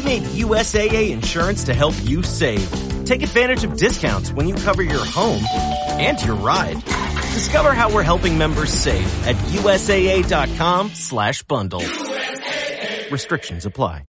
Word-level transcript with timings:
We 0.00 0.06
made 0.06 0.22
USAA 0.22 1.10
insurance 1.10 1.64
to 1.64 1.74
help 1.74 1.94
you 2.04 2.22
save. 2.22 2.66
Take 3.04 3.22
advantage 3.22 3.64
of 3.64 3.76
discounts 3.76 4.32
when 4.32 4.48
you 4.48 4.54
cover 4.54 4.82
your 4.82 5.04
home 5.04 5.42
and 6.00 6.18
your 6.22 6.36
ride. 6.36 6.82
Discover 7.34 7.74
how 7.74 7.92
we're 7.92 8.02
helping 8.02 8.38
members 8.38 8.72
save 8.72 9.06
at 9.26 9.36
USAA.com 9.36 10.90
slash 10.94 11.42
bundle. 11.42 11.82
Restrictions 13.10 13.66
apply. 13.66 14.04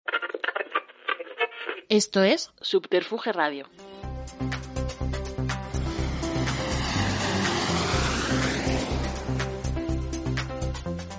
Esto 1.89 2.23
es 2.23 2.51
Subterfuge 2.61 3.33
Radio. 3.33 3.67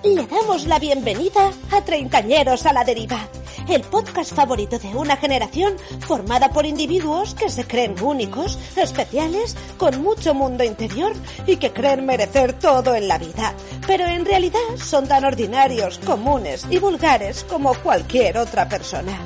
Le 0.04 0.26
damos 0.26 0.66
la 0.66 0.78
bienvenida 0.78 1.52
a 1.70 1.84
Treintañeros 1.84 2.66
a 2.66 2.72
la 2.72 2.84
Deriva, 2.84 3.28
el 3.68 3.82
podcast 3.82 4.34
favorito 4.34 4.78
de 4.78 4.88
una 4.88 5.16
generación 5.16 5.74
formada 6.00 6.50
por 6.50 6.66
individuos 6.66 7.34
que 7.34 7.50
se 7.50 7.66
creen 7.66 7.94
únicos, 8.02 8.58
especiales, 8.76 9.56
con 9.76 10.02
mucho 10.02 10.34
mundo 10.34 10.64
interior 10.64 11.12
y 11.46 11.56
que 11.56 11.72
creen 11.72 12.06
merecer 12.06 12.54
todo 12.54 12.94
en 12.94 13.08
la 13.08 13.18
vida, 13.18 13.54
pero 13.86 14.06
en 14.06 14.24
realidad 14.24 14.58
son 14.76 15.06
tan 15.06 15.24
ordinarios, 15.24 15.98
comunes 15.98 16.66
y 16.70 16.78
vulgares 16.78 17.44
como 17.44 17.74
cualquier 17.74 18.38
otra 18.38 18.68
persona. 18.68 19.18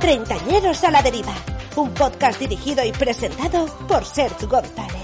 Treintañeros 0.00 0.82
a 0.82 0.90
la 0.90 1.02
Deriva, 1.02 1.34
un 1.76 1.94
podcast 1.94 2.40
dirigido 2.40 2.84
y 2.84 2.90
presentado 2.90 3.66
por 3.86 4.04
Sergio 4.04 4.48
González. 4.48 5.01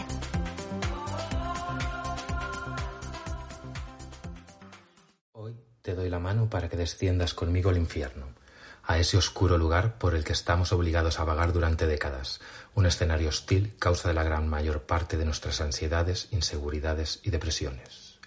Te 5.89 5.95
doy 5.95 6.11
la 6.11 6.19
mano 6.19 6.51
para 6.51 6.69
que 6.69 6.77
desciendas 6.77 7.33
conmigo 7.33 7.71
al 7.71 7.79
infierno, 7.79 8.27
a 8.85 8.99
ese 8.99 9.17
oscuro 9.17 9.57
lugar 9.57 9.97
por 9.97 10.15
el 10.15 10.23
que 10.23 10.35
estamos 10.35 10.71
obligados 10.71 11.19
a 11.19 11.25
vagar 11.25 11.55
durante 11.55 11.87
décadas, 11.87 12.41
un 12.75 12.85
escenario 12.85 13.31
hostil 13.31 13.75
causa 13.79 14.09
de 14.09 14.13
la 14.13 14.23
gran 14.23 14.47
mayor 14.49 14.83
parte 14.83 15.17
de 15.17 15.25
nuestras 15.25 15.63
ansiedades, 15.63 16.29
inseguridades 16.31 17.21
y 17.23 17.31
depresiones. 17.31 18.19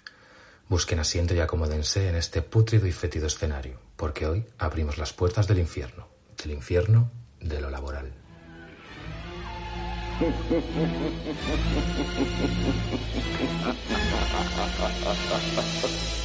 Busquen 0.68 0.98
asiento 0.98 1.36
y 1.36 1.38
acomódense 1.38 2.08
en 2.08 2.16
este 2.16 2.42
pútrido 2.42 2.88
y 2.88 2.92
fétido 2.92 3.28
escenario, 3.28 3.78
porque 3.94 4.26
hoy 4.26 4.44
abrimos 4.58 4.98
las 4.98 5.12
puertas 5.12 5.46
del 5.46 5.60
infierno, 5.60 6.08
del 6.42 6.50
infierno 6.50 7.12
de 7.38 7.60
lo 7.60 7.70
laboral. 7.70 8.12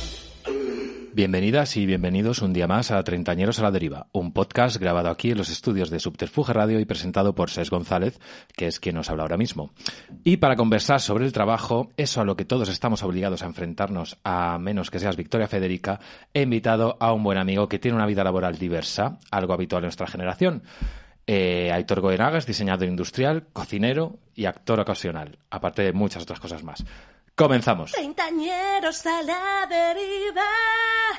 Bienvenidas 1.18 1.76
y 1.78 1.88
bienvenidos 1.88 2.44
un 2.44 2.54
día 2.54 2.68
más 2.68 2.92
a 2.92 3.04
Treintañeros 3.04 3.58
a 3.58 3.64
la 3.64 3.72
Deriva, 3.72 4.06
un 4.12 4.34
podcast 4.34 4.78
grabado 4.78 5.10
aquí 5.10 5.32
en 5.32 5.40
los 5.40 5.50
estudios 5.50 5.90
de 5.90 6.00
Subterfuge 6.00 6.54
Radio 6.54 6.80
y 6.80 6.86
presentado 6.86 7.34
por 7.34 7.50
Ses 7.50 7.72
González, 7.72 8.20
que 8.56 8.68
es 8.68 8.80
quien 8.80 8.94
nos 8.94 9.10
habla 9.10 9.24
ahora 9.24 9.36
mismo. 9.36 9.72
Y 10.24 10.38
para 10.38 10.56
conversar 10.56 11.02
sobre 11.02 11.26
el 11.26 11.34
trabajo, 11.34 11.90
eso 11.98 12.22
a 12.22 12.24
lo 12.24 12.36
que 12.36 12.46
todos 12.46 12.70
estamos 12.70 13.02
obligados 13.02 13.42
a 13.42 13.48
enfrentarnos, 13.48 14.20
a 14.24 14.60
menos 14.60 14.92
que 14.92 15.00
seas 15.00 15.18
Victoria 15.18 15.48
Federica, 15.48 16.00
he 16.36 16.44
invitado 16.44 16.98
a 17.00 17.12
un 17.14 17.24
buen 17.24 17.40
amigo 17.40 17.68
que 17.68 17.80
tiene 17.80 17.98
una 17.98 18.06
vida 18.06 18.24
laboral 18.24 18.60
diversa, 18.60 19.18
algo 19.32 19.54
habitual 19.54 19.82
en 19.82 19.88
nuestra 19.88 20.06
generación. 20.06 20.62
Eh, 21.26 21.72
Aitor 21.74 22.00
Goenaga 22.00 22.38
es 22.38 22.46
diseñador 22.46 22.88
industrial, 22.88 23.48
cocinero 23.54 24.20
y 24.36 24.46
actor 24.46 24.80
ocasional, 24.80 25.40
aparte 25.50 25.82
de 25.82 25.94
muchas 25.94 26.22
otras 26.22 26.40
cosas 26.40 26.64
más. 26.64 26.86
Comenzamos. 27.38 27.92
Treintañeros 27.92 29.06
a 29.06 29.22
la 29.22 29.68
Deriva. 29.70 30.42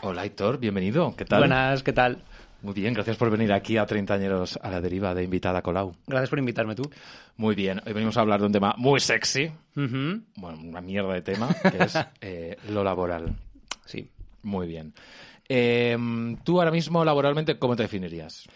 Hola 0.03 0.23
Aitor, 0.23 0.59
bienvenido. 0.59 1.15
¿Qué 1.17 1.25
tal? 1.25 1.39
Buenas, 1.39 1.85
¿qué 1.85 1.93
tal? 1.93 2.25
Muy 2.61 2.75
bien, 2.75 2.93
gracias 2.93 3.17
por 3.17 3.31
venir 3.31 3.53
aquí 3.53 3.77
a 3.77 3.87
Treintañeros 3.87 4.59
a 4.61 4.69
la 4.69 4.81
Deriva 4.81 5.15
de 5.15 5.23
invitada 5.23 5.63
Colau. 5.63 5.95
Gracias 6.09 6.29
por 6.29 6.41
invitarme 6.41 6.75
tú. 6.75 6.91
Muy 7.37 7.55
bien, 7.55 7.81
hoy 7.87 7.93
venimos 7.93 8.17
a 8.17 8.23
hablar 8.23 8.41
de 8.41 8.47
un 8.47 8.53
tema 8.53 8.75
muy 8.79 8.99
sexy, 8.99 9.53
bueno, 9.77 10.59
una 10.61 10.81
mierda 10.81 11.15
de 11.15 11.23
tema, 11.23 11.55
que 11.55 11.85
es 11.85 11.95
eh, 12.21 12.57
lo 12.69 12.83
laboral. 12.83 13.37
Sí. 13.85 14.11
Muy 14.43 14.67
bien. 14.67 14.95
Eh, 15.49 15.97
Tú 16.43 16.59
ahora 16.59 16.73
mismo 16.73 17.05
laboralmente, 17.05 17.61
¿cómo 17.61 17.77
te 17.77 17.85
definirías? 17.85 18.49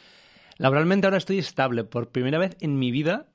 Laboralmente 0.59 1.07
ahora 1.07 1.19
estoy 1.19 1.39
estable. 1.39 1.85
Por 1.85 2.09
primera 2.09 2.39
vez 2.39 2.57
en 2.61 2.77
mi 2.81 2.91
vida 2.91 3.27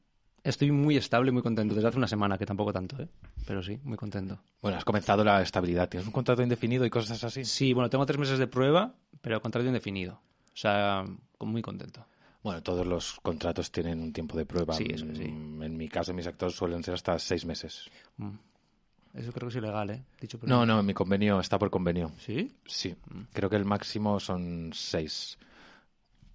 estoy 0.44 0.72
muy 0.72 0.98
estable 0.98 1.30
y 1.30 1.34
muy 1.34 1.42
contento. 1.42 1.76
Desde 1.76 1.88
hace 1.90 1.98
una 1.98 2.08
semana, 2.08 2.38
que 2.38 2.46
tampoco 2.46 2.74
tanto, 2.74 3.02
¿eh? 3.02 3.08
Pero 3.46 3.64
sí, 3.64 3.80
muy 3.84 3.98
contento. 3.98 4.40
Bueno, 4.62 4.78
has 4.78 4.86
comenzado 4.86 5.24
la 5.24 5.42
estabilidad. 5.42 5.90
¿Tienes 5.90 6.08
un 6.08 6.14
contrato 6.14 6.42
indefinido 6.42 6.86
y 6.86 6.90
cosas 6.90 7.24
así? 7.24 7.46
Sí, 7.46 7.74
bueno, 7.74 7.90
tengo 7.90 8.06
tres 8.06 8.18
meses 8.20 8.40
de 8.40 8.48
prueba, 8.48 8.94
pero 9.22 9.42
contrato 9.42 9.68
indefinido. 9.68 10.14
O 10.14 10.60
sea, 10.60 11.06
muy 11.40 11.62
contento. 11.62 12.06
Bueno, 12.44 12.64
todos 12.64 12.86
los 12.88 13.20
contratos 13.22 13.72
tienen 13.72 14.00
un 14.00 14.14
tiempo 14.14 14.38
de 14.38 14.46
prueba. 14.46 14.74
Sí, 14.74 14.88
eso 14.90 15.06
sí. 15.14 15.28
Mm, 15.28 15.64
En 15.64 15.78
mi 15.78 15.90
caso, 15.90 16.12
en 16.12 16.18
mi 16.18 16.24
sector 16.24 16.52
suelen 16.52 16.84
ser 16.84 16.94
hasta 16.94 17.20
seis 17.20 17.46
meses. 17.46 17.90
Mm. 18.18 18.36
Eso 19.16 19.32
creo 19.32 19.48
que 19.48 19.58
es 19.58 19.64
ilegal, 19.64 19.90
¿eh? 19.90 20.04
Dicho 20.22 20.38
por 20.38 20.48
No, 20.48 20.66
no, 20.66 20.84
mi 20.84 20.94
convenio 20.94 21.40
está 21.40 21.58
por 21.58 21.70
convenio. 21.72 22.12
¿Sí? 22.20 22.56
Sí, 22.66 22.96
creo 23.34 23.50
que 23.50 23.56
el 23.56 23.66
máximo 23.66 24.20
son 24.20 24.72
seis. 24.74 25.38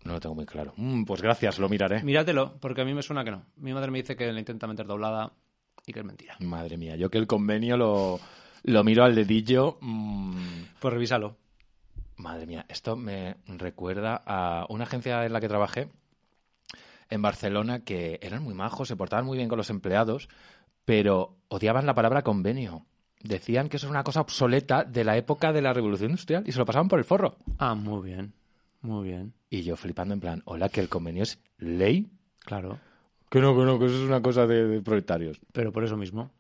No 0.05 0.15
lo 0.15 0.21
tengo 0.21 0.35
muy 0.35 0.47
claro. 0.47 0.73
Mm, 0.77 1.05
pues 1.05 1.23
gracias, 1.23 1.59
lo 1.59 1.69
miraré. 1.69 2.03
Míratelo, 2.03 2.55
porque 2.61 2.81
a 2.83 2.85
mí 2.85 2.93
me 2.95 3.03
suena 3.03 3.25
que 3.25 3.31
no. 3.31 3.45
Mi 3.57 3.73
madre 3.73 3.91
me 3.91 3.99
dice 4.01 4.17
que 4.17 4.33
le 4.33 4.39
intenta 4.39 4.67
meter 4.67 4.87
doblada 4.87 5.33
y 5.87 5.93
que 5.93 6.01
es 6.01 6.05
mentira. 6.07 6.37
Madre 6.41 6.77
mía, 6.77 6.97
yo 6.97 7.11
que 7.11 7.19
el 7.19 7.27
convenio 7.27 7.77
lo, 7.77 8.21
lo 8.65 8.85
miro 8.85 9.05
al 9.05 9.15
dedillo. 9.15 9.79
mm, 9.81 10.37
Pues 10.81 10.93
revísalo. 10.95 11.37
Madre 12.17 12.47
mía, 12.47 12.67
esto 12.69 12.95
me 12.97 13.37
recuerda 13.47 14.23
a 14.27 14.67
una 14.69 14.85
agencia 14.85 15.25
en 15.25 15.33
la 15.33 15.41
que 15.41 15.49
trabajé 15.49 15.89
en 17.11 17.23
Barcelona 17.23 17.81
que 17.85 18.19
eran 18.23 18.43
muy 18.43 18.55
majos, 18.55 18.89
se 18.89 18.97
portaban 18.97 19.25
muy 19.27 19.37
bien 19.37 19.49
con 19.49 19.59
los 19.59 19.71
empleados, 19.71 20.29
pero 20.85 21.37
odiaban 21.49 21.87
la 21.87 21.95
palabra 21.95 22.23
convenio. 22.23 22.87
Decían 23.23 23.69
que 23.69 23.77
eso 23.77 23.87
es 23.87 23.91
una 23.91 24.03
cosa 24.05 24.21
obsoleta 24.21 24.85
de 24.85 25.05
la 25.05 25.17
época 25.17 25.53
de 25.53 25.63
la 25.63 25.73
Revolución 25.73 26.11
Industrial 26.11 26.43
y 26.47 26.53
se 26.53 26.59
lo 26.59 26.65
pasaban 26.67 26.89
por 26.89 26.99
el 26.99 27.05
forro. 27.05 27.37
Ah, 27.59 27.75
muy 27.75 28.03
bien. 28.11 28.33
Muy 28.83 29.09
bien. 29.09 29.33
Y 29.49 29.63
yo 29.63 29.77
flipando 29.77 30.15
en 30.15 30.21
plan, 30.21 30.43
hola, 30.45 30.69
que 30.69 30.81
el 30.81 30.89
convenio 30.89 31.23
es 31.23 31.39
ley. 31.59 32.11
Claro. 32.41 32.79
Que 33.31 33.41
no, 33.41 33.57
que 33.57 33.65
no, 33.65 33.79
que 33.79 33.87
eso 33.87 33.95
es 33.95 34.09
una 34.09 34.21
cosa 34.21 34.47
de, 34.47 34.67
de 34.67 34.83
proletarios. 34.83 35.41
Pero 35.53 35.73
por 35.73 35.85
eso 35.85 35.97
mismo. 35.97 36.31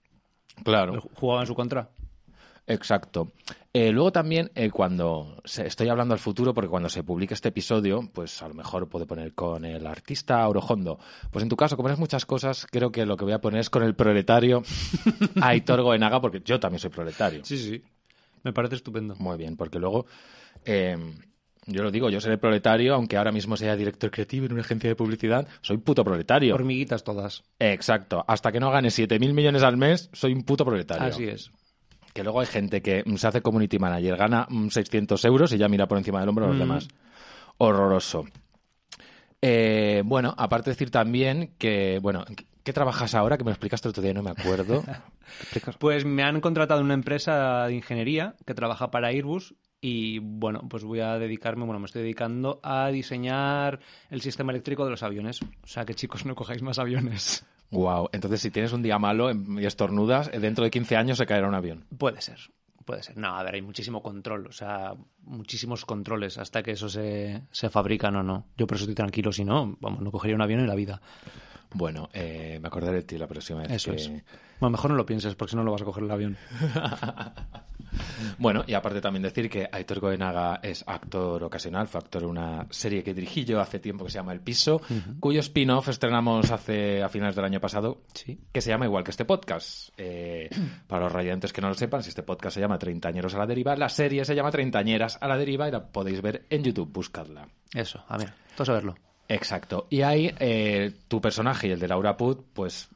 Claro. 0.64 1.00
Jugaba 1.14 1.40
en 1.42 1.46
su 1.46 1.54
contra. 1.54 1.88
Exacto. 2.66 3.32
Eh, 3.72 3.90
luego 3.90 4.12
también, 4.12 4.50
eh, 4.54 4.70
cuando 4.70 5.40
se- 5.44 5.66
estoy 5.66 5.88
hablando 5.88 6.14
al 6.14 6.20
futuro, 6.20 6.52
porque 6.54 6.68
cuando 6.68 6.88
se 6.88 7.02
publique 7.02 7.34
este 7.34 7.48
episodio, 7.48 8.08
pues 8.12 8.40
a 8.42 8.48
lo 8.48 8.54
mejor 8.54 8.88
puedo 8.88 9.06
poner 9.06 9.34
con 9.34 9.64
el 9.64 9.86
artista 9.86 10.46
Orojondo. 10.46 10.98
Pues 11.30 11.42
en 11.42 11.48
tu 11.48 11.56
caso, 11.56 11.76
como 11.76 11.88
eres 11.88 11.98
muchas 11.98 12.26
cosas, 12.26 12.66
creo 12.70 12.92
que 12.92 13.06
lo 13.06 13.16
que 13.16 13.24
voy 13.24 13.32
a 13.32 13.40
poner 13.40 13.60
es 13.60 13.70
con 13.70 13.82
el 13.82 13.94
proletario 13.94 14.62
Aitor 15.40 15.82
Goenaga, 15.82 16.20
porque 16.20 16.40
yo 16.44 16.60
también 16.60 16.78
soy 16.80 16.90
proletario. 16.90 17.44
Sí, 17.44 17.56
sí. 17.58 17.82
Me 18.44 18.52
parece 18.52 18.74
estupendo. 18.76 19.16
Muy 19.18 19.36
bien, 19.38 19.56
porque 19.56 19.78
luego, 19.78 20.06
eh, 20.64 20.96
yo 21.66 21.82
lo 21.82 21.90
digo, 21.90 22.10
yo 22.10 22.20
seré 22.20 22.38
proletario, 22.38 22.94
aunque 22.94 23.16
ahora 23.16 23.32
mismo 23.32 23.56
sea 23.56 23.76
director 23.76 24.10
creativo 24.10 24.46
en 24.46 24.52
una 24.52 24.62
agencia 24.62 24.90
de 24.90 24.96
publicidad, 24.96 25.46
soy 25.60 25.78
puto 25.78 26.02
proletario. 26.04 26.54
Hormiguitas 26.54 27.04
todas. 27.04 27.44
Exacto. 27.58 28.24
Hasta 28.26 28.50
que 28.52 28.60
no 28.60 28.70
gane 28.70 28.88
7.000 28.90 29.32
millones 29.32 29.62
al 29.62 29.76
mes, 29.76 30.10
soy 30.12 30.32
un 30.32 30.42
puto 30.42 30.64
proletario. 30.64 31.08
Así 31.08 31.24
es. 31.28 31.50
Que 32.12 32.22
luego 32.24 32.40
hay 32.40 32.46
gente 32.46 32.82
que 32.82 33.02
mm, 33.06 33.14
se 33.16 33.26
hace 33.28 33.40
community 33.42 33.78
manager, 33.78 34.16
gana 34.16 34.46
mm, 34.50 34.68
600 34.68 35.24
euros 35.24 35.52
y 35.52 35.58
ya 35.58 35.68
mira 35.68 35.86
por 35.86 35.98
encima 35.98 36.20
del 36.20 36.28
hombro 36.28 36.44
a 36.44 36.48
los 36.48 36.56
Mm. 36.56 36.60
demás. 36.60 36.88
Horroroso. 37.58 38.24
Eh, 39.40 40.02
bueno, 40.04 40.34
aparte 40.36 40.70
decir 40.70 40.90
también 40.90 41.54
que, 41.58 41.98
bueno, 42.00 42.24
¿qué- 42.36 42.46
¿qué 42.62 42.72
trabajas 42.72 43.14
ahora? 43.14 43.36
Que 43.36 43.44
me 43.44 43.50
lo 43.50 43.54
explicaste 43.54 43.88
el 43.88 43.90
otro 43.90 44.02
día, 44.02 44.14
no 44.14 44.22
me 44.22 44.30
acuerdo. 44.30 44.82
Pues 45.78 46.04
me 46.04 46.22
han 46.24 46.40
contratado 46.40 46.80
una 46.82 46.94
empresa 46.94 47.66
de 47.66 47.74
ingeniería 47.74 48.34
que 48.46 48.54
trabaja 48.54 48.90
para 48.90 49.08
Airbus 49.08 49.54
y 49.84 50.20
bueno, 50.20 50.62
pues 50.68 50.84
voy 50.84 51.00
a 51.00 51.18
dedicarme, 51.18 51.64
bueno, 51.64 51.80
me 51.80 51.86
estoy 51.86 52.02
dedicando 52.02 52.60
a 52.62 52.86
diseñar 52.88 53.80
el 54.10 54.22
sistema 54.22 54.52
eléctrico 54.52 54.84
de 54.84 54.92
los 54.92 55.02
aviones. 55.02 55.42
O 55.42 55.66
sea 55.66 55.84
que 55.84 55.94
chicos, 55.94 56.24
no 56.24 56.36
cojáis 56.36 56.62
más 56.62 56.78
aviones. 56.78 57.44
Wow. 57.72 58.08
Entonces, 58.12 58.40
si 58.40 58.50
tienes 58.52 58.72
un 58.72 58.82
día 58.82 58.98
malo 59.00 59.32
y 59.32 59.66
estornudas, 59.66 60.30
eh, 60.32 60.38
dentro 60.38 60.62
de 60.62 60.70
15 60.70 60.96
años 60.96 61.18
se 61.18 61.26
caerá 61.26 61.48
un 61.48 61.54
avión. 61.54 61.84
Puede 61.98 62.20
ser, 62.20 62.38
puede 62.84 63.02
ser. 63.02 63.16
No, 63.16 63.36
a 63.36 63.42
ver, 63.42 63.56
hay 63.56 63.62
muchísimo 63.62 64.02
control, 64.02 64.46
o 64.46 64.52
sea, 64.52 64.94
muchísimos 65.24 65.84
controles 65.84 66.38
hasta 66.38 66.62
que 66.62 66.72
eso 66.72 66.88
se, 66.88 67.42
se 67.50 67.68
fabrica, 67.68 68.10
no, 68.10 68.22
no. 68.22 68.46
Yo 68.56 68.68
por 68.68 68.76
eso 68.76 68.84
estoy 68.84 68.94
tranquilo, 68.94 69.32
si 69.32 69.44
no, 69.44 69.76
vamos, 69.80 70.00
no 70.00 70.12
cogería 70.12 70.36
un 70.36 70.42
avión 70.42 70.60
en 70.60 70.68
la 70.68 70.76
vida. 70.76 71.00
Bueno, 71.74 72.08
eh, 72.12 72.58
me 72.60 72.68
acordaré 72.68 72.98
de 72.98 73.02
ti 73.04 73.18
la 73.18 73.26
próxima 73.26 73.60
vez. 73.60 73.70
Eso 73.70 73.90
que- 73.90 73.96
es. 73.96 74.08
Bueno, 74.60 74.72
mejor 74.72 74.90
no 74.92 74.96
lo 74.96 75.04
pienses 75.06 75.34
porque 75.34 75.50
si 75.50 75.56
no 75.56 75.64
lo 75.64 75.72
vas 75.72 75.82
a 75.82 75.84
coger 75.84 76.04
el 76.04 76.10
avión. 76.10 76.36
Bueno, 78.38 78.64
y 78.66 78.72
aparte 78.72 79.02
también 79.02 79.22
decir 79.22 79.50
que 79.50 79.68
Aitor 79.70 80.00
Goenaga 80.00 80.60
es 80.62 80.82
actor 80.86 81.44
ocasional, 81.44 81.86
fue 81.88 81.98
actor 82.00 82.22
en 82.22 82.30
una 82.30 82.66
serie 82.70 83.02
que 83.02 83.12
dirigí 83.12 83.44
yo 83.44 83.60
hace 83.60 83.80
tiempo 83.80 84.04
que 84.04 84.10
se 84.10 84.16
llama 84.18 84.32
El 84.32 84.40
Piso, 84.40 84.80
cuyo 85.20 85.40
spin-off 85.40 85.88
estrenamos 85.88 86.50
hace 86.50 87.02
a 87.02 87.10
finales 87.10 87.36
del 87.36 87.44
año 87.44 87.60
pasado, 87.60 88.00
Sí. 88.14 88.38
que 88.50 88.62
se 88.62 88.70
llama 88.70 88.86
igual 88.86 89.04
que 89.04 89.10
este 89.10 89.26
podcast. 89.26 89.90
Eh, 89.98 90.48
para 90.86 91.02
los 91.04 91.12
radiantes 91.12 91.52
que 91.52 91.60
no 91.60 91.68
lo 91.68 91.74
sepan, 91.74 92.02
si 92.02 92.08
este 92.08 92.22
podcast 92.22 92.54
se 92.54 92.60
llama 92.60 92.78
Treintañeros 92.78 93.34
a 93.34 93.38
la 93.38 93.46
deriva, 93.46 93.76
la 93.76 93.90
serie 93.90 94.24
se 94.24 94.34
llama 94.34 94.50
Treintañeras 94.50 95.18
a 95.20 95.28
la 95.28 95.36
deriva 95.36 95.68
y 95.68 95.72
la 95.72 95.84
podéis 95.86 96.22
ver 96.22 96.46
en 96.48 96.64
YouTube, 96.64 96.90
buscadla. 96.90 97.46
Eso, 97.74 98.02
a 98.08 98.16
ver, 98.16 98.32
todos 98.56 98.70
a 98.70 98.72
verlo. 98.72 98.94
Exacto. 99.32 99.86
Y 99.88 100.02
ahí 100.02 100.30
eh, 100.38 100.92
tu 101.08 101.20
personaje 101.20 101.68
y 101.68 101.70
el 101.70 101.80
de 101.80 101.88
Laura 101.88 102.16
Put, 102.16 102.44
pues 102.52 102.88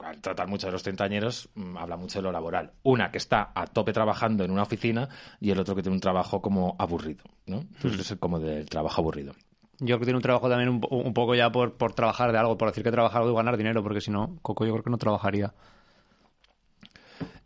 al 0.00 0.20
tratar 0.20 0.46
mucho 0.46 0.66
de 0.66 0.72
los 0.72 0.82
treintañeros, 0.82 1.48
mm, 1.54 1.78
habla 1.78 1.96
mucho 1.96 2.18
de 2.18 2.24
lo 2.24 2.32
laboral. 2.32 2.72
Una 2.82 3.10
que 3.10 3.16
está 3.18 3.52
a 3.54 3.66
tope 3.66 3.92
trabajando 3.92 4.44
en 4.44 4.50
una 4.50 4.62
oficina 4.62 5.08
y 5.40 5.50
el 5.50 5.58
otro 5.58 5.74
que 5.74 5.82
tiene 5.82 5.94
un 5.94 6.00
trabajo 6.00 6.42
como 6.42 6.76
aburrido, 6.78 7.24
¿no? 7.46 7.60
Entonces 7.60 8.10
es 8.10 8.18
como 8.18 8.38
del 8.38 8.68
trabajo 8.68 9.00
aburrido. 9.00 9.32
Yo 9.78 9.86
creo 9.86 10.00
que 10.00 10.04
tiene 10.04 10.18
un 10.18 10.22
trabajo 10.22 10.48
también 10.50 10.68
un, 10.68 10.80
un 10.90 11.14
poco 11.14 11.34
ya 11.34 11.50
por, 11.50 11.74
por 11.78 11.94
trabajar 11.94 12.32
de 12.32 12.38
algo, 12.38 12.58
por 12.58 12.68
decir 12.68 12.84
que 12.84 12.90
trabajar 12.90 13.24
y 13.24 13.32
ganar 13.32 13.56
dinero, 13.56 13.82
porque 13.82 14.02
si 14.02 14.10
no, 14.10 14.38
Coco 14.42 14.66
yo 14.66 14.72
creo 14.72 14.84
que 14.84 14.90
no 14.90 14.98
trabajaría. 14.98 15.54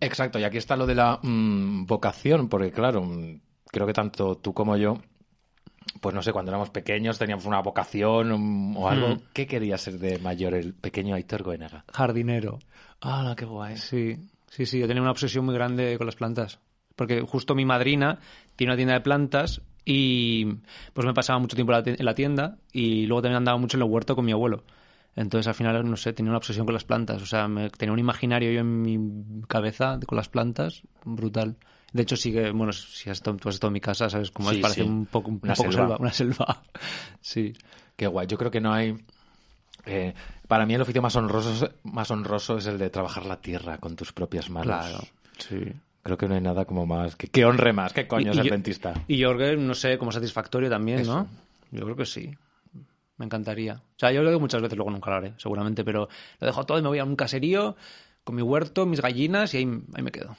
Exacto, 0.01 0.39
y 0.41 0.45
aquí 0.45 0.59
está 0.59 0.77
lo 0.77 0.87
de 0.87 0.97
la 0.97 1.21
mm, 1.23 1.87
vocación, 1.87 2.49
porque 2.49 2.73
claro, 2.73 3.03
mm, 3.03 3.41
creo 3.71 3.87
que 3.87 3.93
tanto 3.93 4.37
tú 4.37 4.53
como 4.53 4.77
yo, 4.77 4.99
pues 6.07 6.15
no 6.15 6.23
sé, 6.23 6.33
cuando 6.33 6.53
éramos 6.53 6.71
pequeños 6.71 7.19
teníamos 7.19 7.47
una 7.47 7.61
vocación 7.61 8.77
o 8.77 8.89
algo. 8.89 9.17
Mm. 9.17 9.21
¿Qué 9.33 9.45
quería 9.49 9.77
ser 9.77 9.99
de 9.99 10.21
mayor 10.21 10.55
el 10.55 10.73
pequeño 10.73 11.17
Aitor 11.17 11.43
Goenaga? 11.43 11.85
Jardinero. 11.93 12.61
¡Ah, 13.01 13.35
qué 13.37 13.45
guay! 13.45 13.77
Sí, 13.77 14.17
sí, 14.49 14.67
sí, 14.67 14.79
yo 14.79 14.87
tenía 14.87 15.03
una 15.03 15.11
obsesión 15.11 15.45
muy 15.45 15.53
grande 15.57 15.99
con 15.99 16.07
las 16.07 16.15
plantas. 16.15 16.61
Porque 16.95 17.23
justo 17.23 17.57
mi 17.57 17.65
madrina 17.65 18.21
tiene 18.55 18.71
una 18.71 18.77
tienda 18.77 18.95
de 18.95 19.01
plantas 19.01 19.63
y 19.85 20.45
pues 20.93 21.05
me 21.05 21.13
pasaba 21.13 21.41
mucho 21.41 21.57
tiempo 21.57 21.73
en 21.73 21.79
la 21.79 21.83
ti- 21.83 21.97
en 21.99 22.05
la 22.07 22.15
tienda 22.15 22.59
y 22.73 23.07
luego 23.07 23.23
también 23.23 23.39
andaba 23.39 23.59
mucho 23.59 23.77
en 23.77 23.83
el 23.83 23.91
huerto 23.91 24.15
con 24.15 24.25
mi 24.25 24.31
abuelo. 24.31 24.63
Entonces 25.17 25.49
al 25.49 25.55
final, 25.57 25.91
no 25.91 25.97
sé, 25.97 26.13
tenía 26.13 26.31
una 26.31 26.39
obsesión 26.39 26.67
con 26.67 26.75
las 26.75 26.85
plantas. 26.85 27.21
O 27.21 27.27
sea, 27.27 27.49
me, 27.49 27.69
tenía 27.71 27.93
un 27.93 27.99
imaginario 27.99 28.53
yo 28.53 28.61
en 28.61 28.81
mi 28.81 29.43
cabeza 29.49 29.99
con 30.07 30.15
las 30.15 30.29
plantas 30.29 30.83
brutal. 31.05 31.57
De 31.93 32.03
hecho, 32.03 32.17
sigue, 32.17 32.51
bueno, 32.51 32.73
si 32.73 33.09
has 33.11 33.19
estado, 33.19 33.37
tú 33.37 33.49
has 33.49 33.55
estado 33.55 33.69
en 33.69 33.75
mi 33.75 33.81
casa, 33.81 34.11
sabes 34.11 34.31
cómo 34.31 34.51
Sí, 34.51 34.57
es, 34.57 34.63
parece 34.63 34.83
sí. 34.83 34.87
un 34.89 35.07
poco, 35.07 35.31
un 35.31 35.41
Una 35.43 35.55
poco 35.55 35.71
selva. 35.73 35.87
selva, 35.87 35.97
una 35.99 36.13
selva. 36.13 36.63
Sí. 37.21 37.53
Qué 37.97 38.07
guay. 38.07 38.27
Yo 38.27 38.37
creo 38.37 38.51
que 38.51 38.61
no 38.61 38.73
hay. 38.73 38.97
eh, 39.87 40.15
para 40.49 40.67
mí 40.67 40.75
el 40.75 40.81
oficio 40.83 41.01
más 41.03 41.17
honroso, 41.17 41.71
más 41.85 42.11
honroso 42.11 42.59
es 42.59 42.67
el 42.67 42.79
de 42.79 42.91
trabajar 42.91 43.25
la 43.27 43.41
tierra 43.41 43.79
con 43.79 43.97
tus 43.97 44.13
propias 44.13 44.51
manos. 44.51 44.67
Claro, 44.67 44.99
sí. 45.39 45.73
Creo 46.03 46.17
que 46.19 46.29
no 46.29 46.35
hay 46.35 46.41
nada 46.41 46.65
como 46.67 46.87
más. 46.87 47.17
Que, 47.17 47.29
que 47.29 47.45
honre 47.45 47.73
más. 47.73 47.93
¿Qué 47.93 48.07
coño 48.07 48.27
Y- 48.27 48.31
es 48.31 48.37
y 48.37 48.41
el 48.41 48.45
yo- 48.47 48.53
dentista? 48.53 48.95
Y 49.09 49.17
yo 49.17 49.35
creo 49.35 49.51
que, 49.53 49.57
no 49.57 49.75
sé, 49.75 49.99
como 49.99 50.13
satisfactorio 50.13 50.69
también, 50.71 51.01
Eso. 51.01 51.15
¿no? 51.17 51.29
Yo 51.73 51.83
creo 51.85 51.97
que 51.97 52.05
sí. 52.07 52.31
Me 53.17 53.25
encantaría. 53.25 53.75
O 53.75 53.99
sea, 53.99 54.13
yo 54.13 54.23
lo 54.23 54.29
digo 54.29 54.41
muchas 54.41 54.61
veces, 54.61 54.77
luego 54.77 54.91
nunca 54.91 55.11
lo 55.11 55.17
haré, 55.17 55.33
seguramente, 55.39 55.83
pero 55.85 56.09
lo 56.39 56.47
dejo 56.47 56.65
todo 56.67 56.79
y 56.79 56.83
me 56.83 56.89
voy 56.89 56.99
a 56.99 57.05
un 57.05 57.17
caserío 57.17 57.75
con 58.25 58.37
mi 58.37 58.43
huerto, 58.43 58.85
mis 58.87 59.01
gallinas 59.01 59.55
y 59.55 59.57
ahí, 59.57 59.83
ahí 59.95 60.03
me 60.03 60.13
quedo. 60.13 60.37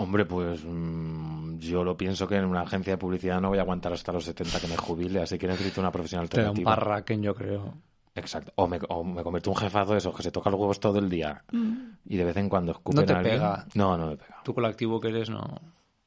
Hombre, 0.00 0.24
pues 0.24 0.62
mm, 0.64 1.58
yo 1.58 1.82
lo 1.82 1.96
pienso 1.96 2.26
que 2.28 2.36
en 2.36 2.44
una 2.44 2.60
agencia 2.62 2.92
de 2.92 2.98
publicidad 2.98 3.40
no 3.40 3.48
voy 3.48 3.58
a 3.58 3.62
aguantar 3.62 3.92
hasta 3.92 4.12
los 4.12 4.24
70 4.24 4.60
que 4.60 4.68
me 4.68 4.76
jubile, 4.76 5.20
así 5.22 5.38
que 5.38 5.48
necesito 5.48 5.80
una 5.80 5.90
profesión 5.90 6.26
Te 6.28 6.36
da 6.40 6.42
un 6.44 6.56
alternativa. 6.58 6.74
parraken, 6.76 7.22
yo 7.22 7.34
creo. 7.34 7.74
Exacto. 8.14 8.52
O 8.56 8.66
me, 8.68 8.78
o 8.88 9.02
me 9.04 9.22
convierto 9.24 9.50
en 9.50 9.56
un 9.56 9.60
jefazo 9.62 9.92
de 9.92 9.98
esos 9.98 10.14
que 10.16 10.22
se 10.22 10.30
toca 10.30 10.50
los 10.50 10.58
huevos 10.60 10.78
todo 10.80 10.98
el 10.98 11.08
día 11.10 11.42
y 12.04 12.16
de 12.16 12.24
vez 12.24 12.36
en 12.36 12.48
cuando 12.48 12.72
escupen 12.72 13.00
No 13.00 13.06
te 13.06 13.12
a 13.12 13.22
pega. 13.22 13.66
No, 13.74 13.96
no 13.98 14.06
me 14.08 14.16
pega. 14.16 14.40
Tú 14.44 14.54
con 14.54 14.62
lo 14.62 14.68
activo 14.68 15.00
que 15.00 15.08
eres 15.08 15.30
no, 15.30 15.38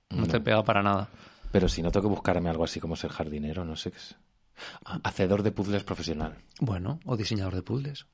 no, 0.10 0.22
No. 0.22 0.28
te 0.28 0.40
pega 0.40 0.64
para 0.64 0.82
nada. 0.82 1.10
Pero 1.52 1.68
si 1.68 1.82
no 1.82 1.92
tengo 1.92 2.04
que 2.08 2.16
buscarme 2.16 2.50
algo 2.50 2.64
así 2.64 2.80
como 2.80 2.96
ser 2.96 3.12
jardinero, 3.12 3.66
no 3.66 3.76
sé 3.76 3.92
qué 3.92 3.98
es. 3.98 4.16
Ah, 4.86 5.00
hacedor 5.04 5.44
de 5.44 5.52
puzzles 5.52 5.84
profesional. 5.84 6.36
Bueno, 6.62 7.00
o 7.06 7.18
diseñador 7.18 7.56
de 7.56 7.62
puzzles, 7.62 8.08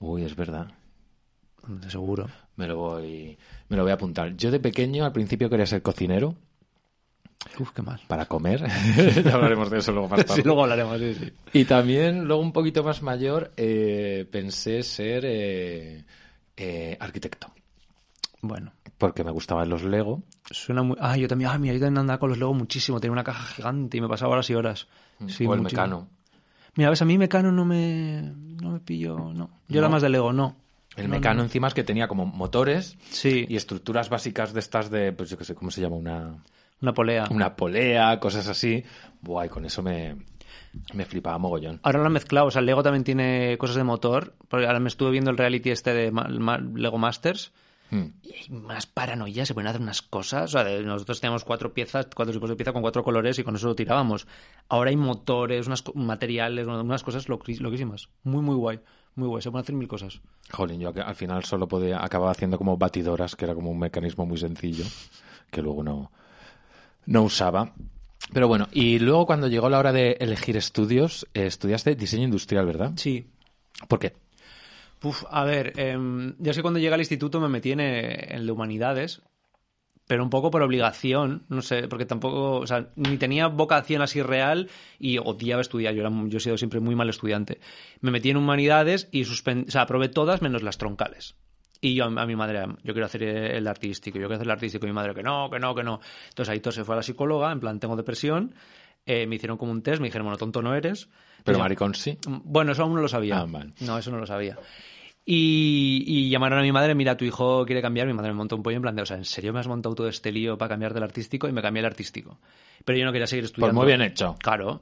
Uy, 0.00 0.22
es 0.24 0.36
verdad. 0.36 0.68
De 1.66 1.90
seguro. 1.90 2.28
Me 2.56 2.66
lo 2.66 2.76
voy, 2.76 3.36
me 3.68 3.76
lo 3.76 3.82
voy 3.82 3.90
a 3.90 3.94
apuntar. 3.94 4.36
Yo 4.36 4.50
de 4.50 4.60
pequeño 4.60 5.04
al 5.04 5.12
principio 5.12 5.48
quería 5.50 5.66
ser 5.66 5.82
cocinero 5.82 6.34
Uf, 7.58 7.70
qué 7.72 7.82
mal. 7.82 8.00
para 8.08 8.26
comer. 8.26 8.64
ya 9.24 9.34
hablaremos 9.34 9.70
de 9.70 9.78
eso 9.78 9.92
luego 9.92 10.08
más 10.08 10.24
tarde. 10.24 10.42
Sí, 10.42 10.42
luego 10.44 10.62
hablaremos, 10.64 10.98
sí, 10.98 11.14
sí. 11.14 11.32
Y 11.52 11.64
también, 11.64 12.24
luego 12.24 12.42
un 12.42 12.52
poquito 12.52 12.82
más 12.82 13.02
mayor, 13.02 13.52
eh, 13.56 14.26
pensé 14.30 14.82
ser 14.82 15.24
eh, 15.26 16.04
eh, 16.56 16.96
arquitecto. 17.00 17.48
Bueno, 18.40 18.72
Porque 18.98 19.24
me 19.24 19.30
gustaban 19.32 19.68
los 19.68 19.82
Lego. 19.82 20.22
suena 20.50 20.82
muy... 20.82 20.96
Ah, 21.00 21.16
yo 21.16 21.26
también, 21.28 21.50
ah, 21.50 21.58
mira, 21.58 21.74
yo 21.74 21.80
también 21.80 21.98
andaba 21.98 22.18
con 22.18 22.28
los 22.30 22.38
Lego 22.38 22.54
muchísimo, 22.54 23.00
tenía 23.00 23.12
una 23.12 23.24
caja 23.24 23.44
gigante 23.54 23.96
y 23.96 24.00
me 24.00 24.08
pasaba 24.08 24.32
horas 24.32 24.48
y 24.50 24.54
horas. 24.54 24.86
Sí, 25.26 25.44
o 25.46 25.54
el 25.54 25.60
muchísimo. 25.60 25.82
mecano. 25.82 26.08
Mira, 26.76 26.90
ves, 26.90 27.02
a 27.02 27.04
mí 27.04 27.18
Mecano 27.18 27.50
no 27.50 27.64
me, 27.64 28.22
no 28.62 28.70
me 28.70 28.80
pilló, 28.80 29.32
no. 29.34 29.50
Yo 29.68 29.78
era 29.80 29.88
No. 29.88 29.92
más 29.94 30.02
de 30.02 30.08
Lego, 30.10 30.32
no. 30.32 30.54
El 30.98 31.08
No, 31.08 31.14
mecano 31.14 31.36
no. 31.38 31.42
encima 31.44 31.68
es 31.68 31.74
que 31.74 31.84
tenía 31.84 32.08
como 32.08 32.26
motores 32.26 32.96
Sí, 33.10 33.46
y 33.48 33.56
estructuras 33.56 34.08
básicas 34.08 34.52
de 34.52 34.60
estas 34.60 34.90
de, 34.90 35.12
pues 35.12 35.30
yo 35.30 35.38
qué 35.38 35.44
sé, 35.44 35.54
¿cómo 35.54 35.70
se 35.70 35.80
llama? 35.80 35.96
Una, 35.96 36.42
una 36.82 36.92
polea. 36.94 37.24
una 37.30 37.56
polea, 37.56 38.18
cosas 38.20 38.48
así. 38.48 38.84
Buah, 39.20 39.46
y 39.46 39.48
con 39.48 39.64
eso 39.64 39.82
me, 39.82 40.16
me 40.94 41.04
flipaba 41.04 41.38
mogollón. 41.38 41.80
Ahora 41.82 42.00
lo 42.00 42.06
han 42.06 42.12
mezclado, 42.12 42.46
o 42.46 42.50
sea, 42.50 42.60
el 42.60 42.66
Lego 42.66 42.82
también 42.82 43.04
tiene 43.04 43.56
cosas 43.58 43.76
de 43.76 43.84
motor, 43.84 44.34
porque 44.48 44.66
ahora 44.66 44.80
me 44.80 44.88
estuve 44.88 45.10
viendo 45.10 45.30
el 45.30 45.36
reality 45.38 45.70
este 45.70 45.92
de 45.94 46.10
Ma- 46.10 46.28
Ma- 46.28 46.58
Lego 46.58 46.98
Masters 46.98 47.52
Hmm. 47.90 48.08
y 48.22 48.34
hay 48.34 48.50
más 48.50 48.84
paranoia, 48.86 49.46
se 49.46 49.54
pueden 49.54 49.68
hacer 49.68 49.80
unas 49.80 50.02
cosas, 50.02 50.50
o 50.50 50.58
sea, 50.58 50.64
de- 50.64 50.82
nosotros 50.82 51.20
teníamos 51.22 51.44
cuatro 51.44 51.72
piezas, 51.72 52.06
cuatro 52.14 52.34
tipos 52.34 52.50
de 52.50 52.56
pieza 52.56 52.74
con 52.74 52.82
cuatro 52.82 53.02
colores 53.02 53.38
y 53.38 53.44
con 53.44 53.56
eso 53.56 53.66
lo 53.66 53.74
tirábamos. 53.74 54.26
Ahora 54.68 54.90
hay 54.90 54.96
motores, 54.96 55.66
unas 55.68 55.82
materiales, 55.94 56.66
unas 56.66 57.02
cosas 57.02 57.28
loquísimas. 57.30 58.10
Muy, 58.24 58.42
muy 58.42 58.56
guay, 58.56 58.80
muy 59.14 59.28
guay, 59.28 59.42
se 59.42 59.50
pueden 59.50 59.64
hacer 59.64 59.74
mil 59.74 59.88
cosas. 59.88 60.20
Jolín, 60.50 60.80
yo 60.80 60.92
al 60.94 61.14
final 61.14 61.44
solo 61.44 61.66
podía, 61.66 62.04
acababa 62.04 62.30
haciendo 62.32 62.58
como 62.58 62.76
batidoras, 62.76 63.36
que 63.36 63.44
era 63.44 63.54
como 63.54 63.70
un 63.70 63.78
mecanismo 63.78 64.26
muy 64.26 64.38
sencillo, 64.38 64.84
que 65.50 65.62
luego 65.62 65.82
no, 65.82 66.12
no 67.06 67.22
usaba. 67.22 67.72
Pero 68.32 68.48
bueno, 68.48 68.68
y 68.72 68.98
luego 68.98 69.26
cuando 69.26 69.48
llegó 69.48 69.68
la 69.68 69.78
hora 69.78 69.92
de 69.92 70.16
elegir 70.20 70.56
estudios, 70.56 71.26
eh, 71.34 71.46
estudiaste 71.46 71.94
diseño 71.94 72.24
industrial, 72.24 72.66
¿verdad? 72.66 72.92
Sí, 72.96 73.26
¿Por 73.86 73.98
qué? 73.98 74.14
Puf, 74.98 75.24
a 75.30 75.44
ver, 75.44 75.74
yo 75.76 76.50
es 76.50 76.56
que 76.56 76.62
cuando 76.62 76.80
llegué 76.80 76.94
al 76.94 77.00
instituto 77.00 77.40
me 77.40 77.48
metí 77.48 77.70
en, 77.70 77.80
eh, 77.80 78.32
en 78.32 78.40
el 78.40 78.46
de 78.46 78.52
humanidades, 78.52 79.22
pero 80.08 80.24
un 80.24 80.30
poco 80.30 80.50
por 80.50 80.62
obligación, 80.62 81.44
no 81.48 81.62
sé, 81.62 81.86
porque 81.86 82.06
tampoco, 82.06 82.56
o 82.56 82.66
sea, 82.66 82.88
ni 82.96 83.18
tenía 83.18 83.46
vocación 83.46 84.00
así 84.00 84.22
real 84.22 84.70
y 84.98 85.18
odiaba 85.18 85.60
estudiar, 85.60 85.94
yo, 85.94 86.00
era, 86.00 86.10
yo 86.26 86.38
he 86.38 86.40
sido 86.40 86.56
siempre 86.56 86.80
muy 86.80 86.96
mal 86.96 87.10
estudiante. 87.10 87.60
Me 88.00 88.10
metí 88.10 88.30
en 88.30 88.38
humanidades 88.38 89.08
y 89.12 89.24
suspend, 89.24 89.68
o 89.68 89.70
sea, 89.70 89.82
aprobé 89.82 90.08
todas 90.08 90.40
menos 90.40 90.62
las 90.62 90.78
troncales. 90.78 91.36
Y 91.82 91.94
yo 91.94 92.06
a, 92.06 92.26
mi 92.26 92.34
madre, 92.34 92.64
yo 92.82 92.94
quiero 92.94 93.04
hacer 93.04 93.22
el 93.22 93.66
artístico, 93.68 94.18
yo 94.18 94.22
quiero 94.22 94.36
hacer 94.36 94.46
el 94.46 94.52
artístico, 94.52 94.86
y 94.86 94.88
mi 94.88 94.94
madre 94.94 95.14
que 95.14 95.22
no, 95.22 95.50
que 95.50 95.60
no, 95.60 95.74
que 95.74 95.84
no. 95.84 96.00
Entonces 96.30 96.52
ahí 96.52 96.60
todo 96.60 96.72
se 96.72 96.84
fue 96.84 96.94
a 96.94 96.96
la 96.96 97.02
psicóloga, 97.02 97.52
en 97.52 97.60
plan, 97.60 97.78
tengo 97.78 97.94
depresión, 97.94 98.54
eh, 99.04 99.26
me 99.26 99.36
hicieron 99.36 99.58
como 99.58 99.72
un 99.72 99.82
test, 99.82 100.00
me 100.00 100.08
dijeron, 100.08 100.24
bueno, 100.26 100.38
tonto 100.38 100.62
no 100.62 100.74
eres. 100.74 101.04
Pero 101.44 101.58
Entonces, 101.58 101.58
maricón 101.58 101.94
sí. 101.94 102.18
bueno, 102.26 102.72
eso 102.72 102.82
aún 102.82 102.94
no 102.94 103.02
lo 103.02 103.08
sabía. 103.08 103.40
Ah. 103.40 103.66
No, 103.80 103.98
eso 103.98 104.10
no 104.10 104.18
lo 104.18 104.26
sabía. 104.26 104.58
Y, 105.30 106.04
y 106.06 106.30
llamaron 106.30 106.58
a 106.58 106.62
mi 106.62 106.72
madre, 106.72 106.94
mira, 106.94 107.14
tu 107.14 107.26
hijo 107.26 107.66
quiere 107.66 107.82
cambiar. 107.82 108.06
Mi 108.06 108.14
madre 108.14 108.30
me 108.30 108.36
montó 108.38 108.56
un 108.56 108.62
pollo 108.62 108.76
en 108.76 108.82
plan 108.82 108.96
de, 108.96 109.02
o 109.02 109.06
sea, 109.06 109.18
¿en 109.18 109.26
serio 109.26 109.52
me 109.52 109.60
has 109.60 109.68
montado 109.68 109.94
todo 109.94 110.08
este 110.08 110.32
lío 110.32 110.56
para 110.56 110.70
cambiar 110.70 110.94
del 110.94 111.02
artístico? 111.02 111.46
Y 111.46 111.52
me 111.52 111.60
cambié 111.60 111.80
al 111.80 111.86
artístico. 111.86 112.38
Pero 112.82 112.98
yo 112.98 113.04
no 113.04 113.12
quería 113.12 113.26
seguir 113.26 113.42
Pues 113.42 113.50
estudiando. 113.50 113.74
muy 113.78 113.86
bien 113.86 114.00
hecho. 114.00 114.36
Claro. 114.42 114.80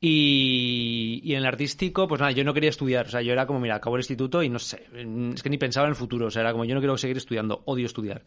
Y, 0.00 1.20
y 1.22 1.32
en 1.32 1.40
el 1.40 1.46
artístico, 1.46 2.08
pues 2.08 2.18
nada, 2.18 2.32
yo 2.32 2.44
no 2.44 2.54
quería 2.54 2.70
estudiar. 2.70 3.06
O 3.06 3.10
sea, 3.10 3.20
yo 3.20 3.32
era 3.32 3.46
como, 3.46 3.60
mira, 3.60 3.74
acabo 3.74 3.96
el 3.96 4.00
instituto 4.00 4.42
y 4.42 4.48
no 4.48 4.58
sé, 4.58 4.86
es 5.34 5.42
que 5.42 5.50
ni 5.50 5.58
pensaba 5.58 5.86
en 5.86 5.90
el 5.90 5.96
futuro. 5.96 6.28
O 6.28 6.30
sea, 6.30 6.40
era 6.40 6.52
como, 6.52 6.64
yo 6.64 6.74
no 6.74 6.80
quiero 6.80 6.96
seguir 6.96 7.18
estudiando, 7.18 7.62
odio 7.66 7.84
estudiar. 7.84 8.22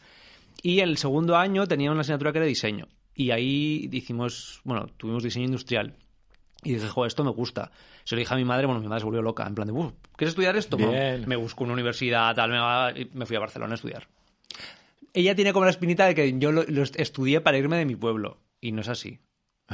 Y 0.61 0.79
el 0.81 0.97
segundo 0.97 1.35
año 1.37 1.65
tenía 1.65 1.91
una 1.91 2.01
asignatura 2.01 2.31
que 2.31 2.37
era 2.37 2.47
diseño. 2.47 2.87
Y 3.15 3.31
ahí 3.31 3.89
hicimos, 3.91 4.61
bueno, 4.63 4.85
tuvimos 4.97 5.23
diseño 5.23 5.45
industrial. 5.45 5.95
Y 6.69 6.73
dije, 6.73 6.87
joder, 6.89 7.07
esto 7.07 7.23
me 7.23 7.31
gusta. 7.31 7.71
Se 8.03 8.15
lo 8.15 8.19
dije 8.19 8.33
a 8.33 8.37
mi 8.37 8.43
madre, 8.45 8.65
bueno, 8.65 8.81
mi 8.81 8.87
madre 8.87 8.99
se 9.01 9.05
volvió 9.05 9.21
loca, 9.21 9.45
en 9.47 9.55
plan 9.55 9.67
de, 9.67 9.73
"Uf, 9.73 9.93
¿quieres 10.15 10.31
estudiar 10.31 10.55
esto? 10.57 10.75
Bien. 10.77 11.23
me 11.27 11.35
busco 11.35 11.63
una 11.63 11.73
universidad, 11.73 12.35
tal, 12.35 12.49
me, 12.51 12.59
va- 12.59 12.91
y 12.91 13.09
me 13.13 13.25
fui 13.25 13.35
a 13.35 13.39
Barcelona 13.39 13.73
a 13.73 13.75
estudiar. 13.75 14.07
Ella 15.13 15.33
tiene 15.35 15.53
como 15.53 15.65
la 15.65 15.71
espinita 15.71 16.05
de 16.05 16.13
que 16.15 16.37
yo 16.37 16.51
lo, 16.51 16.63
lo 16.67 16.83
estudié 16.83 17.41
para 17.41 17.57
irme 17.57 17.77
de 17.77 17.85
mi 17.85 17.95
pueblo. 17.95 18.37
Y 18.61 18.71
no 18.71 18.81
es 18.81 18.89
así. 18.89 19.19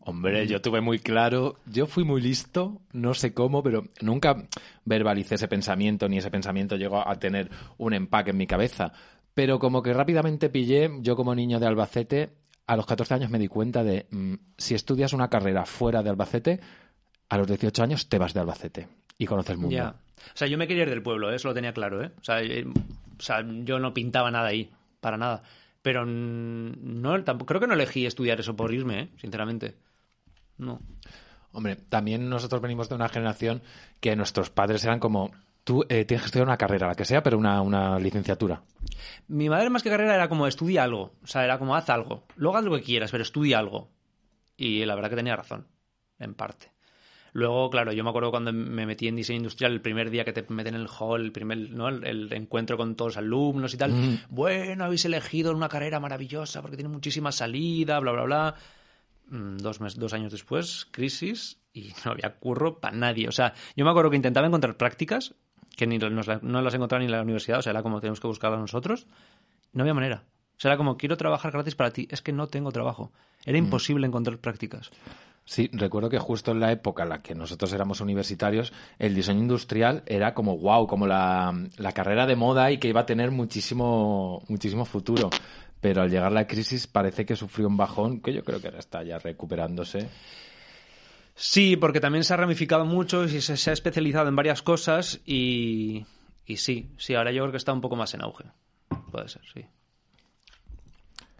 Hombre, 0.00 0.46
yo 0.46 0.60
tuve 0.60 0.80
muy 0.82 0.98
claro, 0.98 1.56
yo 1.66 1.86
fui 1.86 2.04
muy 2.04 2.20
listo, 2.20 2.82
no 2.92 3.14
sé 3.14 3.32
cómo, 3.32 3.62
pero 3.62 3.84
nunca 4.02 4.46
verbalicé 4.84 5.36
ese 5.36 5.48
pensamiento, 5.48 6.06
ni 6.08 6.18
ese 6.18 6.30
pensamiento 6.30 6.76
llegó 6.76 7.06
a 7.06 7.18
tener 7.18 7.50
un 7.78 7.94
empaque 7.94 8.30
en 8.30 8.36
mi 8.36 8.46
cabeza. 8.46 8.92
Pero 9.32 9.58
como 9.58 9.82
que 9.82 9.94
rápidamente 9.94 10.50
pillé, 10.50 10.90
yo 11.00 11.16
como 11.16 11.34
niño 11.34 11.58
de 11.60 11.66
Albacete, 11.66 12.30
a 12.70 12.76
los 12.76 12.86
14 12.86 13.14
años 13.14 13.30
me 13.30 13.40
di 13.40 13.48
cuenta 13.48 13.82
de, 13.82 14.06
mm, 14.12 14.34
si 14.56 14.76
estudias 14.76 15.12
una 15.12 15.28
carrera 15.28 15.66
fuera 15.66 16.04
de 16.04 16.10
Albacete, 16.10 16.60
a 17.28 17.36
los 17.36 17.48
18 17.48 17.82
años 17.82 18.08
te 18.08 18.16
vas 18.16 18.32
de 18.32 18.38
Albacete 18.38 18.86
y 19.18 19.26
conoces 19.26 19.50
el 19.50 19.58
mundo. 19.58 19.74
Ya. 19.74 19.96
O 20.18 20.36
sea, 20.36 20.46
yo 20.46 20.56
me 20.56 20.68
quería 20.68 20.84
ir 20.84 20.90
del 20.90 21.02
pueblo, 21.02 21.32
¿eh? 21.32 21.34
eso 21.34 21.48
lo 21.48 21.54
tenía 21.54 21.72
claro, 21.72 22.00
¿eh? 22.00 22.12
O 22.20 22.22
sea, 22.22 22.40
eh, 22.40 22.64
o 22.64 23.20
sea, 23.20 23.44
yo 23.64 23.80
no 23.80 23.92
pintaba 23.92 24.30
nada 24.30 24.46
ahí, 24.46 24.70
para 25.00 25.16
nada. 25.16 25.42
Pero 25.82 26.06
no, 26.06 27.24
tampoco, 27.24 27.48
creo 27.48 27.60
que 27.60 27.66
no 27.66 27.74
elegí 27.74 28.06
estudiar 28.06 28.38
eso 28.38 28.54
por 28.54 28.72
irme, 28.72 29.00
¿eh? 29.00 29.08
sinceramente. 29.16 29.74
No. 30.56 30.80
Hombre, 31.50 31.74
también 31.74 32.28
nosotros 32.28 32.62
venimos 32.62 32.88
de 32.88 32.94
una 32.94 33.08
generación 33.08 33.62
que 33.98 34.14
nuestros 34.14 34.50
padres 34.50 34.84
eran 34.84 35.00
como, 35.00 35.32
tú 35.64 35.84
eh, 35.88 36.04
tienes 36.04 36.22
que 36.22 36.26
estudiar 36.26 36.46
una 36.46 36.56
carrera, 36.56 36.88
la 36.88 36.94
que 36.94 37.04
sea, 37.04 37.22
pero 37.22 37.38
una, 37.38 37.60
una 37.62 37.98
licenciatura. 37.98 38.62
Mi 39.28 39.48
madre 39.48 39.70
más 39.70 39.82
que 39.82 39.90
carrera 39.90 40.14
era 40.14 40.28
como 40.28 40.46
estudia 40.46 40.84
algo, 40.84 41.14
o 41.22 41.26
sea, 41.26 41.44
era 41.44 41.58
como 41.58 41.74
haz 41.76 41.88
algo, 41.90 42.24
luego 42.36 42.56
haz 42.58 42.64
lo 42.64 42.76
que 42.76 42.82
quieras, 42.82 43.10
pero 43.10 43.22
estudia 43.22 43.58
algo. 43.58 43.90
Y 44.56 44.84
la 44.84 44.94
verdad 44.94 45.10
que 45.10 45.16
tenía 45.16 45.36
razón, 45.36 45.66
en 46.18 46.34
parte. 46.34 46.70
Luego, 47.32 47.70
claro, 47.70 47.92
yo 47.92 48.02
me 48.02 48.10
acuerdo 48.10 48.32
cuando 48.32 48.52
me 48.52 48.86
metí 48.86 49.06
en 49.06 49.14
diseño 49.14 49.36
industrial 49.38 49.72
el 49.72 49.80
primer 49.80 50.10
día 50.10 50.24
que 50.24 50.32
te 50.32 50.44
meten 50.52 50.74
en 50.74 50.80
el 50.80 50.88
hall, 50.88 51.20
el 51.22 51.30
primer, 51.32 51.58
¿no? 51.70 51.88
el, 51.88 52.04
el 52.04 52.32
encuentro 52.32 52.76
con 52.76 52.96
todos 52.96 53.12
los 53.12 53.16
alumnos 53.18 53.72
y 53.72 53.76
tal. 53.76 53.92
Mm. 53.92 54.18
Bueno, 54.30 54.84
habéis 54.84 55.04
elegido 55.04 55.54
una 55.54 55.68
carrera 55.68 56.00
maravillosa 56.00 56.60
porque 56.60 56.76
tiene 56.76 56.88
muchísima 56.88 57.30
salida, 57.30 58.00
bla, 58.00 58.10
bla, 58.12 58.24
bla. 58.24 58.54
Mm, 59.28 59.58
Dos, 59.58 59.80
mes- 59.80 59.94
dos 59.96 60.12
años 60.12 60.32
después, 60.32 60.88
crisis, 60.90 61.60
y 61.72 61.92
no 62.04 62.10
había 62.10 62.34
curro 62.34 62.80
para 62.80 62.96
nadie. 62.96 63.28
O 63.28 63.32
sea, 63.32 63.54
yo 63.76 63.84
me 63.84 63.90
acuerdo 63.92 64.10
que 64.10 64.16
intentaba 64.16 64.48
encontrar 64.48 64.76
prácticas, 64.76 65.34
que 65.80 65.86
ni 65.86 65.98
nos 65.98 66.26
la- 66.28 66.38
no 66.42 66.60
las 66.62 66.74
encontraba 66.74 67.00
ni 67.00 67.06
en 67.06 67.12
la 67.12 67.22
universidad, 67.22 67.58
o 67.58 67.62
sea, 67.62 67.70
era 67.70 67.82
como 67.82 68.00
tenemos 68.00 68.20
que 68.20 68.26
buscarlas 68.28 68.60
nosotros. 68.60 69.06
No 69.72 69.82
había 69.82 69.94
manera. 69.94 70.24
O 70.56 70.60
sea, 70.60 70.70
era 70.72 70.76
como, 70.76 70.96
quiero 70.98 71.16
trabajar 71.16 71.52
gratis 71.52 71.74
para 71.74 71.90
ti. 71.90 72.06
Es 72.10 72.20
que 72.22 72.32
no 72.32 72.46
tengo 72.48 72.70
trabajo. 72.70 73.12
Era 73.46 73.56
imposible 73.56 74.06
encontrar 74.06 74.38
prácticas. 74.38 74.90
Sí, 75.46 75.70
recuerdo 75.72 76.10
que 76.10 76.18
justo 76.18 76.52
en 76.52 76.60
la 76.60 76.70
época 76.70 77.02
en 77.04 77.08
la 77.08 77.22
que 77.22 77.34
nosotros 77.34 77.72
éramos 77.72 78.00
universitarios, 78.02 78.72
el 78.98 79.14
diseño 79.14 79.40
industrial 79.40 80.02
era 80.06 80.34
como 80.34 80.58
wow, 80.58 80.86
como 80.86 81.06
la, 81.06 81.52
la 81.78 81.92
carrera 81.92 82.26
de 82.26 82.36
moda 82.36 82.70
y 82.70 82.78
que 82.78 82.88
iba 82.88 83.00
a 83.00 83.06
tener 83.06 83.30
muchísimo, 83.30 84.42
muchísimo 84.48 84.84
futuro. 84.84 85.30
Pero 85.80 86.02
al 86.02 86.10
llegar 86.10 86.30
la 86.30 86.46
crisis 86.46 86.86
parece 86.86 87.24
que 87.24 87.36
sufrió 87.36 87.66
un 87.66 87.78
bajón 87.78 88.20
que 88.20 88.34
yo 88.34 88.44
creo 88.44 88.60
que 88.60 88.66
ahora 88.68 88.80
está 88.80 89.02
ya 89.02 89.18
recuperándose. 89.18 90.08
Sí, 91.42 91.74
porque 91.76 92.00
también 92.00 92.22
se 92.22 92.34
ha 92.34 92.36
ramificado 92.36 92.84
mucho 92.84 93.24
y 93.24 93.40
se, 93.40 93.70
ha 93.70 93.72
especializado 93.72 94.28
en 94.28 94.36
varias 94.36 94.60
cosas 94.60 95.22
y, 95.24 96.04
y 96.44 96.58
sí, 96.58 96.90
sí, 96.98 97.14
ahora 97.14 97.32
yo 97.32 97.42
creo 97.44 97.50
que 97.50 97.56
está 97.56 97.72
un 97.72 97.80
poco 97.80 97.96
más 97.96 98.12
en 98.12 98.22
auge. 98.22 98.44
Puede 99.10 99.26
ser, 99.30 99.40
sí. 99.54 99.64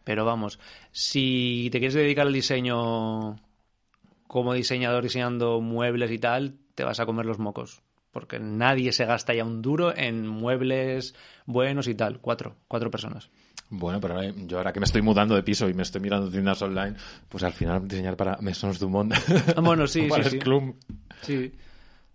Pero 0.02 0.24
vamos, 0.24 0.58
si 0.90 1.68
te 1.70 1.80
quieres 1.80 1.92
dedicar 1.92 2.26
al 2.26 2.32
diseño 2.32 3.36
como 4.26 4.54
diseñador 4.54 5.02
diseñando 5.02 5.60
muebles 5.60 6.10
y 6.10 6.18
tal, 6.18 6.56
te 6.74 6.82
vas 6.84 6.98
a 6.98 7.04
comer 7.04 7.26
los 7.26 7.38
mocos. 7.38 7.82
Porque 8.10 8.40
nadie 8.40 8.92
se 8.92 9.04
gasta 9.04 9.34
ya 9.34 9.44
un 9.44 9.60
duro 9.60 9.94
en 9.94 10.26
muebles 10.26 11.14
buenos 11.44 11.88
y 11.88 11.94
tal. 11.94 12.20
Cuatro, 12.20 12.56
cuatro 12.68 12.90
personas. 12.90 13.28
Bueno, 13.70 14.00
pero 14.00 14.14
ahora- 14.16 14.32
yo 14.36 14.58
ahora 14.58 14.72
que 14.72 14.80
me 14.80 14.84
estoy 14.86 15.00
mudando 15.02 15.34
de 15.36 15.42
piso 15.44 15.68
y 15.68 15.74
me 15.74 15.82
estoy 15.84 16.00
mirando 16.00 16.28
tiendas 16.30 16.60
online, 16.62 16.96
pues 17.28 17.44
al 17.44 17.52
final 17.52 17.86
diseñar 17.86 18.16
para 18.16 18.36
Maisons 18.40 18.80
du 18.80 18.88
Monde. 18.88 19.16
Ah, 19.56 19.60
bueno, 19.60 19.86
sí, 19.86 20.02
para 20.08 20.24
sí, 20.24 20.30
sí. 20.30 20.40
Sclum. 20.40 20.74
Sí, 21.22 21.52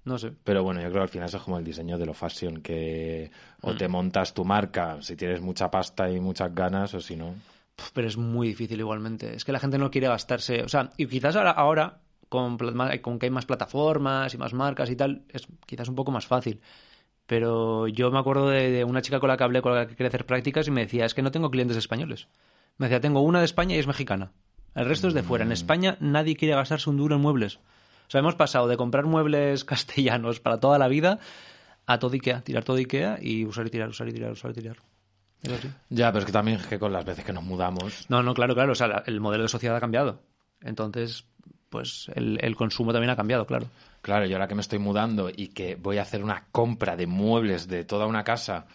no 0.04 0.18
sé. 0.18 0.34
Pero 0.44 0.64
bueno, 0.64 0.82
yo 0.82 0.88
creo 0.90 1.00
que 1.00 1.04
al 1.04 1.10
final 1.10 1.28
eso 1.30 1.38
es 1.38 1.44
como 1.44 1.58
el 1.58 1.64
diseño 1.64 1.98
de 1.98 2.06
lo 2.06 2.14
fashion, 2.14 2.62
que 2.62 3.32
o 3.62 3.74
te 3.74 3.88
montas 3.88 4.34
tu 4.34 4.44
marca 4.44 5.02
si 5.02 5.16
tienes 5.16 5.42
mucha 5.42 5.72
pasta 5.72 6.10
y 6.12 6.20
muchas 6.20 6.54
ganas, 6.54 6.94
o 6.94 7.00
si 7.00 7.16
no. 7.16 7.34
Pero 7.94 8.08
es 8.08 8.18
muy 8.18 8.50
difícil 8.50 8.80
igualmente. 8.80 9.34
Es 9.36 9.46
que 9.46 9.52
la 9.52 9.60
gente 9.60 9.78
no 9.78 9.90
quiere 9.92 10.08
gastarse. 10.08 10.62
O 10.64 10.70
sea, 10.70 10.90
y 10.98 11.08
quizás 11.08 11.36
ahora, 11.38 11.52
ahora 11.52 12.00
con 12.30 12.58
que 13.20 13.26
hay 13.28 13.32
más 13.32 13.46
plataformas 13.46 14.34
y 14.34 14.38
más 14.38 14.54
marcas 14.54 14.90
y 14.90 14.96
tal, 14.98 15.24
es 15.30 15.48
quizás 15.66 15.88
un 15.88 15.96
poco 15.96 16.12
más 16.12 16.26
fácil. 16.28 16.60
Pero 17.28 17.88
yo 17.88 18.12
me 18.12 18.20
acuerdo 18.20 18.50
de, 18.50 18.70
de 18.72 18.84
una 18.84 19.02
chica 19.02 19.20
con 19.20 19.30
la 19.30 19.38
que 19.38 19.44
hablé, 19.44 19.62
con 19.62 19.74
la 19.74 19.88
que 19.88 19.96
quería 19.96 20.10
hacer 20.10 20.26
prácticas, 20.26 20.68
y 20.68 20.72
me 20.72 20.82
decía, 20.82 21.06
es 21.06 21.14
que 21.14 21.22
no 21.22 21.32
tengo 21.32 21.50
clientes 21.50 21.78
españoles. 21.78 22.28
Me 22.78 22.88
decía, 22.88 23.02
tengo 23.02 23.22
una 23.22 23.40
de 23.40 23.46
España 23.46 23.76
y 23.76 23.80
es 23.80 23.88
mexicana. 23.88 24.32
El 24.76 24.86
resto 24.86 25.08
es 25.08 25.14
de 25.14 25.24
fuera. 25.24 25.46
En 25.46 25.52
España 25.52 25.98
nadie 26.02 26.36
quiere 26.36 26.54
gastarse 26.56 26.90
un 26.90 26.98
duro 26.98 27.16
en 27.16 27.22
muebles. 27.22 27.56
O 28.08 28.10
sea, 28.12 28.20
hemos 28.20 28.36
pasado 28.36 28.68
de 28.68 28.78
comprar 28.78 29.06
muebles 29.06 29.64
castellanos 29.66 30.40
para 30.40 30.60
toda 30.60 30.78
la 30.78 30.88
vida 30.88 31.20
a 31.88 32.00
todo 32.00 32.14
Ikea, 32.14 32.42
tirar 32.42 32.64
todo 32.64 32.78
Ikea 32.78 33.20
y 33.22 33.46
usar 33.46 33.68
y 33.68 33.70
tirar, 33.70 33.90
usar 33.90 34.08
y 34.10 34.12
tirar, 34.14 34.32
usar 34.32 34.52
y 34.52 34.56
tirar. 34.56 34.78
Ya, 35.90 36.08
pero 36.12 36.20
es 36.20 36.26
que 36.26 36.32
también 36.32 36.60
es 36.60 36.66
que 36.68 36.80
con 36.80 36.92
las 36.92 37.06
veces 37.06 37.24
que 37.24 37.32
nos 37.34 37.44
mudamos. 37.44 38.06
No, 38.10 38.22
no, 38.24 38.34
claro, 38.34 38.54
claro. 38.56 38.72
O 38.72 38.76
sea, 38.76 38.88
la- 38.88 39.04
el 39.06 39.22
modelo 39.22 39.44
de 39.44 39.50
sociedad 39.50 39.76
ha 39.76 39.80
cambiado. 39.80 40.20
Entonces, 40.62 41.26
pues 41.70 42.10
el, 42.16 42.40
el 42.42 42.56
consumo 42.56 42.92
también 42.92 43.12
ha 43.12 43.16
cambiado, 43.16 43.46
claro. 43.46 43.68
Claro, 44.06 44.28
yo 44.28 44.36
ahora 44.36 44.48
que 44.48 44.54
me 44.54 44.62
estoy 44.62 44.78
mudando 44.78 45.32
y 45.36 45.48
que 45.48 45.74
voy 45.74 45.98
a 45.98 46.04
hacer 46.04 46.24
una 46.24 46.46
compra 46.52 46.96
de 46.96 47.08
muebles 47.08 47.68
de 47.68 47.86
toda 47.86 48.06
una 48.06 48.24
casa, 48.24 48.68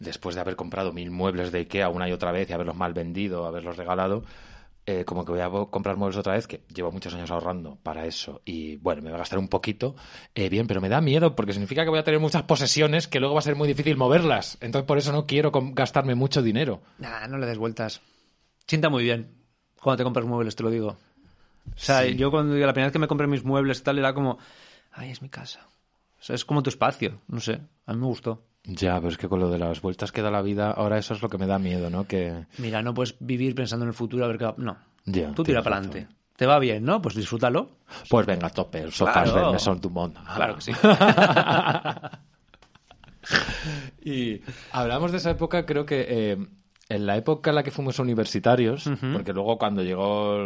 después 0.00 0.34
de 0.34 0.40
haber 0.40 0.56
comprado 0.56 0.92
mil 0.92 1.12
muebles 1.12 1.52
de 1.52 1.60
Ikea 1.60 1.88
una 1.88 2.08
y 2.08 2.12
otra 2.12 2.32
vez 2.32 2.50
y 2.50 2.52
haberlos 2.52 2.74
mal 2.74 2.92
vendido, 2.92 3.46
haberlos 3.46 3.76
regalado, 3.76 4.24
eh, 4.84 5.04
como 5.04 5.24
que 5.24 5.30
voy 5.30 5.40
a 5.40 5.48
comprar 5.70 5.96
muebles 5.96 6.16
otra 6.16 6.32
vez, 6.32 6.48
que 6.48 6.62
llevo 6.74 6.90
muchos 6.90 7.14
años 7.14 7.30
ahorrando 7.30 7.78
para 7.80 8.06
eso. 8.06 8.42
Y 8.44 8.74
bueno, 8.78 9.02
me 9.02 9.10
va 9.10 9.14
a 9.14 9.18
gastar 9.20 9.38
un 9.38 9.46
poquito, 9.46 9.94
eh, 10.34 10.48
bien, 10.48 10.66
pero 10.66 10.80
me 10.80 10.88
da 10.88 11.00
miedo 11.00 11.36
porque 11.36 11.52
significa 11.52 11.84
que 11.84 11.90
voy 11.90 12.00
a 12.00 12.04
tener 12.04 12.18
muchas 12.18 12.42
posesiones 12.42 13.06
que 13.06 13.20
luego 13.20 13.36
va 13.36 13.38
a 13.38 13.42
ser 13.42 13.54
muy 13.54 13.68
difícil 13.68 13.96
moverlas. 13.96 14.58
Entonces 14.60 14.84
por 14.84 14.98
eso 14.98 15.12
no 15.12 15.26
quiero 15.26 15.52
gastarme 15.52 16.16
mucho 16.16 16.42
dinero. 16.42 16.82
Nah, 16.98 17.28
no 17.28 17.38
le 17.38 17.46
des 17.46 17.58
vueltas. 17.58 18.00
Sienta 18.66 18.88
muy 18.88 19.04
bien 19.04 19.30
cuando 19.80 19.98
te 19.98 20.02
compras 20.02 20.26
muebles, 20.26 20.56
te 20.56 20.64
lo 20.64 20.70
digo. 20.70 20.96
O 21.74 21.78
sea, 21.78 22.02
Sí. 22.04 22.16
yo 22.16 22.30
cuando 22.30 22.54
la 22.54 22.72
primera 22.72 22.86
vez 22.88 22.92
que 22.92 22.98
me 22.98 23.08
compré 23.08 23.26
mis 23.26 23.44
muebles 23.44 23.80
y 23.80 23.82
tal 23.82 23.98
era 23.98 24.14
como, 24.14 24.38
ay, 24.92 25.10
es 25.10 25.22
mi 25.22 25.28
casa. 25.28 25.66
O 26.18 26.22
sea, 26.22 26.34
es 26.34 26.44
como 26.44 26.62
tu 26.62 26.70
espacio. 26.70 27.20
No 27.28 27.40
sé, 27.40 27.60
a 27.86 27.92
mí 27.92 28.00
me 28.00 28.06
gustó. 28.06 28.42
Ya, 28.64 28.96
pero 28.96 29.08
es 29.10 29.16
que 29.18 29.28
con 29.28 29.38
lo 29.38 29.48
de 29.50 29.58
las 29.58 29.80
vueltas 29.80 30.10
que 30.10 30.22
da 30.22 30.30
la 30.30 30.42
vida, 30.42 30.70
ahora 30.72 30.98
eso 30.98 31.14
es 31.14 31.22
lo 31.22 31.28
que 31.28 31.38
me 31.38 31.46
da 31.46 31.58
miedo, 31.58 31.88
¿no? 31.90 32.06
Que... 32.06 32.46
Mira, 32.58 32.82
no 32.82 32.94
puedes 32.94 33.14
vivir 33.20 33.54
pensando 33.54 33.84
en 33.84 33.90
el 33.90 33.94
futuro 33.94 34.24
a 34.24 34.28
ver 34.28 34.38
qué 34.38 34.44
va... 34.46 34.54
No. 34.56 34.76
Ya, 35.04 35.32
Tú 35.32 35.44
tira 35.44 35.62
para 35.62 35.76
adelante. 35.76 36.08
Te 36.36 36.46
va 36.46 36.58
bien, 36.58 36.84
¿no? 36.84 37.00
Pues 37.00 37.14
disfrútalo. 37.14 37.70
Pues 38.10 38.26
venga, 38.26 38.50
tope, 38.50 38.80
el 38.80 38.92
sofá 38.92 39.22
Claro. 39.22 39.46
de 39.46 39.52
Maison 39.52 39.80
du 39.80 39.88
Monde. 39.90 40.18
Claro 40.34 40.56
que 40.56 40.60
sí. 40.62 40.72
Y 44.04 44.40
hablamos 44.72 45.10
de 45.10 45.18
esa 45.18 45.30
época, 45.30 45.66
creo 45.66 45.84
que 45.84 46.06
eh, 46.08 46.38
en 46.88 47.06
la 47.06 47.16
época 47.16 47.50
en 47.50 47.56
la 47.56 47.62
que 47.62 47.70
fuimos 47.72 47.98
universitarios, 47.98 48.88
porque 49.12 49.32
luego 49.32 49.58
cuando 49.58 49.82
llegó, 49.82 50.36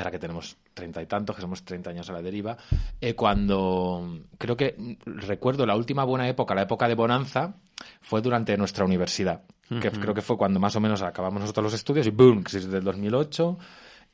ahora 0.00 0.10
que 0.10 0.18
tenemos 0.18 0.56
treinta 0.74 1.02
y 1.02 1.06
tantos, 1.06 1.36
que 1.36 1.42
somos 1.42 1.64
30 1.64 1.90
años 1.90 2.08
a 2.10 2.12
la 2.12 2.22
deriva, 2.22 2.56
eh, 3.00 3.14
cuando 3.14 4.20
creo 4.38 4.56
que 4.56 4.74
mm, 4.76 4.92
recuerdo 5.20 5.66
la 5.66 5.76
última 5.76 6.04
buena 6.04 6.28
época, 6.28 6.54
la 6.54 6.62
época 6.62 6.88
de 6.88 6.94
bonanza, 6.94 7.54
fue 8.00 8.20
durante 8.20 8.56
nuestra 8.56 8.84
universidad, 8.84 9.42
que 9.80 9.88
Ujú. 9.88 10.00
creo 10.00 10.14
que 10.14 10.22
fue 10.22 10.36
cuando 10.36 10.60
más 10.60 10.76
o 10.76 10.80
menos 10.80 11.02
acabamos 11.02 11.40
nosotros 11.40 11.64
los 11.64 11.74
estudios 11.74 12.06
y 12.06 12.10
boom, 12.10 12.42
crisis 12.42 12.70
del 12.70 12.84
2008 12.84 13.58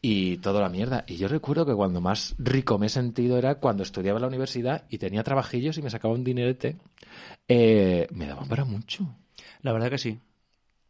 y 0.03 0.37
toda 0.39 0.61
la 0.61 0.69
mierda. 0.69 1.05
Y 1.07 1.17
yo 1.17 1.29
recuerdo 1.29 1.67
que 1.67 1.75
cuando 1.75 2.01
más 2.01 2.35
rico 2.39 2.79
me 2.79 2.87
he 2.87 2.91
sentido 2.91 3.39
era 3.39 3.57
cuando 3.57 3.83
estudiaba 3.83 4.19
en 4.19 4.23
la 4.23 4.29
universidad 4.29 4.85
y 4.91 4.99
tenía 4.99 5.23
trabajillos 5.23 5.79
y 5.79 5.83
me 5.83 5.91
sacaba 5.91 6.15
un 6.15 6.25
dinerete. 6.25 6.77
Eh, 7.49 8.07
me 8.13 8.27
daban 8.27 8.49
para 8.49 8.65
mucho. 8.65 9.17
La 9.63 9.73
verdad 9.73 9.91
que 9.91 9.99
sí. 9.99 10.21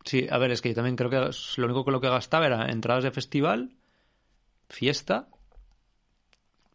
Sí, 0.05 0.27
a 0.31 0.39
ver, 0.39 0.51
es 0.53 0.63
que 0.63 0.69
yo 0.69 0.75
también 0.75 0.97
creo 0.97 1.11
que 1.11 1.17
lo 1.57 1.65
único 1.65 1.85
con 1.85 1.93
lo 1.93 2.01
que 2.01 2.09
gastaba 2.09 2.47
era 2.47 2.71
entradas 2.71 3.05
de 3.05 3.11
festival, 3.11 3.76
fiesta 4.69 5.29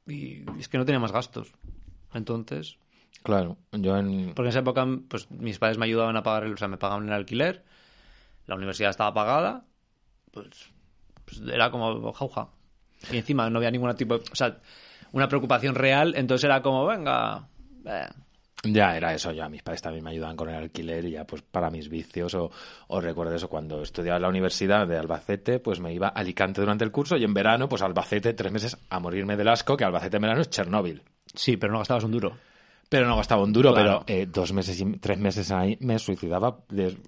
y 0.07 0.43
es 0.60 0.67
que 0.67 0.77
no 0.77 0.86
tenía 0.86 1.00
más 1.00 1.12
gastos. 1.12 1.53
Entonces, 2.13 2.77
Claro, 3.24 3.57
yo 3.71 3.95
en... 3.98 4.33
porque 4.33 4.48
en 4.48 4.48
esa 4.48 4.60
época 4.60 4.86
pues 5.07 5.29
mis 5.29 5.60
padres 5.60 5.77
me 5.77 5.86
ayudaban 5.86 6.17
a 6.17 6.24
pagar, 6.24 6.43
el- 6.45 6.53
o 6.53 6.57
sea, 6.57 6.67
me 6.67 6.77
pagaban 6.77 7.05
el 7.07 7.13
alquiler, 7.13 7.63
la 8.48 8.55
universidad 8.55 8.89
estaba 8.89 9.13
pagada, 9.13 9.63
pues, 10.31 10.69
pues 11.25 11.41
era 11.41 11.69
como 11.69 12.12
jauja. 12.13 12.50
Y 13.12 13.17
encima 13.17 13.50
no 13.50 13.57
había 13.60 13.69
ningún 13.71 13.95
tipo, 13.95 14.17
de- 14.17 14.25
o 14.31 14.36
sea, 14.36 14.60
una 15.12 15.27
preocupación 15.27 15.75
real, 15.75 16.15
entonces 16.15 16.45
era 16.45 16.62
como, 16.63 16.86
venga, 16.86 17.48
eh, 17.86 18.07
Ya 18.63 18.95
era 18.95 19.11
eso, 19.13 19.31
ya 19.31 19.49
mis 19.49 19.63
padres 19.63 19.81
también 19.81 20.03
me 20.03 20.11
ayudaban 20.11 20.35
con 20.35 20.47
el 20.47 20.55
alquiler 20.55 21.03
y 21.05 21.11
ya 21.11 21.25
pues 21.25 21.41
para 21.41 21.71
mis 21.71 21.89
vicios 21.89 22.35
o, 22.35 22.51
o 22.89 23.01
recuerdo 23.01 23.33
eso, 23.33 23.49
cuando 23.49 23.81
estudiaba 23.81 24.17
en 24.17 24.21
la 24.21 24.29
universidad 24.29 24.87
de 24.87 24.97
Albacete, 24.97 25.59
pues 25.59 25.79
me 25.79 25.91
iba 25.93 26.07
a 26.07 26.11
Alicante 26.11 26.61
durante 26.61 26.83
el 26.83 26.91
curso 26.91 27.17
y 27.17 27.23
en 27.23 27.33
verano 27.33 27.67
pues 27.67 27.81
a 27.81 27.85
Albacete 27.85 28.33
tres 28.33 28.51
meses 28.51 28.77
a 28.89 28.99
morirme 28.99 29.35
del 29.35 29.47
asco, 29.47 29.75
que 29.75 29.83
Albacete 29.83 30.17
en 30.17 30.21
verano 30.21 30.41
es 30.41 30.49
Chernóbil. 30.51 31.01
sí, 31.33 31.57
pero 31.57 31.73
no 31.73 31.79
gastabas 31.79 32.03
un 32.03 32.11
duro. 32.11 32.37
Pero 32.91 33.07
no 33.07 33.15
gastaba 33.15 33.41
un 33.43 33.53
duro, 33.53 33.71
Claro. 33.74 34.03
pero 34.05 34.19
eh, 34.19 34.25
dos 34.29 34.51
meses 34.51 34.77
y 34.81 34.86
tres 34.98 35.17
meses 35.17 35.50
ahí 35.50 35.77
me 35.79 35.98
suicidaba 35.98 36.57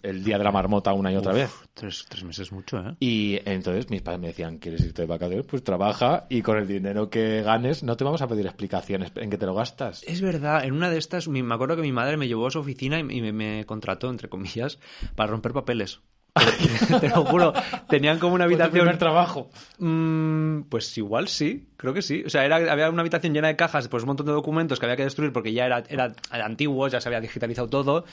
el 0.01 0.23
día 0.23 0.37
de 0.37 0.43
la 0.45 0.51
marmota 0.53 0.93
una 0.93 1.11
y 1.11 1.17
otra 1.17 1.33
vez. 1.33 1.51
Tres, 1.73 2.05
tres 2.07 2.23
meses 2.23 2.47
es 2.47 2.51
mucho, 2.53 2.77
¿eh? 2.77 2.95
Y 3.01 3.37
entonces 3.43 3.89
mis 3.89 4.01
padres 4.01 4.21
me 4.21 4.27
decían, 4.27 4.59
¿quieres 4.59 4.79
irte 4.85 5.01
de 5.01 5.07
vacaciones? 5.09 5.45
Pues 5.45 5.61
trabaja 5.61 6.25
y 6.29 6.41
con 6.41 6.57
el 6.57 6.67
dinero 6.69 7.09
que 7.09 7.41
ganes 7.41 7.83
no 7.83 7.97
te 7.97 8.05
vamos 8.05 8.21
a 8.21 8.27
pedir 8.29 8.45
explicaciones 8.45 9.11
en 9.17 9.29
qué 9.29 9.37
te 9.37 9.45
lo 9.45 9.55
gastas. 9.55 10.03
Es 10.07 10.21
verdad, 10.21 10.63
en 10.63 10.71
una 10.73 10.89
de 10.89 10.97
estas, 10.97 11.27
me 11.27 11.53
acuerdo 11.53 11.75
que 11.75 11.81
mi 11.81 11.91
madre 11.91 12.15
me 12.15 12.29
llevó 12.29 12.47
a 12.47 12.51
su 12.51 12.59
oficina 12.59 12.97
y, 13.01 13.01
y 13.01 13.21
me, 13.21 13.33
me 13.33 13.65
contrató, 13.65 14.09
entre 14.09 14.29
comillas, 14.29 14.79
para 15.17 15.31
romper 15.31 15.51
papeles. 15.51 15.99
Te, 16.99 17.09
lo 17.09 17.25
juro, 17.25 17.53
tenían 17.87 18.17
como 18.17 18.33
una 18.33 18.45
habitación... 18.45 18.71
primer 18.71 18.97
trabajo. 18.97 19.49
Mm, 19.77 20.61
pues 20.63 20.97
igual 20.97 21.27
sí, 21.27 21.67
creo 21.77 21.93
que 21.93 22.01
sí. 22.01 22.23
O 22.25 22.29
sea, 22.29 22.43
era, 22.45 22.55
había 22.55 22.89
una 22.89 23.01
habitación 23.01 23.33
llena 23.33 23.49
de 23.49 23.55
cajas, 23.55 23.87
pues 23.87 24.03
un 24.03 24.07
montón 24.07 24.25
de 24.25 24.31
documentos 24.31 24.79
que 24.79 24.85
había 24.85 24.95
que 24.95 25.03
destruir 25.03 25.31
porque 25.31 25.53
ya 25.53 25.65
era, 25.65 25.83
era, 25.89 26.13
era 26.31 26.45
antiguo, 26.45 26.87
ya 26.87 26.99
se 27.01 27.09
había 27.09 27.21
digitalizado 27.21 27.69
todo. 27.69 28.05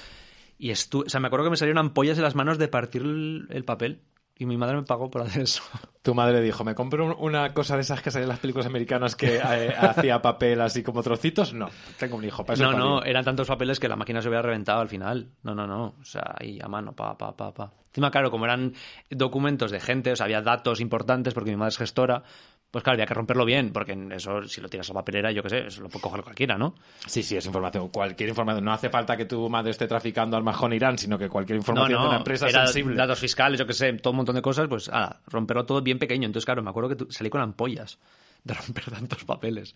Y 0.58 0.70
estu 0.70 1.04
o 1.06 1.08
sea, 1.08 1.20
me 1.20 1.28
acuerdo 1.28 1.44
que 1.44 1.50
me 1.50 1.56
salieron 1.56 1.78
ampollas 1.78 2.18
en 2.18 2.24
las 2.24 2.34
manos 2.34 2.58
de 2.58 2.68
partir 2.68 3.02
el, 3.02 3.46
el 3.50 3.64
papel. 3.64 4.02
Y 4.40 4.46
mi 4.46 4.56
madre 4.56 4.76
me 4.76 4.82
pagó 4.84 5.10
por 5.10 5.20
hacer 5.20 5.42
eso. 5.42 5.62
Tu 6.02 6.14
madre 6.14 6.40
dijo, 6.40 6.64
¿me 6.64 6.74
compro 6.74 7.04
un- 7.04 7.14
una 7.18 7.52
cosa 7.52 7.74
de 7.76 7.82
esas 7.82 8.00
que 8.00 8.10
salen 8.10 8.22
en 8.24 8.28
las 8.30 8.38
películas 8.38 8.66
americanas 8.66 9.14
que 9.14 9.36
eh, 9.36 9.74
hacía 9.78 10.22
papel 10.22 10.62
así 10.62 10.82
como 10.82 11.02
trocitos? 11.02 11.52
No, 11.52 11.68
tengo 11.98 12.16
un 12.16 12.24
hijo. 12.24 12.42
Para 12.46 12.54
eso 12.54 12.72
No, 12.72 12.78
no, 12.78 13.02
eran 13.04 13.22
tantos 13.22 13.46
papeles 13.46 13.78
que 13.78 13.86
la 13.86 13.96
máquina 13.96 14.22
se 14.22 14.28
hubiera 14.28 14.40
reventado 14.40 14.80
al 14.80 14.88
final. 14.88 15.28
No, 15.42 15.54
no, 15.54 15.66
no. 15.66 15.94
O 16.00 16.04
sea, 16.04 16.34
ahí 16.40 16.58
a 16.62 16.68
mano, 16.68 16.92
pa, 16.96 17.18
pa, 17.18 17.36
pa, 17.36 17.52
pa. 17.52 17.74
Encima, 17.88 18.10
claro, 18.10 18.30
como 18.30 18.46
eran 18.46 18.72
documentos 19.10 19.70
de 19.70 19.78
gente, 19.80 20.12
o 20.12 20.16
sea, 20.16 20.24
había 20.24 20.40
datos 20.40 20.80
importantes 20.80 21.34
porque 21.34 21.50
mi 21.50 21.56
madre 21.56 21.70
es 21.70 21.78
gestora, 21.78 22.22
pues 22.70 22.84
claro, 22.84 22.94
había 22.94 23.06
que 23.06 23.14
romperlo 23.14 23.44
bien, 23.44 23.72
porque 23.72 23.98
eso, 24.12 24.46
si 24.46 24.60
lo 24.60 24.68
tiras 24.68 24.88
a 24.90 24.92
la 24.92 25.00
papelera, 25.00 25.32
yo 25.32 25.42
qué 25.42 25.48
sé, 25.48 25.66
eso 25.66 25.82
lo 25.82 25.88
puede 25.88 26.02
coger 26.02 26.22
cualquiera, 26.22 26.56
¿no? 26.56 26.74
Sí, 27.06 27.22
sí, 27.22 27.36
es 27.36 27.44
información. 27.44 27.88
Cualquier 27.88 28.28
información. 28.28 28.64
No 28.64 28.72
hace 28.72 28.88
falta 28.88 29.16
que 29.16 29.24
tu 29.24 29.48
madre 29.48 29.72
esté 29.72 29.88
traficando 29.88 30.36
al 30.36 30.44
majón 30.44 30.72
Irán, 30.72 30.96
sino 30.96 31.18
que 31.18 31.28
cualquier 31.28 31.56
información 31.56 31.92
no, 31.92 31.98
no, 31.98 32.04
de 32.04 32.08
una 32.10 32.18
empresa 32.18 32.48
era 32.48 32.66
sensible. 32.66 32.94
datos 32.94 33.18
fiscales, 33.18 33.58
yo 33.58 33.66
qué 33.66 33.72
sé, 33.72 33.92
todo 33.94 34.12
un 34.12 34.18
montón 34.18 34.36
de 34.36 34.42
cosas, 34.42 34.68
pues, 34.68 34.88
ah, 34.92 35.18
romperlo 35.26 35.66
todo 35.66 35.82
bien 35.82 35.98
pequeño. 35.98 36.26
Entonces, 36.26 36.44
claro, 36.44 36.62
me 36.62 36.70
acuerdo 36.70 36.96
que 36.96 37.12
salí 37.12 37.28
con 37.28 37.40
ampollas 37.40 37.98
de 38.44 38.54
romper 38.54 38.84
tantos 38.84 39.24
papeles. 39.24 39.74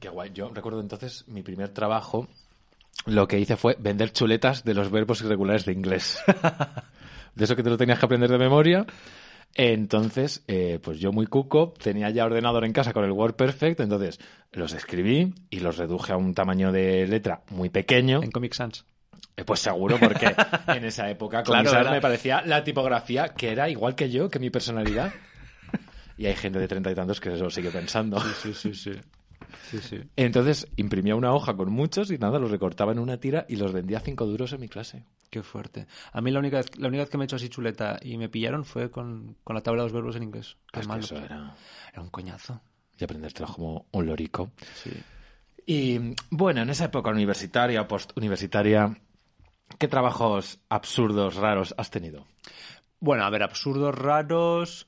Qué 0.00 0.08
guay. 0.08 0.32
Yo 0.34 0.50
recuerdo 0.52 0.80
entonces 0.80 1.24
mi 1.28 1.42
primer 1.42 1.68
trabajo. 1.68 2.26
Lo 3.06 3.28
que 3.28 3.38
hice 3.38 3.56
fue 3.56 3.76
vender 3.78 4.12
chuletas 4.12 4.64
de 4.64 4.74
los 4.74 4.90
verbos 4.90 5.20
irregulares 5.20 5.64
de 5.64 5.72
inglés. 5.72 6.18
de 7.34 7.44
eso 7.44 7.54
que 7.54 7.62
te 7.62 7.70
lo 7.70 7.76
tenías 7.76 7.98
que 7.98 8.06
aprender 8.06 8.30
de 8.30 8.38
memoria. 8.38 8.86
Entonces, 9.56 10.42
eh, 10.48 10.80
pues 10.82 10.98
yo 10.98 11.12
muy 11.12 11.26
cuco, 11.26 11.74
tenía 11.80 12.10
ya 12.10 12.24
ordenador 12.24 12.64
en 12.64 12.72
casa 12.72 12.92
con 12.92 13.04
el 13.04 13.12
Word 13.12 13.34
Perfect, 13.34 13.80
entonces 13.80 14.18
los 14.52 14.72
escribí 14.72 15.32
y 15.50 15.60
los 15.60 15.76
reduje 15.76 16.12
a 16.12 16.16
un 16.16 16.34
tamaño 16.34 16.72
de 16.72 17.06
letra 17.06 17.42
muy 17.50 17.68
pequeño. 17.70 18.20
En 18.22 18.30
Comic 18.32 18.52
Sans. 18.54 18.84
Eh, 19.36 19.44
Pues 19.44 19.60
seguro, 19.60 19.96
porque 19.98 20.34
en 20.68 20.84
esa 20.84 21.08
época 21.08 21.42
Claro, 21.44 21.58
Comic 21.64 21.72
Sans 21.72 21.82
era- 21.82 21.90
me 21.92 22.00
parecía 22.00 22.42
la 22.42 22.64
tipografía 22.64 23.28
que 23.28 23.50
era 23.52 23.68
igual 23.68 23.94
que 23.94 24.10
yo, 24.10 24.28
que 24.28 24.38
mi 24.40 24.50
personalidad. 24.50 25.12
Y 26.16 26.26
hay 26.26 26.36
gente 26.36 26.60
de 26.60 26.68
treinta 26.68 26.92
y 26.92 26.94
tantos 26.94 27.20
que 27.20 27.34
eso 27.34 27.50
sigue 27.50 27.70
pensando. 27.72 28.20
Sí, 28.20 28.54
sí, 28.54 28.72
sí. 28.74 28.92
Sí, 29.68 29.78
sí. 29.80 29.98
Entonces 30.14 30.68
imprimía 30.76 31.16
una 31.16 31.32
hoja 31.34 31.56
con 31.56 31.72
muchos 31.72 32.12
y 32.12 32.18
nada, 32.18 32.38
los 32.38 32.52
recortaba 32.52 32.92
en 32.92 33.00
una 33.00 33.16
tira 33.18 33.46
y 33.48 33.56
los 33.56 33.72
vendía 33.72 33.98
a 33.98 34.00
cinco 34.00 34.24
duros 34.24 34.52
en 34.52 34.60
mi 34.60 34.68
clase. 34.68 35.02
Qué 35.34 35.42
fuerte. 35.42 35.88
A 36.12 36.20
mí 36.20 36.30
la 36.30 36.38
única 36.38 36.58
vez, 36.58 36.78
la 36.78 36.86
única 36.86 37.02
vez 37.02 37.10
que 37.10 37.18
me 37.18 37.24
he 37.24 37.26
hecho 37.26 37.34
así 37.34 37.48
chuleta 37.48 37.98
y 38.00 38.16
me 38.16 38.28
pillaron 38.28 38.64
fue 38.64 38.88
con, 38.88 39.36
con 39.42 39.54
la 39.56 39.62
tabla 39.62 39.82
de 39.82 39.86
los 39.86 39.92
verbos 39.92 40.14
en 40.14 40.22
inglés. 40.22 40.56
Qué 40.72 40.78
Es 40.78 40.86
que 40.86 40.92
malo. 40.92 41.02
eso 41.02 41.16
era... 41.16 41.56
Era 41.92 42.02
un 42.02 42.10
coñazo. 42.10 42.60
Y 42.96 43.02
aprendértelo 43.02 43.48
como 43.48 43.86
un 43.90 44.06
lorico. 44.06 44.52
Sí. 44.74 44.92
Y 45.66 46.14
bueno, 46.30 46.62
en 46.62 46.70
esa 46.70 46.84
época 46.84 47.10
universitaria 47.10 47.82
o 47.82 47.88
postuniversitaria, 47.88 48.96
¿qué 49.76 49.88
trabajos 49.88 50.60
absurdos, 50.68 51.34
raros 51.34 51.74
has 51.78 51.90
tenido? 51.90 52.28
Bueno, 53.00 53.24
a 53.24 53.30
ver, 53.30 53.42
absurdos, 53.42 53.92
raros. 53.92 54.86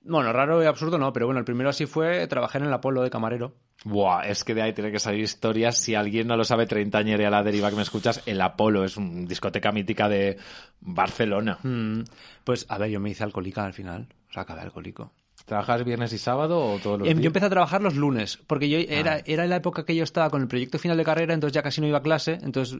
Bueno, 0.00 0.32
raro 0.32 0.62
y 0.62 0.66
absurdo 0.66 0.96
no, 0.96 1.12
pero 1.12 1.26
bueno, 1.26 1.40
el 1.40 1.44
primero 1.44 1.70
así 1.70 1.86
fue 1.86 2.28
trabajar 2.28 2.62
en 2.62 2.68
el 2.68 2.74
Apolo 2.74 3.02
de 3.02 3.10
camarero. 3.10 3.56
Buah, 3.84 4.26
es 4.28 4.44
que 4.44 4.54
de 4.54 4.62
ahí 4.62 4.72
tiene 4.72 4.92
que 4.92 5.00
salir 5.00 5.20
historias. 5.22 5.76
Si 5.76 5.94
alguien 5.94 6.28
no 6.28 6.36
lo 6.36 6.44
sabe, 6.44 6.66
treintañera 6.66 7.26
a 7.28 7.30
la 7.30 7.42
deriva 7.42 7.68
que 7.70 7.76
me 7.76 7.82
escuchas, 7.82 8.22
el 8.26 8.40
Apolo 8.40 8.84
es 8.84 8.96
una 8.96 9.26
discoteca 9.26 9.72
mítica 9.72 10.08
de 10.08 10.36
Barcelona. 10.80 11.58
Mm, 11.62 12.02
Pues, 12.44 12.66
a 12.68 12.78
ver, 12.78 12.90
yo 12.90 13.00
me 13.00 13.10
hice 13.10 13.24
alcohólica 13.24 13.64
al 13.64 13.72
final. 13.72 14.06
O 14.28 14.32
sea, 14.32 14.42
acabé 14.42 14.60
alcohólico. 14.62 15.12
¿Trabajas 15.44 15.84
viernes 15.84 16.12
y 16.12 16.18
sábado 16.18 16.58
o 16.60 16.78
todos 16.78 17.00
los 17.00 17.08
Em, 17.08 17.14
días? 17.14 17.24
Yo 17.24 17.26
empecé 17.28 17.46
a 17.46 17.50
trabajar 17.50 17.82
los 17.82 17.96
lunes, 17.96 18.38
porque 18.46 18.68
yo 18.68 18.78
era, 18.78 19.20
era 19.26 19.46
la 19.46 19.56
época 19.56 19.84
que 19.84 19.94
yo 19.96 20.04
estaba 20.04 20.30
con 20.30 20.40
el 20.42 20.48
proyecto 20.48 20.78
final 20.78 20.96
de 20.96 21.04
carrera, 21.04 21.34
entonces 21.34 21.54
ya 21.54 21.62
casi 21.62 21.80
no 21.80 21.88
iba 21.88 21.98
a 21.98 22.02
clase, 22.02 22.38
entonces 22.42 22.78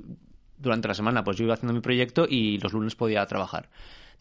durante 0.59 0.87
la 0.87 0.94
semana 0.94 1.25
pues 1.25 1.37
yo 1.37 1.44
iba 1.44 1.54
haciendo 1.54 1.75
mi 1.75 1.80
proyecto 1.80 2.25
y 2.28 2.59
los 2.59 2.73
lunes 2.73 2.94
podía 2.94 3.26
trabajar. 3.26 3.68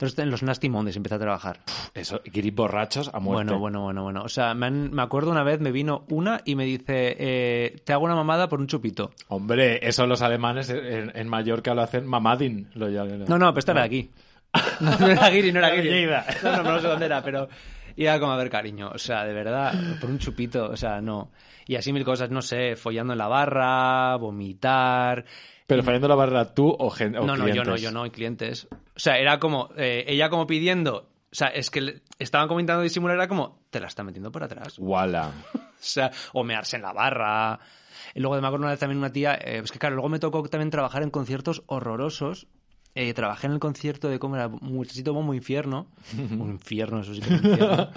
Entonces 0.01 0.17
en 0.20 0.31
los 0.31 0.41
Nasty 0.41 0.67
Mondays 0.67 0.98
empecé 0.98 1.15
a 1.15 1.20
trabajar. 1.20 1.60
Eso, 1.93 2.22
guiris 2.25 2.55
borrachos 2.55 3.10
a 3.13 3.20
muerte. 3.20 3.53
Bueno, 3.53 3.60
bueno, 3.60 3.81
bueno, 3.84 4.03
bueno. 4.03 4.24
O 4.24 4.29
sea, 4.29 4.53
me, 4.55 4.65
han- 4.65 4.91
me 4.91 5.03
acuerdo 5.03 5.29
una 5.29 5.43
vez, 5.43 5.60
me 5.60 5.72
vino 5.72 6.05
una 6.10 6.41
y 6.43 6.55
me 6.55 6.65
dice, 6.65 7.15
eh, 7.20 7.75
te 7.86 7.93
hago 7.93 8.05
una 8.05 8.15
mamada 8.15 8.50
por 8.50 8.60
un 8.60 8.65
chupito. 8.67 9.12
Hombre, 9.27 9.79
eso 9.88 10.08
los 10.08 10.24
alemanes 10.24 10.70
en, 10.72 11.12
en 11.15 11.27
Mallorca 11.27 11.75
lo 11.75 11.84
hacen 11.84 12.08
mamadin. 12.08 12.67
Lo 12.74 12.89
llaman. 12.89 13.25
No, 13.27 13.38
no, 13.38 13.50
pero 13.51 13.60
esta 13.60 13.72
era 13.74 13.84
aquí. 13.84 14.10
No, 14.81 14.98
no 14.98 15.08
era 15.08 15.29
Guiri, 15.29 15.51
no 15.53 15.60
era 15.60 15.70
Guiri. 15.75 16.08
No, 16.43 16.58
no, 16.58 16.63
no 16.63 16.79
sé 16.79 16.88
dónde 16.88 17.05
era, 17.05 17.22
pero... 17.24 17.48
Y 17.96 18.03
era 18.05 18.20
como, 18.20 18.31
a 18.31 18.38
ver, 18.38 18.50
cariño, 18.50 18.89
o 18.93 18.98
sea, 18.98 19.24
de 19.25 19.34
verdad, 19.34 19.74
por 20.01 20.10
un 20.10 20.17
chupito, 20.17 20.69
o 20.69 20.75
sea, 20.78 20.99
no. 21.02 21.32
Y 21.67 21.75
así 21.75 21.93
mil 21.93 22.04
cosas, 22.04 22.32
no 22.32 22.41
sé, 22.41 22.75
follando 22.75 23.13
en 23.13 23.19
la 23.19 23.28
barra, 23.28 24.15
vomitar... 24.15 25.23
Pero 25.67 25.84
fallando 25.84 26.08
la 26.08 26.15
barra 26.15 26.54
tú 26.54 26.76
o 26.78 26.89
gente. 26.89 27.17
No, 27.19 27.38
no, 27.38 27.47
yo 27.47 27.63
no, 27.63 27.76
yo 27.78 27.91
no, 27.91 28.06
y 28.06 28.10
clientes. 28.12 28.67
O 28.71 29.00
sea, 29.00 29.17
era 29.17 29.39
como, 29.39 29.69
eh, 29.78 30.04
ella 30.08 30.30
como 30.30 30.45
pidiendo... 30.47 31.08
O 31.32 31.34
sea, 31.36 31.47
es 31.47 31.69
que 31.71 31.80
le- 31.82 32.02
estaban 32.19 32.47
como 32.50 32.60
intentando 32.60 32.84
disimular, 32.84 33.15
era 33.15 33.28
como, 33.30 33.62
te 33.69 33.80
la 33.80 33.88
está 33.88 34.04
metiendo 34.04 34.32
por 34.32 34.43
atrás. 34.43 34.76
Wala. 34.80 35.32
O 35.82 35.84
sea, 35.84 36.12
o 36.34 36.43
mearse 36.43 36.76
en 36.76 36.84
la 36.84 36.93
barra. 36.93 37.60
Y 38.13 38.19
luego 38.19 38.39
me 38.39 38.45
acuerdo 38.45 38.65
una 38.65 38.69
vez 38.71 38.80
también 38.80 39.00
una 39.00 39.12
tía, 39.12 39.34
eh, 39.34 39.62
es 39.63 39.71
que 39.71 39.80
claro, 39.80 39.95
luego 39.95 40.10
me 40.10 40.19
tocó 40.19 40.43
también 40.43 40.69
trabajar 40.69 41.02
en 41.02 41.10
conciertos 41.10 41.63
horrorosos. 41.65 42.45
Eh, 42.93 43.13
trabajé 43.15 43.47
en 43.47 43.54
el 43.54 43.60
concierto 43.60 44.08
de 44.08 44.19
cómo 44.19 44.36
era 44.36 44.47
Muchachito 44.47 45.12
Bombo 45.13 45.34
Infierno. 45.34 45.88
un 46.17 46.52
infierno, 46.52 47.00
eso 47.02 47.15
sí 47.15 47.21
que 47.21 47.30
un 47.30 47.36
infierno. 47.38 47.89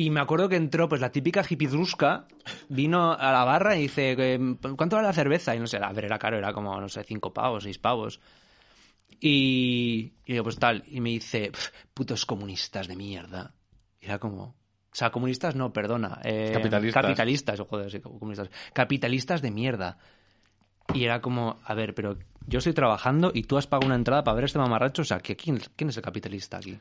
Y 0.00 0.10
me 0.10 0.20
acuerdo 0.20 0.48
que 0.48 0.54
entró, 0.54 0.88
pues 0.88 1.00
la 1.00 1.10
típica 1.10 1.42
hipidrusca, 1.48 2.26
vino 2.68 3.12
a 3.14 3.32
la 3.32 3.42
barra 3.44 3.76
y 3.76 3.82
dice, 3.82 4.14
eh, 4.16 4.38
¿cuánto 4.76 4.94
vale 4.94 5.08
la 5.08 5.12
cerveza? 5.12 5.56
Y 5.56 5.58
no 5.58 5.66
sé, 5.66 5.78
a 5.78 5.92
ver, 5.92 6.04
era 6.04 6.18
caro, 6.20 6.38
era 6.38 6.52
como, 6.52 6.80
no 6.80 6.88
sé, 6.88 7.02
cinco 7.02 7.32
pavos, 7.32 7.64
seis 7.64 7.78
pavos. 7.78 8.20
Y, 9.20 10.12
y 10.24 10.32
digo, 10.32 10.44
pues 10.44 10.58
tal, 10.58 10.84
y 10.86 11.00
me 11.00 11.10
dice, 11.10 11.50
"Pf, 11.50 11.70
putos 11.94 12.26
comunistas 12.26 12.86
de 12.86 12.94
mierda. 12.96 13.54
Y 14.00 14.06
era 14.06 14.18
como, 14.18 14.42
o 14.44 14.54
sea, 14.92 15.10
comunistas 15.10 15.56
no, 15.56 15.72
perdona. 15.72 16.20
eh, 16.22 16.52
Capitalistas. 16.54 17.02
Capitalistas, 17.02 17.60
joder, 17.60 17.90
sí, 17.90 18.00
comunistas. 18.00 18.50
Capitalistas 18.72 19.42
de 19.42 19.50
mierda. 19.50 19.98
Y 20.92 21.04
era 21.04 21.20
como, 21.20 21.58
a 21.64 21.74
ver, 21.74 21.94
pero 21.94 22.18
yo 22.46 22.58
estoy 22.58 22.72
trabajando 22.72 23.32
y 23.34 23.42
tú 23.42 23.58
has 23.58 23.66
pagado 23.66 23.86
una 23.86 23.96
entrada 23.96 24.22
para 24.24 24.36
ver 24.36 24.44
este 24.44 24.58
mamarracho. 24.58 25.02
O 25.02 25.04
sea, 25.04 25.18
¿qué- 25.18 25.36
¿quién, 25.36 25.60
quién 25.76 25.90
es 25.90 25.96
el 25.96 26.02
capitalista 26.02 26.58
aquí? 26.58 26.78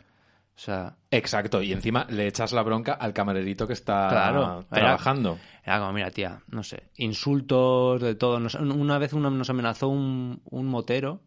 O 0.58 0.60
sea, 0.60 0.96
Exacto, 1.12 1.62
y 1.62 1.72
encima 1.72 2.08
le 2.10 2.26
echas 2.28 2.52
la 2.52 2.64
bronca 2.64 2.94
al 2.94 3.14
camarerito 3.14 3.68
que 3.68 3.74
está 3.74 4.08
Claro, 4.10 4.66
era- 4.72 4.80
trabajando. 4.82 5.38
Era 5.64 5.80
como, 5.80 5.94
mira, 5.94 6.10
tía, 6.10 6.42
no 6.48 6.64
sé, 6.64 6.90
insultos, 6.96 8.02
de 8.02 8.16
todo. 8.16 8.40
Nos- 8.40 8.56
una 8.56 8.98
vez 8.98 9.14
uno 9.14 9.30
nos 9.30 9.50
amenazó 9.50 9.88
un, 9.88 10.42
un 10.46 10.66
motero 10.66 11.22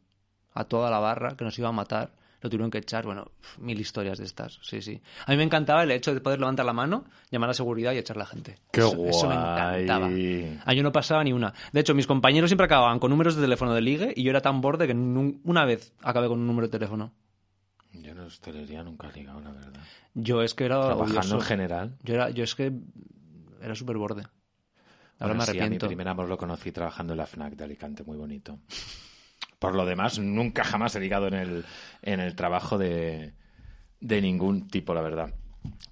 a 0.53 0.65
toda 0.65 0.91
la 0.91 0.99
barra 0.99 1.37
que 1.37 1.45
nos 1.45 1.57
iba 1.59 1.69
a 1.69 1.73
matar. 1.73 2.11
Lo 2.43 2.49
tuvieron 2.49 2.71
que 2.71 2.79
echar, 2.79 3.05
bueno, 3.05 3.31
mil 3.59 3.79
historias 3.79 4.17
de 4.19 4.25
estas, 4.25 4.59
sí, 4.63 4.81
sí. 4.81 5.01
A 5.27 5.31
mí 5.31 5.37
me 5.37 5.43
encantaba 5.45 5.83
el 5.83 5.91
hecho 5.91 6.15
de 6.15 6.23
poder 6.23 6.41
levantar 6.41 6.65
la 6.65 6.73
mano, 6.73 7.05
llamar 7.31 7.51
a 7.51 7.55
seguridad 7.55 7.93
y 7.93 7.99
echar 7.99 8.17
a 8.17 8.21
la 8.21 8.27
gente. 8.27 8.57
¡Qué 8.73 8.81
eso, 8.81 8.97
eso 9.07 9.29
me 9.29 9.37
guay! 9.37 9.83
encantaba. 9.85 10.09
A 10.65 10.73
yo 10.73 10.83
no 10.83 10.91
pasaba 10.91 11.23
ni 11.23 11.35
una. 11.35 11.53
De 11.73 11.81
hecho, 11.81 11.95
mis 11.95 12.07
compañeros 12.07 12.49
siempre 12.49 12.65
acababan 12.65 12.99
con 12.99 13.11
números 13.11 13.37
de 13.37 13.43
teléfono 13.43 13.75
de 13.75 13.83
ligue 13.83 14.13
y 14.17 14.23
yo 14.23 14.31
era 14.31 14.41
tan 14.41 14.63
borde 14.63 14.87
que 14.87 14.95
una 14.95 15.67
vez 15.67 15.93
acabé 16.03 16.29
con 16.29 16.41
un 16.41 16.47
número 16.47 16.67
de 16.67 16.73
teléfono. 16.73 17.13
Yo 17.93 18.13
en 18.13 18.21
hostelería 18.21 18.83
nunca 18.83 19.09
he 19.09 19.13
ligado, 19.13 19.41
la 19.41 19.51
verdad. 19.53 19.81
Yo 20.15 20.43
es 20.43 20.55
que 20.55 20.65
era 20.65 20.81
Trabajando 20.81 21.19
odioso. 21.21 21.35
en 21.37 21.43
general. 21.43 21.97
Yo, 22.03 22.15
era, 22.15 22.31
yo 22.31 22.45
es 22.45 22.55
que 22.55 22.73
era 23.61 23.75
súper 23.75 23.97
borde. 23.97 24.23
Ahora 25.19 25.35
Bueno, 25.35 25.41
me 25.41 25.45
sí, 25.45 25.51
a 25.51 25.55
mi 25.55 25.61
arrepiento. 25.61 25.87
primer 25.89 26.09
amor 26.09 26.29
lo 26.29 26.39
conocí 26.39 26.73
trabajando 26.73 27.13
en 27.13 27.19
la 27.19 27.27
FNAC 27.27 27.55
de 27.55 27.65
Alicante, 27.65 28.05
muy 28.05 28.17
bonito. 28.17 28.59
Por 29.59 29.75
lo 29.75 29.85
demás, 29.85 30.19
nunca 30.19 30.65
jamás 30.65 30.95
he 30.97 31.01
ligado 31.01 31.27
en 31.29 31.35
el, 31.35 31.65
en 32.03 32.21
el 32.21 32.35
trabajo 32.35 32.79
de, 32.79 33.35
de 34.01 34.23
ningún 34.23 34.69
tipo, 34.69 34.95
la 34.95 35.03
verdad. 35.03 35.35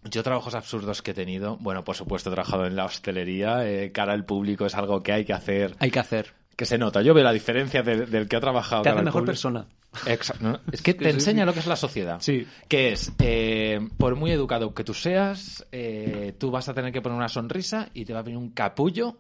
Yo 0.05 0.23
trabajos 0.23 0.55
absurdos 0.55 1.03
que 1.03 1.11
he 1.11 1.15
tenido, 1.15 1.59
bueno, 1.59 1.85
por 1.85 1.95
supuesto 1.95 2.31
he 2.31 2.33
trabajado 2.33 2.65
en 2.65 2.77
la 2.77 2.87
hostelería, 2.87 3.69
eh, 3.69 3.93
cara 3.93 4.15
al 4.15 4.25
público 4.25 4.65
es 4.65 4.75
algo 4.75 5.03
que 5.03 5.13
hay 5.13 5.27
que 5.27 5.35
hacer, 5.35 5.77
Hay 5.81 5.91
que 5.91 5.99
hacer. 5.99 6.33
Que 6.59 6.67
se 6.67 6.77
nota. 6.77 7.03
Yo 7.03 7.15
veo 7.15 7.23
la 7.23 7.33
diferencia 7.33 7.85
de- 7.85 8.05
del 8.07 8.27
que 8.27 8.35
ha 8.35 8.41
trabajado. 8.41 8.83
Te 8.83 8.89
hace 8.89 9.03
mejor 9.03 9.25
persona. 9.25 9.65
Exacto. 10.07 10.43
¿no? 10.45 10.61
Es 10.73 10.83
que 10.83 10.93
te 10.93 11.09
enseña 11.09 11.47
lo 11.47 11.53
que 11.55 11.61
es 11.61 11.67
la 11.69 11.77
sociedad. 11.77 12.19
Sí. 12.21 12.47
Que 12.67 12.91
es, 12.93 13.13
eh, 13.21 13.79
por 13.97 14.17
muy 14.17 14.33
educado 14.33 14.75
que 14.75 14.83
tú 14.83 14.93
seas, 14.93 15.65
eh, 15.71 16.35
tú 16.37 16.51
vas 16.51 16.69
a 16.69 16.75
tener 16.75 16.93
que 16.93 17.01
poner 17.01 17.17
una 17.17 17.29
sonrisa 17.29 17.89
y 17.95 18.05
te 18.05 18.13
va 18.13 18.19
a 18.19 18.23
venir 18.23 18.39
un 18.39 18.51
capullo 18.51 19.19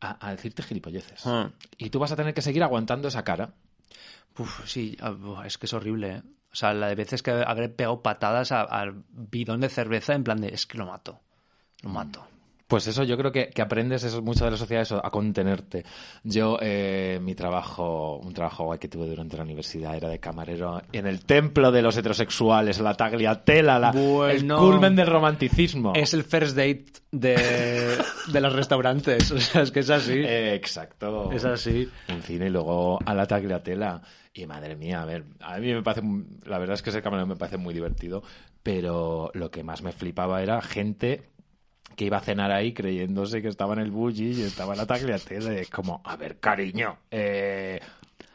a, 0.00 0.26
a 0.26 0.30
decirte 0.30 0.62
gilipolleces. 0.62 1.26
Ah. 1.26 1.50
Y 1.76 1.90
tú 1.90 1.98
vas 1.98 2.12
a 2.12 2.16
tener 2.16 2.32
que 2.32 2.40
seguir 2.42 2.62
aguantando 2.62 3.08
esa 3.08 3.24
cara. 3.24 3.52
Uf, 4.38 4.66
sí, 4.66 4.96
ah, 5.00 5.10
buah, 5.10 5.46
es 5.46 5.58
que 5.58 5.66
es 5.66 5.72
horrible, 5.74 6.10
¿eh? 6.16 6.22
O 6.50 6.56
sea, 6.56 6.72
la 6.72 6.88
de 6.88 6.94
veces 6.94 7.22
que 7.22 7.30
habré 7.30 7.68
pegado 7.68 8.00
patadas 8.00 8.52
a- 8.52 8.62
al 8.62 9.04
bidón 9.10 9.60
de 9.60 9.68
cerveza 9.68 10.14
en 10.14 10.24
plan 10.24 10.40
de, 10.40 10.48
es 10.48 10.64
que 10.66 10.78
lo 10.78 10.86
mato, 10.86 11.20
lo 11.82 11.90
mato. 11.90 12.26
Pues 12.66 12.86
eso 12.86 13.02
yo 13.04 13.18
creo 13.18 13.30
que, 13.30 13.50
que 13.50 13.60
aprendes 13.60 14.04
eso, 14.04 14.22
mucho 14.22 14.46
de 14.46 14.52
la 14.52 14.56
sociedad 14.56 14.82
eso, 14.82 15.04
a 15.04 15.10
contenerte. 15.10 15.84
Yo, 16.22 16.56
eh, 16.62 17.18
mi 17.22 17.34
trabajo, 17.34 18.16
un 18.16 18.32
trabajo 18.32 18.64
guay 18.64 18.78
que 18.78 18.88
tuve 18.88 19.06
durante 19.06 19.36
la 19.36 19.42
universidad 19.42 19.94
era 19.94 20.08
de 20.08 20.18
camarero 20.18 20.80
en 20.90 21.06
el 21.06 21.26
templo 21.26 21.70
de 21.70 21.82
los 21.82 21.94
heterosexuales, 21.96 22.80
la 22.80 22.94
tagliatela, 22.94 23.78
la, 23.78 23.90
el 24.30 24.48
culmen 24.48 24.96
del 24.96 25.08
romanticismo. 25.08 25.92
Es 25.94 26.14
el 26.14 26.24
first 26.24 26.56
date 26.56 26.86
de, 27.12 27.98
de 28.32 28.40
los 28.40 28.52
restaurantes, 28.52 29.30
o 29.30 29.38
sea, 29.38 29.62
es 29.62 29.70
que 29.70 29.80
es 29.80 29.90
así. 29.90 30.14
Eh, 30.14 30.54
exacto. 30.54 31.30
es 31.32 31.44
así. 31.44 31.86
Un 32.08 32.22
cine 32.22 32.46
y 32.46 32.50
luego 32.50 32.98
a 33.04 33.14
la 33.14 33.26
tagliatela. 33.26 34.00
Y 34.36 34.46
madre 34.46 34.74
mía, 34.74 35.00
a 35.00 35.04
ver, 35.04 35.24
a 35.38 35.58
mí 35.58 35.72
me 35.72 35.82
parece, 35.82 36.04
la 36.44 36.58
verdad 36.58 36.74
es 36.74 36.82
que 36.82 36.90
ese 36.90 37.00
camarero 37.00 37.28
me 37.28 37.36
parece 37.36 37.56
muy 37.56 37.72
divertido, 37.72 38.24
pero 38.64 39.30
lo 39.32 39.52
que 39.52 39.62
más 39.62 39.82
me 39.82 39.92
flipaba 39.92 40.42
era 40.42 40.60
gente 40.60 41.33
que 41.96 42.04
iba 42.06 42.16
a 42.18 42.20
cenar 42.20 42.50
ahí 42.52 42.72
creyéndose 42.72 43.40
que 43.42 43.48
estaba 43.48 43.74
en 43.74 43.80
el 43.80 43.90
bully 43.90 44.32
y 44.32 44.42
estaba 44.42 44.72
en 44.74 44.78
la 44.78 44.86
tagliatelle. 44.86 45.60
Es 45.60 45.70
como, 45.70 46.00
a 46.04 46.16
ver, 46.16 46.38
cariño, 46.40 46.98
eh, 47.10 47.80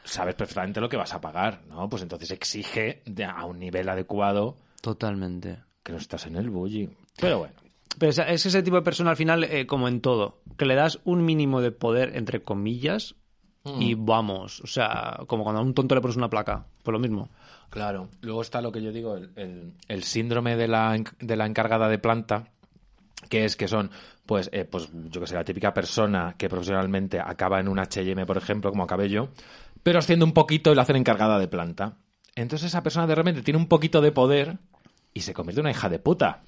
sabes 0.04 0.34
perfectamente 0.34 0.80
lo 0.80 0.88
que 0.88 0.96
vas 0.96 1.12
a 1.14 1.20
pagar, 1.20 1.60
¿no? 1.68 1.88
Pues 1.88 2.02
entonces 2.02 2.30
exige 2.30 3.02
de- 3.06 3.24
a 3.24 3.44
un 3.44 3.58
nivel 3.58 3.88
adecuado 3.88 4.56
Totalmente. 4.80 5.58
que 5.82 5.92
no 5.92 5.98
estás 5.98 6.26
en 6.26 6.36
el 6.36 6.50
bully. 6.50 6.88
Pero 7.20 7.38
bueno. 7.40 7.54
Pero 7.98 8.10
es, 8.10 8.18
es 8.18 8.46
ese 8.46 8.62
tipo 8.62 8.76
de 8.76 8.82
persona 8.82 9.10
al 9.10 9.16
final, 9.16 9.44
eh, 9.44 9.66
como 9.66 9.88
en 9.88 10.00
todo, 10.00 10.40
que 10.56 10.64
le 10.64 10.74
das 10.74 11.00
un 11.04 11.24
mínimo 11.24 11.60
de 11.60 11.70
poder, 11.72 12.16
entre 12.16 12.40
comillas, 12.42 13.14
y 13.78 13.94
vamos. 13.94 14.60
O 14.62 14.66
sea, 14.66 15.18
como 15.26 15.42
cuando 15.44 15.60
a 15.60 15.64
un 15.64 15.74
tonto 15.74 15.94
le 15.94 16.00
pones 16.00 16.16
una 16.16 16.30
placa, 16.30 16.64
pues 16.82 16.92
lo 16.92 16.98
mismo. 16.98 17.28
Claro. 17.68 18.08
Luego 18.22 18.40
está 18.40 18.62
lo 18.62 18.72
que 18.72 18.80
yo 18.82 18.90
digo, 18.90 19.16
el, 19.16 19.30
el- 19.36 19.72
el 19.88 20.02
síndrome 20.02 20.56
de 20.56 20.66
la, 20.66 20.96
de 21.20 21.36
la 21.36 21.44
encargada 21.46 21.88
de 21.88 21.98
planta, 21.98 22.48
que 23.28 23.44
es 23.44 23.56
que 23.56 23.68
son, 23.68 23.90
pues, 24.26 24.48
eh, 24.52 24.64
pues 24.64 24.88
yo 24.92 25.20
que 25.20 25.26
sé, 25.26 25.34
la 25.34 25.44
típica 25.44 25.74
persona 25.74 26.34
que 26.38 26.48
profesionalmente 26.48 27.20
acaba 27.20 27.60
en 27.60 27.68
un 27.68 27.78
H&M, 27.78 28.24
por 28.26 28.36
ejemplo, 28.36 28.70
como 28.70 28.84
acabé 28.84 29.08
yo, 29.08 29.28
pero 29.82 29.98
asciende 29.98 30.24
un 30.24 30.32
poquito 30.32 30.72
y 30.72 30.74
la 30.74 30.82
hacen 30.82 30.96
encargada 30.96 31.38
de 31.38 31.48
planta. 31.48 31.98
Entonces 32.34 32.68
esa 32.68 32.82
persona 32.82 33.06
de 33.06 33.14
repente 33.14 33.42
tiene 33.42 33.58
un 33.58 33.68
poquito 33.68 34.00
de 34.00 34.12
poder 34.12 34.58
y 35.12 35.20
se 35.20 35.34
convierte 35.34 35.60
en 35.60 35.66
una 35.66 35.72
hija 35.72 35.88
de 35.88 35.98
puta. 35.98 36.42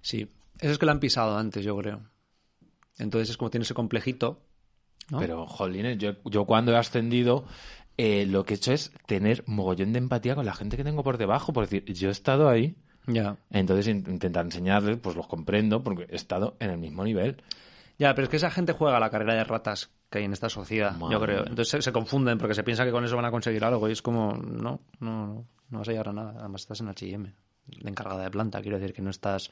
Sí. 0.00 0.30
Eso 0.58 0.72
es 0.72 0.78
que 0.78 0.86
lo 0.86 0.92
han 0.92 1.00
pisado 1.00 1.36
antes, 1.36 1.64
yo 1.64 1.76
creo. 1.76 2.00
Entonces 2.98 3.30
es 3.30 3.36
como 3.36 3.50
tiene 3.50 3.64
ese 3.64 3.74
complejito. 3.74 4.42
¿no? 5.10 5.18
Pero, 5.18 5.46
jolines, 5.46 5.98
yo, 5.98 6.14
yo 6.24 6.46
cuando 6.46 6.72
he 6.72 6.76
ascendido, 6.76 7.44
eh, 7.96 8.26
lo 8.26 8.44
que 8.44 8.54
he 8.54 8.56
hecho 8.56 8.72
es 8.72 8.92
tener 9.06 9.44
mogollón 9.46 9.92
de 9.92 9.98
empatía 9.98 10.34
con 10.34 10.46
la 10.46 10.54
gente 10.54 10.76
que 10.76 10.84
tengo 10.84 11.04
por 11.04 11.18
debajo. 11.18 11.52
Por 11.52 11.68
decir, 11.68 11.84
yo 11.92 12.08
he 12.08 12.12
estado 12.12 12.48
ahí, 12.48 12.76
Ya. 13.06 13.36
entonces 13.50 13.86
in- 13.88 14.04
intentar 14.08 14.44
enseñarles, 14.44 14.98
pues 14.98 15.14
los 15.16 15.26
comprendo, 15.26 15.82
porque 15.82 16.06
he 16.10 16.16
estado 16.16 16.56
en 16.60 16.70
el 16.70 16.78
mismo 16.78 17.04
nivel. 17.04 17.42
Ya, 17.98 18.14
pero 18.14 18.24
es 18.24 18.28
que 18.30 18.36
esa 18.36 18.50
gente 18.50 18.72
juega 18.72 19.00
la 19.00 19.10
carrera 19.10 19.34
de 19.34 19.44
ratas 19.44 19.90
que 20.10 20.18
hay 20.18 20.24
en 20.24 20.32
esta 20.32 20.48
sociedad, 20.50 20.96
Madre 20.96 21.14
yo 21.14 21.20
creo. 21.20 21.38
Entonces 21.40 21.68
se, 21.68 21.82
se 21.82 21.92
confunden 21.92 22.36
porque 22.38 22.54
se 22.54 22.62
piensa 22.62 22.84
que 22.84 22.90
con 22.90 23.04
eso 23.04 23.16
van 23.16 23.24
a 23.24 23.30
conseguir 23.30 23.64
algo 23.64 23.88
y 23.88 23.92
es 23.92 24.02
como, 24.02 24.34
no, 24.34 24.80
no, 25.00 25.10
no, 25.26 25.44
no 25.70 25.78
vas 25.78 25.88
a 25.88 25.92
llegar 25.92 26.08
a 26.08 26.12
nada. 26.12 26.34
Además 26.38 26.60
estás 26.62 26.80
en 26.80 26.88
H&M, 26.88 27.32
de 27.66 27.88
encargada 27.90 28.22
de 28.24 28.30
planta. 28.30 28.60
Quiero 28.60 28.78
decir 28.78 28.94
que 28.94 29.00
no 29.02 29.08
estás, 29.10 29.50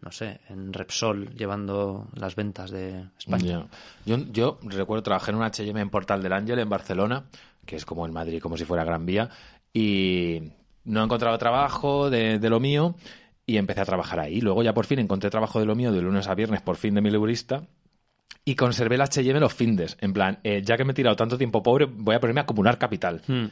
no 0.00 0.10
sé, 0.10 0.40
en 0.48 0.72
Repsol 0.72 1.30
llevando 1.36 2.08
las 2.14 2.34
ventas 2.34 2.70
de 2.70 3.06
España. 3.18 3.66
Ya. 4.04 4.16
Yo, 4.16 4.24
yo 4.32 4.58
recuerdo 4.64 5.02
trabajar 5.04 5.30
en 5.34 5.38
un 5.40 5.44
H&M 5.46 5.80
en 5.80 5.90
Portal 5.90 6.22
del 6.22 6.32
Ángel, 6.32 6.58
en 6.58 6.68
Barcelona, 6.68 7.24
que 7.64 7.76
es 7.76 7.84
como 7.86 8.04
en 8.04 8.12
Madrid, 8.12 8.40
como 8.42 8.56
si 8.56 8.64
fuera 8.64 8.84
Gran 8.84 9.06
Vía, 9.06 9.30
y 9.72 10.50
no 10.86 11.04
encontraba 11.04 11.36
trabajo 11.38 12.08
de, 12.10 12.38
de 12.38 12.50
lo 12.50 12.58
mío 12.60 12.94
y 13.44 13.58
empecé 13.58 13.80
a 13.80 13.84
trabajar 13.84 14.18
ahí. 14.20 14.40
Luego 14.40 14.62
ya 14.62 14.72
por 14.74 14.86
fin 14.86 14.98
encontré 14.98 15.28
trabajo 15.30 15.60
de 15.60 15.66
lo 15.66 15.74
mío 15.74 15.92
de 15.92 16.00
lunes 16.02 16.26
a 16.28 16.34
viernes, 16.34 16.62
por 16.62 16.76
fin 16.76 16.94
de 16.94 17.00
mi 17.02 17.10
laborista, 17.10 17.62
y 18.44 18.54
conservé 18.54 18.94
el 18.96 19.02
H&M 19.02 19.38
los 19.40 19.52
findes. 19.54 19.96
En 20.00 20.12
plan, 20.12 20.38
eh, 20.44 20.62
ya 20.64 20.76
que 20.76 20.84
me 20.84 20.92
he 20.92 20.94
tirado 20.94 21.16
tanto 21.16 21.36
tiempo 21.36 21.62
pobre, 21.62 21.84
voy 21.86 22.14
a 22.14 22.20
ponerme 22.20 22.40
a 22.40 22.44
acumular 22.44 22.78
capital. 22.78 23.22
Hmm. 23.26 23.46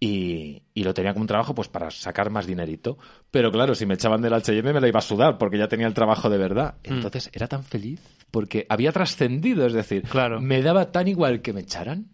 Y, 0.00 0.62
y 0.74 0.84
lo 0.84 0.94
tenía 0.94 1.12
como 1.12 1.22
un 1.22 1.26
trabajo 1.26 1.54
pues 1.56 1.68
para 1.68 1.90
sacar 1.90 2.30
más 2.30 2.46
dinerito. 2.46 2.98
Pero 3.32 3.50
claro, 3.50 3.74
si 3.74 3.84
me 3.84 3.94
echaban 3.94 4.22
del 4.22 4.32
H&M 4.34 4.72
me 4.72 4.80
lo 4.80 4.86
iba 4.86 4.98
a 4.98 5.02
sudar 5.02 5.38
porque 5.38 5.58
ya 5.58 5.66
tenía 5.66 5.88
el 5.88 5.94
trabajo 5.94 6.30
de 6.30 6.38
verdad. 6.38 6.76
Entonces 6.84 7.30
era 7.32 7.48
tan 7.48 7.64
feliz 7.64 8.00
porque 8.30 8.64
había 8.68 8.92
trascendido, 8.92 9.66
es 9.66 9.72
decir, 9.72 10.02
Claro. 10.02 10.40
me 10.40 10.62
daba 10.62 10.92
tan 10.92 11.08
igual 11.08 11.42
que 11.42 11.52
me 11.52 11.62
echaran 11.62 12.06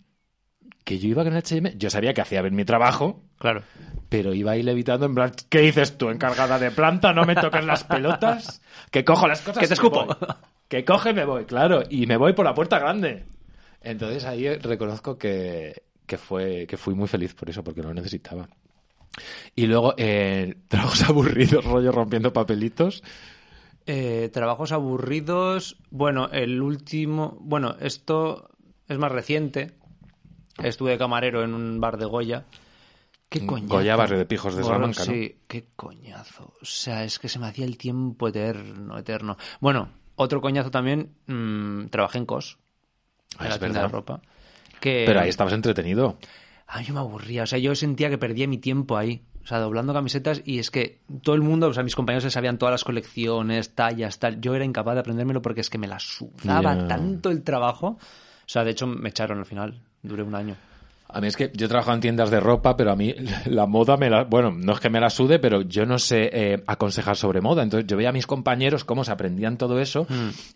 que 0.84 0.98
yo 0.98 1.08
iba 1.08 1.24
con 1.24 1.32
el 1.32 1.38
H&M, 1.38 1.74
yo 1.76 1.88
sabía 1.90 2.12
que 2.14 2.20
hacía 2.20 2.42
bien 2.42 2.54
mi 2.54 2.64
trabajo, 2.64 3.22
Claro. 3.38 3.62
pero 4.08 4.34
iba 4.34 4.52
ahí 4.52 4.62
levitando 4.62 5.06
en 5.06 5.14
plan, 5.14 5.32
¿qué 5.48 5.60
dices 5.60 5.96
tú, 5.98 6.10
encargada 6.10 6.58
de 6.58 6.70
planta? 6.70 7.12
¿No 7.12 7.24
me 7.24 7.34
toques 7.34 7.64
las 7.64 7.84
pelotas? 7.84 8.60
Que 8.90 9.04
cojo 9.04 9.26
las 9.26 9.40
cosas 9.40 9.58
Que 9.62 9.66
te 9.68 9.74
escupo. 9.74 10.04
voy. 10.06 10.16
Que 10.68 10.84
coge 10.84 11.10
y 11.10 11.14
me 11.14 11.24
voy, 11.24 11.44
claro, 11.44 11.82
y 11.88 12.06
me 12.06 12.16
voy 12.16 12.32
por 12.34 12.44
la 12.44 12.54
puerta 12.54 12.78
grande. 12.78 13.24
Entonces 13.80 14.24
ahí 14.24 14.48
reconozco 14.56 15.16
que, 15.18 15.82
que, 16.06 16.16
fue, 16.18 16.66
que 16.66 16.76
fui 16.76 16.94
muy 16.94 17.08
feliz 17.08 17.34
por 17.34 17.48
eso, 17.50 17.62
porque 17.64 17.82
lo 17.82 17.92
necesitaba. 17.94 18.48
Y 19.54 19.66
luego, 19.66 19.94
eh, 19.96 20.54
trabajos 20.68 21.02
aburridos, 21.08 21.64
rollo 21.64 21.92
rompiendo 21.92 22.32
papelitos. 22.32 23.02
Eh, 23.86 24.30
trabajos 24.32 24.72
aburridos. 24.72 25.76
Bueno, 25.90 26.28
el 26.32 26.60
último. 26.62 27.36
Bueno, 27.40 27.76
esto 27.80 28.48
es 28.88 28.98
más 28.98 29.12
reciente. 29.12 29.72
Estuve 30.62 30.92
de 30.92 30.98
camarero 30.98 31.42
en 31.42 31.54
un 31.54 31.80
bar 31.80 31.96
de 31.96 32.04
Goya. 32.06 32.44
Qué 33.28 33.44
coñazo. 33.44 33.74
Goya, 33.74 33.96
barrio 33.96 34.18
de 34.18 34.26
Pijos 34.26 34.54
de 34.54 34.62
Bueno, 34.62 34.74
Salamanca, 34.76 35.04
¿no? 35.04 35.12
Sí, 35.12 35.36
qué 35.48 35.66
coñazo. 35.74 36.52
O 36.60 36.64
sea, 36.64 37.04
es 37.04 37.18
que 37.18 37.28
se 37.28 37.38
me 37.38 37.46
hacía 37.46 37.64
el 37.64 37.76
tiempo 37.76 38.28
eterno, 38.28 38.96
eterno. 38.96 39.36
Bueno, 39.60 39.88
otro 40.14 40.40
coñazo 40.40 40.70
también. 40.70 41.14
mm, 41.26 41.86
trabajé 41.86 42.18
en 42.18 42.26
COS. 42.26 42.58
Ah, 43.38 43.44
en 43.44 43.48
la 43.48 43.54
es 43.54 43.60
tienda 43.60 43.82
de 43.82 43.88
ropa. 43.88 44.20
Que, 44.80 45.04
Pero 45.06 45.20
ahí 45.20 45.28
estabas 45.28 45.52
entretenido. 45.52 46.18
a 46.68 46.80
mí 46.80 46.86
me 46.92 47.00
aburría, 47.00 47.42
o 47.42 47.46
sea, 47.46 47.58
yo 47.58 47.74
sentía 47.74 48.08
que 48.10 48.18
perdía 48.18 48.46
mi 48.46 48.58
tiempo 48.58 48.96
ahí, 48.96 49.24
o 49.42 49.46
sea, 49.46 49.58
doblando 49.58 49.92
camisetas 49.92 50.42
y 50.44 50.58
es 50.58 50.70
que 50.70 51.00
todo 51.22 51.34
el 51.34 51.40
mundo, 51.42 51.68
o 51.68 51.74
sea, 51.74 51.82
mis 51.82 51.94
compañeros 51.96 52.22
se 52.24 52.30
sabían 52.30 52.58
todas 52.58 52.72
las 52.72 52.84
colecciones, 52.84 53.74
tallas, 53.74 54.18
tal, 54.18 54.40
yo 54.40 54.54
era 54.54 54.64
incapaz 54.64 54.94
de 54.94 55.00
aprendérmelo 55.00 55.42
porque 55.42 55.60
es 55.62 55.70
que 55.70 55.78
me 55.78 55.86
la 55.88 55.98
sudaba 55.98 56.86
tanto 56.86 57.30
el 57.30 57.42
trabajo, 57.42 57.86
o 57.98 57.98
sea, 58.46 58.62
de 58.64 58.70
hecho 58.72 58.86
me 58.86 59.08
echaron 59.08 59.38
al 59.38 59.46
final, 59.46 59.80
duré 60.04 60.22
un 60.22 60.34
año. 60.34 60.54
A 61.08 61.20
mí 61.20 61.28
es 61.28 61.36
que 61.36 61.52
yo 61.54 61.68
trabajo 61.68 61.92
en 61.92 62.00
tiendas 62.00 62.30
de 62.30 62.40
ropa, 62.40 62.76
pero 62.76 62.90
a 62.90 62.96
mí 62.96 63.14
la 63.46 63.66
moda 63.66 63.96
me 63.96 64.10
la... 64.10 64.24
Bueno, 64.24 64.50
no 64.50 64.72
es 64.72 64.80
que 64.80 64.90
me 64.90 64.98
la 65.00 65.10
sude, 65.10 65.38
pero 65.38 65.62
yo 65.62 65.86
no 65.86 65.98
sé 65.98 66.30
eh, 66.32 66.64
aconsejar 66.66 67.16
sobre 67.16 67.40
moda. 67.40 67.62
Entonces 67.62 67.86
yo 67.86 67.96
veía 67.96 68.08
a 68.08 68.12
mis 68.12 68.26
compañeros 68.26 68.84
cómo 68.84 69.04
se 69.04 69.12
aprendían 69.12 69.56
todo 69.56 69.78
eso 69.80 70.06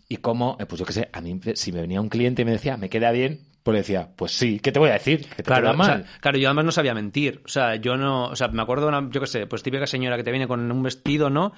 y 0.09 0.17
cómo, 0.17 0.57
eh, 0.59 0.65
pues 0.65 0.79
yo 0.79 0.85
qué 0.85 0.93
sé, 0.93 1.09
a 1.13 1.21
mí 1.21 1.39
si 1.53 1.71
me 1.71 1.81
venía 1.81 2.01
un 2.01 2.09
cliente 2.09 2.41
y 2.41 2.45
me 2.45 2.51
decía, 2.51 2.75
¿me 2.77 2.89
queda 2.89 3.11
bien? 3.11 3.41
Pues 3.63 3.73
le 3.73 3.79
decía, 3.79 4.09
pues 4.15 4.31
sí, 4.31 4.59
¿qué 4.59 4.71
te 4.71 4.79
voy 4.79 4.89
a 4.89 4.93
decir? 4.93 5.27
¿Que 5.29 5.35
te 5.35 5.43
Claro, 5.43 5.63
queda 5.63 5.71
o 5.71 5.77
mal? 5.77 6.03
sea, 6.03 6.19
claro, 6.21 6.37
yo 6.37 6.47
además 6.47 6.65
no 6.65 6.71
sabía 6.71 6.93
mentir. 6.93 7.41
O 7.45 7.49
sea, 7.49 7.75
yo 7.75 7.95
no. 7.97 8.25
O 8.27 8.35
sea, 8.35 8.47
me 8.49 8.61
acuerdo 8.61 8.83
de 8.89 8.97
una, 8.97 9.09
yo 9.11 9.19
qué 9.21 9.27
sé, 9.27 9.47
pues 9.47 9.63
típica 9.63 9.85
señora 9.85 10.17
que 10.17 10.23
te 10.23 10.31
viene 10.31 10.47
con 10.47 10.69
un 10.71 10.83
vestido, 10.83 11.29
¿no? 11.29 11.51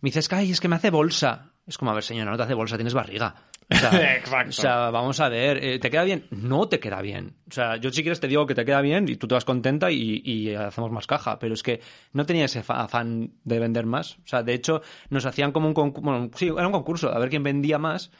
Me 0.00 0.08
dices, 0.08 0.32
ay, 0.32 0.50
es 0.52 0.60
que 0.60 0.68
me 0.68 0.76
hace 0.76 0.90
bolsa. 0.90 1.50
Es 1.66 1.78
como, 1.78 1.90
a 1.90 1.94
ver, 1.94 2.02
señora, 2.02 2.30
no 2.30 2.36
te 2.36 2.42
hace 2.44 2.54
bolsa, 2.54 2.76
tienes 2.76 2.94
barriga. 2.94 3.34
O 3.72 3.78
sea, 3.78 4.16
Exacto. 4.16 4.50
O 4.50 4.52
sea, 4.52 4.90
vamos 4.90 5.20
a 5.20 5.28
ver, 5.28 5.62
eh, 5.62 5.78
¿te 5.78 5.90
queda 5.90 6.04
bien? 6.04 6.26
No 6.30 6.68
te 6.68 6.80
queda 6.80 7.00
bien. 7.02 7.34
O 7.48 7.52
sea, 7.52 7.76
yo 7.76 7.90
si 7.90 8.02
quieres 8.02 8.20
te 8.20 8.28
digo 8.28 8.46
que 8.46 8.54
te 8.54 8.64
queda 8.64 8.80
bien 8.80 9.08
y 9.08 9.16
tú 9.16 9.26
te 9.26 9.34
vas 9.34 9.44
contenta 9.44 9.90
y, 9.90 10.22
y 10.24 10.54
hacemos 10.54 10.90
más 10.90 11.06
caja. 11.06 11.38
Pero 11.38 11.54
es 11.54 11.62
que 11.62 11.80
no 12.12 12.26
tenía 12.26 12.44
ese 12.44 12.62
afán 12.66 13.32
de 13.44 13.58
vender 13.58 13.86
más. 13.86 14.18
O 14.18 14.26
sea, 14.26 14.42
de 14.42 14.54
hecho, 14.54 14.82
nos 15.10 15.26
hacían 15.26 15.52
como 15.52 15.68
un 15.68 15.74
concurso. 15.74 16.04
Bueno, 16.04 16.30
sí, 16.34 16.46
era 16.46 16.66
un 16.66 16.72
concurso, 16.72 17.12
a 17.12 17.18
ver 17.18 17.30
quién 17.30 17.42
vendía 17.42 17.78
más. 17.78 18.10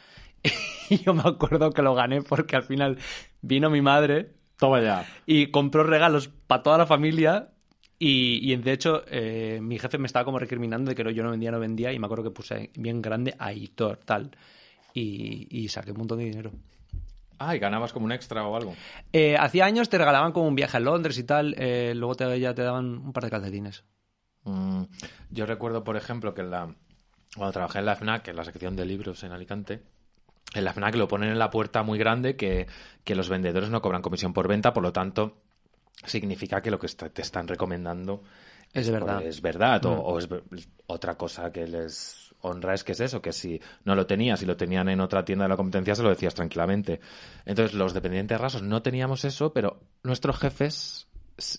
Y 0.90 0.98
yo 0.98 1.14
me 1.14 1.22
acuerdo 1.24 1.70
que 1.70 1.80
lo 1.80 1.94
gané 1.94 2.20
porque 2.22 2.56
al 2.56 2.64
final 2.64 2.98
vino 3.40 3.70
mi 3.70 3.80
madre 3.80 4.32
Toma 4.58 4.80
ya. 4.80 5.06
y 5.24 5.50
compró 5.50 5.84
regalos 5.84 6.28
para 6.28 6.62
toda 6.62 6.78
la 6.78 6.86
familia 6.86 7.52
y, 7.98 8.52
y, 8.52 8.56
de 8.56 8.72
hecho 8.72 9.04
eh, 9.06 9.60
mi 9.62 9.78
jefe 9.78 9.96
me 9.96 10.06
estaba 10.06 10.24
como 10.24 10.38
recriminando 10.38 10.90
de 10.90 10.94
que 10.94 11.14
yo 11.14 11.22
no 11.22 11.30
vendía, 11.30 11.50
no 11.50 11.60
vendía 11.60 11.92
y 11.92 11.98
me 11.98 12.06
acuerdo 12.06 12.24
que 12.24 12.30
puse 12.30 12.70
bien 12.74 13.00
grande 13.00 13.34
Aitor, 13.38 13.98
tal. 14.04 14.32
Y, 14.94 15.46
y 15.50 15.68
saqué 15.68 15.92
un 15.92 15.98
montón 15.98 16.18
de 16.18 16.24
dinero. 16.24 16.52
Ah, 17.38 17.56
y 17.56 17.58
ganabas 17.58 17.92
como 17.92 18.04
un 18.06 18.12
extra 18.12 18.46
o 18.46 18.54
algo. 18.56 18.74
Eh, 19.12 19.36
hacía 19.36 19.64
años 19.64 19.88
te 19.88 19.98
regalaban 19.98 20.32
como 20.32 20.46
un 20.46 20.54
viaje 20.54 20.76
a 20.76 20.80
Londres 20.80 21.18
y 21.18 21.24
tal, 21.24 21.54
eh, 21.58 21.92
luego 21.94 22.14
te, 22.14 22.38
ya 22.38 22.54
te 22.54 22.62
daban 22.62 22.84
un 22.98 23.12
par 23.12 23.24
de 23.24 23.30
calcetines. 23.30 23.84
Mm, 24.44 24.82
yo 25.30 25.46
recuerdo, 25.46 25.82
por 25.82 25.96
ejemplo, 25.96 26.34
que 26.34 26.42
en 26.42 26.50
la, 26.50 26.74
cuando 27.36 27.52
trabajé 27.52 27.78
en 27.80 27.86
la 27.86 27.96
FNAC, 27.96 28.28
en 28.28 28.36
la 28.36 28.44
sección 28.44 28.76
de 28.76 28.84
libros 28.84 29.24
en 29.24 29.32
Alicante, 29.32 29.82
en 30.54 30.64
la 30.64 30.72
FNAC 30.72 30.94
lo 30.96 31.08
ponen 31.08 31.30
en 31.30 31.38
la 31.38 31.50
puerta 31.50 31.82
muy 31.82 31.98
grande 31.98 32.36
que, 32.36 32.66
que 33.02 33.14
los 33.14 33.28
vendedores 33.28 33.70
no 33.70 33.80
cobran 33.82 34.02
comisión 34.02 34.32
por 34.32 34.46
venta, 34.46 34.72
por 34.72 34.82
lo 34.82 34.92
tanto, 34.92 35.38
significa 36.04 36.60
que 36.60 36.70
lo 36.70 36.78
que 36.78 36.86
está- 36.86 37.08
te 37.08 37.22
están 37.22 37.48
recomendando 37.48 38.22
Es 38.74 38.88
verdad. 38.90 39.22
es 39.22 39.40
verdad. 39.40 39.84
O, 39.86 39.90
Mm. 39.96 40.00
o 40.04 40.18
es 40.18 40.28
otra 40.86 41.16
cosa 41.16 41.50
que 41.50 41.66
les 41.66 42.21
honra 42.42 42.74
es 42.74 42.84
que 42.84 42.92
es 42.92 43.00
eso, 43.00 43.20
que 43.22 43.32
si 43.32 43.60
no 43.84 43.94
lo 43.94 44.06
tenías 44.06 44.42
y 44.42 44.46
lo 44.46 44.56
tenían 44.56 44.88
en 44.88 45.00
otra 45.00 45.24
tienda 45.24 45.44
de 45.44 45.48
la 45.48 45.56
competencia, 45.56 45.94
se 45.94 46.02
lo 46.02 46.10
decías 46.10 46.34
tranquilamente. 46.34 47.00
Entonces, 47.46 47.74
los 47.74 47.94
dependientes 47.94 48.40
rasos 48.40 48.62
no 48.62 48.82
teníamos 48.82 49.24
eso, 49.24 49.52
pero 49.52 49.80
nuestros 50.02 50.38
jefes, 50.38 51.08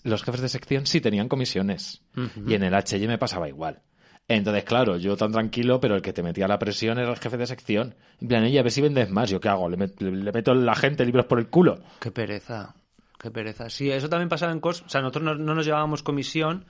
los 0.04 0.22
jefes 0.22 0.40
de 0.40 0.48
sección 0.48 0.86
sí 0.86 1.00
tenían 1.00 1.28
comisiones. 1.28 2.02
Y 2.46 2.54
en 2.54 2.62
el 2.62 2.74
HM 2.74 3.06
me 3.08 3.18
pasaba 3.18 3.48
igual. 3.48 3.82
Entonces, 4.26 4.64
claro, 4.64 4.96
yo 4.96 5.16
tan 5.18 5.32
tranquilo, 5.32 5.80
pero 5.80 5.96
el 5.96 6.00
que 6.02 6.14
te 6.14 6.22
metía 6.22 6.48
la 6.48 6.58
presión 6.58 6.98
era 6.98 7.10
el 7.10 7.18
jefe 7.18 7.36
de 7.36 7.46
sección. 7.46 7.94
En 8.22 8.28
plan, 8.28 8.44
oye, 8.44 8.58
a 8.58 8.62
ver 8.62 8.72
si 8.72 8.80
vendes 8.80 9.10
más. 9.10 9.28
¿Yo 9.28 9.38
qué 9.38 9.50
hago? 9.50 9.68
¿Le, 9.68 9.76
met- 9.76 10.00
le 10.00 10.32
meto 10.32 10.52
a 10.52 10.54
la 10.54 10.74
gente 10.74 11.04
libros 11.04 11.26
por 11.26 11.38
el 11.38 11.48
culo? 11.48 11.78
Qué 12.00 12.10
pereza, 12.10 12.74
qué 13.18 13.30
pereza. 13.30 13.68
Sí, 13.68 13.90
eso 13.90 14.08
también 14.08 14.30
pasaba 14.30 14.52
en 14.52 14.60
COS. 14.60 14.82
O 14.82 14.88
sea, 14.88 15.02
nosotros 15.02 15.24
no, 15.24 15.34
no 15.34 15.54
nos 15.54 15.66
llevábamos 15.66 16.02
comisión, 16.02 16.64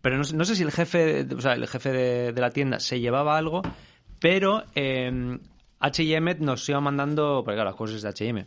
pero 0.00 0.16
no, 0.16 0.24
no 0.34 0.44
sé 0.44 0.56
si 0.56 0.62
el 0.62 0.72
jefe, 0.72 1.26
o 1.36 1.40
sea, 1.40 1.52
el 1.52 1.66
jefe 1.66 1.90
de, 1.92 2.32
de 2.32 2.40
la 2.40 2.50
tienda 2.50 2.80
se 2.80 3.00
llevaba 3.00 3.36
algo, 3.36 3.62
pero 4.20 4.64
eh, 4.74 5.38
H&M 5.80 6.34
nos 6.40 6.68
iba 6.68 6.80
mandando, 6.80 7.42
porque 7.44 7.56
claro, 7.56 7.70
las 7.70 7.76
cosas 7.76 8.02
de 8.02 8.08
H&M, 8.08 8.46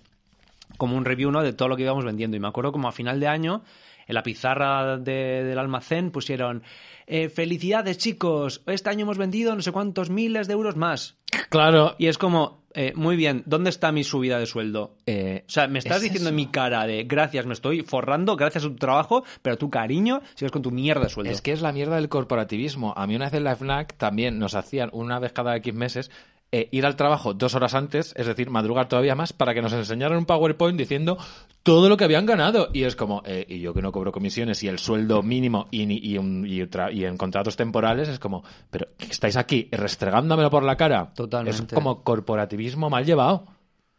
como 0.78 0.98
un 0.98 1.06
review 1.06 1.32
¿no? 1.32 1.42
de 1.42 1.54
todo 1.54 1.70
lo 1.70 1.76
que 1.76 1.84
íbamos 1.84 2.06
vendiendo. 2.06 2.38
Y 2.38 2.40
me 2.40 2.48
acuerdo 2.48 2.72
como 2.72 2.88
a 2.88 2.92
final 2.92 3.20
de 3.20 3.28
año 3.28 3.64
en 4.12 4.16
la 4.16 4.24
pizarra 4.24 4.98
de- 4.98 5.44
del 5.44 5.58
almacén 5.58 6.12
pusieron 6.12 6.64
eh, 7.08 7.30
felicidades 7.30 7.98
chicos, 7.98 8.62
este 8.68 8.90
año 8.90 9.02
hemos 9.04 9.18
vendido 9.18 9.54
no 9.56 9.62
sé 9.62 9.72
cuántos 9.72 10.10
miles 10.10 10.48
de 10.48 10.54
euros 10.54 10.76
más. 10.78 11.18
Claro. 11.50 11.96
Y 11.98 12.08
es 12.08 12.18
como, 12.18 12.64
eh, 12.74 12.94
muy 12.96 13.16
bien, 13.18 13.44
¿dónde 13.46 13.70
está 13.70 13.92
mi 13.92 14.04
subida 14.06 14.40
de 14.40 14.46
sueldo? 14.46 14.96
Eh, 15.06 15.44
O 15.46 15.50
sea, 15.50 15.68
me 15.68 15.80
estás 15.80 15.98
es 15.98 16.04
diciendo 16.04 16.30
en 16.30 16.36
mi 16.36 16.48
cara 16.48 16.86
de 16.86 17.04
gracias, 17.04 17.46
me 17.46 17.54
estoy 17.54 17.82
forrando, 17.82 18.38
gracias 18.38 18.64
a 18.64 18.68
tu 18.68 18.76
trabajo, 18.76 19.24
pero 19.42 19.58
tu 19.58 19.70
cariño 19.70 20.22
sigues 20.36 20.52
con 20.52 20.62
tu 20.62 20.72
mierda 20.72 21.04
de 21.04 21.10
sueldo. 21.10 21.32
Es 21.32 21.42
que 21.42 21.52
es 21.52 21.62
la 21.62 21.74
mierda 21.74 21.96
del 21.96 22.08
corporativismo. 22.08 22.94
A 22.96 23.08
mí 23.08 23.16
una 23.16 23.26
vez 23.26 23.34
en 23.34 23.44
la 23.44 23.56
FNAC 23.56 23.98
también 23.98 24.40
nos 24.40 24.56
hacían 24.56 24.90
una 24.94 25.20
vez 25.20 25.34
cada 25.34 25.56
X 25.58 25.74
meses 25.74 26.12
eh, 26.52 26.68
ir 26.72 26.86
al 26.86 26.96
trabajo 26.96 27.34
dos 27.34 27.56
horas 27.56 27.74
antes, 27.76 28.14
es 28.18 28.26
decir, 28.28 28.50
madrugar 28.50 28.88
todavía 28.90 29.16
más 29.16 29.32
para 29.34 29.54
que 29.54 29.62
nos 29.62 29.74
enseñaran 29.74 30.18
un 30.18 30.26
PowerPoint 30.26 30.78
diciendo 30.78 31.18
todo 31.64 31.88
lo 31.90 31.96
que 31.98 32.04
habían 32.04 32.26
ganado. 32.26 32.70
Y 32.74 32.84
es 32.84 32.96
como, 32.96 33.22
eh, 33.26 33.46
y 33.48 33.60
yo 33.60 33.74
que 33.74 33.82
no 33.82 33.92
cobro 33.92 34.12
comisiones 34.12 34.62
y 34.64 34.68
el 34.68 34.80
sueldo 34.80 35.24
mínimo 35.24 35.68
y, 35.72 35.84
y, 36.12 36.18
un- 36.18 36.46
y 36.46 36.62
y 36.94 37.06
en 37.06 37.18
contratos 37.18 37.56
temporales, 37.56 38.10
es 38.10 38.20
como, 38.20 38.44
pero 38.70 38.88
estáis 39.00 39.38
aquí 39.38 39.70
restregándomelo 39.72 40.50
por 40.50 40.64
la 40.64 40.76
cara. 40.76 41.14
Totalmente. 41.16 41.66
Es 41.66 41.74
como 41.74 42.04
corporativismo 42.04 42.90
mal 42.90 43.06
llevado. 43.06 43.46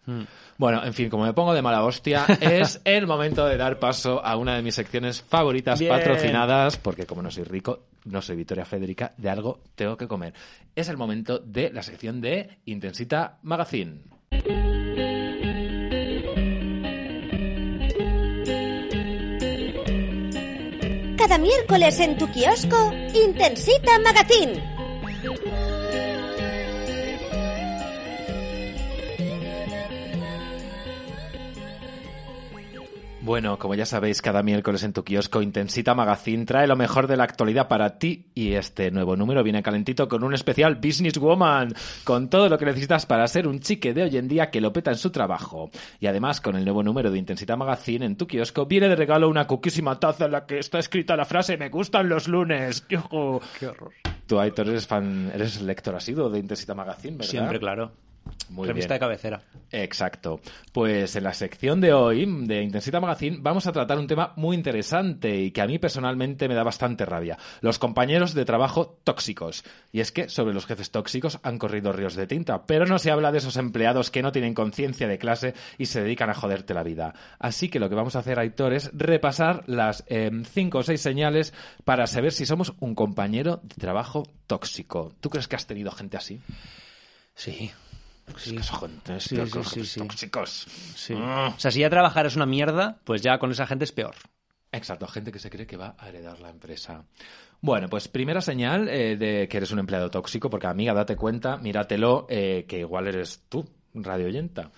Hmm. 0.05 0.23
Bueno, 0.59 0.85
en 0.85 0.95
fin, 0.95 1.09
como 1.09 1.25
me 1.25 1.33
pongo 1.33 1.55
de 1.55 1.63
mala 1.63 1.85
hostia, 1.85 2.27
es 2.41 2.81
el 2.85 3.07
momento 3.07 3.47
de 3.47 3.57
dar 3.57 3.79
paso 3.79 4.25
a 4.25 4.37
una 4.37 4.57
de 4.57 4.63
mis 4.63 4.75
secciones 4.75 5.23
favoritas 5.23 5.79
Bien. 5.79 5.93
patrocinadas, 5.93 6.77
porque 6.77 7.07
como 7.07 7.23
no 7.23 7.31
soy 7.31 7.45
rico, 7.45 7.85
no 8.05 8.21
soy 8.21 8.37
Victoria 8.37 8.65
Federica, 8.65 9.13
de 9.17 9.31
algo 9.31 9.61
tengo 9.75 9.97
que 9.97 10.09
comer. 10.09 10.35
Es 10.75 10.89
el 10.89 10.97
momento 10.97 11.39
de 11.39 11.71
la 11.73 11.83
sección 11.83 12.21
de 12.21 12.59
Intensita 12.65 13.39
Magazine. 13.43 14.01
Cada 21.17 21.39
miércoles 21.39 22.01
en 22.01 22.19
tu 22.19 22.29
kiosco, 22.33 22.93
Intensita 23.15 23.99
Magazine. 24.01 24.73
Bueno, 33.25 33.57
como 33.57 33.77
ya 33.77 33.87
sabéis, 33.87 34.21
cada 34.21 34.43
miércoles 34.43 34.83
en 34.83 34.93
tu 34.93 35.05
kiosco 35.05 35.43
Intensita 35.43 35.95
Magazine 35.95 36.45
trae 36.45 36.67
lo 36.67 36.75
mejor 36.75 37.07
de 37.07 37.17
la 37.17 37.23
actualidad 37.23 37.69
para 37.69 37.97
ti 37.97 38.27
y 38.35 38.55
este 38.55 38.91
nuevo 38.91 39.15
número 39.15 39.45
viene 39.45 39.63
calentito 39.63 40.09
con 40.09 40.25
un 40.25 40.35
especial 40.35 40.75
Business 40.75 41.19
Woman, 41.19 41.73
con 42.03 42.29
todo 42.29 42.49
lo 42.49 42.59
que 42.59 42.65
necesitas 42.65 43.07
para 43.07 43.29
ser 43.29 43.47
un 43.47 43.61
chique 43.61 43.95
de 43.95 44.03
hoy 44.03 44.17
en 44.17 44.27
día 44.27 44.51
que 44.51 44.61
lo 44.61 44.73
peta 44.73 44.91
en 44.91 44.97
su 44.97 45.11
trabajo. 45.11 45.71
Y 46.01 46.09
además, 46.09 46.41
con 46.41 46.57
el 46.57 46.65
nuevo 46.65 46.83
número 46.83 47.13
de 47.13 47.19
Intensita 47.21 47.55
Magazine 47.55 48.07
en 48.07 48.17
tu 48.17 48.27
kiosco 48.27 48.67
viene 48.67 48.89
de 48.89 48.97
regalo 48.97 49.29
una 49.29 49.47
cuquísima 49.47 50.01
taza 50.01 50.25
en 50.25 50.33
la 50.33 50.45
que 50.45 50.59
está 50.59 50.81
escrita 50.81 51.15
la 51.15 51.25
frase 51.25 51.57
Me 51.57 51.69
gustan 51.69 52.09
los 52.09 52.27
lunes. 52.27 52.81
Qué 52.81 52.97
horror. 52.97 53.93
Tú, 54.27 54.41
Aitor, 54.41 54.69
eres 54.69 54.89
fan, 54.89 55.31
eres 55.33 55.63
lector 55.63 55.95
asiduo 55.95 56.29
de 56.29 56.41
Intensita 56.41 56.75
Magazine, 56.75 57.19
¿verdad? 57.19 57.31
Siempre, 57.31 57.61
claro. 57.61 57.93
Muy 58.49 58.69
Revista 58.69 58.95
bien. 58.95 58.97
de 58.97 59.01
cabecera. 59.01 59.43
Exacto. 59.71 60.41
Pues 60.73 61.17
en 61.17 61.25
la 61.25 61.33
sección 61.33 61.81
de 61.81 61.93
hoy 61.95 62.27
de 62.47 62.63
Intensita 62.63 63.01
Magazine 63.01 63.39
vamos 63.41 63.67
a 63.67 63.73
tratar 63.73 63.99
un 63.99 64.07
tema 64.07 64.35
muy 64.37 64.57
interesante 64.57 65.35
y 65.41 65.51
que 65.51 65.63
a 65.63 65.67
mí 65.67 65.79
personalmente 65.79 66.49
me 66.49 66.55
da 66.55 66.63
bastante 66.63 67.07
rabia. 67.07 67.39
Los 67.63 67.79
compañeros 67.79 68.35
de 68.35 68.45
trabajo 68.45 68.99
tóxicos. 69.05 69.65
Y 69.91 70.01
es 70.01 70.13
que 70.13 70.29
sobre 70.29 70.53
los 70.53 70.67
jefes 70.67 70.91
tóxicos 70.91 71.41
han 71.43 71.59
corrido 71.59 71.93
ríos 71.93 72.15
de 72.15 72.27
tinta, 72.27 72.67
pero 72.67 72.85
no 72.85 72.99
se 72.99 73.11
habla 73.11 73.33
de 73.33 73.39
esos 73.39 73.57
empleados 73.57 74.11
que 74.11 74.23
no 74.23 74.33
tienen 74.33 74.55
conciencia 74.55 75.09
de 75.09 75.19
clase 75.19 75.55
y 75.79 75.87
se 75.87 76.03
dedican 76.03 76.29
a 76.29 76.35
joderte 76.35 76.75
la 76.75 76.83
vida. 76.83 77.15
Así 77.39 77.71
que 77.71 77.81
lo 77.81 77.89
que 77.89 77.95
vamos 77.95 78.17
a 78.17 78.21
hacer, 78.21 78.39
Aitor, 78.39 78.75
es 78.75 78.91
repasar 78.93 79.65
las 79.67 80.05
eh, 80.09 80.31
cinco 80.45 80.79
o 80.79 80.83
seis 80.83 81.01
señales 81.01 81.55
para 81.85 82.07
saber 82.07 82.33
si 82.33 82.45
somos 82.45 82.75
un 82.81 82.95
compañero 82.95 83.61
de 83.63 83.77
trabajo 83.77 84.25
tóxico. 84.47 85.13
¿Tú 85.21 85.31
crees 85.31 85.49
que 85.49 85.57
has 85.57 85.67
tenido 85.67 85.91
gente 85.91 86.19
así? 86.19 86.41
Sí. 87.35 87.71
Sí. 88.37 88.59
Son 88.63 89.01
Sí, 89.19 89.85
sí, 89.85 90.01
tóxicos. 90.01 90.67
Sí. 90.95 91.15
Ah. 91.17 91.53
O 91.57 91.61
sea, 91.61 91.71
si 91.71 91.81
ya 91.81 91.91
trabajar 91.91 92.27
es 92.27 92.37
una 92.37 92.47
mierda, 92.47 93.01
pues 93.05 93.23
ya 93.23 93.39
con 93.39 93.51
esa 93.51 93.67
gente 93.67 93.85
es 93.85 93.93
peor. 93.93 94.15
Exacto, 94.73 95.07
gente 95.07 95.31
que 95.31 95.39
se 95.39 95.51
cree 95.51 95.67
que 95.67 95.77
va 95.77 95.95
a 95.99 96.09
heredar 96.09 96.41
la 96.41 96.49
empresa. 96.49 97.05
Bueno, 97.61 97.89
pues 97.89 98.09
primera 98.09 98.41
señal 98.41 98.89
eh, 98.89 99.17
de 99.17 99.47
que 99.47 99.59
eres 99.59 99.71
un 99.71 99.79
empleado 99.79 100.11
tóxico, 100.11 100.49
porque 100.49 100.67
amiga, 100.67 100.95
date 100.95 101.15
cuenta, 101.15 101.59
míratelo, 101.59 102.27
eh, 102.29 102.65
que 102.67 102.81
igual 102.81 103.07
eres 103.07 103.43
tú, 103.49 103.69
radio 103.95 104.27
oyenta. 104.27 104.71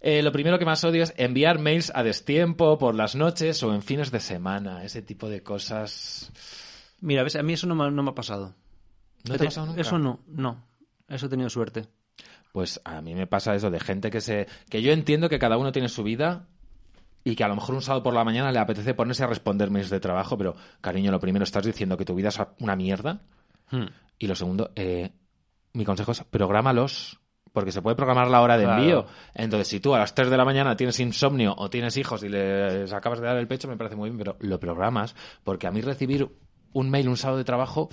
Eh, 0.00 0.22
lo 0.22 0.32
primero 0.32 0.58
que 0.58 0.64
más 0.64 0.82
odio 0.84 1.02
es 1.02 1.12
enviar 1.16 1.58
mails 1.58 1.92
a 1.94 2.02
destiempo, 2.02 2.78
por 2.78 2.94
las 2.94 3.16
noches 3.16 3.62
o 3.62 3.74
en 3.74 3.82
fines 3.82 4.10
de 4.10 4.20
semana, 4.20 4.84
ese 4.84 5.02
tipo 5.02 5.28
de 5.28 5.42
cosas. 5.42 6.30
Mira, 7.00 7.22
a 7.22 7.42
mí 7.42 7.52
eso 7.52 7.66
no 7.66 7.74
me, 7.74 7.90
no 7.90 8.02
me 8.02 8.10
ha 8.10 8.14
pasado. 8.14 8.54
¿No 9.24 9.36
te 9.36 9.42
ha 9.42 9.46
pasado 9.46 9.66
nunca? 9.66 9.80
Eso 9.80 9.98
no, 9.98 10.20
no. 10.28 10.64
Eso 11.08 11.26
he 11.26 11.28
tenido 11.28 11.50
suerte. 11.50 11.86
Pues 12.52 12.80
a 12.84 13.00
mí 13.00 13.14
me 13.14 13.26
pasa 13.26 13.54
eso 13.54 13.70
de 13.70 13.80
gente 13.80 14.10
que 14.10 14.20
se. 14.20 14.46
que 14.68 14.82
yo 14.82 14.92
entiendo 14.92 15.28
que 15.28 15.38
cada 15.38 15.56
uno 15.56 15.72
tiene 15.72 15.88
su 15.88 16.02
vida 16.02 16.46
y 17.24 17.34
que 17.34 17.44
a 17.44 17.48
lo 17.48 17.54
mejor 17.54 17.74
un 17.74 17.82
sábado 17.82 18.02
por 18.02 18.14
la 18.14 18.24
mañana 18.24 18.52
le 18.52 18.58
apetece 18.58 18.94
ponerse 18.94 19.24
a 19.24 19.26
responder 19.26 19.70
mails 19.70 19.90
de 19.90 20.00
trabajo, 20.00 20.36
pero 20.36 20.54
cariño, 20.80 21.10
lo 21.10 21.20
primero 21.20 21.44
estás 21.44 21.64
diciendo 21.64 21.96
que 21.96 22.04
tu 22.04 22.14
vida 22.14 22.28
es 22.28 22.38
una 22.60 22.76
mierda. 22.76 23.20
Hmm. 23.70 23.86
Y 24.18 24.26
lo 24.26 24.34
segundo, 24.34 24.70
eh, 24.76 25.10
mi 25.72 25.84
consejo 25.84 26.12
es 26.12 26.22
prográmalos. 26.24 27.18
Porque 27.54 27.70
se 27.70 27.82
puede 27.82 27.96
programar 27.96 28.28
la 28.28 28.40
hora 28.40 28.56
de 28.56 28.64
Claro. 28.64 28.80
envío. 28.82 29.06
Entonces, 29.34 29.68
si 29.68 29.78
tú 29.78 29.94
a 29.94 29.98
las 29.98 30.14
3 30.14 30.30
de 30.30 30.38
la 30.38 30.44
mañana 30.46 30.74
tienes 30.74 30.98
insomnio 31.00 31.54
o 31.58 31.68
tienes 31.68 31.98
hijos 31.98 32.22
y 32.22 32.30
les 32.30 32.90
acabas 32.94 33.20
de 33.20 33.26
dar 33.26 33.36
el 33.36 33.46
pecho, 33.46 33.68
me 33.68 33.76
parece 33.76 33.94
muy 33.94 34.08
bien, 34.08 34.16
pero 34.18 34.36
lo 34.40 34.58
programas. 34.58 35.14
Porque 35.44 35.66
a 35.66 35.70
mí 35.70 35.82
recibir 35.82 36.26
un 36.72 36.88
mail 36.88 37.08
un 37.10 37.18
sábado 37.18 37.36
de 37.36 37.44
trabajo. 37.44 37.90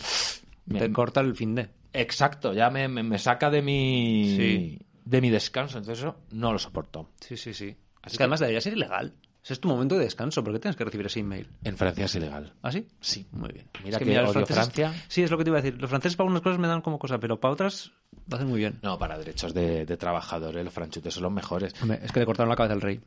me- 0.66 0.80
Te 0.80 0.94
corta 0.94 1.20
el 1.20 1.36
fin 1.36 1.56
de. 1.56 1.70
Exacto, 1.94 2.54
ya 2.54 2.70
me, 2.70 2.88
me- 2.88 3.04
me 3.04 3.18
saca 3.20 3.50
de 3.50 3.62
mi. 3.62 4.36
Sí. 4.38 4.80
de 5.06 5.22
mi 5.22 5.30
descanso. 5.30 5.80
Entonces, 5.80 6.04
eso 6.04 6.18
no 6.32 6.54
lo 6.54 6.60
soporto. 6.60 7.10
Sí, 7.20 7.36
sí, 7.36 7.54
sí. 7.54 7.76
Así 8.02 8.08
es 8.08 8.12
que 8.14 8.18
que- 8.18 8.24
además 8.24 8.40
debería 8.40 8.62
ser 8.62 8.74
ilegal. 8.74 9.14
Ese 9.44 9.54
es 9.54 9.60
tu 9.60 9.68
momento 9.70 9.98
de 9.98 10.04
descanso. 10.04 10.44
¿Por 10.44 10.54
qué 10.54 10.60
tienes 10.60 10.76
que 10.76 10.84
recibir 10.84 11.06
ese 11.08 11.22
email? 11.22 11.50
En 11.64 11.78
Francia 11.78 12.06
es 12.06 12.14
ilegal. 12.16 12.54
¿Ah, 12.62 12.72
sí? 12.72 12.86
Sí. 13.00 13.26
Muy 13.32 13.50
bien. 13.54 13.68
Mira 13.84 13.98
Es 13.98 14.04
que 14.04 14.14
los 14.14 14.24
odio 14.30 14.34
franceses- 14.46 14.54
Francia. 14.56 14.94
Sí, 15.08 15.24
es 15.24 15.32
lo 15.32 15.38
que 15.38 15.46
te 15.46 15.50
iba 15.50 15.58
a 15.60 15.62
decir. 15.62 15.80
Los 15.82 15.90
franceses 15.90 16.16
para 16.18 16.30
unas 16.30 16.42
cosas 16.42 16.60
me 16.60 16.68
dan 16.68 16.82
como 16.82 17.00
cosa, 17.00 17.18
pero 17.20 17.40
para 17.40 17.54
otras 17.54 17.92
lo 18.28 18.36
hacen 18.36 18.50
muy 18.50 18.60
bien. 18.60 18.80
No, 18.84 19.00
para 19.00 19.18
derechos 19.18 19.54
de, 19.54 19.86
de 19.86 19.98
trabajadores, 19.98 20.64
los 20.64 20.74
franchutes 20.74 21.14
son 21.14 21.24
los 21.24 21.32
mejores. 21.32 21.74
Es 22.04 22.12
que 22.12 22.20
le 22.20 22.26
cortaron 22.26 22.50
la 22.50 22.56
cabeza 22.56 22.74
al 22.74 22.82
rey. 22.82 23.00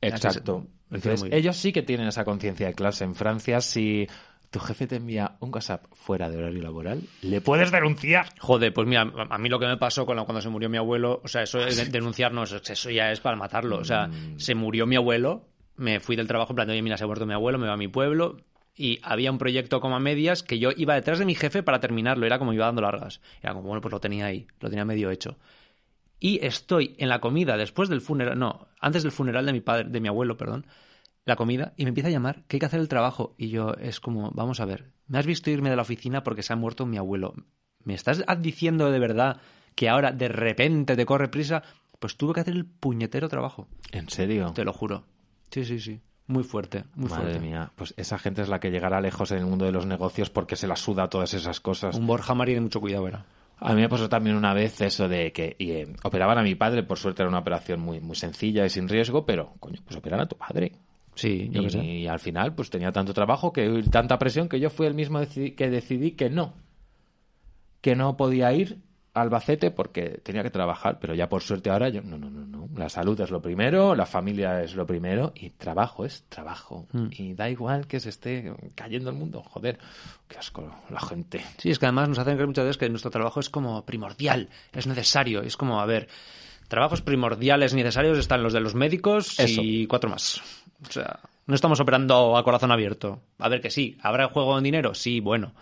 Exacto. 0.00 0.66
Entonces, 0.90 1.28
ellos 1.32 1.56
sí 1.56 1.72
que 1.72 1.82
tienen 1.82 2.06
esa 2.06 2.24
conciencia 2.24 2.66
de 2.68 2.74
clase. 2.74 3.04
En 3.04 3.14
Francia, 3.14 3.60
si 3.60 4.06
tu 4.50 4.58
jefe 4.60 4.86
te 4.86 4.96
envía 4.96 5.36
un 5.40 5.50
WhatsApp 5.52 5.84
fuera 5.92 6.30
de 6.30 6.38
horario 6.38 6.62
laboral, 6.62 7.02
le 7.22 7.40
puedes 7.40 7.70
denunciar. 7.70 8.28
Joder, 8.38 8.72
pues 8.72 8.86
mira, 8.86 9.02
a 9.02 9.38
mí 9.38 9.48
lo 9.48 9.58
que 9.58 9.66
me 9.66 9.76
pasó 9.76 10.06
cuando 10.06 10.40
se 10.40 10.48
murió 10.48 10.68
mi 10.70 10.78
abuelo, 10.78 11.20
o 11.22 11.28
sea, 11.28 11.42
eso 11.42 11.58
Ah, 11.60 11.66
de 11.66 11.84
denunciar 11.86 12.32
no, 12.32 12.44
eso, 12.44 12.90
ya 12.90 13.12
es 13.12 13.20
para 13.20 13.36
matarlo. 13.36 13.78
O 13.78 13.84
sea, 13.84 14.06
Mm. 14.08 14.38
se 14.38 14.54
murió 14.54 14.86
mi 14.86 14.96
abuelo, 14.96 15.48
me 15.76 16.00
fui 16.00 16.16
del 16.16 16.26
trabajo 16.26 16.52
en 16.52 16.56
plan, 16.56 16.70
oye, 16.70 16.80
mira, 16.82 16.96
se 16.96 17.04
ha 17.04 17.06
muerto 17.06 17.26
mi 17.26 17.34
abuelo, 17.34 17.58
me 17.58 17.66
va 17.66 17.74
a 17.74 17.76
mi 17.76 17.88
pueblo. 17.88 18.38
Y 18.74 19.00
había 19.02 19.30
un 19.32 19.38
proyecto 19.38 19.80
como 19.80 19.96
a 19.96 20.00
medias 20.00 20.42
que 20.44 20.58
yo 20.60 20.70
iba 20.76 20.94
detrás 20.94 21.18
de 21.18 21.24
mi 21.24 21.34
jefe 21.34 21.62
para 21.64 21.80
terminarlo. 21.80 22.24
Era 22.26 22.38
como 22.38 22.52
iba 22.52 22.64
dando 22.66 22.80
largas. 22.80 23.20
Era 23.42 23.52
como, 23.52 23.66
bueno, 23.66 23.80
pues 23.80 23.90
lo 23.92 23.98
tenía 24.00 24.26
ahí, 24.26 24.46
lo 24.60 24.70
tenía 24.70 24.84
medio 24.84 25.10
hecho. 25.10 25.36
Y 26.20 26.44
estoy 26.46 26.94
en 26.98 27.08
la 27.08 27.20
comida 27.20 27.56
después 27.56 27.88
del 27.88 28.00
funeral, 28.00 28.38
no, 28.38 28.68
antes 28.80 29.02
del 29.02 29.12
funeral 29.12 29.46
de 29.46 29.52
mi 29.52 29.60
padre, 29.60 29.88
de 29.88 30.00
mi 30.00 30.08
abuelo, 30.08 30.36
perdón, 30.36 30.64
la 31.28 31.36
comida, 31.36 31.72
y 31.76 31.84
me 31.84 31.90
empieza 31.90 32.08
a 32.08 32.12
llamar 32.12 32.42
que 32.48 32.56
hay 32.56 32.60
que 32.60 32.66
hacer 32.66 32.80
el 32.80 32.88
trabajo. 32.88 33.34
Y 33.38 33.48
yo 33.48 33.74
es 33.80 34.00
como, 34.00 34.30
vamos 34.32 34.60
a 34.60 34.64
ver, 34.64 34.90
me 35.06 35.18
has 35.18 35.26
visto 35.26 35.50
irme 35.50 35.70
de 35.70 35.76
la 35.76 35.82
oficina 35.82 36.22
porque 36.24 36.42
se 36.42 36.52
ha 36.52 36.56
muerto 36.56 36.86
mi 36.86 36.96
abuelo. 36.96 37.34
¿Me 37.84 37.94
estás 37.94 38.22
diciendo 38.40 38.90
de 38.90 38.98
verdad 38.98 39.40
que 39.74 39.88
ahora 39.88 40.12
de 40.12 40.28
repente 40.28 40.96
te 40.96 41.06
corre 41.06 41.28
prisa? 41.28 41.62
Pues 41.98 42.16
tuve 42.16 42.34
que 42.34 42.40
hacer 42.40 42.54
el 42.54 42.64
puñetero 42.66 43.28
trabajo, 43.28 43.68
¿En 43.92 44.08
serio? 44.08 44.52
te 44.54 44.64
lo 44.64 44.72
juro. 44.72 45.04
Sí, 45.50 45.64
sí, 45.64 45.80
sí. 45.80 46.00
Muy 46.26 46.44
fuerte, 46.44 46.84
muy 46.94 47.08
Madre 47.08 47.22
fuerte. 47.22 47.40
mía, 47.40 47.72
pues 47.74 47.94
esa 47.96 48.18
gente 48.18 48.42
es 48.42 48.48
la 48.48 48.60
que 48.60 48.70
llegará 48.70 49.00
lejos 49.00 49.30
en 49.32 49.38
el 49.38 49.46
mundo 49.46 49.64
de 49.64 49.72
los 49.72 49.86
negocios 49.86 50.28
porque 50.28 50.56
se 50.56 50.66
la 50.68 50.76
suda 50.76 51.08
todas 51.08 51.32
esas 51.32 51.58
cosas. 51.60 51.96
Un 51.96 52.06
Borja 52.06 52.34
Mari 52.34 52.52
de 52.54 52.60
mucho 52.60 52.80
cuidado, 52.80 53.08
era. 53.08 53.24
A 53.60 53.74
mí 53.74 53.80
me 53.80 53.88
pasó 53.88 54.08
también 54.08 54.36
una 54.36 54.52
vez 54.54 54.80
eso 54.82 55.08
de 55.08 55.32
que 55.32 55.56
y, 55.58 55.70
eh, 55.72 55.88
operaban 56.04 56.38
a 56.38 56.42
mi 56.42 56.54
padre, 56.54 56.82
por 56.84 56.98
suerte 56.98 57.22
era 57.22 57.28
una 57.30 57.38
operación 57.40 57.80
muy, 57.80 57.98
muy 58.00 58.14
sencilla 58.14 58.64
y 58.66 58.70
sin 58.70 58.88
riesgo, 58.88 59.24
pero, 59.26 59.54
coño, 59.58 59.80
pues 59.84 59.96
operan 59.96 60.20
a 60.20 60.26
tu 60.28 60.36
padre. 60.36 60.72
Sí, 61.18 61.50
yo 61.50 61.62
y, 61.62 61.64
qué 61.64 61.70
sé. 61.70 61.84
y 61.84 62.06
al 62.06 62.20
final, 62.20 62.54
pues 62.54 62.70
tenía 62.70 62.92
tanto 62.92 63.12
trabajo 63.12 63.52
que 63.52 63.82
tanta 63.90 64.20
presión 64.20 64.48
que 64.48 64.60
yo 64.60 64.70
fui 64.70 64.86
el 64.86 64.94
mismo 64.94 65.20
que 65.20 65.68
decidí 65.68 66.12
que 66.12 66.30
no. 66.30 66.54
Que 67.80 67.96
no 67.96 68.16
podía 68.16 68.52
ir 68.52 68.78
a 69.14 69.22
Albacete 69.22 69.72
porque 69.72 70.20
tenía 70.22 70.44
que 70.44 70.50
trabajar, 70.50 70.98
pero 71.00 71.16
ya 71.16 71.28
por 71.28 71.42
suerte 71.42 71.70
ahora 71.70 71.88
yo, 71.88 72.02
no, 72.02 72.18
no, 72.18 72.30
no, 72.30 72.46
no. 72.46 72.68
La 72.76 72.88
salud 72.88 73.20
es 73.20 73.32
lo 73.32 73.42
primero, 73.42 73.96
la 73.96 74.06
familia 74.06 74.62
es 74.62 74.76
lo 74.76 74.86
primero 74.86 75.32
y 75.34 75.50
trabajo 75.50 76.04
es 76.04 76.22
trabajo. 76.28 76.86
Mm. 76.92 77.08
Y 77.10 77.34
da 77.34 77.50
igual 77.50 77.88
que 77.88 77.98
se 77.98 78.10
esté 78.10 78.52
cayendo 78.76 79.10
el 79.10 79.16
mundo, 79.16 79.42
joder, 79.42 79.76
qué 80.28 80.38
asco 80.38 80.72
la 80.88 81.00
gente. 81.00 81.44
Sí, 81.56 81.70
es 81.70 81.80
que 81.80 81.86
además 81.86 82.10
nos 82.10 82.20
hacen 82.20 82.34
creer 82.34 82.46
muchas 82.46 82.64
veces 82.64 82.78
que 82.78 82.88
nuestro 82.88 83.10
trabajo 83.10 83.40
es 83.40 83.50
como 83.50 83.84
primordial, 83.84 84.50
es 84.72 84.86
necesario. 84.86 85.42
Es 85.42 85.56
como, 85.56 85.80
a 85.80 85.86
ver, 85.86 86.06
trabajos 86.68 87.02
primordiales 87.02 87.74
necesarios 87.74 88.18
están 88.18 88.44
los 88.44 88.52
de 88.52 88.60
los 88.60 88.76
médicos 88.76 89.36
Eso. 89.40 89.60
y 89.64 89.88
cuatro 89.88 90.10
más. 90.10 90.40
O 90.86 90.92
sea, 90.92 91.20
No 91.46 91.54
estamos 91.54 91.80
operando 91.80 92.36
a 92.36 92.44
corazón 92.44 92.70
abierto. 92.72 93.20
A 93.38 93.48
ver 93.48 93.60
que 93.60 93.70
sí, 93.70 93.96
¿habrá 94.02 94.28
juego 94.28 94.58
en 94.58 94.64
dinero? 94.64 94.94
Sí, 94.94 95.20
bueno. 95.20 95.52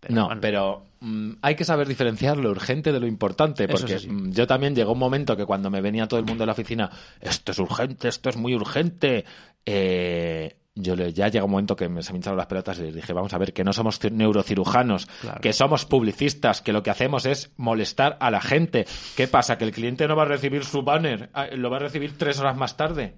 Pero 0.00 0.14
no, 0.14 0.24
bueno. 0.26 0.40
pero 0.40 0.84
mm, 1.00 1.32
hay 1.42 1.54
que 1.54 1.64
saber 1.64 1.86
diferenciar 1.86 2.36
lo 2.38 2.50
urgente 2.50 2.92
de 2.92 2.98
lo 2.98 3.06
importante, 3.06 3.68
porque 3.68 3.98
sí. 4.00 4.08
mm, 4.08 4.32
yo 4.32 4.46
también 4.48 4.74
llegó 4.74 4.92
un 4.92 4.98
momento 4.98 5.36
que 5.36 5.44
cuando 5.46 5.70
me 5.70 5.80
venía 5.80 6.08
todo 6.08 6.18
el 6.18 6.26
mundo 6.26 6.42
de 6.42 6.46
la 6.46 6.52
oficina, 6.52 6.90
esto 7.20 7.52
es 7.52 7.58
urgente, 7.60 8.08
esto 8.08 8.28
es 8.30 8.36
muy 8.36 8.52
urgente, 8.54 9.24
eh, 9.64 10.56
yo 10.74 10.96
le, 10.96 11.12
ya 11.12 11.28
llega 11.28 11.44
un 11.44 11.50
momento 11.52 11.76
que 11.76 11.88
me, 11.88 12.02
se 12.02 12.12
me 12.12 12.16
hincharon 12.16 12.36
las 12.38 12.46
pelotas 12.46 12.78
y 12.78 12.82
les 12.82 12.94
dije, 12.94 13.12
vamos 13.12 13.32
a 13.34 13.38
ver, 13.38 13.52
que 13.52 13.62
no 13.62 13.72
somos 13.72 14.00
ci- 14.02 14.10
neurocirujanos, 14.10 15.06
Claro. 15.20 15.40
que 15.40 15.52
somos 15.52 15.84
publicistas, 15.84 16.62
que 16.62 16.72
lo 16.72 16.82
que 16.82 16.90
hacemos 16.90 17.26
es 17.26 17.52
molestar 17.56 18.16
a 18.20 18.30
la 18.32 18.40
gente. 18.40 18.86
¿Qué 19.16 19.28
pasa? 19.28 19.56
¿Que 19.58 19.64
el 19.66 19.72
cliente 19.72 20.08
no 20.08 20.16
va 20.16 20.22
a 20.22 20.26
recibir 20.26 20.64
su 20.64 20.82
banner? 20.82 21.28
ah, 21.34 21.46
¿Lo 21.54 21.70
va 21.70 21.76
a 21.76 21.80
recibir 21.80 22.16
tres 22.18 22.40
horas 22.40 22.56
más 22.56 22.76
tarde? 22.76 23.14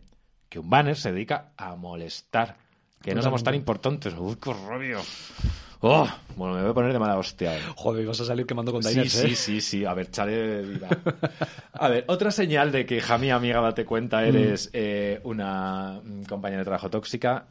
Que 0.49 0.59
un 0.59 0.71
banner 0.71 0.97
se 0.97 1.13
dedica 1.13 1.53
a 1.57 1.75
molestar. 1.77 2.57
Que 3.03 3.15
no 3.15 3.23
somos 3.23 3.45
tan 3.45 3.55
importantes. 3.55 4.15
Uy, 4.17 4.37
qué 4.37 4.53
rabia. 4.53 4.99
Oh, 5.81 6.09
bueno, 6.37 6.55
me 6.55 6.63
voy 6.63 6.71
a 6.71 6.75
poner 6.75 6.93
de 6.95 6.99
mala 6.99 7.19
hostia. 7.19 7.59
eh. 7.59 7.61
Joder, 7.77 8.07
vas 8.07 8.19
a 8.21 8.25
salir 8.25 8.47
quemando 8.47 8.71
Sí, 8.71 8.75
containers, 8.77 9.15
¿eh? 9.17 9.29
sí, 9.29 9.37
sí, 9.37 9.61
sí. 9.61 9.85
A 9.85 9.93
ver, 9.93 10.11
chale. 10.11 10.79
A 11.75 11.89
ver, 11.89 12.05
otra 12.09 12.31
señal 12.31 12.73
de 12.73 12.87
que, 12.87 13.03
mía, 13.21 13.35
amiga, 13.37 13.61
date 13.61 13.85
cuenta, 13.85 14.25
eres 14.25 14.71
eh, 14.73 15.21
una 15.25 16.01
mm, 16.03 16.23
compañera 16.23 16.61
de 16.61 16.65
trabajo 16.65 16.89
tóxica. 16.89 17.45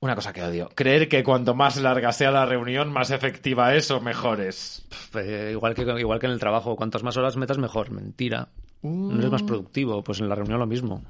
Una 0.00 0.14
cosa 0.14 0.34
que 0.34 0.42
odio. 0.42 0.68
Creer 0.74 1.08
que 1.08 1.24
cuanto 1.24 1.54
más 1.54 1.78
larga 1.78 2.12
sea 2.12 2.30
la 2.30 2.44
reunión, 2.44 2.92
más 2.92 3.10
efectiva 3.10 3.74
es 3.74 3.90
o 3.90 4.02
mejor 4.02 4.42
es. 4.42 4.84
Pues, 5.10 5.52
igual, 5.52 5.74
que, 5.74 5.82
igual 5.98 6.18
que 6.18 6.26
en 6.26 6.32
el 6.32 6.38
trabajo, 6.38 6.76
cuantas 6.76 7.02
más 7.02 7.16
horas 7.16 7.38
metas, 7.38 7.56
mejor. 7.56 7.90
Mentira. 7.90 8.48
No 8.82 9.18
eres 9.18 9.30
más 9.30 9.42
productivo. 9.42 10.04
Pues 10.04 10.20
en 10.20 10.28
la 10.28 10.34
reunión 10.34 10.58
lo 10.58 10.66
mismo. 10.66 11.02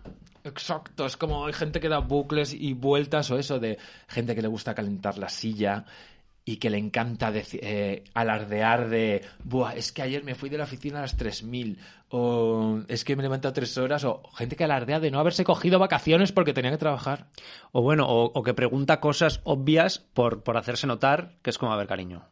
Exacto, 0.46 1.06
es 1.06 1.16
como 1.16 1.46
hay 1.46 1.52
gente 1.52 1.80
que 1.80 1.88
da 1.88 1.98
bucles 1.98 2.54
y 2.54 2.72
vueltas 2.72 3.30
o 3.32 3.38
eso 3.38 3.58
de 3.58 3.78
gente 4.06 4.34
que 4.34 4.42
le 4.42 4.48
gusta 4.48 4.74
calentar 4.74 5.18
la 5.18 5.28
silla 5.28 5.84
y 6.44 6.58
que 6.58 6.70
le 6.70 6.78
encanta 6.78 7.32
eh, 7.34 8.04
alardear 8.14 8.88
de, 8.88 9.24
Buah, 9.42 9.72
es 9.74 9.90
que 9.90 10.02
ayer 10.02 10.22
me 10.22 10.36
fui 10.36 10.48
de 10.48 10.58
la 10.58 10.62
oficina 10.64 10.98
a 10.98 11.02
las 11.02 11.16
3.000 11.18 11.78
o 12.10 12.82
es 12.86 13.02
que 13.04 13.16
me 13.16 13.22
he 13.22 13.24
levantado 13.24 13.52
tres 13.54 13.76
horas 13.76 14.04
o 14.04 14.22
gente 14.36 14.54
que 14.54 14.62
alardea 14.62 15.00
de 15.00 15.10
no 15.10 15.18
haberse 15.18 15.42
cogido 15.42 15.80
vacaciones 15.80 16.30
porque 16.30 16.52
tenía 16.52 16.70
que 16.70 16.78
trabajar. 16.78 17.26
O 17.72 17.82
bueno, 17.82 18.06
o, 18.08 18.26
o 18.32 18.42
que 18.44 18.54
pregunta 18.54 19.00
cosas 19.00 19.40
obvias 19.42 19.98
por, 19.98 20.44
por 20.44 20.56
hacerse 20.56 20.86
notar, 20.86 21.32
que 21.42 21.50
es 21.50 21.58
como, 21.58 21.72
a 21.72 21.76
ver, 21.76 21.88
cariño. 21.88 22.22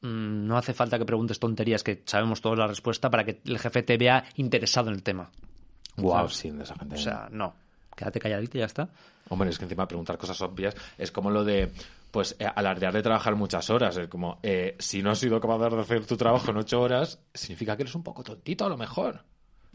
mm, 0.00 0.46
No 0.48 0.56
hace 0.58 0.74
falta 0.74 0.98
que 0.98 1.04
preguntes 1.06 1.38
tonterías 1.38 1.84
que 1.84 2.02
sabemos 2.06 2.40
todos 2.40 2.58
la 2.58 2.66
respuesta 2.66 3.10
para 3.10 3.24
que 3.24 3.40
el 3.44 3.60
jefe 3.60 3.84
te 3.84 3.96
vea 3.96 4.24
interesado 4.34 4.88
en 4.88 4.96
el 4.96 5.04
tema. 5.04 5.30
Wow, 5.96 6.28
sí, 6.28 6.50
de 6.50 6.62
esa 6.62 6.74
gente. 6.76 6.94
O 6.96 6.98
sea, 6.98 7.28
no. 7.30 7.54
Quédate 7.94 8.18
calladito 8.20 8.56
y 8.56 8.60
ya 8.60 8.66
está. 8.66 8.88
Hombre, 9.28 9.50
es 9.50 9.58
que 9.58 9.64
encima 9.64 9.86
preguntar 9.86 10.16
cosas 10.18 10.40
obvias 10.40 10.74
es 10.98 11.12
como 11.12 11.30
lo 11.30 11.44
de, 11.44 11.70
pues, 12.10 12.34
eh, 12.38 12.46
alardear 12.46 12.92
de 12.92 13.02
trabajar 13.02 13.34
muchas 13.36 13.68
horas. 13.70 13.96
Es 13.96 14.08
como, 14.08 14.38
eh, 14.42 14.76
si 14.78 15.02
no 15.02 15.10
has 15.10 15.18
sido 15.18 15.40
capaz 15.40 15.58
de 15.58 15.80
hacer 15.80 16.06
tu 16.06 16.16
trabajo 16.16 16.50
en 16.50 16.56
ocho 16.56 16.80
horas, 16.80 17.18
significa 17.34 17.76
que 17.76 17.82
eres 17.82 17.94
un 17.94 18.02
poco 18.02 18.22
tontito 18.22 18.64
a 18.64 18.68
lo 18.68 18.76
mejor. 18.76 19.22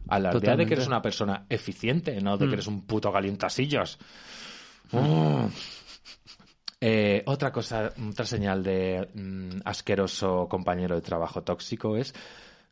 Alardear 0.10 0.34
de 0.34 0.40
Totalmente. 0.40 0.68
que 0.70 0.74
eres 0.76 0.88
una 0.88 1.02
persona 1.02 1.46
eficiente, 1.50 2.20
no 2.22 2.38
de 2.38 2.46
Mm. 2.46 2.50
que 2.50 2.54
eres 2.56 2.68
un 2.68 2.82
puto 2.86 3.12
calientasillas. 3.12 3.98
Oh. 4.94 5.50
Eh, 6.80 7.24
otra 7.26 7.52
cosa, 7.52 7.92
otra 8.10 8.26
señal 8.26 8.64
de 8.64 9.10
mm, 9.14 9.62
asqueroso 9.66 10.48
compañero 10.48 10.96
de 10.96 11.02
trabajo 11.02 11.42
tóxico 11.42 11.98
es 11.98 12.14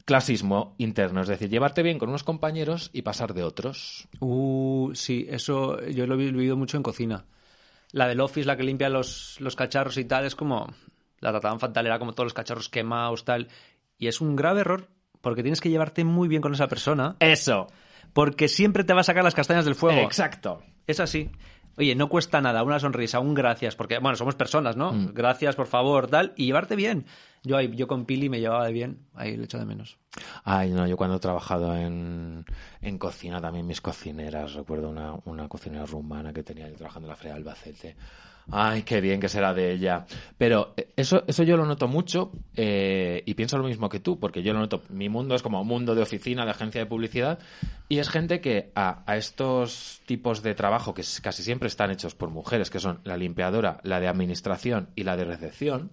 clasismo 0.06 0.76
interno, 0.78 1.22
es 1.22 1.28
decir, 1.28 1.50
llevarte 1.50 1.82
bien 1.84 1.98
con 1.98 2.10
unos 2.10 2.24
compañeros 2.24 2.92
y 2.94 3.02
pasar 3.02 3.34
de 3.34 3.44
otros. 3.44 4.08
Uh, 4.20 4.92
sí, 4.94 5.26
eso 5.30 5.82
yo 5.88 6.06
lo 6.08 6.14
he 6.14 6.18
vivido 6.18 6.56
mucho 6.56 6.78
en 6.78 6.84
cocina. 6.84 7.26
La 7.92 8.08
del 8.08 8.22
office, 8.22 8.46
la 8.46 8.56
que 8.56 8.64
limpia 8.64 8.90
los, 8.90 9.38
los 9.40 9.56
cacharros 9.56 9.98
y 9.98 10.06
tal, 10.06 10.26
es 10.26 10.36
como. 10.36 10.68
La 11.20 11.32
trataban 11.32 11.60
fatal, 11.60 11.88
era 11.88 11.98
como 11.98 12.14
todos 12.14 12.26
los 12.26 12.34
cacharros 12.34 12.70
quemados, 12.70 13.26
tal. 13.26 13.48
Y 13.98 14.08
es 14.08 14.22
un 14.22 14.36
grave 14.36 14.62
error, 14.62 14.90
porque 15.22 15.42
tienes 15.42 15.62
que 15.62 15.70
llevarte 15.70 16.04
muy 16.04 16.28
bien 16.28 16.42
con 16.42 16.54
esa 16.54 16.68
persona, 16.68 17.16
Eso. 17.20 17.68
porque 18.14 18.48
siempre 18.48 18.84
te 18.84 18.94
va 18.94 19.00
a 19.00 19.06
sacar 19.06 19.24
las 19.24 19.34
castañas 19.34 19.66
del 19.66 19.76
fuego. 19.76 20.02
Exacto. 20.02 20.62
Es 20.86 21.00
así. 21.00 21.32
Oye, 21.78 21.94
no 21.96 22.08
cuesta 22.10 22.40
nada, 22.42 22.64
una 22.64 22.80
sonrisa, 22.80 23.20
un 23.20 23.34
gracias, 23.34 23.76
porque, 23.76 24.00
bueno, 24.00 24.16
somos 24.16 24.36
personas, 24.36 24.76
¿no? 24.78 24.92
Gracias, 25.14 25.56
por 25.56 25.68
favor, 25.68 26.08
tal, 26.08 26.34
y 26.38 26.46
llevarte 26.46 26.76
bien. 26.76 27.06
Yo, 27.44 27.58
ahí- 27.58 27.76
yo 27.76 27.88
con 27.88 28.06
Pili 28.06 28.30
me 28.30 28.40
llevaba 28.40 28.66
de 28.66 28.72
bien, 28.74 29.00
ahí 29.14 29.36
le 29.36 29.44
echo 29.44 29.60
de 29.60 29.66
menos. 29.66 29.98
Ay, 30.46 30.72
no, 30.72 30.88
yo 30.88 30.96
cuando 30.98 31.18
he 31.18 31.20
trabajado 31.20 31.76
en, 31.76 32.46
en 32.82 32.98
cocina, 32.98 33.42
también 33.42 33.68
mis 33.68 33.82
cocineras, 33.82 34.54
recuerdo 34.54 34.90
una, 34.90 35.16
una 35.26 35.48
cocinera 35.50 35.86
rumana 35.86 36.32
que 36.34 36.44
tenía 36.44 36.70
yo 36.70 36.76
trabajando 36.76 37.08
en 37.08 37.10
la 37.10 37.16
Feria 37.18 37.34
de 37.34 37.40
Albacete. 37.40 37.96
Ay, 38.52 38.84
qué 38.84 39.02
bien 39.02 39.20
que 39.20 39.28
será 39.28 39.54
de 39.54 39.72
ella. 39.74 40.06
Pero 40.38 40.74
eh, 40.78 40.90
eso, 40.96 41.24
eso 41.28 41.44
yo 41.44 41.58
lo 41.58 41.66
noto 41.66 41.88
mucho 41.88 42.32
eh, 42.56 43.24
y 43.26 43.34
pienso 43.34 43.58
lo 43.58 43.64
mismo 43.66 43.90
que 43.90 44.00
tú, 44.00 44.20
porque 44.20 44.44
yo 44.44 44.54
lo 44.54 44.60
noto. 44.60 44.84
Mi 44.90 45.10
mundo 45.10 45.36
es 45.36 45.42
como 45.42 45.62
un 45.62 45.68
mundo 45.68 45.96
de 45.96 46.02
oficina, 46.04 46.46
de 46.46 46.52
agencia 46.52 46.80
de 46.82 46.86
publicidad, 46.88 47.40
y 47.90 47.98
es 47.98 48.10
gente 48.10 48.42
que 48.42 48.72
a, 48.76 49.04
a 49.06 49.18
estos 49.18 50.02
tipos 50.06 50.44
de 50.44 50.54
trabajo, 50.56 50.94
que 50.94 51.04
casi 51.22 51.44
siempre 51.44 51.68
están 51.68 51.90
hechos 51.92 52.14
por 52.16 52.30
mujeres, 52.30 52.70
que 52.70 52.80
son 52.80 53.00
la 53.04 53.18
limpiadora, 53.18 53.80
la 53.84 54.00
de 54.00 54.08
administración 54.08 54.90
y 54.96 55.04
la 55.04 55.18
de 55.18 55.26
recepción, 55.26 55.90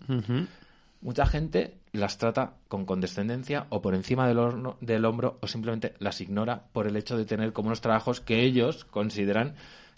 mucha 1.01 1.27
gente 1.27 1.75
las 1.93 2.17
trata 2.19 2.53
con 2.69 2.85
condescendencia 2.87 3.67
o 3.71 3.83
por 3.83 3.95
encima 3.95 4.27
del, 4.29 4.39
horno- 4.39 4.77
del 4.81 5.05
hombro 5.05 5.39
o 5.43 5.47
simplemente 5.47 5.95
las 5.99 6.21
ignora 6.21 6.65
por 6.73 6.87
el 6.87 6.97
hecho 6.97 7.17
de 7.17 7.25
tener 7.25 7.53
como 7.53 7.69
unos 7.69 7.81
trabajos 7.81 8.21
que 8.21 8.43
ellos 8.43 8.85
consideran 8.85 9.55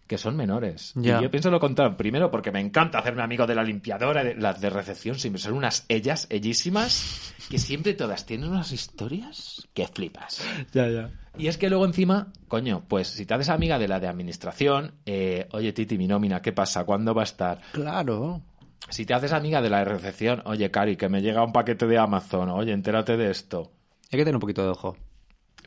que 0.07 0.19
son 0.19 0.37
menores. 0.37 0.93
Y 0.97 1.09
yo 1.09 1.31
pienso 1.31 1.51
lo 1.51 1.61
contrario. 1.61 1.97
Primero, 1.97 2.31
porque 2.31 2.53
me 2.53 2.61
encanta 2.61 2.99
hacerme 2.99 3.23
amigo 3.23 3.47
de 3.47 3.55
la 3.55 3.63
limpiadora, 3.63 4.23
de 4.23 4.35
las 4.35 4.61
de 4.61 4.71
recepción, 4.71 5.19
siempre 5.19 5.41
son 5.41 5.55
unas 5.55 5.85
ellas, 5.89 6.27
ellísimas, 6.31 7.35
que 7.51 7.59
siempre 7.59 7.95
todas 7.95 8.27
tienen 8.27 8.51
unas 8.51 8.73
historias 8.73 9.67
que 9.73 9.87
flipas. 9.87 10.45
Ya, 10.73 10.89
ya. 10.89 11.11
Y 11.37 11.49
es 11.49 11.59
que 11.59 11.69
luego 11.69 11.85
encima, 11.85 12.33
coño, 12.49 12.85
pues 12.87 13.09
si 13.09 13.27
te 13.27 13.35
haces 13.35 13.49
amiga 13.49 13.79
de 13.79 13.89
la 13.89 13.99
de 13.99 14.07
administración, 14.07 14.95
eh, 15.05 15.49
oye 15.53 15.73
Titi, 15.73 15.99
mi 15.99 16.07
nómina, 16.07 16.41
¿qué 16.41 16.53
pasa? 16.53 16.85
¿Cuándo 16.85 17.15
va 17.15 17.23
a 17.23 17.25
estar? 17.25 17.61
Claro. 17.73 18.43
Si 18.91 19.07
te 19.07 19.15
haces 19.15 19.33
amiga 19.33 19.63
de 19.63 19.71
la 19.71 19.79
de 19.79 19.87
recepción, 19.87 20.43
oye, 20.45 20.71
Cari, 20.71 20.97
que 20.97 21.09
me 21.09 21.23
llega 21.23 21.43
un 21.43 21.53
paquete 21.53 21.87
de 21.87 21.99
Amazon, 21.99 22.51
oye, 22.51 22.73
entérate 22.73 23.17
de 23.17 23.31
esto. 23.31 23.73
Hay 24.13 24.19
que 24.19 24.25
tener 24.25 24.37
un 24.37 24.41
poquito 24.41 24.63
de 24.63 24.69
ojo. 24.69 24.97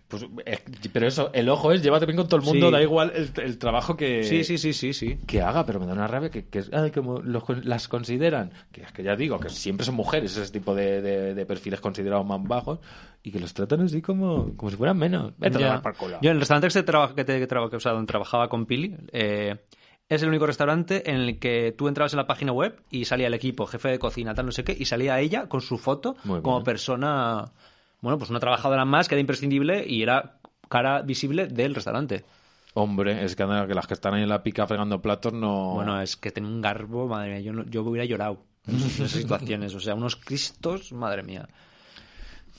Pues, 0.07 0.25
eh, 0.45 0.59
pero 0.93 1.05
eso, 1.05 1.31
el 1.33 1.49
ojo 1.49 1.73
es, 1.73 1.83
llévate 1.83 2.05
bien 2.05 2.15
con 2.17 2.27
todo 2.29 2.39
el 2.39 2.45
mundo, 2.45 2.67
Sí. 2.67 2.71
da 2.71 2.81
igual 2.81 3.11
el, 3.13 3.29
el 3.43 3.57
trabajo 3.57 3.97
que, 3.97 4.23
Sí, 4.23 4.45
sí, 4.45 4.57
sí, 4.57 4.71
sí, 4.71 4.93
sí. 4.93 5.17
que 5.27 5.41
haga, 5.41 5.65
pero 5.65 5.81
me 5.81 5.85
da 5.85 5.91
una 5.91 6.07
rabia 6.07 6.29
que, 6.29 6.45
que 6.45 6.63
ay, 6.71 6.91
como 6.91 7.19
los 7.19 7.43
las 7.65 7.89
consideran, 7.89 8.51
que 8.71 8.83
es 8.83 8.91
que 8.93 9.03
ya 9.03 9.17
digo, 9.17 9.37
que 9.37 9.49
siempre 9.49 9.85
son 9.85 9.95
mujeres 9.95 10.37
ese 10.37 10.49
tipo 10.51 10.73
de, 10.73 11.01
de- 11.01 11.33
de 11.35 11.45
perfiles 11.45 11.81
considerados 11.81 12.25
más 12.25 12.41
bajos, 12.41 12.79
y 13.21 13.31
que 13.31 13.39
los 13.41 13.53
tratan 13.53 13.81
así 13.81 14.01
como, 14.01 14.55
como 14.55 14.69
si 14.69 14.77
fueran 14.77 14.97
menos. 14.97 15.33
Ya. 15.39 15.81
Yo 16.21 16.29
en 16.29 16.35
el 16.35 16.39
restaurante 16.39 16.69
que, 16.69 16.83
traba- 16.83 17.13
que, 17.13 17.25
te- 17.25 17.39
que, 17.39 17.47
traba- 17.47 17.69
que, 17.69 17.75
o 17.75 17.79
sea, 17.81 17.91
donde 17.91 18.07
trabajaba 18.07 18.47
con 18.47 18.65
Pili, 18.65 18.95
eh, 19.11 19.57
es 20.07 20.23
el 20.23 20.29
único 20.29 20.45
restaurante 20.45 21.09
en 21.11 21.17
el 21.17 21.37
que 21.37 21.75
tú 21.77 21.89
entrabas 21.89 22.13
en 22.13 22.17
la 22.17 22.27
página 22.27 22.53
web 22.53 22.81
y 22.89 23.03
salía 23.03 23.27
el 23.27 23.33
equipo, 23.33 23.65
jefe 23.65 23.89
de 23.89 23.99
cocina, 23.99 24.33
tal, 24.33 24.45
no 24.45 24.53
sé 24.53 24.63
qué, 24.63 24.71
y 24.79 24.85
salía 24.85 25.19
ella 25.19 25.49
con 25.49 25.59
su 25.59 25.77
foto 25.77 26.15
Muy 26.23 26.41
como 26.41 26.59
bien. 26.59 26.63
persona, 26.63 27.51
bueno, 28.07 28.17
pues 28.19 28.29
una 28.29 28.39
trabajadora 28.39 28.85
más 28.85 29.09
que 29.09 29.15
era 29.15 29.19
imprescindible 29.19 29.83
y 29.85 30.01
era 30.01 30.37
cara 30.69 31.01
visible 31.01 31.47
del 31.47 31.75
restaurante. 31.75 32.23
Hombre, 32.73 33.25
es 33.25 33.35
que, 33.35 33.43
que 33.45 33.73
las 33.73 33.85
que 33.85 33.95
están 33.95 34.13
ahí 34.13 34.23
en 34.23 34.29
la 34.29 34.41
pica 34.43 34.65
fregando 34.65 35.01
platos 35.01 35.33
no... 35.33 35.73
Bueno, 35.73 35.99
es 36.01 36.15
que 36.15 36.31
tenía 36.31 36.49
un 36.49 36.61
garbo, 36.61 37.05
madre 37.07 37.31
mía, 37.31 37.39
yo, 37.41 37.51
no- 37.51 37.65
yo 37.65 37.83
hubiera 37.83 38.05
llorado 38.05 38.45
en 38.65 38.77
esas 38.77 39.11
situaciones, 39.11 39.75
o 39.75 39.81
sea, 39.81 39.93
unos 39.93 40.15
cristos, 40.15 40.93
madre 40.93 41.21
mía. 41.23 41.49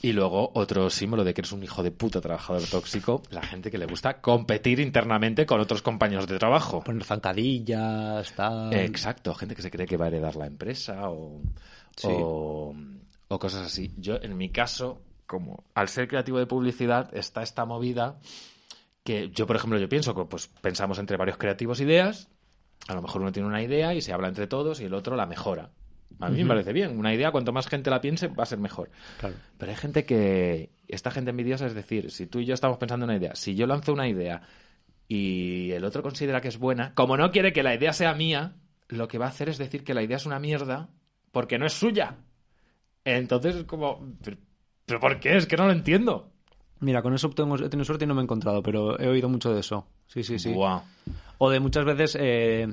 Y 0.03 0.13
luego 0.13 0.51
otro 0.53 0.89
símbolo 0.89 1.23
de 1.23 1.33
que 1.33 1.41
eres 1.41 1.51
un 1.51 1.63
hijo 1.63 1.81
de 1.83 1.91
puta 1.91 2.21
trabajador 2.21 2.61
tóxico, 2.69 3.23
la 3.31 3.41
gente 3.41 3.71
que 3.71 3.77
le 3.79 3.85
gusta 3.87 4.21
competir 4.21 4.79
internamente 4.79 5.45
con 5.47 5.59
otros 5.59 5.81
compañeros 5.81 6.27
de 6.27 6.37
trabajo. 6.37 6.83
Poner 6.83 7.03
zancadillas, 7.03 8.31
tal. 8.33 8.73
Exacto, 8.73 9.33
gente 9.33 9.55
que 9.55 9.61
se 9.61 9.71
cree 9.71 9.87
que 9.87 9.97
va 9.97 10.05
a 10.05 10.07
heredar 10.09 10.35
la 10.35 10.45
empresa 10.47 11.09
o, 11.09 11.41
Sí. 11.97 12.07
o, 12.11 12.73
o 13.27 13.39
cosas 13.39 13.65
así. 13.65 13.91
Yo, 13.97 14.15
en 14.21 14.37
mi 14.37 14.49
caso, 14.49 15.01
como 15.29 15.63
al 15.75 15.89
ser 15.89 16.07
creativo 16.07 16.39
de 16.39 16.47
publicidad, 16.47 17.15
está 17.15 17.43
esta 17.43 17.63
movida 17.63 18.17
que 19.03 19.29
yo, 19.29 19.45
por 19.45 19.55
ejemplo, 19.55 19.77
yo 19.77 19.87
pienso 19.87 20.15
que 20.15 20.25
pues 20.25 20.47
pensamos 20.47 20.97
entre 20.97 21.17
varios 21.17 21.37
creativos 21.37 21.79
ideas, 21.81 22.29
a 22.87 22.95
lo 22.95 23.03
mejor 23.03 23.21
uno 23.21 23.31
tiene 23.31 23.47
una 23.47 23.61
idea 23.61 23.93
y 23.93 24.01
se 24.01 24.11
habla 24.11 24.27
entre 24.27 24.47
todos 24.47 24.81
y 24.81 24.85
el 24.85 24.93
otro 24.95 25.15
la 25.15 25.27
mejora. 25.27 25.69
A 26.19 26.29
mí 26.29 26.41
me 26.41 26.49
parece 26.49 26.73
bien. 26.73 26.97
Una 26.97 27.13
idea, 27.13 27.31
cuanto 27.31 27.53
más 27.53 27.67
gente 27.67 27.91
la 27.91 28.01
piense, 28.01 28.27
va 28.27 28.41
a 28.41 28.47
ser 28.47 28.57
mejor. 28.57 28.89
Claro. 29.19 29.35
Pero 29.59 29.71
hay 29.71 29.77
gente 29.77 30.03
que. 30.03 30.71
Esta 30.87 31.11
gente 31.11 31.29
envidiosa, 31.29 31.67
es 31.67 31.75
decir, 31.75 32.09
si 32.09 32.25
tú 32.25 32.39
y 32.39 32.45
yo 32.45 32.55
estamos 32.55 32.79
pensando 32.79 33.05
en 33.05 33.11
una 33.11 33.19
idea, 33.19 33.35
si 33.35 33.53
yo 33.53 33.67
lanzo 33.67 33.93
una 33.93 34.07
idea 34.07 34.41
y 35.07 35.69
el 35.71 35.85
otro 35.85 36.01
considera 36.01 36.41
que 36.41 36.47
es 36.47 36.57
buena, 36.57 36.95
como 36.95 37.15
no 37.15 37.29
quiere 37.29 37.53
que 37.53 37.61
la 37.61 37.75
idea 37.75 37.93
sea 37.93 38.15
mía, 38.15 38.55
lo 38.87 39.07
que 39.07 39.19
va 39.19 39.25
a 39.27 39.29
hacer 39.29 39.47
es 39.47 39.59
decir 39.59 39.83
que 39.83 39.93
la 39.93 40.01
idea 40.01 40.17
es 40.17 40.25
una 40.25 40.39
mierda 40.39 40.89
porque 41.31 41.59
no 41.59 41.67
es 41.67 41.73
suya. 41.73 42.17
Entonces 43.05 43.55
es 43.55 43.63
como. 43.65 44.15
¿Pero, 44.89 44.99
por 44.99 45.19
qué? 45.19 45.37
Es 45.37 45.45
que 45.45 45.55
no 45.55 45.67
lo 45.67 45.71
entiendo. 45.71 46.31
Mira, 46.79 47.03
con 47.03 47.13
eso 47.13 47.29
tengo, 47.29 47.55
he 47.57 47.69
tenido 47.69 47.85
suerte 47.85 48.05
y 48.05 48.07
no 48.07 48.15
me 48.15 48.21
he 48.21 48.23
encontrado, 48.23 48.63
pero 48.63 48.99
he 48.99 49.07
oído 49.07 49.29
mucho 49.29 49.53
de 49.53 49.59
eso. 49.59 49.85
Sí, 50.07 50.23
sí, 50.23 50.39
sí. 50.39 50.51
Buah. 50.51 50.81
O 51.37 51.51
de 51.51 51.59
muchas 51.59 51.85
veces 51.85 52.17
eh, 52.19 52.67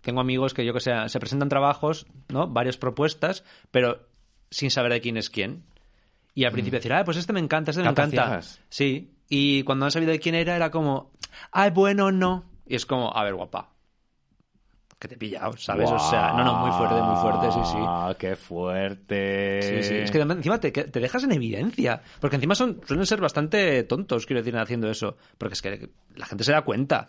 tengo 0.00 0.20
amigos 0.20 0.54
que 0.54 0.64
yo 0.64 0.72
que 0.72 0.80
sé, 0.80 0.92
se 1.08 1.20
presentan 1.20 1.50
trabajos, 1.50 2.06
¿no? 2.28 2.46
Varias 2.46 2.78
propuestas, 2.78 3.44
pero 3.70 4.08
sin 4.50 4.70
saber 4.70 4.92
de 4.92 5.02
quién 5.02 5.18
es 5.18 5.28
quién. 5.28 5.64
Y 6.34 6.44
al 6.44 6.52
principio 6.52 6.78
decir, 6.78 6.94
ah, 6.94 7.04
pues 7.04 7.18
este 7.18 7.34
me 7.34 7.40
encanta, 7.40 7.72
este 7.72 7.82
me 7.82 7.90
encanta. 7.90 8.40
Sí. 8.70 9.10
Y 9.28 9.62
cuando 9.64 9.84
han 9.84 9.90
sabido 9.90 10.12
de 10.12 10.20
quién 10.20 10.36
era, 10.36 10.56
era 10.56 10.70
como, 10.70 11.10
ay, 11.52 11.70
bueno, 11.72 12.10
no. 12.10 12.44
Y 12.66 12.76
es 12.76 12.86
como, 12.86 13.14
a 13.14 13.22
ver, 13.22 13.34
guapa. 13.34 13.68
Que 15.00 15.08
te 15.08 15.14
he 15.14 15.16
pillado, 15.16 15.56
¿sabes? 15.56 15.90
O 15.90 15.98
sea, 15.98 16.34
no, 16.34 16.44
no, 16.44 16.56
muy 16.56 16.72
fuerte, 16.72 17.00
muy 17.00 17.16
fuerte, 17.16 17.50
sí, 17.50 17.60
sí. 17.72 17.78
Ah, 17.80 18.14
qué 18.18 18.36
fuerte. 18.36 19.62
Sí, 19.62 19.82
sí. 19.82 19.94
Es 19.94 20.10
que 20.10 20.20
encima 20.20 20.60
te, 20.60 20.70
te 20.70 21.00
dejas 21.00 21.24
en 21.24 21.32
evidencia. 21.32 22.02
Porque 22.20 22.36
encima 22.36 22.54
son, 22.54 22.82
suelen 22.86 23.06
ser 23.06 23.18
bastante 23.18 23.82
tontos, 23.84 24.26
quiero 24.26 24.42
decir, 24.42 24.54
haciendo 24.58 24.90
eso. 24.90 25.16
Porque 25.38 25.54
es 25.54 25.62
que 25.62 25.88
la 26.14 26.26
gente 26.26 26.44
se 26.44 26.52
da 26.52 26.60
cuenta, 26.60 27.08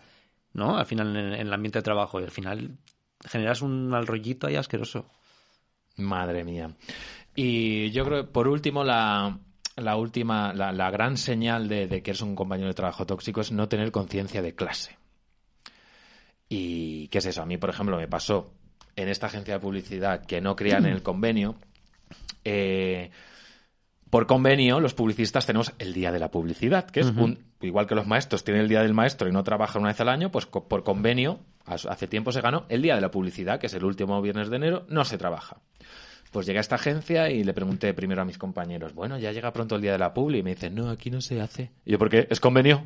¿no? 0.54 0.78
Al 0.78 0.86
final, 0.86 1.14
en, 1.18 1.34
en 1.34 1.48
el 1.48 1.54
ambiente 1.54 1.80
de 1.80 1.84
trabajo. 1.84 2.22
Y 2.22 2.24
al 2.24 2.32
final 2.32 2.78
generas 3.26 3.62
un 3.62 3.90
mal 3.90 4.08
rollito 4.08 4.48
ahí 4.48 4.56
asqueroso. 4.56 5.10
Madre 5.98 6.46
mía. 6.46 6.74
Y 7.36 7.92
yo 7.92 8.06
creo 8.06 8.32
por 8.32 8.48
último, 8.48 8.86
la, 8.86 9.38
la 9.76 9.98
última, 9.98 10.54
la, 10.54 10.72
la 10.72 10.90
gran 10.92 11.18
señal 11.18 11.68
de, 11.68 11.88
de 11.88 12.02
que 12.02 12.12
eres 12.12 12.22
un 12.22 12.36
compañero 12.36 12.70
de 12.70 12.74
trabajo 12.74 13.06
tóxico 13.06 13.42
es 13.42 13.52
no 13.52 13.68
tener 13.68 13.92
conciencia 13.92 14.42
de 14.42 14.56
clase. 14.56 14.98
¿Y 16.54 17.08
qué 17.08 17.20
es 17.20 17.26
eso? 17.28 17.42
A 17.42 17.46
mí, 17.46 17.56
por 17.58 17.70
ejemplo, 17.70 17.96
me 17.96 18.10
pasó 18.10 18.52
en 18.98 19.08
esta 19.08 19.28
agencia 19.28 19.54
de 19.54 19.60
publicidad 19.62 20.26
que 20.26 20.42
no 20.42 20.58
creían 20.58 20.86
en 20.86 20.92
el 20.92 21.02
convenio. 21.02 21.56
eh, 22.44 23.10
por 24.10 24.28
convenio, 24.28 24.82
los 24.82 24.94
publicistas 24.94 25.46
tenemos 25.46 25.72
el 25.80 25.94
día 25.94 26.12
de 26.12 26.20
la 26.20 26.30
publicidad, 26.30 26.90
que 26.90 27.00
es 27.00 27.08
un, 27.24 27.46
igual 27.62 27.88
que 27.88 27.96
los 27.96 28.06
maestros 28.06 28.44
tienen 28.44 28.64
el 28.64 28.68
día 28.68 28.82
del 28.82 28.94
maestro 28.94 29.30
y 29.30 29.32
no 29.32 29.42
trabajan 29.46 29.82
una 29.84 29.92
vez 29.92 30.02
al 30.02 30.10
año, 30.10 30.30
pues 30.30 30.46
co- 30.46 30.68
por 30.68 30.84
convenio, 30.84 31.40
hace 31.66 32.08
tiempo 32.08 32.34
se 32.34 32.42
ganó 32.42 32.66
el 32.68 32.82
día 32.82 32.96
de 32.96 33.02
la 33.02 33.10
publicidad, 33.12 33.58
que 33.62 33.68
es 33.68 33.74
el 33.74 33.86
último 33.86 34.22
viernes 34.22 34.50
de 34.50 34.58
enero, 34.58 34.86
no 34.90 35.06
se 35.06 35.18
trabaja. 35.18 35.62
Pues 36.32 36.46
llegué 36.46 36.58
a 36.60 36.62
esta 36.62 36.76
agencia 36.76 37.30
y 37.30 37.46
le 37.46 37.54
pregunté 37.54 37.94
primero 37.94 38.22
a 38.22 38.26
mis 38.26 38.38
compañeros, 38.38 38.94
bueno, 38.94 39.18
ya 39.18 39.32
llega 39.32 39.54
pronto 39.54 39.78
el 39.78 39.82
día 39.82 39.94
de 39.94 40.00
la 40.00 40.14
publi, 40.14 40.40
y 40.40 40.44
me 40.44 40.50
dicen, 40.56 40.76
no, 40.76 40.90
aquí 40.90 41.10
no 41.10 41.22
se 41.22 41.40
hace. 41.40 41.72
Y 41.86 41.92
yo, 41.94 41.98
¿por 41.98 42.10
qué? 42.10 42.28
¿Es 42.30 42.42
convenio? 42.42 42.86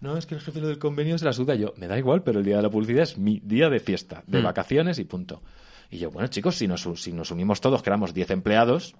No, 0.00 0.16
es 0.16 0.26
que 0.26 0.34
el 0.34 0.40
jefe 0.40 0.60
del 0.60 0.78
convenio 0.78 1.16
se 1.18 1.24
la 1.24 1.32
suda. 1.32 1.54
Yo, 1.54 1.74
me 1.76 1.86
da 1.86 1.96
igual, 1.96 2.22
pero 2.24 2.40
el 2.40 2.44
día 2.44 2.56
de 2.56 2.62
la 2.62 2.70
publicidad 2.70 3.02
es 3.04 3.18
mi 3.18 3.40
día 3.44 3.68
de 3.70 3.78
fiesta, 3.80 4.24
de 4.26 4.42
vacaciones 4.42 4.98
y 4.98 5.04
punto. 5.04 5.42
Y 5.90 5.98
yo, 5.98 6.10
bueno, 6.10 6.26
chicos, 6.28 6.56
si 6.56 6.66
nos, 6.66 6.82
si 6.96 7.12
nos 7.12 7.30
unimos 7.30 7.60
todos, 7.60 7.82
que 7.82 7.90
éramos 7.90 8.12
10 8.14 8.30
empleados, 8.30 8.94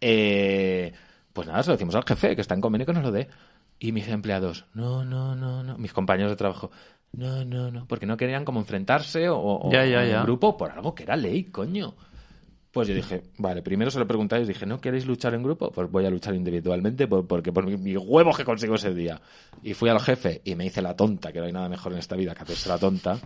eh, 0.00 0.92
pues 1.32 1.46
nada, 1.48 1.62
se 1.62 1.70
lo 1.70 1.74
decimos 1.76 1.94
al 1.94 2.04
jefe, 2.04 2.34
que 2.34 2.42
está 2.42 2.54
en 2.54 2.60
convenio 2.60 2.86
que 2.86 2.92
nos 2.92 3.02
lo 3.02 3.10
dé. 3.12 3.28
Y 3.78 3.92
mis 3.92 4.08
empleados, 4.08 4.66
no, 4.74 5.04
no, 5.04 5.34
no, 5.34 5.62
no. 5.62 5.78
Mis 5.78 5.92
compañeros 5.92 6.30
de 6.30 6.36
trabajo, 6.36 6.70
no, 7.12 7.44
no, 7.46 7.70
no. 7.70 7.86
Porque 7.86 8.04
no 8.06 8.16
querían 8.18 8.44
como 8.44 8.60
enfrentarse 8.60 9.28
o, 9.30 9.38
o- 9.38 9.72
Ya, 9.72 9.86
ya, 9.86 10.04
ya. 10.04 10.22
grupo 10.22 10.56
por 10.58 10.70
algo 10.70 10.94
que 10.94 11.04
era 11.04 11.16
ley, 11.16 11.44
coño. 11.44 11.94
Pues 12.72 12.86
yo 12.86 12.94
dije, 12.94 13.22
vale, 13.38 13.62
primero 13.62 13.90
se 13.90 13.98
lo 13.98 14.06
pregunté 14.06 14.40
y 14.40 14.44
dije, 14.46 14.64
¿no 14.64 14.80
queréis 14.80 15.04
luchar 15.04 15.34
en 15.34 15.42
grupo? 15.42 15.72
Pues 15.72 15.90
voy 15.90 16.06
a 16.06 16.10
luchar 16.10 16.34
individualmente 16.36 17.08
por- 17.08 17.26
porque 17.26 17.50
por 17.52 17.66
mi- 17.66 17.76
mis 17.76 17.96
huevos 17.98 18.36
que 18.36 18.44
consigo 18.44 18.76
ese 18.76 18.94
día. 18.94 19.20
Y 19.62 19.74
fui 19.74 19.88
al 19.88 19.98
jefe 20.00 20.40
y 20.44 20.54
me 20.54 20.66
hice 20.66 20.80
la 20.80 20.94
tonta, 20.94 21.32
que 21.32 21.40
no 21.40 21.46
hay 21.46 21.52
nada 21.52 21.68
mejor 21.68 21.92
en 21.92 21.98
esta 21.98 22.14
vida 22.14 22.32
que 22.34 22.42
hacerse 22.44 22.68
la 22.68 22.78
tonta. 22.78 23.18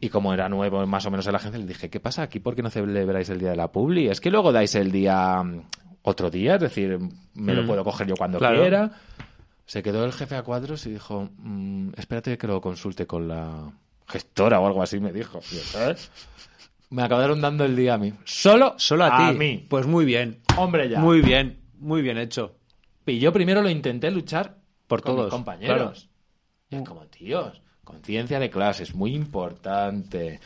Y 0.00 0.08
como 0.08 0.34
era 0.34 0.48
nuevo 0.48 0.84
más 0.86 1.06
o 1.06 1.10
menos 1.12 1.24
en 1.26 1.32
la 1.32 1.38
agencia, 1.38 1.58
le 1.60 1.66
dije, 1.66 1.88
¿qué 1.88 2.00
pasa 2.00 2.22
aquí? 2.22 2.40
¿Por 2.40 2.56
qué 2.56 2.62
no 2.62 2.70
celebráis 2.70 3.28
el 3.30 3.38
día 3.38 3.50
de 3.50 3.56
la 3.56 3.70
publi? 3.70 4.08
Es 4.08 4.20
que 4.20 4.30
luego 4.30 4.50
dais 4.50 4.74
el 4.74 4.90
día 4.90 5.40
mm, 5.42 5.62
otro 6.02 6.28
día, 6.30 6.56
es 6.56 6.60
decir, 6.60 6.98
me 7.34 7.54
lo 7.54 7.62
Mm. 7.62 7.66
puedo 7.68 7.84
coger 7.84 8.08
yo 8.08 8.14
cuando 8.16 8.38
Claro. 8.38 8.60
quiera. 8.60 8.90
Se 9.66 9.82
quedó 9.84 10.04
el 10.04 10.12
jefe 10.12 10.34
a 10.36 10.42
cuadros 10.42 10.84
y 10.86 10.90
dijo, 10.90 11.28
"Mm, 11.38 11.90
espérate 11.96 12.36
que 12.36 12.46
lo 12.48 12.60
consulte 12.60 13.06
con 13.06 13.28
la 13.28 13.70
gestora 14.06 14.58
o 14.60 14.66
algo 14.66 14.82
así, 14.82 14.98
me 15.00 15.12
dijo. 15.12 15.40
¿sabes? 15.42 16.10
Me 16.90 17.02
acabaron 17.02 17.40
dando 17.40 17.64
el 17.64 17.74
día 17.76 17.94
a 17.94 17.98
mí. 17.98 18.12
Solo, 18.24 18.74
Solo 18.78 19.04
a, 19.04 19.16
ti. 19.32 19.38
mí. 19.38 19.66
Pues 19.68 19.86
muy 19.86 20.04
bien. 20.04 20.40
Hombre, 20.56 20.88
ya. 20.88 21.00
Muy 21.00 21.20
bien. 21.22 21.60
Muy 21.78 22.02
bien 22.02 22.18
hecho. 22.18 22.56
Y 23.06 23.18
yo 23.18 23.32
primero 23.32 23.62
lo 23.62 23.68
intenté 23.68 24.10
luchar 24.10 24.56
Por 24.86 25.02
con 25.02 25.12
mis 25.14 25.20
todos, 25.22 25.30
compañeros. 25.32 26.08
Y 26.70 26.76
es 26.76 26.82
como, 26.88 27.06
tíos, 27.06 27.60
conciencia 27.82 28.38
de 28.38 28.48
clases, 28.50 28.94
muy 28.94 29.14
importante. 29.14 30.40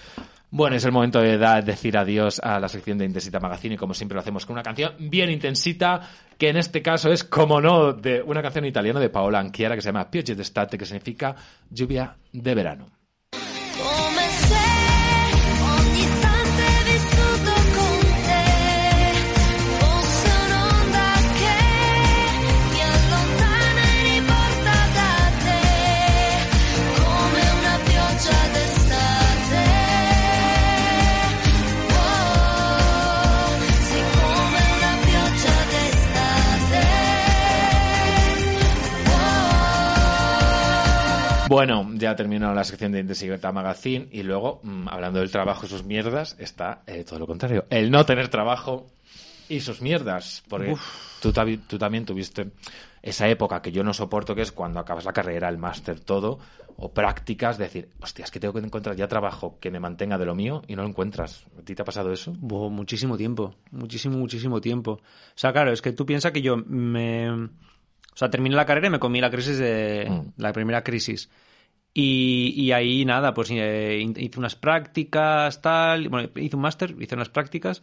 Bueno, 0.51 0.77
es 0.77 0.85
el 0.87 0.93
momento 0.93 1.21
de 1.21 1.37
dar- 1.37 1.63
decir 1.65 1.97
adiós 1.99 2.41
a 2.43 2.59
la 2.59 2.69
sección 2.69 2.97
de 2.99 3.05
Intensita 3.05 3.39
Magazine 3.39 3.75
y 3.75 3.79
como 3.79 3.93
siempre 3.93 4.15
lo 4.15 4.21
hacemos 4.23 4.47
con 4.47 4.55
una 4.55 4.63
canción 4.63 4.95
bien 4.99 5.31
intensita, 5.31 6.01
que 6.39 6.49
en 6.49 6.57
este 6.57 6.81
caso 6.83 7.13
es, 7.13 7.23
como 7.23 7.61
no, 7.61 7.93
de 7.93 8.23
una 8.23 8.41
canción 8.41 8.65
italiana 8.65 8.99
de 8.99 9.11
Paola 9.11 9.41
Anchiara 9.41 9.75
que 9.75 9.83
se 9.83 9.89
llama 9.91 10.11
Piogge 10.11 10.35
d'estate, 10.35 10.79
que 10.79 10.87
significa 10.87 11.37
lluvia 11.71 12.17
de 12.33 12.55
verano. 12.55 12.87
Bueno, 41.49 41.89
ya 41.95 42.15
terminó 42.15 42.53
la 42.53 42.63
sección 42.63 42.93
de 42.93 43.01
Intensita 43.01 43.53
Magazine 43.53 44.07
y 44.13 44.23
luego, 44.23 44.61
mm, 44.63 44.89
hablando 44.89 45.21
del 45.21 45.31
trabajo 45.31 45.65
y 45.65 45.69
sus 45.71 45.83
mierdas, 45.83 46.37
está 46.39 46.83
eh, 46.87 47.05
todo 47.05 47.19
lo 47.19 47.27
contrario. 47.27 47.65
El 47.71 47.91
no 47.91 48.05
tener 48.05 48.29
trabajo 48.29 48.87
y 49.49 49.61
sus 49.61 49.81
mierdas. 49.81 50.43
Porque 50.47 50.77
tú, 51.23 51.33
tú 51.67 51.79
también 51.79 52.05
tuviste 52.05 52.51
esa 53.03 53.29
época 53.29 53.63
que 53.63 53.73
yo 53.73 53.83
no 53.83 53.95
soporto, 53.95 54.35
que 54.35 54.43
es 54.43 54.53
cuando 54.53 54.79
acabas 54.79 55.07
la 55.07 55.15
carrera, 55.15 55.49
el 55.49 55.57
máster, 55.57 56.01
todo, 56.01 56.39
o 56.77 56.93
prácticas, 56.93 57.57
de 57.57 57.65
decir, 57.65 57.89
hostia, 58.01 58.27
es 58.27 58.31
que 58.31 58.41
tengo 58.41 58.53
que 58.53 58.61
encontrar 58.61 58.95
ya 58.95 59.09
trabajo 59.09 59.59
que 59.59 59.71
me 59.71 59.81
mantenga 59.81 60.19
de 60.19 60.27
lo 60.27 60.35
mío 60.35 60.63
y 60.69 60.77
no 60.77 60.83
lo 60.83 60.89
encuentras. 60.89 61.47
¿A 61.59 61.63
ti 61.63 61.75
te 61.75 61.81
ha 61.81 61.85
pasado 61.85 62.13
eso? 62.13 62.35
Buah, 62.39 62.69
muchísimo 62.69 63.17
tiempo, 63.17 63.55
muchísimo, 63.71 64.19
muchísimo 64.19 64.61
tiempo. 64.61 64.93
O 64.93 65.01
sea, 65.35 65.53
claro, 65.53 65.73
es 65.73 65.81
que 65.81 65.93
tú 65.93 66.05
piensas 66.05 66.33
que 66.33 66.43
yo 66.43 66.57
me... 66.57 67.49
O 68.19 68.21
sea, 68.21 68.31
terminé 68.31 68.57
la 68.57 68.67
carrera 68.67 68.89
y 68.89 68.91
me 68.91 68.99
comí 68.99 69.21
la 69.21 69.31
crisis 69.31 69.59
de... 69.59 70.09
Mm. 70.11 70.43
La 70.43 70.53
primera 70.53 70.83
crisis. 70.83 71.31
Y, 71.95 72.53
y 72.57 72.73
ahí 72.73 73.05
nada, 73.05 73.33
pues 73.33 73.49
eh, 73.53 74.05
hice 74.17 74.41
unas 74.41 74.57
prácticas, 74.57 75.63
tal... 75.63 76.09
Bueno, 76.09 76.29
hice 76.35 76.57
un 76.57 76.63
máster, 76.63 76.97
hice 76.99 77.15
unas 77.15 77.29
prácticas 77.29 77.81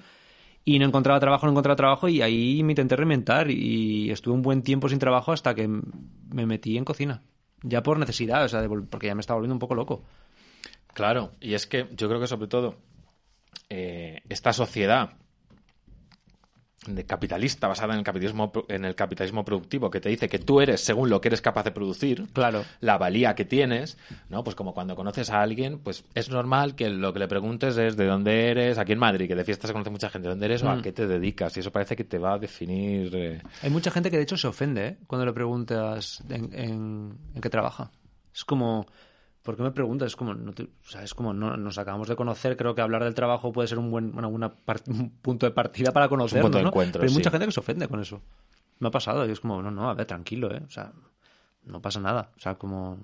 y 0.65 0.77
no 0.77 0.85
encontraba 0.87 1.21
trabajo, 1.21 1.45
no 1.45 1.53
encontraba 1.53 1.77
trabajo 1.77 2.09
y 2.09 2.21
ahí 2.21 2.61
me 2.63 2.73
intenté 2.73 2.97
reinventar 2.97 3.49
y 3.49 4.11
estuve 4.11 4.33
un 4.33 4.41
buen 4.41 4.61
tiempo 4.61 4.89
sin 4.89 4.99
trabajo 4.99 5.31
hasta 5.31 5.55
que 5.55 5.69
me 5.69 6.45
metí 6.45 6.75
en 6.75 6.83
cocina. 6.83 7.21
Ya 7.61 7.81
por 7.81 7.97
necesidad, 7.97 8.43
o 8.43 8.49
sea, 8.49 8.61
de 8.61 8.67
porque 8.67 9.07
ya 9.07 9.15
me 9.15 9.21
estaba 9.21 9.37
volviendo 9.37 9.55
un 9.55 9.59
poco 9.59 9.75
loco. 9.75 10.03
Claro, 10.93 11.31
y 11.39 11.53
es 11.53 11.65
que 11.65 11.87
yo 11.93 12.09
creo 12.09 12.19
que 12.19 12.27
sobre 12.27 12.49
todo 12.49 12.75
eh, 13.69 14.21
esta 14.27 14.51
sociedad 14.51 15.11
de 16.87 17.05
capitalista 17.05 17.67
basada 17.67 17.93
en 17.93 17.99
el 17.99 18.05
capitalismo 18.05 18.51
en 18.69 18.85
el 18.85 18.95
capitalismo 18.95 19.43
productivo 19.43 19.89
que 19.89 19.99
te 20.01 20.09
dice 20.09 20.29
que 20.29 20.39
tú 20.39 20.61
eres 20.61 20.81
según 20.81 21.09
lo 21.09 21.21
que 21.21 21.29
eres 21.29 21.41
capaz 21.41 21.63
de 21.63 21.71
producir 21.71 22.27
Claro. 22.33 22.63
la 22.81 22.97
valía 22.97 23.33
que 23.35 23.45
tienes 23.45 23.97
no 24.29 24.43
pues 24.43 24.55
como 24.55 24.73
cuando 24.73 24.95
conoces 24.95 25.29
a 25.29 25.41
alguien 25.41 25.79
pues 25.79 26.03
es 26.13 26.29
normal 26.29 26.75
que 26.75 26.89
lo 26.89 27.13
que 27.13 27.19
le 27.19 27.27
preguntes 27.27 27.77
es 27.77 27.97
de 27.97 28.05
dónde 28.05 28.49
eres 28.51 28.77
aquí 28.77 28.91
en 28.91 28.99
Madrid 28.99 29.27
que 29.27 29.35
de 29.35 29.43
fiesta 29.43 29.67
se 29.67 29.73
conoce 29.73 29.89
mucha 29.89 30.09
gente 30.09 30.27
de 30.27 30.33
dónde 30.33 30.45
eres 30.45 30.63
o 30.63 30.69
a 30.69 30.75
Mm. 30.75 30.81
qué 30.81 30.91
te 30.91 31.07
dedicas 31.07 31.55
y 31.57 31.61
eso 31.61 31.71
parece 31.71 31.95
que 31.95 32.03
te 32.03 32.17
va 32.19 32.33
a 32.33 32.37
definir 32.39 33.15
eh, 33.15 33.41
Hay 33.63 33.69
mucha 33.69 33.89
gente 33.91 34.11
que 34.11 34.17
de 34.17 34.23
hecho 34.23 34.37
se 34.37 34.47
ofende 34.47 34.87
¿eh? 34.87 34.97
cuando 35.07 35.25
le 35.25 35.33
preguntas 35.33 36.23
en, 36.29 36.53
en- 36.53 37.17
en 37.33 37.41
qué 37.41 37.49
trabaja. 37.49 37.91
Es 38.33 38.43
como, 38.43 38.85
¿por 39.45 39.55
qué 39.55 39.63
me 39.63 39.71
preguntas? 39.71 40.07
Es 40.07 40.15
como, 40.17 40.33
no 40.33 40.51
te- 40.51 40.63
o 40.63 40.89
sea, 40.89 41.03
es 41.03 41.13
como 41.13 41.31
no, 41.33 41.55
nos 41.55 41.77
acabamos 41.77 42.09
de 42.09 42.15
conocer. 42.17 42.57
Creo 42.57 42.75
que 42.75 42.81
hablar 42.81 43.03
del 43.05 43.13
trabajo 43.13 43.53
puede 43.53 43.67
ser 43.69 43.77
un 43.79 43.91
buen 43.91 44.17
una 44.17 44.27
buena 44.27 44.53
par- 44.53 44.81
un 44.87 45.11
punto 45.21 45.45
de 45.45 45.51
partida 45.53 45.91
para 45.93 46.09
conocernos. 46.09 46.43
punto 46.43 46.57
de 46.57 46.63
¿no? 46.63 46.69
encuentro, 46.71 46.99
Pero 46.99 47.09
hay 47.11 47.15
mucha 47.17 47.29
gente 47.31 47.45
que 47.45 47.51
se 47.53 47.59
ofende 47.61 47.87
con 47.87 48.01
eso. 48.01 48.21
Me 48.79 48.89
ha 48.89 48.91
pasado 48.91 49.25
y 49.25 49.31
es 49.31 49.39
como, 49.39 49.61
no, 49.61 49.71
no, 49.71 49.89
a 49.89 49.93
ver, 49.93 50.05
tranquilo, 50.05 50.53
¿eh? 50.53 50.61
O 50.67 50.69
sea, 50.71 50.91
no 51.63 51.81
pasa 51.81 51.99
nada. 52.01 52.31
O 52.35 52.39
sea, 52.41 52.55
como. 52.55 52.97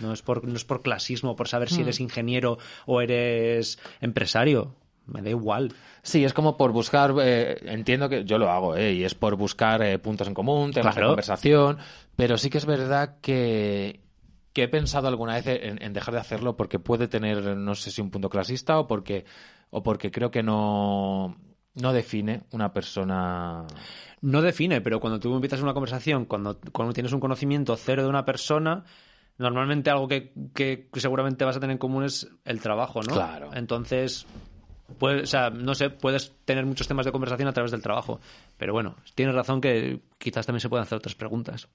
No 0.00 0.12
es 0.12 0.22
por, 0.22 0.44
no 0.46 0.54
es 0.54 0.64
por 0.64 0.82
clasismo, 0.82 1.34
por 1.34 1.48
saber 1.48 1.68
si 1.68 1.82
eres 1.82 1.98
ingeniero 1.98 2.58
o 2.86 3.00
eres 3.00 3.78
empresario. 4.00 4.76
Me 5.06 5.20
da 5.20 5.30
igual. 5.30 5.74
Sí, 6.02 6.24
es 6.24 6.32
como 6.32 6.56
por 6.56 6.72
buscar, 6.72 7.12
eh, 7.20 7.58
entiendo 7.64 8.08
que 8.08 8.24
yo 8.24 8.38
lo 8.38 8.50
hago, 8.50 8.76
eh, 8.76 8.94
y 8.94 9.04
es 9.04 9.14
por 9.14 9.34
buscar 9.36 9.82
eh, 9.82 9.98
puntos 9.98 10.28
en 10.28 10.32
común, 10.34 10.70
temas 10.72 10.94
Claro. 10.94 11.08
de 11.08 11.12
conversación, 11.12 11.78
pero 12.16 12.38
sí 12.38 12.48
que 12.48 12.56
es 12.58 12.64
verdad 12.64 13.16
que, 13.20 14.00
que 14.54 14.62
he 14.62 14.68
pensado 14.68 15.08
alguna 15.08 15.34
vez 15.34 15.46
en, 15.46 15.82
en 15.82 15.92
dejar 15.92 16.14
de 16.14 16.20
hacerlo 16.20 16.56
porque 16.56 16.78
puede 16.78 17.08
tener, 17.08 17.56
no 17.56 17.74
sé 17.74 17.90
si 17.90 18.00
un 18.00 18.10
punto 18.10 18.30
clasista 18.30 18.78
o 18.78 18.86
porque, 18.86 19.26
o 19.70 19.82
porque 19.82 20.10
creo 20.10 20.30
que 20.30 20.42
no, 20.42 21.36
no 21.74 21.92
define 21.92 22.44
una 22.52 22.72
persona. 22.72 23.66
No 24.22 24.40
define, 24.40 24.80
pero 24.80 25.00
cuando 25.00 25.18
tú 25.18 25.34
empiezas 25.34 25.60
una 25.60 25.74
conversación, 25.74 26.24
cuando, 26.24 26.58
cuando 26.72 26.94
tienes 26.94 27.12
un 27.12 27.20
conocimiento 27.20 27.76
cero 27.76 28.04
de 28.04 28.08
una 28.08 28.24
persona, 28.24 28.84
normalmente 29.38 29.90
algo 29.90 30.08
que, 30.08 30.32
que 30.54 30.88
seguramente 30.94 31.44
vas 31.44 31.56
a 31.56 31.60
tener 31.60 31.74
en 31.74 31.78
común 31.78 32.04
es 32.04 32.28
el 32.44 32.60
trabajo, 32.60 33.02
¿no? 33.02 33.12
Claro. 33.12 33.50
Entonces, 33.54 34.26
o 35.00 35.26
sea, 35.26 35.50
no 35.50 35.74
sé, 35.74 35.90
puedes 35.90 36.32
tener 36.44 36.64
muchos 36.64 36.86
temas 36.88 37.04
de 37.04 37.12
conversación 37.12 37.48
a 37.48 37.52
través 37.52 37.72
del 37.72 37.82
trabajo. 37.82 38.20
Pero 38.56 38.72
bueno, 38.72 38.94
tienes 39.14 39.34
razón 39.34 39.60
que 39.60 40.00
quizás 40.18 40.46
también 40.46 40.60
se 40.60 40.68
pueden 40.68 40.84
hacer 40.84 40.96
otras 40.96 41.16
preguntas. 41.16 41.68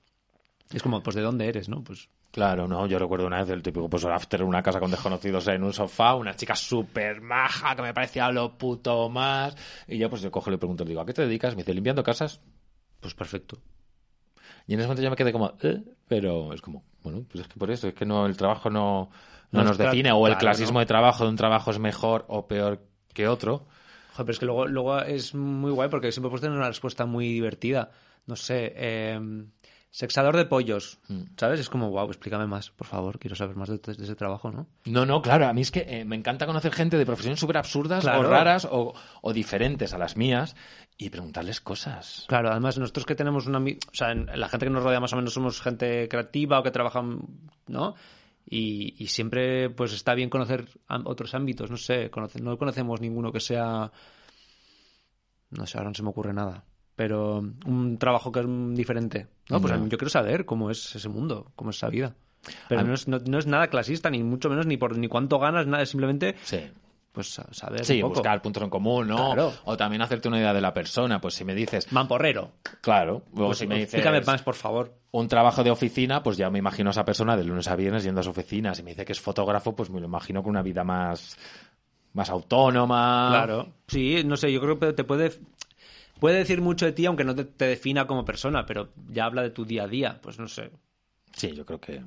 Es 0.71 0.83
como, 0.83 1.01
pues, 1.01 1.15
¿de 1.15 1.21
dónde 1.21 1.47
eres, 1.47 1.67
no? 1.69 1.83
Pues, 1.83 2.09
Claro, 2.31 2.67
no, 2.67 2.85
yo 2.85 2.99
recuerdo 2.99 3.25
una 3.25 3.39
vez 3.41 3.49
el 3.49 3.63
típico, 3.63 3.89
pues 3.89 4.05
after 4.05 4.43
una 4.43 4.61
casa 4.61 4.79
con 4.79 4.91
desconocidos 4.91 5.47
en 5.47 5.63
un 5.63 5.73
sofá, 5.73 6.13
una 6.13 6.35
chica 6.35 6.55
súper 6.55 7.21
maja 7.21 7.75
que 7.75 7.81
me 7.81 7.93
parecía 7.93 8.29
lo 8.31 8.55
puto 8.55 9.09
más. 9.09 9.55
Y 9.87 9.97
yo 9.97 10.11
pues 10.11 10.21
yo 10.21 10.29
cojo 10.29 10.51
y 10.51 10.53
le 10.53 10.57
pregunto, 10.59 10.83
le 10.83 10.89
digo, 10.89 11.01
¿a 11.01 11.05
qué 11.07 11.13
te 11.13 11.23
dedicas? 11.23 11.55
Me 11.55 11.63
dice, 11.63 11.73
limpiando 11.73 12.03
casas. 12.03 12.39
pues 12.99 13.15
perfecto. 13.15 13.57
Y 14.67 14.75
en 14.75 14.79
ese 14.79 14.87
momento 14.87 15.01
yo 15.01 15.09
me 15.09 15.15
quedé 15.15 15.31
como, 15.31 15.53
¿eh? 15.63 15.81
Pero 16.07 16.53
es 16.53 16.61
como, 16.61 16.83
bueno, 17.01 17.25
pues 17.27 17.45
es 17.45 17.47
que 17.47 17.57
por 17.57 17.71
eso, 17.71 17.87
es 17.87 17.95
que 17.95 18.05
no, 18.05 18.27
el 18.27 18.37
trabajo 18.37 18.69
no, 18.69 19.09
no 19.51 19.61
No 19.61 19.69
nos 19.69 19.79
define, 19.79 20.11
o 20.11 20.27
el 20.27 20.33
claro, 20.33 20.39
clasismo 20.39 20.73
¿no? 20.75 20.79
de 20.81 20.85
trabajo 20.85 21.23
de 21.23 21.31
un 21.31 21.35
trabajo 21.35 21.71
es 21.71 21.79
mejor 21.79 22.25
o 22.27 22.47
peor 22.47 22.85
que 23.11 23.27
otro. 23.27 23.65
Joder, 24.13 24.25
pero 24.25 24.31
es 24.31 24.39
que 24.39 24.45
luego, 24.45 24.67
luego 24.67 24.99
es 25.01 25.33
muy 25.33 25.71
guay 25.71 25.89
porque 25.89 26.11
siempre 26.11 26.29
puedes 26.29 26.41
tener 26.41 26.55
una 26.55 26.67
respuesta 26.67 27.07
muy 27.07 27.27
divertida. 27.27 27.89
No 28.27 28.35
sé, 28.35 28.73
eh, 28.75 29.19
sexador 29.91 30.37
de 30.37 30.45
pollos, 30.45 30.99
¿sabes? 31.35 31.59
Es 31.59 31.69
como, 31.69 31.89
wow, 31.89 32.07
explícame 32.07 32.45
más, 32.45 32.69
por 32.69 32.85
favor, 32.85 33.17
quiero 33.17 33.35
saber 33.35 33.55
más 33.55 33.69
de, 33.69 33.79
de 33.79 33.91
ese 34.03 34.15
trabajo, 34.15 34.51
¿no? 34.51 34.67
No, 34.85 35.05
no, 35.05 35.21
claro, 35.21 35.47
a 35.47 35.53
mí 35.53 35.61
es 35.61 35.71
que 35.71 35.79
eh, 35.87 36.05
me 36.05 36.15
encanta 36.15 36.45
conocer 36.45 36.71
gente 36.71 36.97
de 36.97 37.05
profesiones 37.05 37.39
súper 37.39 37.57
absurdas 37.57 38.03
Claro. 38.03 38.19
o 38.19 38.23
raras 38.23 38.65
o, 38.69 38.93
o 39.21 39.33
diferentes 39.33 39.93
a 39.93 39.97
las 39.97 40.15
mías 40.15 40.55
y 40.97 41.09
preguntarles 41.09 41.59
cosas. 41.59 42.25
Claro, 42.27 42.51
además 42.51 42.77
nosotros 42.77 43.05
que 43.05 43.15
tenemos 43.15 43.47
una... 43.47 43.59
O 43.59 43.93
sea, 43.93 44.13
la 44.13 44.47
gente 44.49 44.65
que 44.67 44.69
nos 44.71 44.83
rodea 44.83 44.99
más 44.99 45.13
o 45.13 45.15
menos 45.15 45.33
somos 45.33 45.59
gente 45.61 46.07
creativa 46.07 46.59
o 46.59 46.63
que 46.63 46.71
trabaja, 46.71 47.01
¿no? 47.67 47.95
Y, 48.45 48.95
y 49.03 49.07
siempre 49.07 49.69
pues 49.69 49.93
está 49.93 50.13
bien 50.13 50.29
conocer 50.29 50.67
otros 51.05 51.33
ámbitos, 51.33 51.69
no 51.71 51.77
sé, 51.77 52.11
conoce- 52.11 52.41
no 52.41 52.57
conocemos 52.57 53.01
ninguno 53.01 53.31
que 53.31 53.39
sea... 53.39 53.91
No 55.51 55.65
sé, 55.65 55.77
ahora 55.77 55.89
no 55.89 55.95
se 55.95 56.03
me 56.03 56.09
ocurre 56.09 56.33
nada. 56.33 56.63
Pero 56.99 57.37
un 57.65 57.97
trabajo 57.97 58.29
que 58.29 58.41
es 58.41 58.45
diferente. 58.75 59.27
No, 59.49 59.61
pues 59.61 59.71
No. 59.79 59.87
yo 59.87 59.97
quiero 59.97 60.09
saber 60.09 60.43
cómo 60.43 60.69
es 60.69 60.93
ese 60.97 61.07
mundo, 61.07 61.45
cómo 61.55 61.69
es 61.69 61.77
esa 61.77 61.87
vida. 61.87 62.13
Pero 62.67 62.83
no 62.83 62.93
es, 62.93 63.07
no, 63.07 63.19
no 63.19 63.39
es 63.39 63.47
nada 63.47 63.67
clasista, 63.67 64.09
ni 64.09 64.21
mucho 64.21 64.49
menos 64.49 64.65
ni 64.65 64.75
por 64.75 64.97
ni 64.97 65.07
cuánto 65.07 65.39
ganas, 65.39 65.65
nada, 65.65 65.83
es 65.83 65.89
simplemente 65.91 66.35
Sí. 66.43 66.59
pues 67.13 67.33
sa- 67.33 67.47
saber 67.53 67.85
Sí, 67.85 67.95
un 67.95 68.09
poco. 68.09 68.15
buscar 68.15 68.41
puntos 68.41 68.61
en 68.63 68.69
común, 68.69 69.07
¿no? 69.07 69.15
Claro. 69.33 69.53
O 69.63 69.77
también 69.77 70.01
hacerte 70.01 70.27
una 70.27 70.39
idea 70.39 70.53
de 70.53 70.59
la 70.59 70.73
persona. 70.73 71.21
Pues 71.21 71.35
si 71.35 71.45
me 71.45 71.55
dices, 71.55 71.89
Mamporrero. 71.89 72.51
claro, 72.81 73.23
luego 73.33 73.47
Pues, 73.51 73.59
si 73.59 73.65
me 73.67 73.75
dices 73.75 73.93
explícame 73.93 74.19
más, 74.25 74.41
por 74.41 74.55
favor. 74.55 74.93
un 75.11 75.29
trabajo 75.29 75.63
de 75.63 75.71
oficina, 75.71 76.21
pues 76.21 76.35
ya 76.35 76.49
me 76.49 76.59
imagino 76.59 76.89
a 76.89 76.91
esa 76.91 77.05
persona 77.05 77.37
de 77.37 77.45
lunes 77.45 77.69
a 77.69 77.77
viernes 77.77 78.03
yendo 78.03 78.19
a 78.19 78.23
su 78.25 78.31
oficina. 78.31 78.75
Si 78.75 78.83
me 78.83 78.89
dice 78.91 79.05
que 79.05 79.13
es 79.13 79.21
fotógrafo, 79.21 79.73
pues 79.73 79.89
me 79.89 80.01
lo 80.01 80.07
imagino 80.07 80.43
con 80.43 80.49
una 80.49 80.63
vida 80.63 80.83
más, 80.83 81.37
más 82.11 82.29
autónoma. 82.29 83.27
Claro. 83.31 83.69
Sí, 83.87 84.21
no 84.25 84.35
sé, 84.35 84.51
yo 84.51 84.59
creo 84.59 84.77
que 84.79 84.91
te 84.93 85.03
puede, 85.05 85.31
puede 86.19 86.37
decir 86.39 86.61
mucho 86.61 86.85
de 86.85 86.91
ti, 86.91 87.05
aunque 87.05 87.23
no 87.23 87.35
te, 87.35 87.45
te 87.45 87.65
defina 87.65 88.07
como 88.07 88.25
persona, 88.25 88.65
pero 88.65 88.89
ya 89.09 89.25
habla 89.25 89.41
de 89.41 89.49
tu 89.51 89.65
día 89.65 89.83
a 89.83 89.87
día. 89.87 90.19
Pues 90.21 90.39
no 90.39 90.47
sé. 90.47 90.71
Sí, 91.35 91.53
yo 91.53 91.65
creo 91.65 91.79
que. 91.79 92.01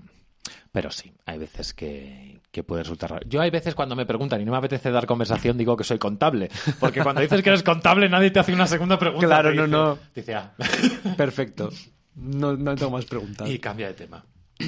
Pero 0.72 0.90
sí, 0.90 1.12
hay 1.26 1.38
veces 1.38 1.72
que, 1.74 2.40
que 2.50 2.64
puede 2.64 2.82
resultar 2.82 3.10
raro. 3.10 3.26
Yo 3.28 3.40
hay 3.40 3.50
veces 3.50 3.74
cuando 3.74 3.94
me 3.94 4.06
preguntan 4.06 4.40
y 4.40 4.44
no 4.44 4.52
me 4.52 4.58
apetece 4.58 4.90
dar 4.90 5.06
conversación, 5.06 5.56
digo 5.56 5.76
que 5.76 5.84
soy 5.84 5.98
contable. 5.98 6.50
Porque 6.80 7.02
cuando 7.02 7.20
dices 7.20 7.42
que 7.42 7.50
eres 7.50 7.62
contable, 7.62 8.08
nadie 8.08 8.30
te 8.30 8.40
hace 8.40 8.52
una 8.52 8.66
segunda 8.66 8.98
pregunta. 8.98 9.26
Claro, 9.26 9.50
no, 9.54 9.62
dice- 9.64 9.70
no. 9.72 9.98
Dice, 10.14 10.34
ah. 10.34 10.52
Perfecto. 11.16 11.70
No, 12.16 12.56
no 12.56 12.74
tengo 12.74 12.90
más 12.90 13.04
preguntas. 13.04 13.48
Y 13.48 13.58
cambia 13.58 13.86
de 13.88 13.94
tema. 13.94 14.24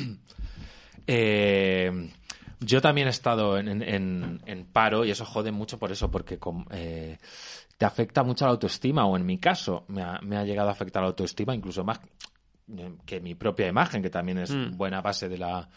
Eh, 1.07 2.11
yo 2.61 2.81
también 2.81 3.09
he 3.09 3.11
estado 3.11 3.59
en, 3.59 3.83
en- 3.83 4.67
paro 4.73 5.05
y 5.05 5.11
eso 5.11 5.25
jode 5.27 5.53
mucho 5.53 5.79
por 5.79 5.93
eso, 5.93 6.11
porque 6.11 6.39
com- 6.39 6.65
eh, 6.71 7.19
te 7.79 7.85
afecta 7.85 8.23
mucho 8.23 8.45
la 8.45 8.53
autoestima, 8.53 9.07
o 9.07 9.17
en 9.17 9.27
mi 9.27 9.39
caso 9.39 9.85
me 9.89 10.03
ha, 10.03 10.19
me 10.23 10.37
ha 10.37 10.45
llegado 10.45 10.69
a 10.69 10.73
afectar 10.73 11.03
la 11.03 11.09
autoestima, 11.09 11.55
incluso 11.55 11.85
más 11.85 12.01
que 13.05 13.21
mi 13.21 13.35
propia 13.35 13.69
imagen, 13.69 14.03
que 14.03 14.11
también 14.11 14.39
es 14.39 14.51
Mm. 14.55 14.77
buena 14.77 15.03
base 15.03 15.29
de 15.29 15.39
la, 15.39 15.69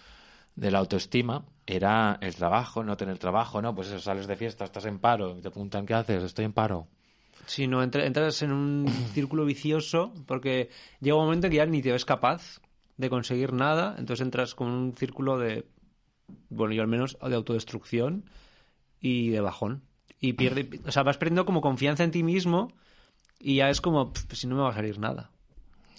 de 0.56 0.72
la 0.72 0.80
autoestima, 0.80 1.44
era 1.66 2.18
el 2.22 2.34
trabajo, 2.36 2.84
no 2.84 2.96
tener 2.96 3.18
trabajo, 3.18 3.62
¿no? 3.62 3.76
Pues 3.76 3.88
eso, 3.90 4.00
sales 4.00 4.26
de 4.28 4.36
fiesta, 4.36 4.64
estás 4.66 4.86
en 4.86 5.00
paro, 5.00 5.38
y 5.38 5.42
te 5.42 5.50
preguntan, 5.50 5.86
¿qué 5.86 5.94
haces? 5.94 6.24
Estoy 6.24 6.46
en 6.46 6.54
paro. 6.54 6.88
Si 7.46 7.68
no, 7.68 7.84
entra- 7.84 8.06
entras 8.06 8.42
en 8.42 8.52
un 8.52 8.88
círculo 9.14 9.46
vicioso 9.46 10.14
porque 10.26 10.70
llega 11.02 11.16
un 11.18 11.26
momento 11.26 11.48
en 11.48 11.52
que 11.52 11.58
ya 11.58 11.66
ni 11.66 11.82
te 11.82 11.92
ves 11.92 12.06
capaz 12.06 12.62
de 12.98 13.10
conseguir 13.10 13.54
nada, 13.54 13.96
entonces 13.98 14.24
entras 14.26 14.56
con 14.56 14.70
un 14.70 14.96
círculo 14.96 15.38
de, 15.38 15.66
bueno, 16.50 16.74
yo 16.74 16.82
al 16.82 16.88
menos, 16.88 17.18
de 17.22 17.36
autodestrucción 17.36 18.26
y 19.02 19.30
de 19.30 19.42
bajón. 19.42 19.84
Y 20.20 20.34
pierde, 20.34 20.68
o 20.86 20.92
sea, 20.92 21.04
vas 21.04 21.18
perdiendo 21.18 21.46
como 21.46 21.62
confianza 21.62 22.04
en 22.04 22.12
ti 22.12 22.24
mismo 22.24 22.72
y 23.40 23.58
ya 23.58 23.70
es 23.70 23.82
como, 23.82 24.14
"Pff, 24.14 24.34
si 24.34 24.48
no 24.48 24.56
me 24.56 24.62
va 24.64 24.70
a 24.70 24.74
salir 24.74 24.98
nada. 25.00 25.30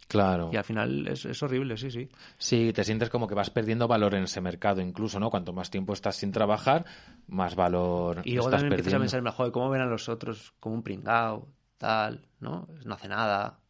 Claro. 0.08 0.48
Y 0.52 0.56
al 0.56 0.64
final 0.64 1.06
es, 1.06 1.26
es 1.26 1.42
horrible, 1.42 1.76
sí, 1.76 1.90
sí. 1.90 2.08
Sí, 2.38 2.72
te 2.72 2.82
sientes 2.82 3.10
como 3.10 3.28
que 3.28 3.34
vas 3.34 3.50
perdiendo 3.50 3.86
valor 3.86 4.14
en 4.14 4.24
ese 4.24 4.40
mercado, 4.40 4.80
incluso, 4.80 5.20
¿no? 5.20 5.28
Cuanto 5.30 5.52
más 5.52 5.70
tiempo 5.70 5.92
estás 5.92 6.16
sin 6.16 6.32
trabajar, 6.32 6.86
más 7.26 7.54
valor 7.54 8.22
Y 8.24 8.32
luego 8.32 8.48
estás 8.48 8.60
también 8.62 8.72
empiezas 8.72 8.94
a 8.94 8.98
pensar, 8.98 9.34
joder, 9.34 9.52
¿cómo 9.52 9.68
ven 9.68 9.82
a 9.82 9.86
los 9.86 10.08
otros? 10.08 10.54
Como 10.60 10.76
un 10.76 10.82
pringao, 10.82 11.46
tal, 11.76 12.26
¿no? 12.40 12.66
No 12.84 12.94
hace 12.94 13.06
nada. 13.08 13.60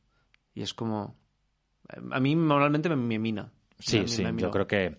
Y 0.55 0.63
es 0.63 0.73
como... 0.75 1.17
A 2.13 2.21
mí 2.21 2.35
normalmente 2.37 2.89
me, 2.89 2.97
me 2.97 3.19
mina. 3.19 3.51
Sí, 3.81 4.01
Me- 4.01 4.09
sí, 4.09 4.23
me 4.25 4.43
yo 4.43 4.51
creo 4.53 4.67
que, 4.69 4.99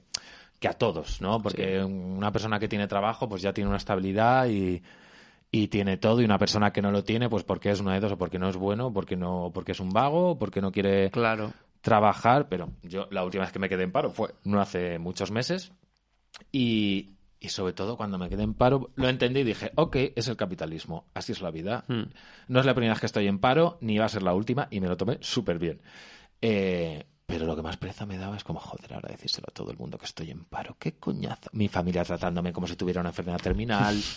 que 0.59 0.67
a 0.67 0.73
todos, 0.73 1.21
¿no? 1.21 1.41
Porque 1.41 1.81
una 1.81 2.31
persona 2.33 2.59
que 2.59 2.67
tiene 2.67 2.87
trabajo, 2.87 3.29
pues 3.29 3.41
ya 3.41 3.53
tiene 3.53 3.69
una 3.69 3.77
estabilidad 3.77 4.47
y, 4.49 4.81
y 5.51 5.67
tiene 5.69 5.97
todo, 5.97 6.21
y 6.21 6.25
una 6.25 6.37
persona 6.37 6.71
que 6.71 6.81
no 6.81 6.91
lo 6.91 7.03
tiene, 7.03 7.27
pues 7.29 7.43
porque 7.43 7.71
es 7.71 7.79
una 7.79 7.93
de 7.93 7.99
dos, 8.01 8.11
o 8.11 8.17
porque 8.17 8.37
no 8.39 8.49
es 8.49 8.55
bueno, 8.55 8.87
o 8.87 8.93
porque 8.93 9.15
no, 9.15 9.51
porque 9.53 9.71
es 9.71 9.79
un 9.79 9.89
vago, 9.89 10.31
o 10.31 10.37
porque 10.37 10.61
no 10.61 10.71
quiere 10.71 11.09
Claro. 11.11 11.53
trabajar, 11.81 12.47
pero 12.49 12.69
yo 12.83 13.07
la 13.11 13.23
última 13.23 13.43
vez 13.43 13.51
que 13.53 13.59
me 13.59 13.69
quedé 13.69 13.83
en 13.83 13.91
paro 13.91 14.11
fue 14.11 14.35
no 14.43 14.61
hace 14.61 14.99
muchos 14.99 15.31
meses 15.31 15.71
y, 16.51 17.11
y 17.39 17.49
sobre 17.49 17.73
todo 17.73 17.97
cuando 17.97 18.17
me 18.17 18.29
quedé 18.29 18.43
en 18.43 18.53
paro 18.53 18.91
lo 18.95 19.09
entendí 19.09 19.39
y 19.39 19.43
dije, 19.43 19.71
ok, 19.75 19.95
es 20.15 20.27
el 20.27 20.35
capitalismo, 20.37 21.05
así 21.13 21.31
es 21.31 21.41
la 21.41 21.51
vida. 21.51 21.85
Hmm. 21.87 22.03
No 22.47 22.59
es 22.59 22.65
la 22.65 22.73
primera 22.73 22.93
vez 22.93 22.99
que 22.99 23.05
estoy 23.07 23.27
en 23.27 23.39
paro, 23.39 23.77
ni 23.81 23.97
va 23.97 24.05
a 24.05 24.09
ser 24.09 24.23
la 24.23 24.33
última 24.33 24.67
y 24.69 24.79
me 24.79 24.87
lo 24.87 24.97
tomé 24.97 25.17
súper 25.21 25.57
bien. 25.57 25.81
Eh, 26.41 27.05
pero 27.25 27.45
lo 27.45 27.55
que 27.55 27.61
más 27.61 27.77
pereza 27.77 28.05
me 28.05 28.17
daba 28.17 28.37
es 28.37 28.43
como, 28.43 28.59
joder, 28.59 28.93
ahora 28.93 29.09
decírselo 29.09 29.45
a 29.49 29.53
todo 29.53 29.71
el 29.71 29.77
mundo 29.77 29.97
que 29.97 30.05
estoy 30.05 30.31
en 30.31 30.45
paro, 30.45 30.75
qué 30.79 30.93
coñazo. 30.93 31.49
Mi 31.53 31.67
familia 31.67 32.03
tratándome 32.03 32.51
como 32.53 32.67
si 32.67 32.75
tuviera 32.75 33.01
una 33.01 33.09
enfermedad 33.09 33.39
terminal. 33.39 33.95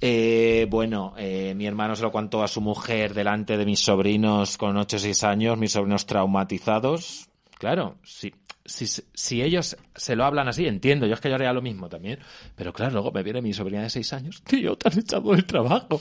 Eh, 0.00 0.66
bueno, 0.68 1.14
eh, 1.16 1.54
mi 1.56 1.66
hermano 1.66 1.96
se 1.96 2.02
lo 2.02 2.12
contó 2.12 2.42
a 2.42 2.48
su 2.48 2.60
mujer 2.60 3.14
delante 3.14 3.56
de 3.56 3.64
mis 3.64 3.80
sobrinos 3.80 4.58
con 4.58 4.76
8 4.76 4.96
o 4.96 4.98
6 5.00 5.24
años, 5.24 5.58
mis 5.58 5.72
sobrinos 5.72 6.06
traumatizados. 6.06 7.28
Claro, 7.58 7.96
si, 8.04 8.34
si, 8.64 8.86
si 8.86 9.42
ellos 9.42 9.76
se 9.94 10.14
lo 10.16 10.24
hablan 10.24 10.48
así, 10.48 10.66
entiendo, 10.66 11.06
yo 11.06 11.14
es 11.14 11.20
que 11.20 11.30
yo 11.30 11.36
haría 11.36 11.52
lo 11.52 11.62
mismo 11.62 11.88
también. 11.88 12.18
Pero 12.54 12.72
claro, 12.72 12.92
luego 12.92 13.12
me 13.12 13.22
viene 13.22 13.40
mi 13.40 13.52
sobrina 13.54 13.82
de 13.82 13.90
6 13.90 14.12
años, 14.12 14.42
tío, 14.42 14.76
te 14.76 14.88
has 14.88 14.96
echado 14.98 15.32
del 15.32 15.46
trabajo. 15.46 16.00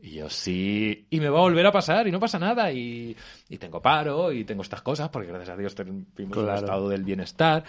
Y 0.00 0.12
yo 0.12 0.30
sí, 0.30 1.06
y 1.10 1.20
me 1.20 1.28
va 1.28 1.38
a 1.38 1.42
volver 1.42 1.66
a 1.66 1.72
pasar 1.72 2.08
y 2.08 2.10
no 2.12 2.18
pasa 2.18 2.38
nada. 2.38 2.72
Y, 2.72 3.14
y 3.50 3.58
tengo 3.58 3.82
paro 3.82 4.32
y 4.32 4.44
tengo 4.44 4.62
estas 4.62 4.80
cosas, 4.80 5.10
porque 5.10 5.28
gracias 5.28 5.50
a 5.50 5.56
Dios 5.56 5.74
tenemos 5.74 6.04
un 6.18 6.26
Claro. 6.30 6.54
estado 6.54 6.88
del 6.88 7.04
bienestar. 7.04 7.64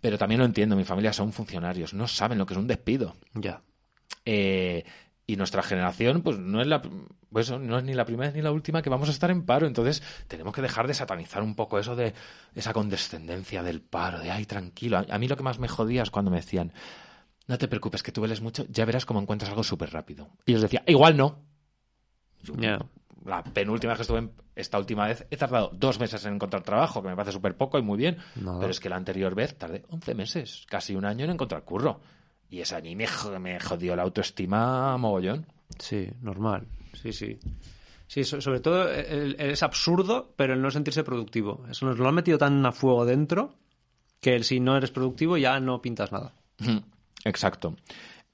Pero 0.00 0.16
también 0.18 0.40
lo 0.40 0.46
entiendo, 0.46 0.74
mi 0.74 0.84
familia 0.84 1.12
son 1.12 1.32
funcionarios, 1.32 1.94
no 1.94 2.08
saben 2.08 2.38
lo 2.38 2.46
que 2.46 2.54
es 2.54 2.58
un 2.58 2.66
despido. 2.66 3.14
Ya. 3.34 3.60
Eh, 4.24 4.84
y 5.26 5.36
nuestra 5.36 5.62
generación, 5.62 6.22
pues 6.22 6.38
no 6.38 6.60
es 6.60 6.66
la 6.66 6.82
pues 7.32 7.50
no 7.50 7.78
es 7.78 7.84
ni 7.84 7.94
la 7.94 8.04
primera 8.04 8.30
ni 8.32 8.42
la 8.42 8.50
última 8.52 8.82
que 8.82 8.90
vamos 8.90 9.08
a 9.08 9.12
estar 9.12 9.30
en 9.30 9.46
paro. 9.46 9.66
Entonces, 9.66 10.02
tenemos 10.28 10.52
que 10.54 10.60
dejar 10.60 10.86
de 10.86 10.92
satanizar 10.94 11.42
un 11.42 11.54
poco 11.54 11.78
eso 11.78 11.96
de 11.96 12.12
esa 12.54 12.72
condescendencia 12.74 13.62
del 13.62 13.80
paro, 13.80 14.18
de 14.20 14.30
ay, 14.30 14.44
tranquilo. 14.44 14.98
A, 14.98 15.06
a 15.08 15.18
mí 15.18 15.28
lo 15.28 15.36
que 15.36 15.42
más 15.42 15.58
me 15.58 15.68
jodía 15.68 16.02
es 16.02 16.10
cuando 16.10 16.30
me 16.30 16.36
decían, 16.38 16.72
no 17.46 17.56
te 17.56 17.68
preocupes, 17.68 18.02
que 18.02 18.12
tú 18.12 18.20
veles 18.20 18.42
mucho, 18.42 18.66
ya 18.68 18.84
verás 18.84 19.06
cómo 19.06 19.20
encuentras 19.20 19.48
algo 19.50 19.62
súper 19.64 19.90
rápido. 19.92 20.28
Y 20.44 20.52
yo 20.52 20.56
les 20.56 20.62
decía, 20.62 20.82
igual 20.86 21.16
no. 21.16 21.38
Yo. 22.42 22.54
La 23.24 23.42
penúltima 23.44 23.92
vez 23.92 23.98
que 23.98 24.02
estuve, 24.02 24.18
en- 24.18 24.32
esta 24.56 24.78
última 24.78 25.06
vez, 25.06 25.24
he 25.30 25.36
tardado 25.36 25.70
dos 25.72 25.98
meses 26.00 26.22
en 26.26 26.34
encontrar 26.34 26.62
trabajo, 26.62 27.00
que 27.02 27.08
me 27.08 27.16
parece 27.16 27.32
súper 27.32 27.56
poco 27.56 27.78
y 27.78 27.82
muy 27.82 27.96
bien. 27.96 28.18
Nada. 28.34 28.58
Pero 28.58 28.70
es 28.72 28.80
que 28.80 28.88
la 28.90 28.96
anterior 28.96 29.34
vez 29.34 29.56
tardé 29.56 29.84
11 29.88 30.14
meses, 30.14 30.66
casi 30.68 30.94
un 30.96 31.04
año 31.06 31.24
en 31.24 31.30
encontrar 31.30 31.64
curro. 31.64 32.00
Y 32.52 32.60
eso 32.60 32.76
a 32.76 32.80
mí 32.80 32.94
me, 32.94 33.06
me 33.40 33.58
jodió 33.58 33.96
la 33.96 34.02
autoestima 34.02 34.94
mogollón. 34.98 35.46
Sí, 35.78 36.06
normal. 36.20 36.66
Sí, 36.92 37.12
sí. 37.12 37.38
Sí, 38.06 38.24
so- 38.24 38.42
sobre 38.42 38.60
todo 38.60 38.90
es 38.90 39.62
absurdo, 39.62 40.34
pero 40.36 40.52
el 40.52 40.60
no 40.60 40.70
sentirse 40.70 41.02
productivo. 41.02 41.64
Eso 41.70 41.86
nos 41.86 41.98
lo 41.98 42.06
han 42.06 42.14
metido 42.14 42.36
tan 42.36 42.64
a 42.66 42.72
fuego 42.72 43.06
dentro 43.06 43.54
que 44.20 44.36
el 44.36 44.44
si 44.44 44.60
no 44.60 44.76
eres 44.76 44.90
productivo 44.90 45.38
ya 45.38 45.58
no 45.60 45.80
pintas 45.80 46.12
nada. 46.12 46.34
Exacto. 47.24 47.74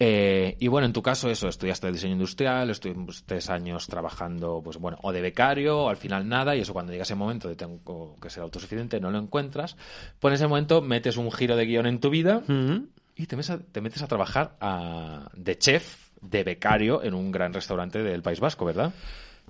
Eh, 0.00 0.56
y 0.60 0.66
bueno, 0.68 0.86
en 0.86 0.92
tu 0.92 1.00
caso 1.02 1.28
eso, 1.30 1.48
estudiaste 1.48 1.90
diseño 1.92 2.12
industrial, 2.14 2.70
estuvimos 2.70 3.24
tres 3.24 3.50
años 3.50 3.86
trabajando, 3.86 4.60
pues 4.62 4.78
bueno, 4.78 4.98
o 5.02 5.12
de 5.12 5.20
becario, 5.20 5.78
o 5.78 5.88
al 5.88 5.96
final 5.96 6.28
nada, 6.28 6.54
y 6.56 6.60
eso 6.60 6.72
cuando 6.72 6.92
llega 6.92 7.02
ese 7.02 7.14
momento 7.16 7.48
de 7.48 7.56
tengo 7.56 8.16
que 8.20 8.30
ser 8.30 8.42
autosuficiente, 8.44 9.00
no 9.00 9.10
lo 9.10 9.18
encuentras, 9.18 9.76
pues 10.20 10.30
en 10.32 10.34
ese 10.36 10.46
momento 10.46 10.82
metes 10.82 11.16
un 11.16 11.30
giro 11.32 11.56
de 11.56 11.66
guion 11.66 11.86
en 11.86 11.98
tu 12.00 12.10
vida 12.10 12.38
Ujú. 12.48 12.86
Y 13.18 13.26
te 13.26 13.36
metes 13.36 13.50
a, 13.50 13.58
te 13.58 13.80
metes 13.82 14.00
a 14.02 14.06
trabajar 14.06 14.56
a- 14.60 15.28
de 15.34 15.58
chef, 15.58 16.08
de 16.22 16.44
becario, 16.44 17.02
en 17.02 17.12
un 17.14 17.30
gran 17.30 17.52
restaurante 17.52 18.02
del 18.02 18.22
País 18.22 18.40
Vasco, 18.40 18.64
¿verdad? 18.64 18.92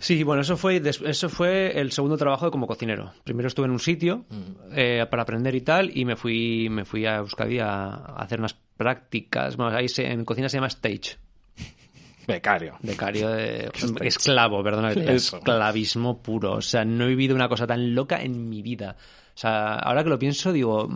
Sí, 0.00 0.22
bueno, 0.22 0.42
eso 0.42 0.56
fue, 0.56 0.80
eso 1.06 1.28
fue 1.28 1.78
el 1.80 1.90
segundo 1.92 2.16
trabajo 2.16 2.50
como 2.52 2.66
cocinero. 2.68 3.12
Primero 3.24 3.48
estuve 3.48 3.66
en 3.66 3.72
un 3.72 3.80
sitio 3.80 4.24
eh, 4.72 5.04
para 5.10 5.22
aprender 5.22 5.54
y 5.56 5.60
tal, 5.62 5.90
y 5.96 6.04
me 6.04 6.14
fui, 6.14 6.68
me 6.70 6.84
fui 6.84 7.04
a 7.04 7.16
Euskadi 7.16 7.58
a, 7.58 7.86
a 7.94 8.22
hacer 8.22 8.38
unas 8.38 8.54
prácticas. 8.76 9.56
Bueno, 9.56 9.76
ahí 9.76 9.88
se- 9.88 10.06
en 10.10 10.24
cocina 10.24 10.48
se 10.48 10.56
llama 10.58 10.68
stage. 10.68 11.16
Becario. 12.28 12.76
Becario 12.82 13.28
de 13.30 13.70
esclavo, 14.02 14.62
perdona, 14.62 14.92
Eso. 14.92 15.38
esclavismo 15.38 16.22
puro. 16.22 16.52
O 16.52 16.62
sea, 16.62 16.84
no 16.84 17.04
he 17.04 17.08
vivido 17.08 17.34
una 17.34 17.48
cosa 17.48 17.66
tan 17.66 17.94
loca 17.94 18.22
en 18.22 18.48
mi 18.48 18.62
vida. 18.62 18.96
O 19.34 19.38
sea, 19.40 19.74
ahora 19.76 20.04
que 20.04 20.10
lo 20.10 20.18
pienso, 20.18 20.52
digo, 20.52 20.88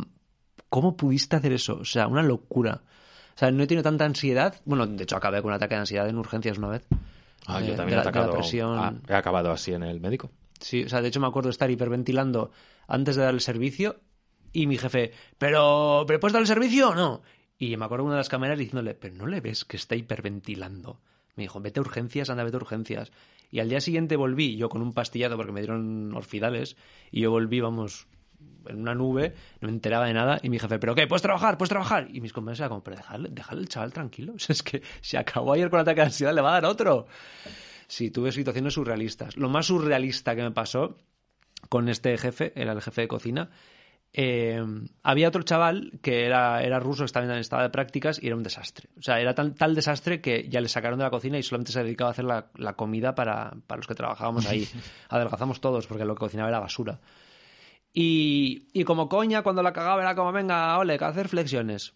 ¿cómo 0.72 0.96
pudiste 0.96 1.36
hacer 1.36 1.52
eso? 1.52 1.80
O 1.80 1.84
sea, 1.84 2.06
una 2.06 2.22
locura. 2.22 2.80
O 3.34 3.38
sea, 3.38 3.50
no 3.50 3.62
he 3.62 3.66
tenido 3.66 3.82
tanta 3.82 4.06
ansiedad. 4.06 4.54
Bueno, 4.64 4.86
de 4.86 5.02
hecho, 5.02 5.16
acabé 5.16 5.42
con 5.42 5.50
un 5.50 5.56
ataque 5.56 5.74
de 5.74 5.80
ansiedad 5.80 6.08
en 6.08 6.16
urgencias 6.16 6.56
una 6.56 6.68
vez. 6.68 6.86
Ah, 7.46 7.60
De- 7.60 7.66
yo 7.68 7.74
también 7.74 7.96
de 7.98 8.04
he 8.04 8.08
atacado. 8.08 8.32
presión. 8.32 8.78
ah, 8.78 8.94
he 9.06 9.14
acabado 9.14 9.50
así 9.52 9.72
en 9.72 9.82
el 9.82 10.00
médico. 10.00 10.30
Sí, 10.60 10.84
o 10.84 10.88
sea, 10.88 11.02
de 11.02 11.08
hecho 11.08 11.20
me 11.20 11.26
acuerdo 11.26 11.50
estar 11.50 11.70
hiperventilando 11.70 12.52
antes 12.88 13.16
de 13.16 13.22
dar 13.22 13.34
el 13.34 13.40
servicio 13.42 14.00
y 14.52 14.66
mi 14.66 14.78
jefe, 14.78 15.12
¿pero, 15.36 16.04
¿pero 16.06 16.20
puedes 16.20 16.32
dar 16.32 16.40
el 16.42 16.48
servicio 16.48 16.88
o 16.90 16.94
no? 16.94 17.20
Y 17.58 17.76
me 17.76 17.84
acuerdo 17.84 18.04
una 18.06 18.14
de 18.14 18.20
las 18.20 18.28
cámaras 18.30 18.58
diciéndole, 18.58 18.94
¿pero 18.94 19.14
no 19.14 19.26
le 19.26 19.40
ves 19.42 19.64
que 19.66 19.76
está 19.76 19.94
hiperventilando? 19.94 21.00
Me 21.36 21.44
dijo, 21.44 21.60
vete 21.60 21.80
a 21.80 21.82
urgencias, 21.82 22.30
anda, 22.30 22.44
vete 22.44 22.56
a 22.56 22.60
urgencias. 22.60 23.12
Y 23.50 23.60
al 23.60 23.68
día 23.68 23.80
siguiente 23.80 24.16
volví, 24.16 24.56
yo 24.56 24.68
con 24.68 24.82
un 24.82 24.92
pastillado 24.94 25.36
porque 25.36 25.52
me 25.52 25.60
dieron 25.60 26.14
orfidales, 26.14 26.76
y 27.10 27.20
yo 27.22 27.30
volví, 27.30 27.60
vamos, 27.60 28.06
en 28.68 28.80
una 28.80 28.94
nube, 28.94 29.34
no 29.60 29.68
me 29.68 29.74
enteraba 29.74 30.06
de 30.06 30.14
nada, 30.14 30.38
y 30.42 30.48
mi 30.48 30.58
jefe, 30.58 30.78
¿pero 30.78 30.94
qué? 30.94 31.06
¿Puedes 31.06 31.22
trabajar? 31.22 31.58
¿Puedes 31.58 31.70
trabajar? 31.70 32.06
Y 32.12 32.20
mis 32.20 32.32
compañeros 32.32 32.60
eran 32.60 32.68
como, 32.70 32.82
pero 32.84 32.96
dejadle, 32.96 33.28
dejadle 33.32 33.60
al 33.62 33.68
chaval 33.68 33.92
tranquilo. 33.92 34.32
O 34.36 34.38
sea, 34.38 34.52
es 34.54 34.62
que 34.62 34.82
se 35.00 35.18
acabó 35.18 35.52
ayer 35.52 35.68
con 35.70 35.80
ataque 35.80 36.00
de 36.00 36.06
ansiedad, 36.06 36.32
le 36.34 36.40
va 36.40 36.50
a 36.50 36.60
dar 36.60 36.66
otro. 36.66 37.06
Sí, 37.88 38.10
tuve 38.10 38.30
situaciones 38.32 38.74
surrealistas. 38.74 39.36
Lo 39.36 39.48
más 39.48 39.66
surrealista 39.66 40.34
que 40.36 40.42
me 40.42 40.50
pasó 40.52 40.96
con 41.68 41.88
este 41.88 42.16
jefe, 42.18 42.52
era 42.54 42.72
el 42.72 42.80
jefe 42.82 43.02
de 43.02 43.08
cocina, 43.08 43.50
eh, 44.14 44.62
había 45.02 45.28
otro 45.28 45.42
chaval 45.42 45.98
que 46.02 46.26
era, 46.26 46.62
era 46.62 46.78
ruso, 46.78 47.04
estaba, 47.04 47.24
en- 47.26 47.32
estaba 47.32 47.62
de 47.62 47.70
prácticas 47.70 48.22
y 48.22 48.26
era 48.26 48.36
un 48.36 48.42
desastre. 48.42 48.88
O 48.98 49.02
sea, 49.02 49.18
era 49.20 49.34
tan, 49.34 49.54
tal 49.54 49.74
desastre 49.74 50.20
que 50.20 50.48
ya 50.48 50.60
le 50.60 50.68
sacaron 50.68 50.98
de 50.98 51.04
la 51.04 51.10
cocina 51.10 51.38
y 51.38 51.42
solamente 51.42 51.72
se 51.72 51.82
dedicaba 51.82 52.10
a 52.10 52.12
hacer 52.12 52.24
la, 52.26 52.46
la 52.56 52.74
comida 52.74 53.14
para, 53.14 53.54
para 53.66 53.78
los 53.78 53.86
que 53.86 53.94
trabajábamos 53.94 54.46
ahí. 54.46 54.68
Adelgazamos 55.08 55.60
todos 55.60 55.86
porque 55.86 56.04
lo 56.04 56.14
que 56.14 56.20
cocinaba 56.20 56.48
era 56.50 56.60
basura. 56.60 57.00
Y, 57.92 58.68
y 58.72 58.84
como 58.84 59.08
coña, 59.08 59.42
cuando 59.42 59.62
la 59.62 59.72
cagaba 59.72 60.00
era 60.02 60.14
como, 60.14 60.32
venga, 60.32 60.78
ole, 60.78 60.98
que 60.98 61.04
hacer 61.04 61.28
flexiones. 61.28 61.94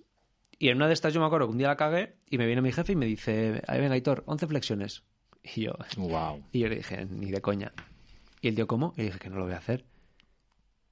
Y 0.58 0.68
en 0.68 0.76
una 0.76 0.86
de 0.88 0.94
estas 0.94 1.12
yo 1.14 1.20
me 1.20 1.26
acuerdo 1.26 1.46
que 1.46 1.52
un 1.52 1.58
día 1.58 1.68
la 1.68 1.76
cagué 1.76 2.16
y 2.30 2.38
me 2.38 2.46
viene 2.46 2.62
mi 2.62 2.72
jefe 2.72 2.92
y 2.92 2.96
me 2.96 3.06
dice, 3.06 3.62
ahí 3.66 3.80
venga, 3.80 3.94
Aitor, 3.94 4.22
11 4.26 4.46
flexiones. 4.46 5.02
Y 5.54 5.62
yo, 5.62 5.72
Wow. 5.96 6.42
y 6.50 6.58
yo 6.58 6.68
le 6.68 6.76
dije, 6.76 7.06
ni 7.06 7.30
de 7.30 7.40
coña. 7.40 7.72
Y 8.40 8.48
el 8.48 8.56
tío, 8.56 8.66
¿cómo? 8.66 8.94
Y 8.96 9.02
dije 9.04 9.18
que 9.20 9.30
no 9.30 9.36
lo 9.36 9.44
voy 9.44 9.52
a 9.54 9.58
hacer. 9.58 9.84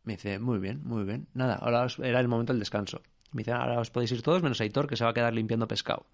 Me 0.04 0.12
dice, 0.14 0.38
muy 0.38 0.58
bien, 0.58 0.80
muy 0.84 1.02
bien. 1.04 1.26
Nada, 1.34 1.56
ahora 1.56 1.82
os- 1.84 1.98
era 1.98 2.20
el 2.20 2.28
momento 2.28 2.52
del 2.52 2.60
descanso. 2.60 3.00
Me 3.32 3.40
dice, 3.40 3.50
ahora 3.52 3.80
os 3.80 3.90
podéis 3.90 4.12
ir 4.12 4.22
todos 4.22 4.42
menos 4.42 4.60
Aitor, 4.60 4.86
que 4.86 4.96
se 4.96 5.02
va 5.02 5.10
a 5.10 5.14
quedar 5.14 5.34
limpiando 5.34 5.66
pescado. 5.66 6.06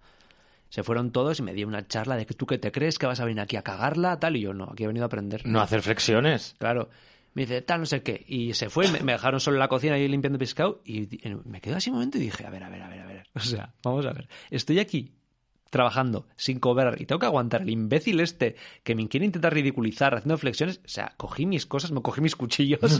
Se 0.69 0.81
fueron 0.81 1.11
todos 1.11 1.37
y 1.39 1.43
me 1.43 1.53
dio 1.53 1.67
una 1.67 1.87
charla 1.87 2.15
de 2.15 2.25
que 2.25 2.33
tú 2.33 2.47
qué 2.47 2.57
te 2.57 2.71
crees, 2.71 2.97
que 2.97 3.05
vas 3.05 3.19
a 3.19 3.25
venir 3.25 3.41
aquí 3.41 3.57
a 3.57 3.61
cagarla, 3.61 4.17
tal. 4.19 4.37
Y 4.37 4.41
yo, 4.41 4.53
no, 4.55 4.69
aquí 4.71 4.85
he 4.85 4.87
venido 4.87 5.05
a 5.05 5.07
aprender. 5.07 5.45
No 5.45 5.61
hacer 5.61 5.81
flexiones. 5.83 6.55
Claro. 6.57 6.89
Me 7.33 7.43
dice, 7.43 7.61
tal, 7.61 7.81
no 7.81 7.85
sé 7.85 8.03
qué. 8.03 8.23
Y 8.27 8.53
se 8.53 8.69
fue, 8.69 8.87
me, 8.89 9.11
dejaron 9.11 9.39
solo 9.39 9.55
en 9.55 9.59
la 9.59 9.67
cocina 9.67 9.95
ahí 9.95 10.07
limpiando 10.07 10.37
pescado. 10.37 10.81
Y 10.85 11.07
me 11.45 11.61
quedé 11.61 11.75
así 11.75 11.89
un 11.89 11.97
momento 11.97 12.17
y 12.17 12.21
dije, 12.21 12.45
a 12.45 12.49
ver, 12.49 12.63
a 12.63 12.69
ver, 12.69 12.81
a 12.81 12.89
ver, 12.89 12.99
a 12.99 13.05
ver. 13.05 13.27
O 13.33 13.39
sea, 13.39 13.73
vamos 13.83 14.05
a 14.05 14.13
ver. 14.13 14.27
Estoy 14.49 14.79
aquí 14.79 15.13
trabajando 15.69 16.27
sin 16.35 16.59
cobrar 16.59 17.01
y 17.01 17.05
tengo 17.05 17.19
que 17.19 17.25
aguantar 17.25 17.61
el 17.61 17.69
imbécil 17.69 18.19
este 18.19 18.57
que 18.83 18.93
me 18.93 19.07
quiere 19.07 19.25
intentar 19.25 19.53
ridiculizar 19.53 20.13
haciendo 20.13 20.37
flexiones. 20.37 20.81
O 20.83 20.89
sea, 20.89 21.13
cogí 21.17 21.45
mis 21.45 21.65
cosas, 21.65 21.91
me 21.91 22.01
cogí 22.01 22.21
mis 22.21 22.35
cuchillos 22.35 22.79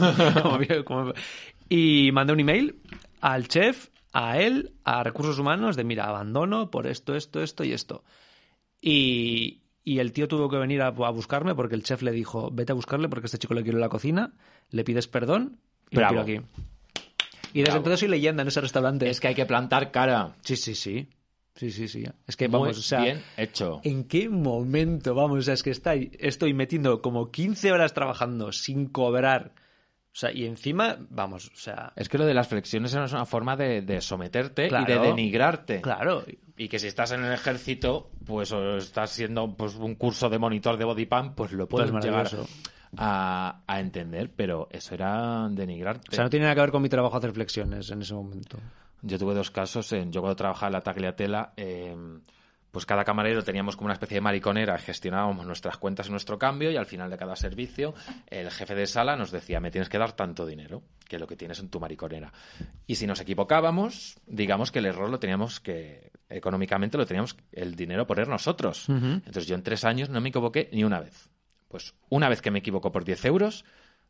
y 1.68 2.10
mandé 2.12 2.32
un 2.32 2.40
email 2.40 2.80
al 3.20 3.46
chef, 3.46 3.88
a 4.12 4.38
él, 4.38 4.72
a 4.84 5.02
recursos 5.04 5.38
humanos 5.38 5.76
de, 5.76 5.84
mira, 5.84 6.06
abandono 6.06 6.70
por 6.70 6.86
esto, 6.86 7.14
esto, 7.14 7.42
esto 7.42 7.64
y 7.64 7.72
esto. 7.72 8.04
Y, 8.80 9.61
y 9.84 9.98
el 9.98 10.12
tío 10.12 10.28
tuvo 10.28 10.48
que 10.48 10.56
venir 10.56 10.82
a, 10.82 10.86
a 10.88 11.10
buscarme 11.10 11.54
porque 11.54 11.74
el 11.74 11.82
chef 11.82 12.02
le 12.02 12.12
dijo, 12.12 12.50
vete 12.52 12.72
a 12.72 12.74
buscarle 12.74 13.08
porque 13.08 13.26
este 13.26 13.38
chico 13.38 13.54
le 13.54 13.62
quiero 13.62 13.78
en 13.78 13.82
la 13.82 13.88
cocina, 13.88 14.32
le 14.70 14.84
pides 14.84 15.08
perdón 15.08 15.58
y 15.90 15.96
lo 15.96 16.06
quiero 16.08 16.22
aquí. 16.22 16.40
Y 17.54 17.58
desde 17.60 17.64
Bravo. 17.72 17.76
entonces 17.78 18.00
soy 18.00 18.08
leyenda 18.08 18.42
en 18.42 18.48
ese 18.48 18.60
restaurante. 18.62 19.10
Es 19.10 19.20
que 19.20 19.28
hay 19.28 19.34
que 19.34 19.44
plantar 19.44 19.90
cara. 19.90 20.36
Sí, 20.42 20.56
sí, 20.56 20.74
sí. 20.74 21.08
Sí, 21.54 21.70
sí, 21.70 21.86
sí. 21.86 22.04
Es 22.26 22.34
que 22.36 22.48
Muy 22.48 22.60
vamos, 22.60 22.78
o 22.78 22.82
sea, 22.82 23.02
bien 23.02 23.22
hecho. 23.36 23.82
¿En 23.84 24.04
qué 24.04 24.30
momento? 24.30 25.14
Vamos, 25.14 25.38
o 25.40 25.42
sea, 25.42 25.52
es 25.54 25.62
que 25.62 25.68
está, 25.70 25.92
estoy 25.94 26.54
metiendo 26.54 27.02
como 27.02 27.30
15 27.30 27.72
horas 27.72 27.92
trabajando 27.92 28.52
sin 28.52 28.86
cobrar. 28.86 29.52
O 30.14 30.14
sea, 30.14 30.32
y 30.32 30.46
encima, 30.46 30.96
vamos, 31.10 31.50
o 31.52 31.56
sea, 31.56 31.92
Es 31.96 32.08
que 32.08 32.16
lo 32.16 32.24
de 32.24 32.32
las 32.34 32.48
flexiones 32.48 32.94
es 32.94 33.12
una 33.12 33.26
forma 33.26 33.54
de, 33.56 33.82
de 33.82 34.00
someterte 34.00 34.62
y 34.62 34.64
de 34.64 34.68
Claro. 34.70 35.02
denigrarte. 35.02 35.80
claro. 35.82 36.24
Y 36.62 36.68
que 36.68 36.78
si 36.78 36.86
estás 36.86 37.10
en 37.10 37.24
el 37.24 37.32
ejército, 37.32 38.12
pues 38.24 38.52
o 38.52 38.76
estás 38.76 39.10
siendo 39.10 39.52
pues, 39.56 39.74
un 39.74 39.96
curso 39.96 40.28
de 40.30 40.38
monitor 40.38 40.76
de 40.76 40.84
body 40.84 41.06
pump, 41.06 41.34
pues 41.34 41.50
lo 41.50 41.66
puedes 41.66 41.90
Pues 41.90 42.04
llegar 42.04 42.28
a, 42.96 43.62
a 43.66 43.80
entender, 43.80 44.30
pero 44.30 44.68
eso 44.70 44.94
era 44.94 45.48
denigrarte. 45.50 46.10
O 46.12 46.14
sea, 46.14 46.22
no 46.22 46.30
tiene 46.30 46.44
nada 46.44 46.54
que 46.54 46.60
ver 46.60 46.70
con 46.70 46.80
mi 46.80 46.88
trabajo 46.88 47.16
hacer 47.16 47.32
flexiones 47.32 47.90
en 47.90 48.02
ese 48.02 48.14
momento. 48.14 48.58
Yo 49.00 49.18
tuve 49.18 49.34
dos 49.34 49.50
casos. 49.50 49.92
En, 49.92 50.12
yo 50.12 50.20
cuando 50.20 50.36
trabajaba 50.36 50.68
en 50.68 50.72
la 50.74 50.80
tagliatela, 50.82 51.52
eh, 51.56 51.96
pues 52.72 52.86
cada 52.86 53.04
camarero 53.04 53.44
teníamos 53.44 53.76
como 53.76 53.86
una 53.86 53.92
especie 53.92 54.16
de 54.16 54.22
mariconera, 54.22 54.78
gestionábamos 54.78 55.46
nuestras 55.46 55.76
cuentas 55.76 56.08
y 56.08 56.10
nuestro 56.10 56.38
cambio 56.38 56.70
y 56.70 56.76
al 56.76 56.86
final 56.86 57.10
de 57.10 57.18
cada 57.18 57.36
servicio 57.36 57.94
el 58.28 58.50
jefe 58.50 58.74
de 58.74 58.86
sala 58.86 59.14
nos 59.14 59.30
decía, 59.30 59.60
me 59.60 59.70
tienes 59.70 59.90
que 59.90 59.98
dar 59.98 60.12
tanto 60.12 60.46
dinero 60.46 60.82
que 61.06 61.18
lo 61.18 61.26
que 61.26 61.36
tienes 61.36 61.60
en 61.60 61.68
tu 61.68 61.78
mariconera. 61.78 62.32
Y 62.86 62.94
si 62.94 63.06
nos 63.06 63.20
equivocábamos, 63.20 64.16
digamos 64.26 64.72
que 64.72 64.78
el 64.78 64.86
error 64.86 65.10
lo 65.10 65.18
teníamos 65.18 65.60
que, 65.60 66.10
económicamente 66.30 66.96
lo 66.96 67.04
teníamos 67.04 67.36
el 67.52 67.74
dinero 67.76 68.06
poner 68.06 68.26
nosotros. 68.26 68.88
Entonces 68.88 69.46
yo 69.46 69.54
en 69.54 69.62
tres 69.62 69.84
años 69.84 70.08
no 70.08 70.20
me 70.22 70.30
equivoqué 70.30 70.70
ni 70.72 70.82
una 70.82 71.00
vez. 71.00 71.28
Pues 71.68 71.94
una 72.08 72.30
vez 72.30 72.40
que 72.40 72.50
me 72.50 72.60
equivoco 72.60 72.90
por 72.90 73.04
10 73.04 73.24
euros, 73.26 73.64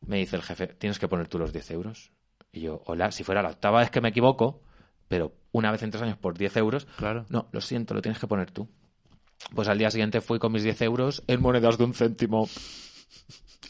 me 0.05 0.17
dice 0.17 0.35
el 0.35 0.41
jefe, 0.41 0.67
tienes 0.67 0.99
que 0.99 1.07
poner 1.07 1.27
tú 1.27 1.37
los 1.37 1.53
10 1.53 1.71
euros. 1.71 2.11
Y 2.51 2.61
yo, 2.61 2.81
hola, 2.85 3.11
si 3.11 3.23
fuera 3.23 3.41
la 3.41 3.49
octava 3.49 3.79
vez 3.79 3.89
que 3.89 4.01
me 4.01 4.09
equivoco, 4.09 4.61
pero 5.07 5.33
una 5.53 5.71
vez 5.71 5.81
en 5.83 5.91
tres 5.91 6.03
años 6.03 6.17
por 6.17 6.37
10 6.37 6.57
euros, 6.57 6.85
Claro. 6.97 7.25
no, 7.29 7.47
lo 7.53 7.61
siento, 7.61 7.93
lo 7.93 8.01
tienes 8.01 8.19
que 8.19 8.27
poner 8.27 8.51
tú. 8.51 8.67
Pues 9.55 9.67
al 9.69 9.77
día 9.77 9.89
siguiente 9.89 10.19
fui 10.19 10.37
con 10.39 10.51
mis 10.51 10.63
10 10.63 10.81
euros 10.81 11.23
en 11.27 11.41
monedas 11.41 11.77
de 11.77 11.85
un 11.85 11.93
céntimo 11.93 12.49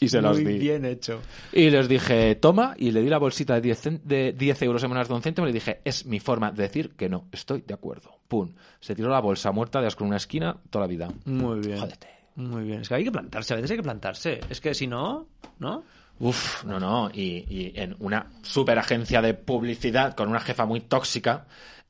y 0.00 0.08
se 0.08 0.20
los 0.20 0.36
di. 0.38 0.44
bien 0.58 0.84
hecho. 0.84 1.20
Y 1.52 1.70
les 1.70 1.88
dije, 1.88 2.34
toma, 2.36 2.74
y 2.76 2.90
le 2.90 3.00
di 3.02 3.08
la 3.08 3.18
bolsita 3.18 3.54
de 3.54 3.60
10, 3.60 3.86
cen- 3.86 4.00
de 4.02 4.32
10 4.32 4.62
euros 4.62 4.82
en 4.82 4.88
monedas 4.88 5.08
de 5.08 5.14
un 5.14 5.22
céntimo 5.22 5.46
y 5.46 5.50
le 5.50 5.54
dije, 5.54 5.80
es 5.84 6.04
mi 6.06 6.20
forma 6.20 6.50
de 6.50 6.62
decir 6.64 6.90
que 6.96 7.08
no, 7.08 7.28
estoy 7.32 7.62
de 7.62 7.74
acuerdo. 7.74 8.18
Pum. 8.28 8.54
Se 8.80 8.94
tiró 8.94 9.08
la 9.08 9.20
bolsa 9.20 9.52
muerta 9.52 9.80
de 9.80 9.86
asco 9.86 10.02
en 10.04 10.08
una 10.08 10.16
esquina 10.16 10.56
toda 10.70 10.84
la 10.84 10.88
vida. 10.88 11.08
Muy 11.26 11.60
bien. 11.60 11.78
Jódete. 11.78 12.08
Muy 12.36 12.64
bien. 12.64 12.80
Es 12.80 12.88
que 12.88 12.94
hay 12.96 13.04
que 13.04 13.12
plantarse, 13.12 13.52
a 13.52 13.56
veces 13.56 13.70
hay 13.70 13.76
que 13.76 13.82
plantarse. 13.84 14.40
Es 14.50 14.60
que 14.60 14.74
si 14.74 14.86
no, 14.88 15.28
¿no? 15.60 15.84
Uf, 16.20 16.64
no, 16.64 16.78
no. 16.78 17.10
Y, 17.12 17.44
y 17.48 17.72
en 17.74 17.96
una 17.98 18.30
super 18.42 18.78
agencia 18.78 19.20
de 19.20 19.34
publicidad 19.34 20.14
con 20.14 20.28
una 20.28 20.40
jefa 20.40 20.64
muy 20.64 20.80
tóxica, 20.80 21.46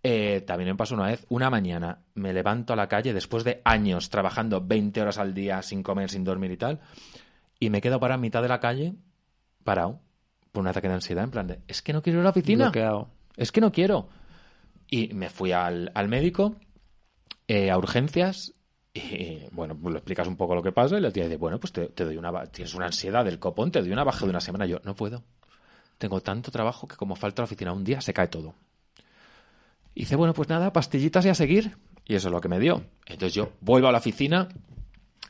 eh, 0.07 0.43
también 0.47 0.69
me 0.69 0.77
pasó 0.77 0.95
una 0.95 1.07
vez, 1.07 1.25
una 1.31 1.49
mañana, 1.49 1.99
me 2.15 2.35
levanto 2.35 2.75
a 2.75 2.77
la 2.77 2.89
calle 2.89 3.15
después 3.15 3.43
de 3.43 3.63
años 3.65 4.11
trabajando 4.11 4.61
20 4.61 5.01
horas 5.01 5.17
al 5.17 5.33
día 5.33 5.63
sin 5.63 5.83
comer, 5.83 6.11
sin 6.11 6.25
dormir 6.25 6.51
y 6.51 6.59
tal, 6.59 6.81
y 7.59 7.71
me 7.71 7.81
quedo 7.81 7.99
parado 7.99 8.17
en 8.19 8.21
mitad 8.21 8.43
de 8.43 8.49
la 8.49 8.61
calle, 8.61 8.95
parado, 9.65 10.03
por 10.53 10.61
un 10.61 10.69
ataque 10.69 10.89
de 10.89 10.95
ansiedad, 10.95 11.25
en 11.25 11.31
plan 11.31 11.47
de, 11.47 11.61
es 11.69 11.81
que 11.81 11.95
no 11.95 12.03
quiero 12.03 12.19
ir 12.19 12.21
a 12.21 12.25
la 12.25 12.31
oficina. 12.31 12.65
Bloqueado. 12.67 13.09
Es 13.39 13.51
que 13.51 13.63
no 13.63 13.73
quiero. 13.73 14.11
Y 14.91 15.15
me 15.15 15.31
fui 15.31 15.53
al, 15.53 15.91
al 15.95 16.09
médico, 16.09 16.57
eh, 17.49 17.71
a 17.71 17.79
urgencias, 17.79 18.53
y 18.97 19.41
bueno, 19.51 19.77
pues 19.77 19.93
le 19.93 19.99
explicas 19.99 20.29
un 20.29 20.37
poco 20.37 20.55
lo 20.55 20.63
que 20.63 20.71
pasa, 20.71 20.97
y 20.97 21.01
la 21.01 21.11
tía 21.11 21.25
dice, 21.25 21.37
bueno, 21.37 21.59
pues 21.59 21.73
te, 21.73 21.89
doy 22.05 22.17
una, 22.17 22.47
tienes 22.47 22.75
una 22.75 22.87
ansiedad 22.87 23.25
del 23.25 23.41
copón, 23.41 23.73
te 23.73 23.81
doy 23.81 23.91
una 23.91 24.05
baja 24.05 24.25
de 24.25 24.31
una 24.31 24.41
semana. 24.41 24.67
Yo, 24.67 24.79
no 24.85 24.95
puedo. 24.95 25.25
Tengo 25.99 26.21
tanto 26.21 26.53
trabajo 26.53 26.87
que 26.87 26.97
como 26.97 27.17
falta 27.17 27.43
la 27.43 27.47
oficina 27.47 27.73
un 27.73 27.83
día, 27.83 28.01
se 28.01 28.15
cae 28.15 28.29
todo. 28.29 28.55
Y 29.97 30.01
dice, 30.01 30.15
bueno, 30.15 30.33
pues 30.33 30.49
nada, 30.49 30.73
pastillitas 30.73 31.27
y 31.27 31.29
a 31.29 31.35
seguir. 31.35 31.77
Y 32.07 32.15
eso 32.15 32.29
es 32.29 32.33
lo 32.33 32.41
que 32.41 32.49
me 32.49 32.61
dio. 32.61 32.85
Entonces 33.07 33.35
yo 33.35 33.53
vuelvo 33.61 33.89
a 33.89 33.93
la 33.93 33.99
oficina 33.99 34.49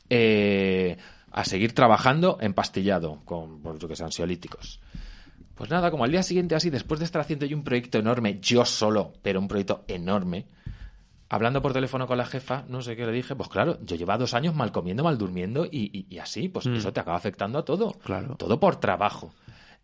eh, 0.09 0.97
a 1.31 1.43
seguir 1.43 1.73
trabajando 1.73 2.37
empastillado 2.41 3.21
con, 3.25 3.61
pues, 3.61 3.79
yo 3.79 3.87
que 3.87 3.95
sé, 3.95 4.03
ansiolíticos. 4.03 4.79
Pues 5.55 5.69
nada, 5.71 5.89
como 5.89 6.03
al 6.03 6.11
día 6.11 6.21
siguiente 6.21 6.53
así, 6.53 6.69
después 6.69 6.99
de 6.99 7.05
estar 7.05 7.21
haciendo 7.21 7.45
yo 7.45 7.57
un 7.57 7.63
proyecto 7.63 7.97
enorme, 7.97 8.39
yo 8.41 8.65
solo, 8.65 9.13
pero 9.21 9.39
un 9.39 9.47
proyecto 9.47 9.85
enorme, 9.87 10.45
hablando 11.29 11.61
por 11.61 11.73
teléfono 11.73 12.07
con 12.07 12.17
la 12.17 12.25
jefa, 12.25 12.63
no 12.67 12.81
sé 12.81 12.95
qué 12.95 13.05
le 13.05 13.11
dije, 13.11 13.35
pues 13.35 13.49
claro, 13.49 13.77
yo 13.83 13.95
llevaba 13.95 14.17
dos 14.19 14.33
años 14.33 14.53
mal 14.55 14.71
comiendo, 14.71 15.03
mal 15.03 15.17
durmiendo 15.17 15.65
y, 15.65 15.89
y- 15.91 16.07
y 16.15 16.19
así, 16.19 16.49
pues 16.49 16.65
Mm. 16.67 16.75
eso 16.75 16.93
te 16.93 16.99
acaba 16.99 17.17
afectando 17.17 17.57
a 17.59 17.65
todo. 17.65 17.93
Claro. 18.03 18.35
Todo 18.35 18.59
por 18.59 18.75
trabajo. 18.77 19.33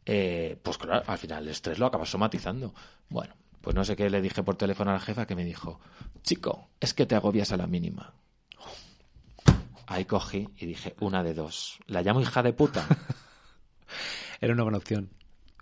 Eh, 0.05 0.57
pues 0.63 0.77
claro, 0.77 1.03
al 1.07 1.17
final 1.17 1.43
el 1.43 1.49
estrés 1.49 1.77
lo 1.79 1.85
acaba 1.85 2.05
somatizando. 2.05 2.73
Bueno, 3.09 3.33
pues 3.61 3.75
no 3.75 3.83
sé 3.83 3.95
qué 3.95 4.09
le 4.09 4.21
dije 4.21 4.43
por 4.43 4.55
teléfono 4.55 4.91
a 4.91 4.95
la 4.95 4.99
jefa 4.99 5.25
que 5.27 5.35
me 5.35 5.45
dijo, 5.45 5.79
chico, 6.23 6.69
es 6.79 6.93
que 6.93 7.05
te 7.05 7.15
agobias 7.15 7.51
a 7.51 7.57
la 7.57 7.67
mínima. 7.67 8.13
Ahí 9.87 10.05
cogí 10.05 10.47
y 10.57 10.65
dije, 10.65 10.95
una 11.01 11.21
de 11.23 11.33
dos. 11.33 11.79
¿La 11.87 12.01
llamo 12.01 12.21
hija 12.21 12.41
de 12.43 12.53
puta? 12.53 12.85
Era 14.41 14.53
una 14.53 14.63
buena 14.63 14.77
opción. 14.77 15.09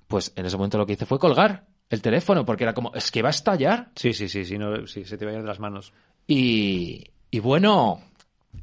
Pues 0.07 0.31
en 0.35 0.45
ese 0.45 0.55
momento 0.57 0.77
lo 0.77 0.85
que 0.85 0.93
hice 0.93 1.05
fue 1.05 1.19
colgar 1.19 1.65
el 1.89 2.01
teléfono, 2.01 2.45
porque 2.45 2.63
era 2.63 2.73
como, 2.73 2.93
es 2.93 3.11
que 3.11 3.21
va 3.21 3.29
a 3.29 3.31
estallar. 3.31 3.89
Sí, 3.95 4.13
sí, 4.13 4.29
sí, 4.29 4.45
sí, 4.45 4.57
no, 4.57 4.85
sí 4.87 5.05
se 5.05 5.17
te 5.17 5.25
va 5.25 5.31
a 5.31 5.35
ir 5.35 5.41
de 5.41 5.47
las 5.47 5.59
manos. 5.59 5.93
Y, 6.27 7.05
y 7.31 7.39
bueno, 7.39 8.01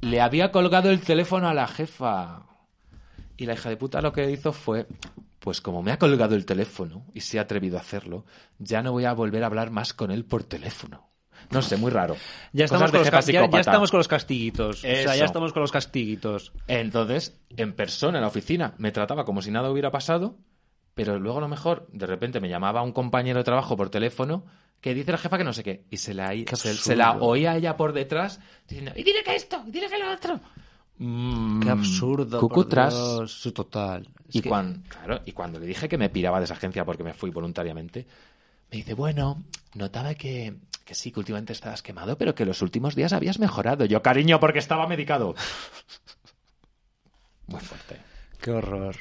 le 0.00 0.20
había 0.20 0.52
colgado 0.52 0.90
el 0.90 1.00
teléfono 1.00 1.48
a 1.48 1.54
la 1.54 1.66
jefa. 1.66 2.42
Y 3.36 3.46
la 3.46 3.54
hija 3.54 3.68
de 3.68 3.76
puta 3.76 4.00
lo 4.00 4.12
que 4.12 4.30
hizo 4.30 4.52
fue, 4.52 4.86
pues 5.40 5.60
como 5.60 5.82
me 5.82 5.92
ha 5.92 5.98
colgado 5.98 6.34
el 6.36 6.46
teléfono 6.46 7.04
y 7.12 7.20
se 7.20 7.38
ha 7.38 7.42
atrevido 7.42 7.76
a 7.76 7.80
hacerlo, 7.80 8.24
ya 8.58 8.82
no 8.82 8.92
voy 8.92 9.04
a 9.04 9.12
volver 9.12 9.42
a 9.42 9.46
hablar 9.46 9.70
más 9.70 9.92
con 9.92 10.10
él 10.10 10.24
por 10.24 10.44
teléfono. 10.44 11.10
No 11.50 11.62
sé, 11.62 11.76
muy 11.76 11.90
raro. 11.92 12.16
Ya 12.52 12.64
estamos, 12.64 12.90
con 12.92 12.98
los, 13.00 13.06
ya- 13.32 13.40
ya, 13.42 13.60
estamos 13.60 13.90
con 13.90 13.98
los 13.98 14.08
castiguitos. 14.08 14.78
O 14.78 14.86
sea, 15.02 15.16
ya 15.16 15.24
estamos 15.26 15.52
con 15.52 15.62
los 15.62 15.70
castiguitos. 15.70 16.52
Entonces, 16.66 17.38
en 17.56 17.74
persona, 17.74 18.18
en 18.18 18.22
la 18.22 18.28
oficina, 18.28 18.74
me 18.78 18.90
trataba 18.90 19.24
como 19.24 19.42
si 19.42 19.50
nada 19.50 19.70
hubiera 19.70 19.90
pasado, 19.92 20.38
pero 20.96 21.20
luego 21.20 21.38
a 21.38 21.42
lo 21.42 21.48
mejor, 21.48 21.86
de 21.92 22.06
repente 22.06 22.40
me 22.40 22.48
llamaba 22.48 22.82
un 22.82 22.90
compañero 22.92 23.38
de 23.38 23.44
trabajo 23.44 23.76
por 23.76 23.90
teléfono 23.90 24.44
que 24.80 24.94
dice 24.94 25.12
la 25.12 25.18
jefa 25.18 25.36
que 25.38 25.44
no 25.44 25.52
sé 25.52 25.62
qué, 25.62 25.84
y 25.90 25.98
se 25.98 26.14
la, 26.14 26.32
se, 26.54 26.74
se 26.74 26.96
la 26.96 27.18
oía 27.18 27.52
a 27.52 27.56
ella 27.58 27.76
por 27.76 27.92
detrás 27.92 28.40
diciendo, 28.66 28.92
y 28.96 29.04
dile 29.04 29.22
que 29.22 29.36
esto, 29.36 29.62
y 29.66 29.70
dile 29.70 29.88
que 29.88 29.98
lo 29.98 30.10
otro. 30.10 30.40
Mm, 30.98 31.60
Qué 31.60 31.68
absurdo. 31.70 32.40
por 32.40 32.48
Cucutras. 32.48 32.94
Dios. 32.94 33.40
Sí, 33.42 33.52
total. 33.52 34.08
Es 34.28 34.36
Y, 34.36 34.40
que- 34.40 34.48
cuan- 34.48 34.82
claro, 34.88 35.20
y 35.26 35.32
cuando 35.32 35.60
le 35.60 35.66
dije 35.66 35.86
que 35.88 35.98
me 35.98 36.08
piraba 36.08 36.38
de 36.38 36.46
esa 36.46 36.54
agencia 36.54 36.84
porque 36.86 37.04
me 37.04 37.12
fui 37.12 37.28
voluntariamente, 37.30 38.06
me 38.70 38.78
dice, 38.78 38.94
bueno, 38.94 39.42
notaba 39.74 40.14
que, 40.14 40.54
que 40.86 40.94
sí, 40.94 41.12
que 41.12 41.20
últimamente 41.20 41.52
estabas 41.52 41.82
quemado, 41.82 42.16
pero 42.16 42.34
que 42.34 42.46
los 42.46 42.62
últimos 42.62 42.94
días 42.94 43.12
habías 43.12 43.38
mejorado. 43.38 43.84
Yo, 43.84 44.00
cariño, 44.02 44.40
porque 44.40 44.58
estaba 44.60 44.86
medicado. 44.86 45.34
Muy 47.48 47.60
fuerte. 47.60 48.00
Qué 48.40 48.50
horror. 48.50 48.96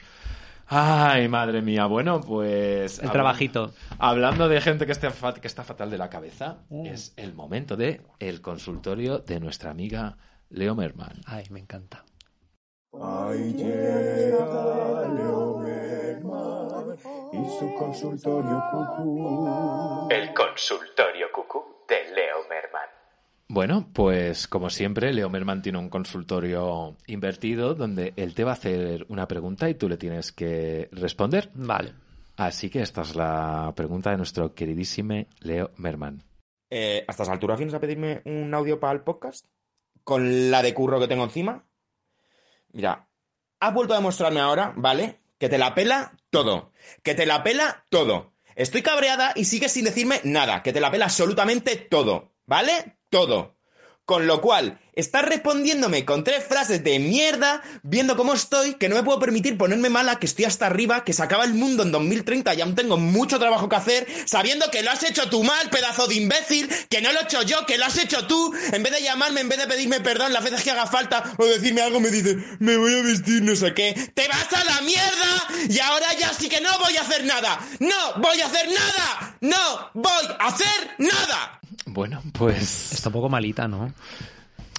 Ay, 0.68 1.28
madre 1.28 1.61
mía. 1.61 1.86
Bueno, 1.86 2.22
pues... 2.22 2.99
El 2.99 3.11
trabajito. 3.11 3.72
Hablando 3.99 4.47
de 4.49 4.59
gente 4.61 4.86
que 4.86 4.91
está, 4.91 5.11
fa- 5.11 5.34
que 5.36 5.47
está 5.47 5.63
fatal 5.63 5.91
de 5.91 5.97
la 5.97 6.09
cabeza, 6.09 6.57
es 6.86 7.13
el 7.18 7.34
momento 7.34 7.76
de 7.78 8.01
el 8.20 8.41
consultorio 8.41 9.20
de 9.20 9.39
nuestra 9.39 9.72
amiga 9.72 10.18
Leo 10.49 10.74
Merman. 10.76 11.22
Ay, 11.26 11.45
me 11.51 11.59
encanta. 11.59 12.03
Ahí 12.93 13.53
llega 13.53 15.07
Leo 15.13 15.59
Berman 15.59 16.95
y 17.34 17.59
su 17.59 17.74
consultorio 17.78 18.63
cucú. 18.72 20.07
El 20.09 20.34
consultorio 20.34 21.28
cucú 21.34 21.63
de 21.88 21.95
Leo 22.16 22.35
Merman. 22.35 22.35
Bueno, 23.48 23.89
pues 23.93 24.48
como 24.48 24.70
siempre, 24.70 25.14
Leo 25.14 25.30
Merman 25.30 25.62
tiene 25.62 25.78
un 25.78 25.89
consultorio 25.89 26.98
invertido 27.06 27.76
donde 27.76 28.14
él 28.16 28.34
te 28.34 28.43
va 28.43 28.52
a 28.52 28.56
hacer 28.56 29.06
una 29.10 29.28
pregunta 29.28 29.70
y 29.70 29.76
tú 29.76 29.88
le 29.88 29.98
tienes 29.98 30.32
que 30.32 30.89
responder. 30.91 31.52
Vale. 31.54 31.93
Así 32.38 32.70
que 32.70 32.82
esta 32.82 33.02
es 33.02 33.16
la 33.16 33.72
pregunta 33.76 34.12
de 34.12 34.18
nuestro 34.18 34.54
queridísimo 34.54 35.26
Leo 35.39 35.72
Merman. 35.78 36.24
Eh, 36.70 37.06
¿A 37.08 37.12
estas 37.12 37.30
alturas 37.30 37.58
vienes 37.58 37.76
a 37.76 37.80
pedirme 37.80 38.22
un 38.26 38.54
audio 38.54 38.80
para 38.80 38.93
el 38.93 39.02
podcast? 39.02 39.46
¿Con 40.04 40.52
la 40.52 40.62
de 40.62 40.74
curro 40.74 41.00
que 41.00 41.08
tengo 41.08 41.24
encima? 41.24 41.66
Mira, 42.74 43.08
has 43.60 43.74
vuelto 43.74 43.93
a 43.93 43.98
demostrarme 43.98 44.39
ahora, 44.41 44.74
¿vale? 44.76 45.22
Que 45.38 45.50
te 45.50 45.58
la 45.58 45.74
pela 45.76 46.18
todo. 46.30 46.72
Que 47.04 47.16
te 47.16 47.26
la 47.26 47.43
pela 47.43 47.86
todo. 47.89 48.34
Estoy 48.56 48.82
cabreada 48.82 49.34
y 49.36 49.46
sigues 49.46 49.72
sin 49.72 49.86
decirme 49.86 50.20
nada. 50.24 50.64
Que 50.64 50.74
te 50.74 50.82
la 50.82 50.91
pela 50.91 51.06
absolutamente 51.06 51.76
todo. 51.76 52.34
¿Vale? 52.46 52.95
Todo. 53.10 53.56
Con 54.06 54.28
lo 54.28 54.39
cual, 54.39 54.80
estás 54.93 55.24
respondiéndome 55.26 56.06
con 56.06 56.24
tres 56.24 56.45
frases 56.45 56.84
de 56.84 56.99
mierda, 56.99 57.64
viendo 57.82 58.16
cómo 58.16 58.36
estoy, 58.36 58.76
que 58.76 58.88
no 58.88 58.95
me 58.95 59.01
puedo 59.01 59.18
permitir 59.18 59.58
ponerme 59.58 59.89
mala, 59.89 60.20
que 60.20 60.28
estoy 60.28 60.45
hasta 60.45 60.68
arriba, 60.68 61.03
que 61.03 61.12
se 61.12 61.24
acaba 61.24 61.43
el 61.43 61.56
mundo 61.56 61.82
en 61.82 61.91
2030 61.91 62.53
y 62.53 62.62
aún 62.62 62.76
tengo 62.76 62.97
mucho 62.97 63.39
trabajo 63.39 63.68
que 63.68 63.78
hacer, 63.78 64.08
sabiendo 64.26 64.70
que 64.70 64.84
lo 64.84 64.91
has 64.91 65.01
hecho 65.01 65.28
tú 65.28 65.43
mal, 65.43 65.72
pedazo 65.72 66.06
de 66.06 66.14
imbécil, 66.14 66.70
que 66.88 67.01
no 67.01 67.12
lo 67.14 67.22
he 67.22 67.24
hecho 67.24 67.41
yo, 67.41 67.66
que 67.66 67.80
lo 67.80 67.86
has 67.86 67.97
hecho 67.97 68.28
tú, 68.28 68.53
en 68.74 68.84
vez 68.84 68.93
de 68.93 69.01
llamarme, 69.01 69.41
en 69.41 69.49
vez 69.49 69.58
de 69.58 69.66
pedirme 69.66 70.01
perdón 70.01 70.32
las 70.34 70.43
veces 70.43 70.62
que 70.64 70.70
haga 70.70 70.86
falta, 70.86 71.24
o 71.39 71.45
decirme 71.45 71.82
algo, 71.82 71.99
me 71.99 72.10
dices, 72.10 72.38
me 72.60 72.78
voy 72.78 72.93
a 72.93 73.01
vestir 73.01 73.41
no 73.41 73.56
sé 73.56 73.74
qué, 73.74 74.12
te 74.14 74.28
vas 74.28 74.53
a 74.53 74.64
la 74.66 74.82
mierda, 74.82 75.47
y 75.68 75.80
ahora 75.80 76.14
ya 76.14 76.32
sí 76.32 76.47
que 76.47 76.62
no 76.62 76.70
voy 76.78 76.95
a 76.95 77.01
hacer 77.01 77.26
nada, 77.26 77.60
no 77.80 78.22
voy 78.22 78.39
a 78.39 78.45
hacer 78.45 78.70
nada, 78.70 79.38
no 79.41 79.91
voy 79.95 80.28
a 80.39 80.45
hacer 80.45 80.95
nada. 80.99 81.60
Bueno, 81.96 82.22
pues 82.34 82.91
Está 82.91 83.08
un 83.08 83.14
poco 83.14 83.30
malita, 83.30 83.70
¿no? 83.70 83.93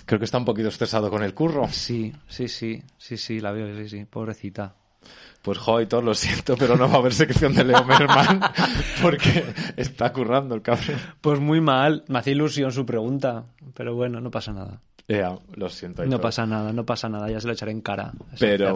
creo 0.05 0.19
que 0.21 0.27
está 0.27 0.37
un 0.39 0.45
poquito 0.45 0.69
estresado 0.69 1.11
con 1.11 1.23
el 1.23 1.33
curro. 1.33 1.67
Sí, 1.71 2.13
sí, 2.29 2.47
sí. 2.47 2.83
Sí, 2.99 3.17
sí, 3.17 3.41
la 3.41 3.53
veo, 3.53 3.75
sí, 3.75 3.89
sí. 3.89 4.05
Pobrecita. 4.05 4.75
Pues 5.41 5.57
Joitor, 5.57 6.05
lo 6.05 6.15
siento, 6.15 6.57
pero 6.59 6.77
no 6.77 6.89
va 6.89 6.97
a 6.97 6.99
haber 6.99 7.15
sección 7.15 7.55
de 7.55 7.65
Leo 7.65 7.85
Merman 7.85 8.41
porque 9.03 9.47
está 9.77 10.13
currando 10.13 10.55
el 10.55 10.61
cabrón. 10.63 10.99
Pues 11.23 11.41
muy 11.41 11.63
mal. 11.63 12.05
Me 12.09 12.19
hacía 12.19 12.35
ilusión 12.35 12.71
su 12.71 12.85
pregunta. 12.85 13.47
Pero 13.75 13.95
bueno, 13.95 14.21
no 14.21 14.31
pasa 14.31 14.53
nada. 14.53 14.81
Ya, 15.09 15.39
lo 15.55 15.69
siento. 15.69 16.05
No 16.05 16.21
pasa 16.21 16.47
nada, 16.47 16.73
no 16.73 16.85
pasa 16.85 17.09
nada. 17.09 17.31
Ya 17.31 17.39
se 17.41 17.47
lo 17.47 17.53
echaré 17.53 17.71
en 17.71 17.81
cara. 17.81 18.13
Pero 18.41 18.67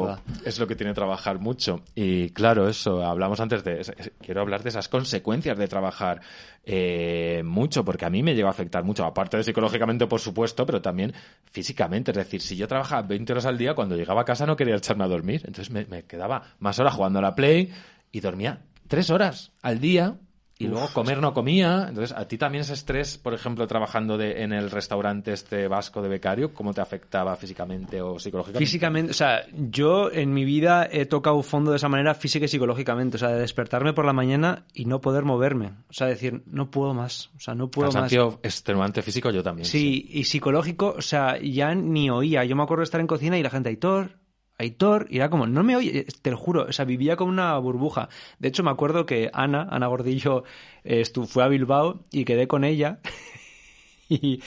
es 0.45 0.61
lo 0.61 0.67
que 0.69 0.77
tiene 0.77 0.95
trabajar 0.95 1.41
mucho. 1.41 1.83
Y 1.97 2.31
claro, 2.31 2.69
eso, 2.69 3.05
hablamos 3.05 3.41
antes 3.41 3.65
de... 3.65 3.81
es- 3.81 3.89
es- 3.97 4.13
Quiero 4.21 4.41
hablar 4.43 4.63
de 4.63 4.69
esas 4.69 4.89
consecuencias 4.89 5.59
de 5.59 5.67
trabajar 5.67 6.21
eh, 6.65 7.43
mucho, 7.45 7.85
porque 7.85 8.05
a 8.05 8.11
mí 8.11 8.23
me 8.23 8.37
llegó 8.37 8.47
a 8.47 8.53
afectar 8.53 8.85
mucho, 8.85 9.05
aparte 9.05 9.39
de 9.39 9.43
psicológicamente, 9.43 10.07
por 10.07 10.21
supuesto, 10.21 10.65
pero 10.65 10.81
también 10.81 11.13
físicamente. 11.47 12.13
Es 12.13 12.17
decir, 12.19 12.41
si 12.41 12.57
yo 12.57 12.69
trabajaba 12.69 13.03
20 13.03 13.33
horas 13.33 13.47
al 13.47 13.59
día, 13.59 13.75
cuando 13.75 13.97
llegaba 13.97 14.21
a 14.21 14.25
casa 14.25 14.47
no 14.47 14.55
quería 14.55 14.77
echarme 14.77 15.03
a 15.03 15.09
dormir. 15.09 15.43
Entonces 15.47 15.71
me, 15.73 15.85
me 15.87 16.05
quedaba 16.05 16.43
más 16.61 16.79
horas 16.79 16.95
jugando 16.95 17.19
a 17.19 17.23
la 17.23 17.35
Play 17.35 17.73
y 18.13 18.21
dormía 18.21 18.61
tres 18.87 19.11
horas 19.11 19.51
al 19.63 19.81
día. 19.81 20.15
Y 20.61 20.69
luego 20.69 20.89
comer 20.93 21.23
no 21.23 21.33
comía. 21.33 21.87
Entonces, 21.89 22.15
¿a 22.15 22.29
ti 22.29 22.37
también 22.37 22.61
ese 22.61 22.75
estrés, 22.75 23.17
por 23.17 23.33
ejemplo, 23.33 23.67
trabajando 23.67 24.19
de, 24.19 24.43
en 24.43 24.53
el 24.53 24.71
restaurante 24.71 25.33
este 25.33 25.69
vasco 25.69 26.03
de 26.03 26.11
becario, 26.11 26.53
cómo 26.53 26.75
te 26.75 26.83
afectaba 26.83 27.35
físicamente 27.37 28.03
o 28.03 28.19
psicológicamente? 28.19 28.67
Físicamente, 28.67 29.11
o 29.13 29.15
sea, 29.15 29.47
yo 29.55 30.13
en 30.13 30.35
mi 30.35 30.45
vida 30.45 30.87
he 30.91 31.07
tocado 31.07 31.43
fondo 31.43 31.71
de 31.71 31.79
esa 31.79 31.89
manera 31.89 32.13
física 32.13 32.45
y 32.45 32.49
psicológicamente. 32.49 33.17
O 33.17 33.19
sea, 33.19 33.31
de 33.31 33.41
despertarme 33.41 33.95
por 33.95 34.05
la 34.05 34.13
mañana 34.13 34.67
y 34.75 34.85
no 34.85 35.01
poder 35.01 35.25
moverme. 35.25 35.69
O 35.89 35.95
sea, 35.95 36.07
decir, 36.07 36.43
no 36.45 36.71
puedo 36.71 36.93
más. 36.93 37.31
O 37.39 37.41
sea, 37.41 37.55
no 37.55 37.71
puedo 37.71 37.89
más. 37.89 37.95
Cansancio 37.95 38.41
extenuante 38.43 39.01
físico 39.01 39.31
yo 39.31 39.43
también. 39.43 39.65
Sí, 39.65 40.09
y 40.11 40.25
psicológico, 40.25 40.95
o 40.99 41.03
sea, 41.03 41.39
ya 41.41 41.75
ni 41.75 42.11
oía. 42.11 42.45
Yo 42.45 42.55
me 42.55 42.63
acuerdo 42.65 42.81
de 42.81 42.85
estar 42.85 43.01
en 43.01 43.07
cocina 43.07 43.39
y 43.39 43.43
la 43.43 43.49
gente, 43.49 43.71
Aitor, 43.71 44.20
Aitor, 44.61 45.07
y 45.09 45.17
era 45.17 45.31
como, 45.31 45.47
no 45.47 45.63
me 45.63 45.75
oye, 45.75 46.05
te 46.23 46.31
lo 46.31 46.37
juro, 46.37 46.67
o 46.69 46.73
sea, 46.73 46.85
vivía 46.85 47.17
como 47.17 47.31
una 47.31 47.57
burbuja. 47.59 48.09
De 48.39 48.49
hecho, 48.49 48.63
me 48.63 48.71
acuerdo 48.71 49.07
que 49.07 49.31
Ana, 49.33 49.67
Ana 49.71 49.87
Gordillo, 49.87 50.45
eh, 50.85 51.05
fue 51.27 51.43
a 51.43 51.49
Bilbao 51.49 52.05
y 52.13 52.25
quedé 52.27 52.47
con 52.47 52.65
ella. 52.65 53.01
y 54.09 54.43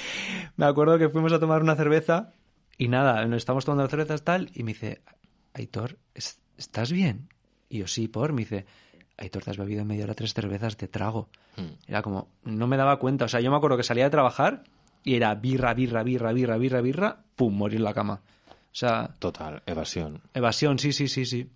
me 0.57 0.65
acuerdo 0.65 0.97
que 0.97 1.09
fuimos 1.09 1.33
a 1.33 1.39
tomar 1.39 1.61
una 1.61 1.75
cerveza 1.75 2.31
y 2.77 2.89
nada, 2.89 3.25
nos 3.25 3.37
estábamos 3.37 3.65
tomando 3.65 3.87
cervezas 3.87 4.23
tal, 4.23 4.49
y 4.53 4.63
me 4.63 4.73
dice, 4.73 5.01
Aitor, 5.53 5.97
¿es- 6.13 6.39
¿estás 6.57 6.91
bien? 6.91 7.29
Y 7.69 7.79
yo, 7.79 7.87
sí, 7.87 8.07
por, 8.07 8.33
me 8.33 8.41
dice, 8.41 8.65
Aitor, 9.17 9.43
te 9.43 9.51
has 9.51 9.57
bebido 9.57 9.81
en 9.81 9.87
media 9.87 10.03
hora 10.05 10.13
tres 10.15 10.33
cervezas 10.33 10.77
de 10.77 10.87
trago. 10.87 11.29
Mm. 11.57 11.87
Era 11.87 12.01
como, 12.01 12.27
no 12.43 12.67
me 12.67 12.77
daba 12.77 12.97
cuenta. 12.99 13.25
O 13.25 13.27
sea, 13.27 13.39
yo 13.39 13.49
me 13.51 13.57
acuerdo 13.57 13.77
que 13.77 13.83
salía 13.83 14.03
de 14.05 14.09
trabajar 14.09 14.63
y 15.03 15.15
era 15.15 15.33
birra, 15.35 15.73
birra, 15.73 16.03
birra, 16.03 16.33
birra, 16.33 16.57
birra, 16.57 16.81
birra, 16.81 17.17
pum, 17.35 17.55
morir 17.55 17.77
en 17.77 17.83
la 17.83 17.93
cama. 17.93 18.21
O 18.73 18.75
sea, 18.75 19.09
Total, 19.19 19.61
evasión. 19.67 20.21
evasión, 20.33 20.79
sí, 20.79 20.91
sí, 20.93 21.07
sí, 21.07 21.25
sí. 21.25 21.47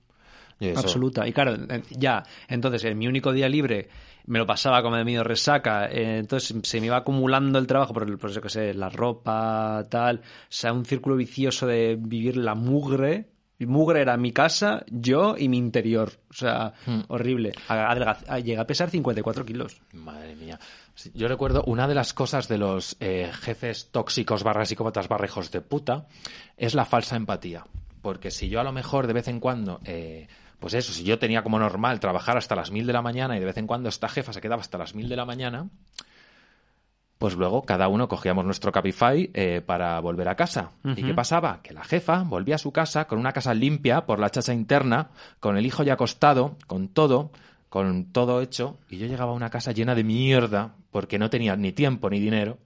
Y 0.59 0.69
Absoluta. 0.69 1.27
Y 1.27 1.33
claro, 1.33 1.55
eh, 1.55 1.83
ya, 1.91 2.23
entonces 2.47 2.83
en 2.85 2.97
mi 2.97 3.07
único 3.07 3.31
día 3.31 3.49
libre 3.49 3.89
me 4.27 4.39
lo 4.39 4.45
pasaba 4.45 4.81
como 4.81 4.97
de 4.97 5.03
medio 5.05 5.23
resaca, 5.23 5.87
eh, 5.87 6.17
entonces 6.19 6.55
se 6.63 6.79
me 6.79 6.87
iba 6.87 6.97
acumulando 6.97 7.57
el 7.59 7.67
trabajo 7.67 7.93
por, 7.93 8.03
el- 8.09 8.17
por 8.17 8.29
eso 8.31 8.41
que 8.41 8.49
sé, 8.49 8.73
la 8.73 8.89
ropa, 8.89 9.85
tal, 9.89 10.17
o 10.17 10.21
sea, 10.49 10.73
un 10.73 10.85
círculo 10.85 11.15
vicioso 11.15 11.65
de 11.67 11.95
vivir 11.99 12.37
la 12.37 12.53
mugre. 12.55 13.29
Mugre 13.59 14.01
era 14.01 14.17
mi 14.17 14.31
casa, 14.33 14.83
yo 14.87 15.35
y 15.35 15.49
mi 15.49 15.57
interior. 15.57 16.11
O 16.29 16.33
sea, 16.33 16.73
Hmm. 16.85 16.99
horrible. 17.07 17.53
Adelgaz- 17.67 18.23
a- 18.27 18.37
Llegué 18.39 18.59
a 18.59 18.67
pesar 18.67 18.89
54 18.91 19.43
kilos. 19.45 19.81
Madre 19.93 20.35
mía. 20.35 20.59
Yo 21.13 21.27
recuerdo 21.27 21.63
una 21.65 21.87
de 21.87 21.95
las 21.95 22.13
cosas 22.13 22.47
de 22.47 22.57
los 22.57 22.97
eh, 22.99 23.31
jefes 23.41 23.89
tóxicos 23.91 24.43
barra 24.43 24.65
psicópatas 24.65 25.07
barra 25.07 25.25
hijos 25.25 25.51
de 25.51 25.61
puta 25.61 26.07
es 26.57 26.73
la 26.73 26.85
falsa 26.85 27.15
empatía. 27.15 27.65
Porque 28.01 28.31
si 28.31 28.49
yo 28.49 28.59
a 28.59 28.63
lo 28.63 28.71
mejor 28.71 29.05
de 29.05 29.13
vez 29.13 29.27
en 29.27 29.39
cuando, 29.39 29.79
eh, 29.85 30.27
pues 30.59 30.73
eso, 30.73 30.91
si 30.91 31.03
yo 31.03 31.19
tenía 31.19 31.43
como 31.43 31.59
normal 31.59 31.99
trabajar 31.99 32.37
hasta 32.37 32.55
las 32.55 32.71
mil 32.71 32.87
de 32.87 32.93
la 32.93 33.01
mañana 33.01 33.37
y 33.37 33.39
de 33.39 33.45
vez 33.45 33.57
en 33.57 33.67
cuando 33.67 33.89
esta 33.89 34.09
jefa 34.09 34.33
se 34.33 34.41
quedaba 34.41 34.61
hasta 34.61 34.77
las 34.77 34.95
mil 34.95 35.07
de 35.09 35.15
la 35.15 35.25
mañana, 35.25 35.69
pues 37.17 37.35
luego 37.35 37.63
cada 37.63 37.87
uno 37.87 38.07
cogíamos 38.07 38.45
nuestro 38.45 38.71
Cabify 38.71 39.29
eh, 39.33 39.61
para 39.65 39.99
volver 39.99 40.29
a 40.29 40.35
casa. 40.35 40.71
¿Y 40.83 41.03
qué 41.03 41.13
pasaba? 41.13 41.61
Que 41.61 41.73
la 41.73 41.83
jefa 41.83 42.23
volvía 42.23 42.55
a 42.55 42.59
su 42.59 42.71
casa 42.71 43.05
con 43.05 43.19
una 43.19 43.33
casa 43.33 43.53
limpia 43.53 44.05
por 44.05 44.19
la 44.19 44.29
chacha 44.29 44.53
interna, 44.53 45.09
con 45.39 45.57
el 45.57 45.65
hijo 45.65 45.83
ya 45.83 45.93
acostado, 45.93 46.57
con 46.67 46.89
todo, 46.89 47.31
con 47.69 48.11
todo 48.11 48.41
hecho, 48.41 48.77
y 48.89 48.97
yo 48.97 49.07
llegaba 49.07 49.31
a 49.31 49.35
una 49.35 49.49
casa 49.49 49.71
llena 49.71 49.95
de 49.95 50.03
mierda 50.03 50.75
porque 50.97 51.19
no 51.19 51.29
tenía 51.29 51.55
ni 51.55 51.73
tiempo 51.73 52.09
ni 52.09 52.19
dinero 52.19 52.57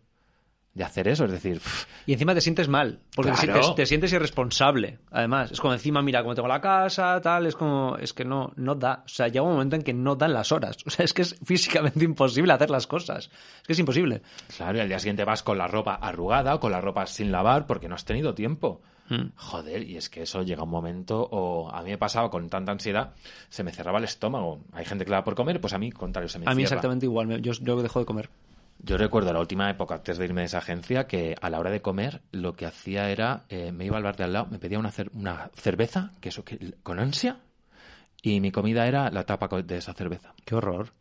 de 0.73 0.86
hacer 0.86 1.09
eso. 1.09 1.25
Es 1.25 1.32
decir, 1.32 1.59
pff, 1.59 1.86
Y 2.05 2.13
encima 2.13 2.34
te 2.34 2.39
sientes 2.39 2.69
mal, 2.69 2.99
porque 3.13 3.32
te 3.32 3.38
Claro. 3.45 3.61
sientes, 3.61 3.75
te 3.75 3.86
sientes 3.86 4.13
irresponsable. 4.13 4.99
Además, 5.11 5.51
es 5.51 5.59
como 5.59 5.73
encima, 5.73 6.01
mira, 6.01 6.21
como 6.21 6.34
tengo 6.34 6.47
la 6.47 6.61
casa, 6.61 7.19
tal, 7.19 7.45
es 7.45 7.57
como, 7.57 7.97
es 7.97 8.13
que 8.13 8.23
no, 8.23 8.53
no 8.55 8.75
da. 8.75 9.03
O 9.05 9.09
sea, 9.09 9.27
llega 9.27 9.41
un 9.41 9.51
momento 9.51 9.75
en 9.75 9.82
que 9.82 9.93
no 9.93 10.15
dan 10.15 10.32
las 10.32 10.53
horas. 10.53 10.77
O 10.88 10.89
sea, 10.89 11.03
es 11.03 11.13
que 11.13 11.23
es 11.23 11.36
físicamente 11.43 12.05
imposible 12.05 12.53
hacer 12.53 12.69
las 12.69 12.88
cosas. 12.88 13.29
Es 13.63 13.67
que 13.67 13.73
es 13.73 13.79
imposible. 13.79 14.21
Claro, 14.55 14.77
y 14.77 14.82
al 14.82 14.88
día 14.88 14.99
siguiente 14.99 15.25
vas 15.25 15.43
con 15.43 15.57
la 15.57 15.67
ropa 15.67 15.95
arrugada 15.95 16.55
o 16.55 16.61
con 16.61 16.71
la 16.71 16.79
ropa 16.79 17.05
sin 17.05 17.34
lavar 17.34 17.67
porque 17.67 17.89
no 17.89 17.95
has 17.95 18.05
tenido 18.05 18.34
tiempo. 18.34 18.82
Hmm. 19.14 19.32
Joder, 19.36 19.84
y 19.84 19.97
es 19.97 20.09
que 20.09 20.22
eso 20.22 20.41
llega 20.41 20.64
un 20.64 20.70
momento, 20.70 21.22
o 21.32 21.70
a 21.70 21.84
mí 21.84 21.89
me 21.89 21.97
pasaba 21.97 22.30
con 22.30 22.47
tanta 22.49 22.72
ansiedad, 22.72 23.14
se 23.49 23.62
me 23.62 23.74
cerraba 23.74 23.97
el 23.97 24.05
estómago. 24.05 24.62
Hay 24.72 24.86
gente 24.86 25.03
que 25.03 25.09
le 25.12 25.18
da 25.18 25.24
por 25.26 25.36
comer, 25.36 25.59
pues 25.59 25.74
a 25.74 25.78
mí, 25.78 25.91
contrario, 25.91 26.30
se 26.30 26.39
me 26.39 26.45
A 26.45 26.49
mí 26.51 26.55
cierra. 26.55 26.64
exactamente 26.76 27.05
igual. 27.07 27.41
Yo, 27.41 27.51
yo 27.51 27.82
dejo 27.82 27.99
de 27.99 28.05
comer. 28.05 28.30
Yo 28.84 28.97
recuerdo 28.97 29.34
la 29.34 29.41
última 29.41 29.70
época 29.70 29.95
antes 29.95 30.18
de 30.18 30.24
irme 30.26 30.41
de 30.41 30.45
esa 30.45 30.59
agencia 30.59 31.07
que 31.07 31.36
a 31.41 31.49
la 31.49 31.59
hora 31.59 31.70
de 31.72 31.82
comer 31.82 32.22
lo 32.32 32.53
que 32.53 32.66
hacía 32.66 33.09
era, 33.12 33.43
eh, 33.49 33.72
me 33.74 33.86
iba 33.86 33.97
al 33.97 34.03
bar 34.03 34.16
de 34.16 34.24
al 34.24 34.32
lado, 34.34 34.47
me 34.49 34.59
pedía 34.59 34.80
una, 34.80 34.91
cer- 34.91 35.12
una 35.14 35.51
cerveza, 35.55 36.12
que 36.22 36.30
eso 36.30 36.45
que, 36.45 36.76
con 36.82 36.97
ansia, 36.99 37.41
y 38.24 38.39
mi 38.39 38.51
comida 38.51 38.88
era 38.88 39.12
la 39.12 39.26
tapa 39.26 39.49
de 39.62 39.78
esa 39.78 39.93
cerveza. 39.93 40.34
Qué 40.45 40.55
horror. 40.55 40.93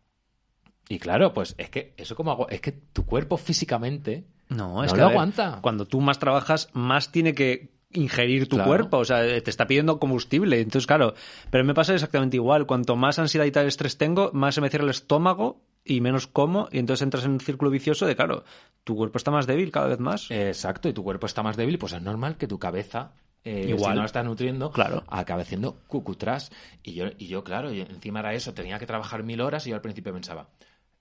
Y 0.89 0.99
claro, 0.99 1.33
pues 1.33 1.55
es 1.59 1.71
que 1.71 1.95
eso 1.97 2.17
como 2.17 2.33
hago, 2.33 2.49
es 2.49 2.61
que 2.61 2.73
tu 2.73 3.07
cuerpo 3.07 3.37
físicamente 3.37 4.25
No, 4.49 4.83
es 4.83 4.91
No 4.91 4.95
que 4.97 5.01
lo 5.01 5.05
a 5.07 5.09
ver, 5.11 5.15
aguanta. 5.17 5.59
Cuando 5.63 5.87
tú 5.87 6.01
más 6.01 6.19
trabajas, 6.19 6.69
más 6.73 7.13
tiene 7.13 7.35
que 7.35 7.71
ingerir 7.93 8.49
tu 8.49 8.57
Claro. 8.57 8.69
cuerpo, 8.69 8.99
o 8.99 9.05
sea, 9.05 9.21
te 9.23 9.51
está 9.51 9.67
pidiendo 9.67 9.99
combustible. 9.99 10.61
Entonces, 10.61 10.87
claro, 10.87 11.15
pero 11.51 11.65
me 11.65 11.75
pasa 11.75 11.95
exactamente 11.95 12.37
igual. 12.37 12.67
Cuanto 12.67 12.97
más 12.97 13.19
ansiedad 13.19 13.47
y 13.47 13.51
tal 13.51 13.67
estrés 13.67 13.99
tengo, 13.99 14.31
más 14.33 14.55
se 14.55 14.61
me 14.61 14.69
cierra 14.71 14.85
el 14.85 14.91
estómago 14.91 15.61
y 15.85 16.01
menos 16.01 16.27
como, 16.27 16.69
y 16.71 16.79
entonces 16.79 17.03
entras 17.03 17.25
en 17.25 17.33
un 17.33 17.41
círculo 17.41 17.71
vicioso 17.71 18.07
de, 18.07 18.15
claro, 18.15 18.45
tu 18.85 18.95
cuerpo 18.97 19.17
está 19.19 19.31
más 19.31 19.47
débil 19.47 19.71
cada 19.73 19.87
vez 19.89 19.99
más. 19.99 20.31
Exacto, 20.31 20.89
y 20.89 20.93
tu 20.93 21.03
cuerpo 21.03 21.27
está 21.27 21.43
más 21.43 21.57
débil, 21.57 21.79
pues 21.79 21.93
es 21.95 22.03
normal 22.03 22.37
que 22.37 22.47
tu 22.47 22.59
cabeza, 22.59 23.13
eh, 23.45 23.65
Igual. 23.71 23.93
si 23.93 23.95
no 23.97 24.01
la 24.03 24.07
estás 24.07 24.25
nutriendo, 24.25 24.71
Claro. 24.71 25.03
acabe 25.09 25.43
haciendo 25.43 25.81
cucutrás. 25.87 26.53
Y 26.83 26.93
yo, 26.93 27.07
y 27.19 27.27
yo, 27.29 27.43
claro, 27.45 27.73
y 27.73 27.81
encima 27.81 28.21
era 28.21 28.35
eso, 28.35 28.53
tenía 28.53 28.79
que 28.79 28.87
trabajar 28.87 29.23
mil 29.23 29.41
horas 29.41 29.67
y 29.67 29.71
yo 29.71 29.77
al 29.77 29.83
principio 29.83 30.13
pensaba, 30.13 30.51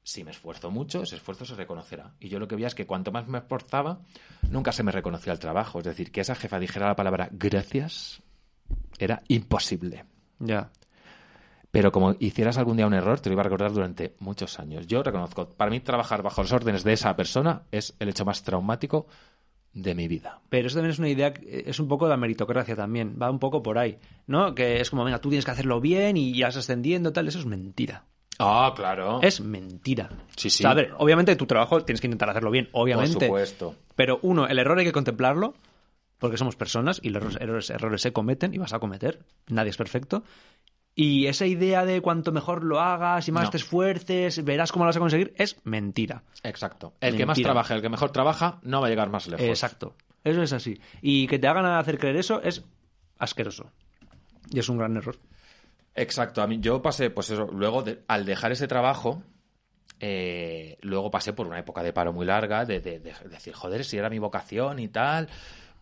si 0.04 0.24
me 0.24 0.32
esfuerzo 0.32 0.72
mucho, 0.72 1.04
ese 1.04 1.16
esfuerzo 1.16 1.46
se 1.46 1.56
reconocerá. 1.56 2.14
Y 2.20 2.30
yo 2.30 2.40
lo 2.40 2.48
que 2.48 2.56
veía 2.56 2.68
es 2.68 2.76
que 2.76 2.88
cuanto 2.88 3.12
más 3.12 3.28
me 3.28 3.38
esforzaba, 3.38 4.02
nunca 4.50 4.72
se 4.72 4.84
me 4.84 4.92
reconocía 4.92 5.34
el 5.34 5.40
trabajo. 5.40 5.80
Es 5.80 5.86
decir, 5.86 6.12
que 6.12 6.22
esa 6.22 6.36
jefa 6.36 6.60
dijera 6.60 6.88
la 6.88 6.96
palabra 6.96 7.30
gracias 7.32 8.22
era 8.98 9.22
imposible. 9.28 10.06
Ya. 10.40 10.72
Pero 11.72 11.92
como 11.92 12.16
hicieras 12.20 12.58
algún 12.58 12.78
día 12.78 12.88
un 12.88 12.94
error, 12.94 13.20
te 13.20 13.30
lo 13.30 13.34
iba 13.34 13.42
a 13.42 13.44
recordar 13.44 13.72
durante 13.72 14.16
muchos 14.20 14.60
años. 14.60 14.88
Yo 14.88 15.04
reconozco, 15.04 15.50
para 15.50 15.70
mí 15.70 15.80
trabajar 15.80 16.24
bajo 16.24 16.42
las 16.42 16.52
órdenes 16.52 16.84
de 16.84 16.94
esa 16.94 17.16
persona 17.16 17.64
es 17.72 17.96
el 18.00 18.10
hecho 18.10 18.26
más 18.26 18.42
traumático 18.42 19.06
de 19.74 19.94
mi 19.94 20.08
vida. 20.08 20.42
Pero 20.50 20.68
eso 20.68 20.78
también 20.78 20.94
es 20.94 21.00
una 21.00 21.10
idea, 21.10 21.34
es 21.46 21.80
un 21.80 21.88
poco 21.88 22.06
de 22.06 22.10
la 22.10 22.18
meritocracia 22.18 22.76
también, 22.76 23.18
va 23.22 23.30
un 23.30 23.38
poco 23.38 23.62
por 23.62 23.78
ahí, 23.78 24.00
¿no? 24.26 24.56
Que 24.56 24.82
es 24.82 24.90
como, 24.90 25.04
venga, 25.04 25.22
tú 25.22 25.30
tienes 25.30 25.46
que 25.46 25.52
hacerlo 25.52 25.80
bien 25.80 26.18
y 26.18 26.36
ya 26.36 26.48
vas 26.48 26.58
ascendiendo, 26.58 27.14
tal, 27.14 27.28
eso 27.28 27.38
es 27.38 27.46
mentira. 27.46 28.06
Ah, 28.40 28.74
claro. 28.76 29.20
Es 29.22 29.42
mentira. 29.42 30.10
Sí, 30.36 30.50
sí. 30.50 30.64
O 30.64 30.66
sea, 30.66 30.72
a 30.72 30.74
ver, 30.74 30.94
obviamente 30.98 31.36
tu 31.36 31.46
trabajo 31.46 31.84
tienes 31.84 32.00
que 32.02 32.08
intentar 32.08 32.30
hacerlo 32.30 32.52
bien, 32.52 32.70
obviamente. 32.72 33.14
Por 33.16 33.26
supuesto. 33.26 33.76
Pero 33.96 34.20
uno, 34.22 34.48
el 34.48 34.58
error 34.60 34.80
hay 34.80 34.86
que 34.86 34.94
contemplarlo, 34.94 35.54
porque 36.18 36.38
somos 36.38 36.56
personas 36.56 37.00
y 37.04 37.10
los 37.10 37.22
errores, 37.22 37.42
errores, 37.42 37.70
errores 37.70 38.02
se 38.02 38.14
cometen 38.14 38.54
y 38.54 38.58
vas 38.58 38.74
a 38.74 38.80
cometer. 38.80 39.20
Nadie 39.48 39.72
es 39.72 39.78
perfecto. 39.78 40.24
Y 40.96 41.28
esa 41.28 41.46
idea 41.46 41.86
de 41.86 42.02
cuanto 42.02 42.32
mejor 42.32 42.64
lo 42.64 42.80
hagas 42.80 43.28
y 43.28 43.32
más 43.32 43.46
No. 43.46 43.50
te 43.52 43.58
esfuerces, 43.58 44.44
verás 44.44 44.72
cómo 44.72 44.86
lo 44.86 44.90
vas 44.90 44.98
a 44.98 45.00
conseguir, 45.00 45.34
es 45.38 45.58
mentira. 45.64 46.24
Exacto. 46.44 46.94
El 47.00 47.16
que 47.16 47.26
más 47.26 47.40
trabaja, 47.42 47.76
el 47.76 47.82
que 47.82 47.90
mejor 47.90 48.12
trabaja, 48.12 48.60
no 48.64 48.82
va 48.82 48.88
a 48.88 48.90
llegar 48.90 49.10
más 49.10 49.28
lejos. 49.28 49.46
Exacto. 49.46 49.96
Eso 50.24 50.42
es 50.42 50.52
así. 50.52 50.80
Y 51.02 51.28
que 51.28 51.40
te 51.40 51.48
hagan 51.48 51.66
hacer 51.66 51.98
creer 51.98 52.18
eso 52.18 52.42
es 52.42 52.64
asqueroso. 53.18 53.72
Y 54.50 54.60
es 54.60 54.68
un 54.68 54.78
gran 54.78 54.98
error. 54.98 55.16
Exacto. 56.02 56.42
A 56.42 56.48
mí, 56.48 56.60
yo 56.62 56.82
pasé, 56.82 57.10
pues 57.10 57.30
eso, 57.30 57.46
luego, 57.52 57.84
de- 57.84 58.04
al 58.08 58.26
dejar 58.26 58.52
ese 58.52 58.68
trabajo, 58.68 59.22
eh, 60.00 60.78
luego 60.82 61.12
pasé 61.12 61.34
por 61.34 61.46
una 61.48 61.60
época 61.60 61.84
de 61.84 61.92
paro 61.94 62.14
muy 62.14 62.26
larga, 62.26 62.64
de, 62.66 62.80
de- 62.80 63.00
de 63.00 63.14
decir, 63.30 63.54
joder, 63.54 63.84
si 63.84 63.98
era 63.98 64.10
mi 64.10 64.18
vocación 64.20 64.80
y 64.80 64.88
tal. 64.88 65.28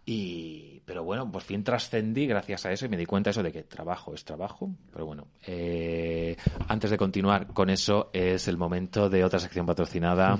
Y, 0.10 0.82
pero 0.86 1.04
bueno, 1.04 1.30
por 1.30 1.42
fin 1.42 1.64
trascendí 1.66 2.28
gracias 2.28 2.66
a 2.66 2.72
eso 2.72 2.86
y 2.86 2.90
me 2.90 2.96
di 2.96 3.06
cuenta 3.06 3.30
eso 3.32 3.44
de 3.44 3.52
que 3.52 3.64
trabajo 3.64 4.14
es 4.14 4.24
trabajo. 4.24 4.70
Pero 4.92 5.06
bueno, 5.06 5.28
eh, 5.46 6.36
antes 6.70 6.90
de 6.90 6.98
continuar 6.98 7.48
con 7.48 7.70
eso, 7.70 8.10
es 8.14 8.48
el 8.48 8.56
momento 8.58 9.10
de 9.10 9.24
otra 9.26 9.38
sección 9.40 9.66
patrocinada, 9.66 10.38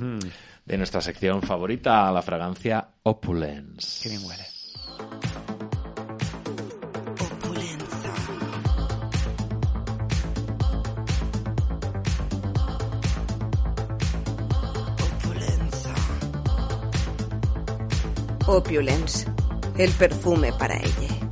de 0.66 0.78
nuestra 0.78 1.02
sección 1.02 1.42
favorita, 1.42 2.10
la 2.14 2.22
fragancia 2.22 2.88
Opulence. 3.04 4.04
Qué 4.04 4.10
bien 4.16 4.24
huele. 4.26 4.44
Opulence, 18.48 19.30
el 19.78 19.92
perfume 19.92 20.54
para 20.54 20.78
ella. 20.78 21.30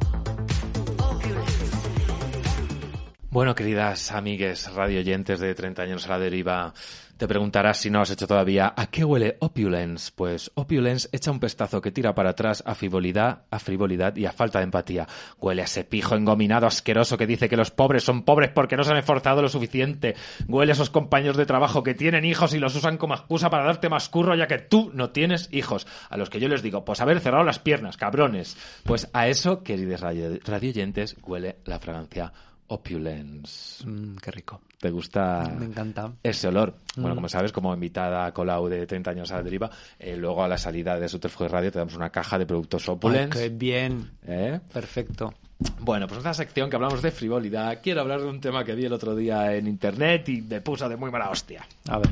Bueno, 3.29 3.55
queridas 3.55 4.11
amigues 4.11 4.69
radioyentes 4.73 5.39
de 5.39 5.55
30 5.55 5.81
años 5.81 6.05
a 6.05 6.09
la 6.09 6.19
deriva, 6.19 6.73
te 7.17 7.27
preguntarás 7.27 7.77
si 7.77 7.89
no 7.89 8.01
has 8.01 8.11
hecho 8.11 8.27
todavía 8.27 8.73
¿a 8.75 8.87
qué 8.87 9.03
huele 9.05 9.37
Opulence? 9.39 10.11
Pues 10.15 10.51
Opulence 10.55 11.07
echa 11.11 11.31
un 11.31 11.39
pestazo 11.39 11.81
que 11.81 11.91
tira 11.91 12.13
para 12.13 12.31
atrás 12.31 12.61
a 12.65 12.75
frivolidad, 12.75 13.43
a 13.51 13.59
frivolidad 13.59 14.15
y 14.17 14.25
a 14.25 14.31
falta 14.31 14.59
de 14.59 14.65
empatía. 14.65 15.07
Huele 15.39 15.61
a 15.61 15.65
ese 15.65 15.83
pijo 15.83 16.15
engominado 16.15 16.67
asqueroso 16.67 17.17
que 17.17 17.27
dice 17.27 17.47
que 17.47 17.55
los 17.57 17.71
pobres 17.71 18.03
son 18.03 18.23
pobres 18.23 18.49
porque 18.49 18.75
no 18.77 18.83
se 18.83 18.91
han 18.91 18.97
esforzado 18.97 19.41
lo 19.41 19.49
suficiente. 19.49 20.15
Huele 20.47 20.71
a 20.71 20.75
esos 20.75 20.89
compañeros 20.89 21.37
de 21.37 21.45
trabajo 21.45 21.83
que 21.83 21.93
tienen 21.93 22.25
hijos 22.25 22.53
y 22.53 22.59
los 22.59 22.75
usan 22.75 22.97
como 22.97 23.13
excusa 23.13 23.49
para 23.49 23.65
darte 23.65 23.89
más 23.89 24.09
curro 24.09 24.35
ya 24.35 24.47
que 24.47 24.59
tú 24.59 24.91
no 24.93 25.11
tienes 25.11 25.47
hijos. 25.51 25.87
A 26.09 26.17
los 26.17 26.29
que 26.29 26.39
yo 26.39 26.47
les 26.49 26.61
digo, 26.63 26.83
pues 26.85 27.01
haber 27.01 27.19
cerrado 27.21 27.43
las 27.43 27.59
piernas, 27.59 27.97
cabrones. 27.97 28.57
Pues 28.83 29.09
a 29.13 29.27
eso, 29.27 29.63
queridos 29.63 30.01
radio- 30.01 30.37
radioyentes, 30.43 31.15
huele 31.23 31.57
la 31.65 31.79
fragancia 31.79 32.33
Opulence. 32.67 33.85
Mm, 33.87 34.15
qué 34.17 34.31
rico. 34.31 34.61
¿Te 34.79 34.89
gusta 34.89 35.51
Me 35.57 35.65
encanta. 35.65 36.11
ese 36.23 36.47
olor? 36.47 36.75
Bueno, 36.95 37.13
Mm. 37.13 37.15
como 37.17 37.29
sabes, 37.29 37.51
como 37.51 37.73
invitada 37.73 38.25
a 38.25 38.33
Colau 38.33 38.67
de 38.67 38.85
30 38.85 39.11
años 39.11 39.31
a 39.31 39.37
la 39.37 39.43
deriva, 39.43 39.69
eh, 39.99 40.15
luego 40.17 40.43
a 40.43 40.47
la 40.47 40.57
salida 40.57 40.99
de 40.99 41.07
Subterfuge 41.09 41.47
Radio 41.49 41.71
te 41.71 41.79
damos 41.79 41.95
una 41.95 42.09
caja 42.09 42.37
de 42.37 42.45
productos 42.45 42.87
Ay, 42.87 42.95
Opulence. 42.95 43.39
qué 43.39 43.49
bien. 43.49 44.11
¿eh? 44.27 44.59
Perfecto. 44.71 45.33
Bueno, 45.79 46.05
pues 46.07 46.17
esta 46.17 46.33
sección 46.33 46.69
que 46.69 46.75
hablamos 46.75 47.01
de 47.01 47.11
frivolidad, 47.11 47.79
quiero 47.81 48.01
hablar 48.01 48.21
de 48.21 48.27
un 48.27 48.41
tema 48.41 48.63
que 48.63 48.75
vi 48.75 48.85
el 48.85 48.93
otro 48.93 49.15
día 49.15 49.55
en 49.55 49.67
internet 49.67 50.27
y 50.29 50.41
me 50.41 50.59
puso 50.61 50.89
de 50.89 50.97
muy 50.97 51.11
mala 51.11 51.29
hostia. 51.29 51.65
A 51.87 51.97
ver. 51.99 52.09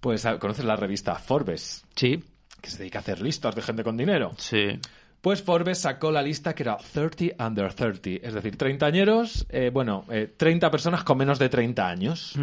Pues, 0.00 0.24
¿conoces 0.40 0.64
la 0.64 0.76
revista 0.76 1.14
Forbes? 1.16 1.84
Sí. 1.96 2.22
Que 2.60 2.70
se 2.70 2.78
dedica 2.78 2.98
a 2.98 3.02
hacer 3.02 3.20
listas 3.20 3.54
de 3.56 3.62
gente 3.62 3.82
con 3.82 3.96
dinero. 3.96 4.32
Sí. 4.36 4.78
Pues 5.22 5.40
Forbes 5.40 5.78
sacó 5.78 6.10
la 6.10 6.20
lista 6.20 6.52
que 6.52 6.64
era 6.64 6.76
30 6.76 7.46
under 7.46 7.72
30, 7.72 8.26
es 8.26 8.34
decir, 8.34 8.56
treintañeros, 8.56 9.46
eh, 9.50 9.70
bueno, 9.72 10.04
eh, 10.10 10.34
30 10.36 10.68
personas 10.68 11.04
con 11.04 11.16
menos 11.16 11.38
de 11.38 11.48
30 11.48 11.88
años 11.88 12.34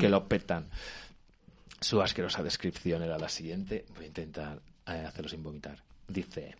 que 0.00 0.08
lo 0.08 0.26
petan. 0.26 0.70
Su 1.78 2.00
asquerosa 2.00 2.42
descripción 2.42 3.02
era 3.02 3.18
la 3.18 3.28
siguiente, 3.28 3.84
voy 3.94 4.04
a 4.04 4.08
intentar 4.08 4.60
eh, 4.86 5.04
hacerlo 5.06 5.28
sin 5.28 5.42
vomitar. 5.42 5.76
Dice, 6.08 6.56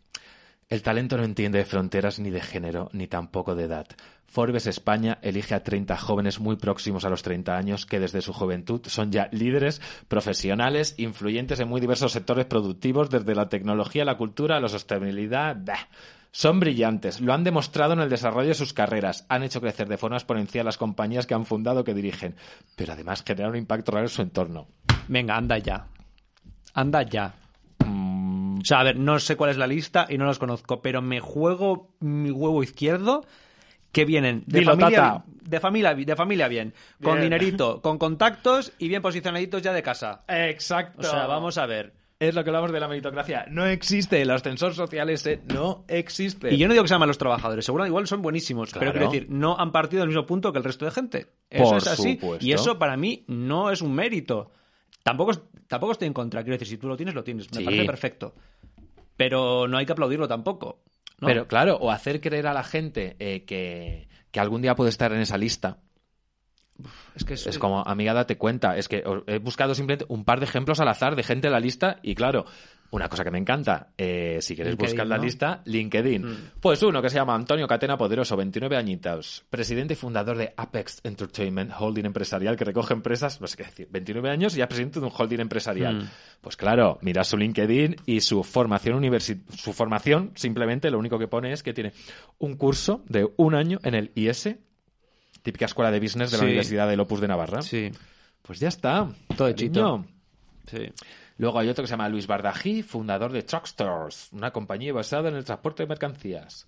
el 0.73 0.81
talento 0.81 1.19
no 1.19 1.25
entiende 1.25 1.59
de 1.59 1.67
fronteras 1.67 2.19
ni 2.19 2.31
de 2.31 2.41
género, 2.41 2.89
ni 2.95 3.07
tampoco 3.07 3.55
de 3.55 3.65
edad. 3.65 3.87
Forbes 4.27 4.67
España 4.67 5.19
elige 5.21 5.55
a 5.55 5.63
30 5.63 5.99
jóvenes 5.99 6.41
muy 6.41 6.57
próximos 6.57 7.05
a 7.05 7.11
los 7.11 7.23
30 7.23 7.55
años 7.55 7.85
que 7.85 8.01
desde 8.01 8.23
su 8.23 8.33
juventud 8.33 8.81
son 8.87 9.13
ya 9.13 9.29
líderes, 9.33 9.83
profesionales, 10.09 10.95
influyentes 10.97 11.61
en 11.61 11.69
muy 11.69 11.83
diversos 11.83 12.13
sectores 12.13 12.47
productivos, 12.47 13.11
desde 13.11 13.35
la 13.35 13.51
tecnología, 13.51 14.07
la 14.07 14.17
cultura, 14.17 14.61
la 14.61 14.69
sostenibilidad. 14.71 15.59
bah. 15.63 15.89
Son 16.31 16.59
brillantes, 16.59 17.21
lo 17.21 17.35
han 17.35 17.45
demostrado 17.45 17.93
en 17.93 18.01
el 18.01 18.09
desarrollo 18.09 18.49
de 18.49 18.55
sus 18.55 18.73
carreras, 18.73 19.27
han 19.29 19.43
hecho 19.43 19.61
crecer 19.61 19.87
de 19.91 19.99
forma 19.99 20.17
exponencial 20.17 20.65
las 20.65 20.79
compañías 20.79 21.27
que 21.27 21.35
han 21.35 21.45
fundado 21.45 21.85
que 21.85 21.93
dirigen, 21.93 22.35
pero 22.77 22.95
además 22.95 23.23
generan 23.27 23.51
un 23.51 23.59
impacto 23.59 23.93
real 23.93 24.05
en 24.05 24.09
su 24.09 24.23
entorno. 24.23 24.69
Venga, 25.07 25.37
anda 25.37 25.59
ya. 25.59 25.87
Anda 26.73 27.03
ya. 27.03 27.42
O 28.63 28.65
sea, 28.65 28.81
a 28.81 28.85
ver, 28.85 28.97
no 28.97 29.19
sé 29.19 29.37
cuál 29.37 29.51
es 29.51 29.57
la 29.57 29.67
lista 29.67 30.07
y 30.09 30.17
no 30.19 30.25
los 30.25 30.39
conozco, 30.39 30.81
pero 30.81 31.03
me 31.03 31.21
juego 31.21 31.91
mi 32.01 32.31
huevo 32.31 32.63
izquierdo 32.63 33.25
que 33.91 34.05
vienen 34.07 34.43
de 34.47 34.61
Dilo, 34.61 34.77
familia, 34.77 35.23
de 35.27 35.61
familia 35.61 35.95
de 35.95 36.17
familia 36.17 36.49
bien, 36.49 36.73
con 37.03 37.21
dinerito, 37.21 37.83
con 37.83 37.99
contactos 37.99 38.73
y 38.79 38.89
bien 38.89 39.03
posicionaditos 39.03 39.61
ya 39.61 39.73
de 39.73 39.83
casa. 39.83 40.23
Exacto. 40.29 41.01
O 41.07 41.11
sea, 41.11 41.27
vamos 41.27 41.59
a 41.59 41.67
ver. 41.67 41.93
Es 42.19 42.37
lo 42.37 42.45
que 42.45 42.51
hablamos 42.51 42.71
de 42.71 42.79
la 42.79 42.87
meritocracia. 42.87 43.47
No 43.51 43.67
existe. 43.67 44.23
El 44.23 44.31
ascensor 44.31 44.75
social 44.75 45.11
ese 45.11 45.41
no 45.53 45.85
existe. 45.89 46.55
Y 46.55 46.57
yo 46.57 46.69
no 46.69 46.73
digo 46.73 46.85
que 46.85 46.89
sean 46.89 47.01
malos 47.01 47.19
trabajadores, 47.19 47.65
seguro 47.65 47.85
igual 47.85 48.07
son 48.07 48.23
buenísimos, 48.23 48.71
Claro. 48.71 48.81
pero 48.81 48.93
quiero 48.93 49.11
decir, 49.11 49.27
no 49.29 49.57
han 49.59 49.73
partido 49.73 50.03
del 50.03 50.09
mismo 50.09 50.25
punto 50.25 50.53
que 50.53 50.59
el 50.59 50.65
resto 50.65 50.85
de 50.85 50.93
gente. 50.93 51.27
Eso 51.51 51.65
Por 51.65 51.77
es 51.79 51.87
así. 51.89 52.13
supuesto. 52.15 52.47
Y 52.47 52.53
eso 52.53 52.79
para 52.79 52.97
mí 52.97 53.25
no 53.27 53.73
es 53.73 53.83
un 53.83 53.93
mérito. 53.95 54.53
Tampoco, 55.03 55.33
tampoco 55.67 55.93
estoy 55.93 56.07
en 56.09 56.15
contra, 56.15 56.43
quiero 56.43 56.55
decir, 56.55 56.69
si 56.69 56.79
tú 56.79 56.89
lo 56.89 56.97
tienes, 56.97 57.15
lo 57.15 57.25
tienes. 57.25 57.51
Me 57.53 57.59
Sí. 57.59 57.65
parece 57.65 57.85
perfecto. 57.85 58.35
Pero 59.17 59.67
no 59.69 59.77
hay 59.79 59.87
que 59.87 59.93
aplaudirlo 59.93 60.29
tampoco. 60.29 60.83
¿no? 61.21 61.29
Pero 61.29 61.47
claro, 61.47 61.77
o 61.77 61.91
hacer 61.91 62.21
creer 62.21 62.47
a 62.47 62.53
la 62.55 62.65
gente 62.65 63.17
eh, 63.19 63.45
que, 63.45 64.09
que 64.31 64.41
algún 64.41 64.63
día 64.63 64.75
puede 64.75 64.91
estar 64.91 65.13
en 65.13 65.21
esa 65.21 65.39
lista. 65.39 65.79
Es 67.15 67.25
que 67.25 67.35
es, 67.35 67.47
Es 67.47 67.59
como, 67.59 67.83
amiga, 67.87 68.15
date 68.15 68.37
cuenta. 68.39 68.77
Es 68.77 68.89
que 68.89 69.05
he 69.27 69.39
buscado 69.39 69.75
simplemente 69.75 70.07
un 70.09 70.25
par 70.25 70.41
de 70.41 70.47
ejemplos 70.47 70.81
al 70.81 70.89
azar 70.89 71.17
de 71.17 71.23
gente 71.23 71.47
en 71.49 71.53
la 71.53 71.61
lista 71.61 71.99
y 72.03 72.15
claro, 72.15 72.45
una 72.91 73.09
cosa 73.09 73.25
que 73.25 73.31
me 73.31 73.39
encanta, 73.39 73.89
eh, 73.97 74.39
si 74.43 74.55
LinkedIn, 74.55 74.77
buscar 74.77 75.07
la 75.07 75.17
¿no? 75.17 75.23
lista, 75.23 75.63
LinkedIn. 75.65 76.23
Mm. 76.27 76.37
Pues 76.61 76.83
uno 76.83 77.01
que 77.01 77.09
se 77.09 77.17
llama 77.17 77.35
Antonio 77.35 77.67
Catena 77.67 77.97
Poderoso, 77.97 78.37
29 78.37 78.77
añitos, 78.77 79.45
presidente 79.49 79.95
y 79.95 79.97
fundador 79.97 80.37
de 80.37 80.53
Apex 80.57 81.01
Entertainment, 81.03 81.73
holding 81.79 82.05
empresarial 82.05 82.55
que 82.57 82.65
recoge 82.65 82.93
empresas, 82.93 83.41
no 83.41 83.47
sé 83.47 83.57
qué 83.57 83.63
decir, 83.65 83.89
29 83.91 84.29
años 84.29 84.55
y 84.55 84.59
ya 84.59 84.69
presidente 84.69 85.01
de 85.01 85.07
un 85.07 85.13
holding 85.17 85.41
empresarial. 85.41 86.03
Mm. 86.03 86.09
Pues 86.43 86.57
claro, 86.59 86.99
mira 87.01 87.25
su 87.25 87.39
LinkedIn 87.39 87.97
y 88.05 88.21
su 88.21 88.43
formación 88.45 89.01
universi- 89.01 89.41
su 89.57 89.73
formación 89.73 90.33
simplemente 90.35 90.91
lo 90.91 90.99
único 90.99 91.19
que 91.19 91.29
pone 91.29 91.53
es 91.53 91.63
que 91.63 91.73
tiene 91.73 91.93
un 92.39 92.57
curso 92.57 93.03
de 93.09 93.27
un 93.37 93.55
año 93.55 93.79
en 93.85 93.95
el 93.95 94.11
IS, 94.15 94.51
típica 95.43 95.67
escuela 95.67 95.91
de 95.91 96.01
business 96.01 96.31
de 96.31 96.37
la 96.39 96.41
Sí. 96.43 96.47
Universidad 96.47 96.89
del 96.89 97.01
Opus 97.01 97.21
de 97.21 97.29
Navarra. 97.29 97.63
Sí, 97.63 97.91
Pues 98.43 98.59
ya 98.59 98.69
está. 98.69 99.09
Todo 99.37 99.49
hechito. 99.49 100.05
Sí. 100.69 100.89
Luego 101.39 101.59
hay 101.59 101.69
otro 101.69 101.83
que 101.83 101.89
se 101.89 101.93
llama 101.93 102.09
Luis 102.09 102.27
Bardají, 102.27 102.83
fundador 102.83 103.33
de 103.33 103.43
Truckstores, 103.43 104.29
una 104.33 104.51
compañía 104.51 104.93
basada 104.93 105.29
en 105.29 105.37
el 105.37 105.45
transporte 105.45 105.83
de 105.85 105.89
mercancías. 105.89 106.67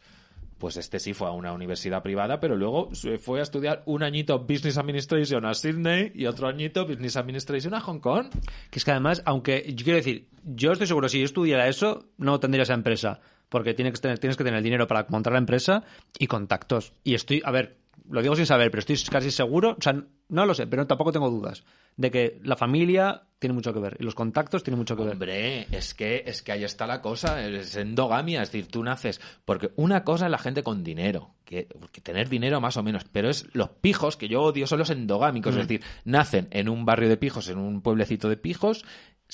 Pues 0.59 0.77
este 0.77 0.99
sí 1.01 1.13
fue 1.15 1.27
a 1.29 1.33
una 1.33 1.53
universidad 1.53 2.03
privada, 2.03 2.39
pero 2.41 2.57
luego 2.57 2.95
se 2.95 3.19
fue 3.19 3.41
a 3.41 3.43
estudiar 3.43 3.83
un 3.87 4.03
añito 4.05 4.39
Business 4.39 4.79
Administration 4.79 5.45
a 5.45 5.53
Sydney 5.55 6.13
y 6.15 6.27
otro 6.27 6.47
añito 6.49 6.87
Business 6.87 7.17
Administration 7.17 7.75
a 7.75 7.81
Hong 7.81 7.99
Kong. 7.99 8.27
Que 8.71 8.79
es 8.79 8.85
que 8.85 8.93
además, 8.93 9.23
aunque 9.27 9.65
yo 9.75 9.85
quiero 9.85 9.97
decir, 9.99 10.29
yo 10.45 10.73
estoy 10.73 10.87
seguro, 10.87 11.09
si 11.09 11.19
yo 11.19 11.25
estudiara 11.25 11.69
eso, 11.69 12.07
no 12.19 12.39
tendría 12.41 12.63
esa 12.63 12.75
empresa. 12.75 13.21
Porque 13.49 13.75
tienes 13.75 13.95
que 13.95 14.01
tener, 14.01 14.19
tienes 14.21 14.37
que 14.37 14.45
tener 14.45 14.63
dinero 14.63 14.87
para 14.87 15.07
montar 15.11 15.33
la 15.33 15.39
empresa 15.41 15.83
y 16.19 16.29
contactos. 16.29 16.93
Y 17.03 17.15
estoy, 17.15 17.43
a 17.45 17.51
ver, 17.51 17.77
lo 18.11 18.23
digo 18.23 18.37
sin 18.37 18.47
saber, 18.47 18.71
pero 18.71 18.81
estoy 18.81 18.97
casi 19.11 19.31
seguro, 19.31 19.77
o 19.79 19.83
sea, 19.83 19.95
no 20.29 20.47
lo 20.47 20.55
sé, 20.55 20.67
pero 20.67 20.87
tampoco 20.87 21.13
tengo 21.13 21.31
dudas, 21.31 21.65
de 21.97 22.11
que 22.11 22.41
la 22.43 22.57
familia 22.57 23.23
tiene 23.39 23.55
mucho 23.55 23.73
que 23.73 23.81
ver 23.81 23.97
y 24.01 24.05
los 24.05 24.15
contactos 24.15 24.63
tienen 24.63 24.79
mucho 24.79 24.97
que 24.97 25.03
ver. 25.05 25.13
Hombre, 25.13 25.67
es 25.71 25.95
que, 25.95 26.23
es 26.27 26.43
que 26.43 26.53
ahí 26.53 26.65
está 26.65 26.87
la 26.87 27.01
cosa, 27.03 27.47
es 27.47 27.77
endogamia, 27.77 28.43
es 28.43 28.51
decir, 28.51 28.69
tú 28.69 28.83
naces, 28.83 29.21
porque 29.45 29.71
una 29.77 30.05
cosa 30.05 30.27
es 30.27 30.31
la 30.31 30.39
gente 30.39 30.63
con 30.63 30.83
dinero, 30.85 31.35
que, 31.45 31.69
que 31.93 32.01
tener 32.01 32.29
dinero 32.29 32.61
más 32.61 32.77
o 32.77 32.83
menos, 32.83 33.05
pero 33.11 33.29
es 33.29 33.47
los 33.55 33.69
pijos, 33.71 34.17
que 34.17 34.29
yo 34.29 34.43
odio, 34.43 34.67
son 34.67 34.79
los 34.79 34.91
endogámicos, 34.91 35.55
Mm. 35.55 35.59
es 35.61 35.69
decir, 35.69 35.87
nacen 36.05 36.49
en 36.51 36.69
un 36.69 36.85
barrio 36.85 37.09
de 37.09 37.17
pijos, 37.17 37.49
en 37.49 37.59
un 37.59 37.83
pueblecito 37.83 38.29
de 38.29 38.37
pijos, 38.37 38.85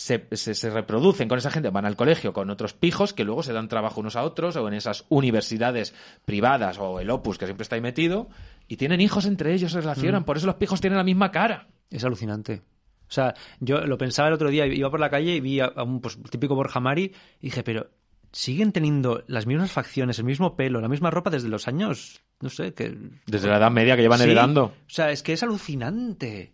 se, 0.02 0.26
se, 0.32 0.54
se 0.54 0.70
reproducen 0.70 1.28
con 1.28 1.36
esa 1.36 1.50
gente, 1.50 1.68
van 1.68 1.84
al 1.84 1.94
colegio 1.94 2.32
con 2.32 2.48
otros 2.48 2.72
pijos 2.72 3.12
que 3.12 3.24
luego 3.24 3.42
se 3.42 3.52
dan 3.52 3.68
trabajo 3.68 4.00
unos 4.00 4.16
a 4.16 4.22
otros 4.22 4.56
o 4.56 4.66
en 4.66 4.72
esas 4.72 5.04
universidades 5.10 5.94
privadas 6.24 6.78
o 6.78 7.00
el 7.00 7.10
Opus 7.10 7.36
que 7.36 7.44
siempre 7.44 7.64
está 7.64 7.74
ahí 7.76 7.82
metido 7.82 8.28
y 8.66 8.76
tienen 8.78 9.02
hijos 9.02 9.26
entre 9.26 9.52
ellos, 9.52 9.72
se 9.72 9.80
relacionan, 9.82 10.22
Mm. 10.22 10.24
por 10.24 10.38
eso 10.38 10.46
los 10.46 10.54
pijos 10.56 10.80
tienen 10.80 10.96
la 10.96 11.04
misma 11.04 11.30
cara. 11.30 11.68
Es 11.90 12.02
alucinante. 12.04 12.62
O 13.08 13.12
sea, 13.12 13.34
yo 13.58 13.80
lo 13.82 13.98
pensaba 13.98 14.28
el 14.28 14.34
otro 14.34 14.48
día, 14.48 14.64
iba 14.66 14.90
por 14.90 15.00
la 15.00 15.10
calle 15.10 15.34
y 15.34 15.40
vi 15.40 15.60
a, 15.60 15.66
a 15.66 15.82
un 15.82 16.00
pues, 16.00 16.16
típico 16.30 16.54
Borja 16.54 16.80
Mari 16.80 17.12
y 17.40 17.46
dije, 17.48 17.62
pero 17.62 17.90
siguen 18.32 18.72
teniendo 18.72 19.22
las 19.26 19.46
mismas 19.46 19.70
facciones, 19.72 20.18
el 20.18 20.24
mismo 20.24 20.56
pelo, 20.56 20.80
la 20.80 20.88
misma 20.88 21.10
ropa 21.10 21.28
desde 21.28 21.48
los 21.48 21.68
años, 21.68 22.22
no 22.40 22.48
sé, 22.48 22.72
que... 22.72 22.96
Desde 23.26 23.48
la 23.48 23.58
Edad 23.58 23.70
Media 23.70 23.96
que 23.96 24.02
llevan 24.02 24.18
Sí. 24.18 24.24
heredando. 24.24 24.64
O 24.66 24.72
sea, 24.86 25.10
es 25.10 25.22
que 25.22 25.32
es 25.34 25.42
alucinante. 25.42 26.52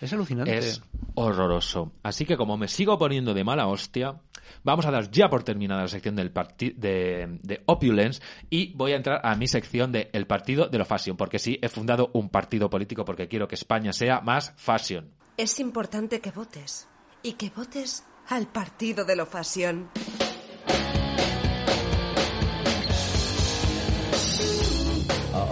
Es 0.00 0.12
alucinante. 0.12 0.56
Es 0.56 0.82
horroroso. 1.14 1.92
Así 2.02 2.24
que 2.24 2.36
como 2.36 2.56
me 2.56 2.68
sigo 2.68 2.98
poniendo 2.98 3.34
de 3.34 3.44
mala 3.44 3.66
hostia, 3.66 4.20
vamos 4.64 4.86
a 4.86 4.90
dar 4.90 5.10
ya 5.10 5.28
por 5.28 5.42
terminada 5.42 5.82
la 5.82 5.88
sección 5.88 6.16
del 6.16 6.32
de, 6.32 7.38
de 7.42 7.62
Opulence 7.66 8.22
y 8.48 8.72
voy 8.74 8.92
a 8.92 8.96
entrar 8.96 9.20
a 9.22 9.34
mi 9.36 9.46
sección 9.46 9.92
de 9.92 10.08
El 10.12 10.26
Partido 10.26 10.68
de 10.68 10.78
lo 10.78 10.84
Fashion, 10.84 11.16
porque 11.16 11.38
sí, 11.38 11.58
he 11.60 11.68
fundado 11.68 12.10
un 12.14 12.30
partido 12.30 12.70
político 12.70 13.04
porque 13.04 13.28
quiero 13.28 13.46
que 13.46 13.56
España 13.56 13.92
sea 13.92 14.20
más 14.20 14.54
fashion. 14.56 15.10
Es 15.36 15.60
importante 15.60 16.20
que 16.20 16.30
votes. 16.30 16.88
Y 17.22 17.34
que 17.34 17.50
votes 17.50 18.04
al 18.28 18.46
partido 18.46 19.04
de 19.04 19.16
lo 19.16 19.26
fashion. 19.26 19.90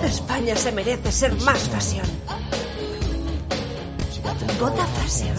España 0.03 0.57
se 0.57 0.73
merece 0.73 1.13
ser 1.13 1.35
más 1.43 1.69
fashion. 1.69 2.48
Vota 4.61 4.87
fashion. 4.87 5.37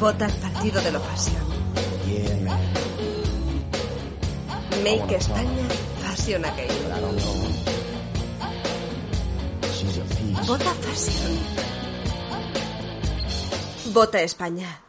Vota 0.00 0.24
al 0.24 0.32
partido 0.32 0.80
de 0.80 0.92
lo 0.92 1.00
fashion. 1.00 1.44
Make 4.82 5.16
España 5.16 5.68
fashion 6.02 6.44
again. 6.44 6.68
Vota 10.46 10.74
fashion. 10.74 11.38
Vota 13.92 14.22
España. 14.22 14.80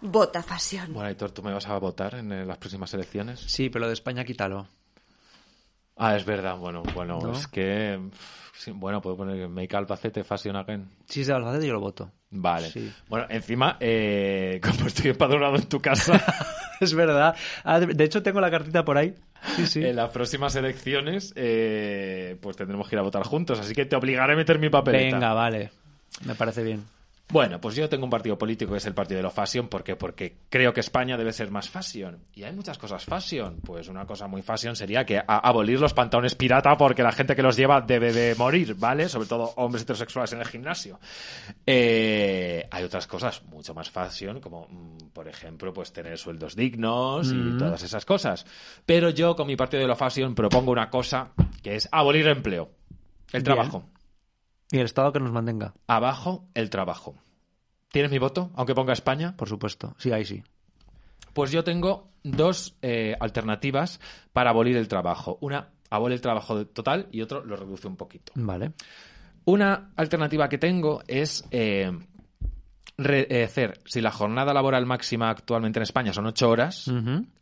Vota 0.00 0.42
fashion. 0.42 0.92
Bueno, 0.92 1.08
Aitor, 1.08 1.30
¿tú 1.30 1.42
me 1.42 1.52
vas 1.52 1.68
a 1.68 1.78
votar 1.78 2.16
en 2.16 2.32
eh, 2.32 2.44
las 2.44 2.58
próximas 2.58 2.92
elecciones? 2.94 3.40
Sí, 3.46 3.70
pero 3.70 3.82
lo 3.82 3.86
de 3.86 3.94
España 3.94 4.24
quítalo. 4.24 4.66
Ah, 5.96 6.16
es 6.16 6.24
verdad. 6.24 6.56
Bueno, 6.56 6.82
bueno, 6.94 7.20
¿No? 7.20 7.32
es 7.32 7.46
que... 7.46 8.00
sí, 8.62 8.70
bueno, 8.70 9.00
puedo 9.00 9.16
poner 9.16 9.48
Make 9.48 9.76
Albacete 9.76 10.24
Fashion 10.24 10.56
Again. 10.56 10.88
Si 11.06 11.22
es 11.22 11.26
de 11.26 11.34
Albacete, 11.34 11.66
yo 11.66 11.72
lo 11.72 11.80
voto. 11.80 12.10
Vale. 12.30 12.70
Sí. 12.70 12.92
Bueno, 13.08 13.26
encima, 13.28 13.76
eh, 13.80 14.60
como 14.76 14.86
estoy 14.86 15.10
empadronado 15.10 15.56
en 15.56 15.68
tu 15.68 15.80
casa... 15.80 16.22
es 16.80 16.94
verdad. 16.94 17.36
Ah, 17.64 17.80
de 17.80 17.86
de 17.86 18.04
hecho, 18.04 18.22
tengo 18.22 18.40
la 18.40 18.50
cartita 18.50 18.84
por 18.84 18.98
ahí. 18.98 19.14
Sí, 19.56 19.66
sí. 19.66 19.84
En 19.84 19.96
las 19.96 20.10
próximas 20.10 20.54
elecciones, 20.56 21.32
eh, 21.36 22.36
pues 22.40 22.56
tendremos 22.56 22.88
que 22.88 22.94
ir 22.94 23.00
a 23.00 23.02
votar 23.02 23.24
juntos, 23.24 23.58
así 23.58 23.74
que 23.74 23.86
te 23.86 23.96
obligaré 23.96 24.34
a 24.34 24.36
meter 24.36 24.58
mi 24.58 24.68
papeleta. 24.68 25.16
Venga, 25.16 25.34
vale. 25.34 25.70
Me 26.24 26.34
parece 26.34 26.62
bien. 26.62 26.84
Bueno, 27.28 27.58
pues 27.62 27.74
yo 27.76 27.88
tengo 27.88 28.04
un 28.04 28.10
partido 28.10 28.36
político 28.36 28.72
que 28.72 28.76
es 28.78 28.84
el 28.84 28.92
partido 28.92 29.16
de 29.16 29.22
lo 29.22 29.30
fashion, 29.30 29.68
¿por 29.68 29.82
qué? 29.82 29.96
Porque 29.96 30.36
creo 30.50 30.74
que 30.74 30.80
España 30.80 31.16
debe 31.16 31.32
ser 31.32 31.50
más 31.50 31.70
fashion. 31.70 32.18
Y 32.34 32.42
hay 32.42 32.52
muchas 32.52 32.76
cosas 32.76 33.06
fashion. 33.06 33.58
Pues 33.64 33.88
una 33.88 34.04
cosa 34.04 34.26
muy 34.26 34.42
fashion 34.42 34.76
sería 34.76 35.06
que 35.06 35.16
a- 35.16 35.24
abolir 35.26 35.80
los 35.80 35.94
pantalones 35.94 36.34
pirata 36.34 36.76
porque 36.76 37.02
la 37.02 37.10
gente 37.12 37.34
que 37.34 37.42
los 37.42 37.56
lleva 37.56 37.80
debe 37.80 38.12
de 38.12 38.34
morir, 38.34 38.74
¿vale? 38.74 39.08
Sobre 39.08 39.28
todo 39.28 39.54
hombres 39.56 39.82
heterosexuales 39.84 40.30
en 40.34 40.40
el 40.40 40.46
gimnasio. 40.46 41.00
Eh, 41.66 42.68
hay 42.70 42.84
otras 42.84 43.06
cosas 43.06 43.42
mucho 43.44 43.72
más 43.72 43.90
fashion, 43.90 44.38
como 44.40 44.66
mm, 44.68 45.08
por 45.14 45.26
ejemplo, 45.26 45.72
pues 45.72 45.90
tener 45.90 46.18
sueldos 46.18 46.54
dignos 46.54 47.32
y 47.32 47.36
Mm. 47.52 47.56
todas 47.56 47.82
esas 47.82 48.04
cosas. 48.04 48.44
Pero 48.84 49.08
yo 49.08 49.34
con 49.36 49.46
mi 49.46 49.56
partido 49.56 49.80
de 49.80 49.88
lo 49.88 49.96
fashion 49.96 50.34
propongo 50.34 50.70
una 50.70 50.90
cosa 50.90 51.30
que 51.62 51.76
es 51.76 51.88
abolir 51.92 52.26
el 52.26 52.36
empleo. 52.36 52.68
El 53.32 53.42
Bien. 53.42 53.44
trabajo. 53.44 53.84
Y 54.72 54.78
el 54.78 54.86
Estado 54.86 55.12
que 55.12 55.20
nos 55.20 55.30
mantenga, 55.30 55.74
Abajo 55.86 56.48
el 56.54 56.70
trabajo. 56.70 57.14
¿Tienes 57.92 58.10
mi 58.10 58.18
voto? 58.18 58.50
Aunque 58.54 58.74
ponga 58.74 58.94
España. 58.94 59.36
por 59.36 59.48
supuesto. 59.48 59.94
Sí, 59.98 60.10
ahí 60.10 60.24
sí. 60.24 60.42
Pues 61.34 61.52
yo 61.52 61.62
tengo 61.62 62.08
dos 62.24 62.74
eh, 62.82 63.14
alternativas 63.20 64.00
para 64.32 64.50
abolir 64.50 64.76
el 64.76 64.88
trabajo. 64.88 65.38
Una 65.42 65.68
abole 65.90 66.14
el 66.14 66.22
trabajo 66.22 66.66
total 66.66 67.06
y 67.12 67.20
otro 67.20 67.44
lo 67.44 67.54
reduce 67.54 67.86
un 67.86 67.96
poquito. 67.96 68.32
Vale. 68.34 68.72
Una 69.44 69.90
alternativa 69.94 70.48
que 70.48 70.56
tengo 70.56 71.02
es 71.06 71.44
eh, 71.50 71.92
eh, 72.96 73.44
hacer, 73.44 73.80
si 73.84 74.00
la 74.00 74.10
jornada 74.10 74.54
laboral 74.54 74.86
máxima 74.86 75.28
actualmente 75.28 75.80
en 75.80 75.82
España 75.82 76.14
son 76.14 76.26
ocho 76.26 76.48
horas, 76.48 76.90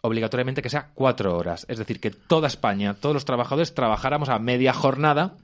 obligatoriamente 0.00 0.62
que 0.62 0.68
sea 0.70 0.90
cuatro 0.94 1.36
horas. 1.36 1.64
Es 1.68 1.78
decir, 1.78 2.00
que 2.00 2.10
toda 2.10 2.48
España, 2.48 2.94
todos 2.94 3.14
los 3.14 3.24
trabajadores 3.24 3.74
trabajáramos 3.74 4.28
a 4.28 4.38
media 4.40 4.72
jornada 4.72 5.36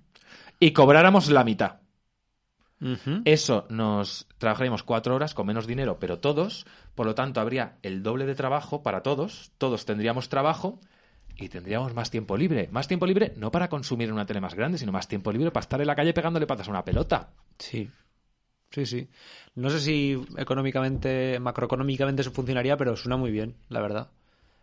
y 0.59 0.73
cobráramos 0.73 1.29
la 1.31 1.45
mitad. 1.45 1.77
Eso 3.25 3.67
nos 3.71 4.27
trabajaríamos 4.37 4.83
cuatro 4.83 5.15
horas 5.15 5.33
con 5.33 5.47
menos 5.47 5.67
dinero, 5.67 5.99
pero 5.99 6.19
todos, 6.19 6.67
por 6.95 7.07
lo 7.07 7.15
tanto, 7.15 7.41
habría 7.41 7.79
el 7.83 8.03
doble 8.03 8.27
de 8.27 8.35
trabajo 8.35 8.83
para 8.83 9.03
todos, 9.03 9.51
todos 9.57 9.87
tendríamos 9.87 10.29
trabajo 10.29 10.79
y 11.37 11.49
tendríamos 11.49 11.95
más 11.95 12.11
tiempo 12.11 12.37
libre. 12.37 12.69
Más 12.71 12.87
tiempo 12.87 13.07
libre 13.07 13.33
no 13.37 13.51
para 13.51 13.69
consumir 13.69 14.13
una 14.13 14.27
tele 14.27 14.43
más 14.43 14.55
grande, 14.55 14.77
sino 14.77 14.93
más 14.93 15.09
tiempo 15.09 15.33
libre 15.33 15.51
para 15.51 15.63
estar 15.63 15.81
en 15.81 15.87
la 15.87 15.95
calle 15.95 16.13
pegándole 16.13 16.47
patas 16.47 16.69
a 16.69 16.71
una 16.71 16.85
pelota. 16.85 17.31
Sí. 17.59 17.91
Sí, 18.71 18.85
sí. 18.85 19.09
No 19.55 19.71
sé 19.71 19.81
si 19.81 20.23
económicamente, 20.37 21.39
macroeconómicamente 21.41 22.23
eso 22.23 22.31
funcionaría, 22.31 22.77
pero 22.77 22.97
suena 22.97 23.17
muy 23.17 23.31
bien, 23.31 23.55
la 23.69 23.81
verdad. 23.81 24.11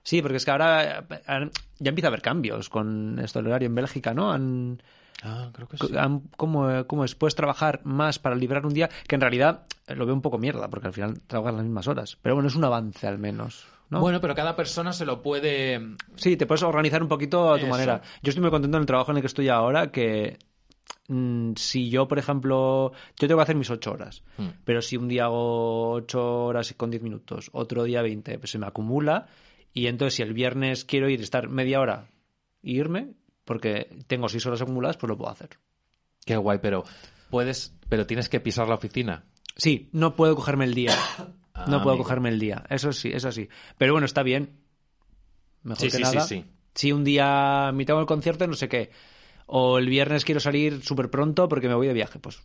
Sí, 0.04 0.22
porque 0.22 0.38
es 0.38 0.46
que 0.46 0.52
ahora 0.52 1.00
eh, 1.00 1.50
ya 1.80 1.89
empieza 1.89 2.08
a 2.08 2.10
haber 2.10 2.22
cambios 2.22 2.70
con 2.70 3.18
esto 3.20 3.39
del 3.39 3.48
horario 3.48 3.68
en 3.68 3.76
Bélgica, 3.76 4.14
¿no? 4.14 4.32
Han, 4.32 4.84
Ah, 5.24 5.50
creo 5.54 5.68
que 5.68 5.78
sí. 5.78 5.88
am- 5.98 6.24
¿Cómo, 6.38 6.70
eh, 6.70 6.86
cómo 6.86 7.06
es? 7.06 7.16
Puedes 7.16 7.36
trabajar 7.36 7.82
más 7.86 8.20
para 8.20 8.36
librar 8.36 8.66
un 8.66 8.74
día, 8.74 8.90
que 9.08 9.16
en 9.16 9.22
realidad 9.22 9.66
eh, 9.88 9.96
lo 9.96 10.06
veo 10.06 10.14
un 10.16 10.22
poco 10.22 10.38
mierda, 10.38 10.70
porque 10.70 10.88
al 10.88 10.94
final 10.94 11.22
trabajas 11.28 11.56
las 11.56 11.64
mismas 11.64 11.88
horas. 11.88 12.18
Pero 12.22 12.36
bueno, 12.36 12.50
es 12.50 12.56
un 12.56 12.64
avance 12.66 13.08
al 13.08 13.18
menos. 13.20 13.66
¿no? 13.90 14.00
Bueno, 14.02 14.20
pero 14.20 14.34
cada 14.36 14.56
persona 14.56 14.92
se 14.92 15.06
lo 15.06 15.22
puede... 15.22 15.96
Sí, 16.16 16.36
te 16.36 16.46
puedes 16.46 16.64
organizar 16.64 17.02
un 17.02 17.08
poquito 17.10 17.52
a 17.54 17.58
tu 17.58 17.66
Eso. 17.66 17.68
manera. 17.68 18.02
Yo 18.22 18.30
estoy 18.30 18.42
muy 18.42 18.52
contento 18.52 18.78
en 18.78 18.82
el 18.82 18.88
trabajo 18.88 19.12
en 19.12 19.18
el 19.18 19.22
que 19.24 19.28
estoy 19.28 19.50
ahora, 19.50 19.92
que 19.92 20.40
mm, 21.08 21.54
si 21.56 21.90
yo, 21.90 22.08
por 22.08 22.18
ejemplo, 22.20 22.92
yo 23.20 23.28
tengo 23.28 23.38
que 23.38 23.44
hacer 23.44 23.56
mis 23.56 23.70
ocho 23.70 23.92
horas, 23.92 24.24
Hmm. 24.38 24.50
pero 24.66 24.82
si 24.82 24.98
un 24.98 25.08
día 25.08 25.26
hago 25.26 25.92
ocho 25.92 26.46
horas 26.46 26.74
con 26.76 26.90
diez 26.92 27.04
minutos, 27.04 27.50
otro 27.54 27.84
día 27.84 28.02
veinte, 28.02 28.38
pues 28.40 28.52
se 28.52 28.58
me 28.58 28.66
acumula 28.68 29.28
y 29.74 29.88
entonces 29.88 30.16
si 30.16 30.22
el 30.24 30.34
viernes 30.34 30.86
quiero 30.86 31.08
ir, 31.10 31.22
estar 31.22 31.48
media 31.50 31.80
hora 31.80 32.06
e 32.64 32.72
irme, 32.72 33.14
porque 33.46 33.89
tengo 34.08 34.30
seis 34.30 34.46
horas 34.46 34.62
acumuladas, 34.62 34.98
pues 34.98 35.10
lo 35.10 35.18
puedo 35.18 35.32
hacer. 35.32 35.50
Qué 36.26 36.38
guay, 36.38 36.60
pero 36.62 36.84
puedes... 37.30 37.76
Pero 37.89 38.06
tienes 38.08 38.30
que 38.30 38.39
pisar 38.39 38.68
la 38.68 38.76
oficina. 38.76 39.26
Sí, 39.56 39.89
no 39.91 40.16
puedo 40.16 40.36
cogerme 40.36 40.66
el 40.66 40.74
día. 40.74 40.96
Ah, 41.56 41.66
no 41.70 41.84
puedo 41.84 41.91
amigo. 41.91 42.06
cogerme 42.06 42.30
el 42.30 42.39
día. 42.39 42.64
Eso 42.68 42.91
sí, 42.91 43.12
eso 43.14 43.32
sí. 43.32 43.48
Pero 43.78 43.94
bueno, 43.94 44.06
está 44.06 44.24
bien. 44.24 44.58
Mejor 45.62 45.82
Sí, 45.82 45.86
que 45.86 45.98
sí, 45.98 46.04
sí, 46.04 46.16
nada. 46.16 46.28
sí. 46.28 46.46
Si 46.74 46.91
un 46.91 47.04
día 47.04 47.70
me 47.76 47.86
tengo 47.86 48.00
el 48.00 48.08
concierto, 48.08 48.48
no 48.48 48.56
sé 48.56 48.68
qué. 48.68 48.89
O 49.46 49.78
el 49.78 49.88
viernes 49.88 50.26
quiero 50.26 50.39
salir 50.39 50.82
súper 50.84 51.12
pronto 51.12 51.48
porque 51.48 51.68
me 51.68 51.76
voy 51.76 51.86
de 51.86 51.94
viaje. 51.94 52.18
Pues 52.18 52.41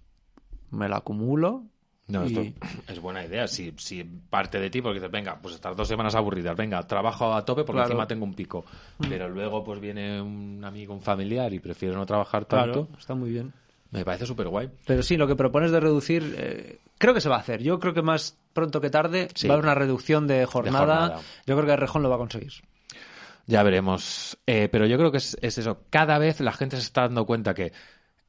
me 0.71 0.91
lo 0.91 0.97
acumulo. 0.97 1.65
No, 2.09 2.25
y- 2.27 2.29
esto 2.49 2.67
es 2.93 3.01
buena 3.01 3.25
idea. 3.25 3.47
Si, 3.47 3.73
si 3.77 4.03
parte 4.05 4.59
de 4.59 4.71
ti, 4.71 4.81
porque 4.83 4.99
dices, 4.99 5.11
venga, 5.11 5.39
pues 5.41 5.55
estas 5.55 5.77
dos 5.77 5.87
semanas 5.87 6.15
aburridas, 6.15 6.57
venga, 6.57 6.83
trabajo 6.87 7.33
a 7.35 7.45
tope 7.45 7.63
porque 7.65 7.79
Claro. 7.79 7.89
encima 7.91 8.07
tengo 8.07 8.25
un 8.25 8.35
pico. 8.35 8.65
Pero 9.09 9.29
luego, 9.29 9.63
pues 9.63 9.79
viene 9.81 10.21
un 10.21 10.63
amigo, 10.65 10.95
un 10.95 11.03
familiar 11.03 11.53
y 11.53 11.61
prefiero 11.61 11.95
no 11.97 12.07
trabajar 12.07 12.47
Claro, 12.47 12.73
tanto. 12.87 12.99
está 12.99 13.15
muy 13.15 13.31
bien. 13.31 13.53
Me 13.91 14.05
parece 14.05 14.27
súper 14.27 14.49
guay. 14.49 14.69
Pero 14.87 15.03
sí, 15.03 15.17
lo 15.17 15.27
que 15.27 15.35
propones 15.37 15.71
de 15.71 15.81
reducir, 15.81 16.35
eh, 16.37 16.79
creo 16.99 17.15
que 17.15 17.23
se 17.23 17.29
va 17.31 17.37
a 17.37 17.41
hacer. 17.41 17.63
Yo 17.63 17.79
creo 17.79 17.95
que 17.95 18.03
más 18.03 18.37
pronto 18.53 18.81
que 18.83 18.91
tarde 18.91 19.29
Sí. 19.35 19.49
va 19.49 19.55
a 19.55 19.57
haber 19.57 19.65
una 19.65 19.75
reducción 19.75 20.27
de 20.27 20.45
jornada. 20.45 20.79
jornada. 20.79 21.21
Yo 21.47 21.57
creo 21.57 21.67
que 21.67 21.77
Rejón 21.77 22.03
lo 22.03 22.11
va 22.11 22.17
a 22.17 22.19
conseguir. 22.19 22.53
Ya 23.47 23.63
veremos. 23.63 24.37
Eh, 24.47 24.69
pero 24.71 24.85
yo 24.87 24.99
creo 24.99 25.11
que 25.11 25.17
es, 25.19 25.39
es 25.41 25.57
eso. 25.57 25.81
Cada 25.89 26.19
vez 26.19 26.41
la 26.41 26.53
gente 26.53 26.77
se 26.77 26.83
está 26.83 27.03
dando 27.03 27.25
cuenta 27.25 27.55
que 27.55 27.73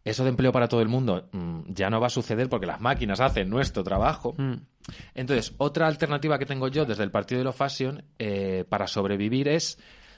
eso 0.06 0.24
de 0.24 0.30
empleo 0.30 0.52
para 0.52 0.68
todo 0.68 0.82
el 0.82 0.88
mundo 0.88 1.30
mm, 1.32 1.62
ya 1.68 1.90
no 1.90 2.00
va 2.00 2.08
a 2.08 2.12
suceder 2.12 2.50
porque 2.50 2.66
las 2.66 2.80
máquinas 2.80 3.20
hacen 3.20 3.50
nuestro 3.50 3.84
trabajo. 3.84 4.34
Mm. 4.38 4.54
Entonces, 5.14 5.54
otra 5.58 5.88
alternativa 5.88 6.40
que 6.40 6.46
tengo 6.46 6.68
yo 6.68 6.86
desde 6.86 7.04
el 7.04 7.12
partido 7.12 7.40
de 7.40 7.46
lo 7.46 7.54
fashion 7.54 8.04
eh, 8.18 8.66
para 8.68 8.88
sobrevivir 8.88 9.48
es 9.48 9.78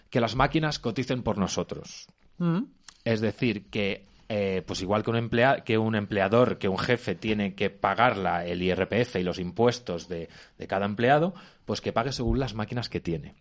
que 0.10 0.22
las 0.22 0.36
máquinas 0.36 0.80
coticen 0.80 1.24
por 1.24 1.38
nosotros. 1.38 2.08
Mm. 2.38 2.64
Es 3.04 3.22
decir, 3.22 3.70
que 3.70 4.06
eh, 4.30 4.62
pues 4.66 4.82
igual 4.82 5.04
que 5.04 5.10
un, 5.10 5.18
emplea 5.18 5.64
que 5.66 5.78
un 5.78 5.94
empleador, 5.96 6.58
que 6.58 6.70
un 6.70 6.78
jefe 6.78 7.16
tiene 7.16 7.54
que 7.54 7.70
pagar 7.70 8.16
la- 8.16 8.46
el 8.46 8.62
IRPF 8.62 9.18
y 9.18 9.24
los 9.24 9.40
impuestos 9.40 10.08
de, 10.08 10.30
de 10.58 10.68
cada 10.68 10.86
empleado, 10.86 11.34
pues 11.66 11.82
que 11.82 11.92
pague 11.92 12.14
según 12.14 12.40
las 12.40 12.54
máquinas 12.54 12.88
que 12.88 13.02
tiene. 13.02 13.36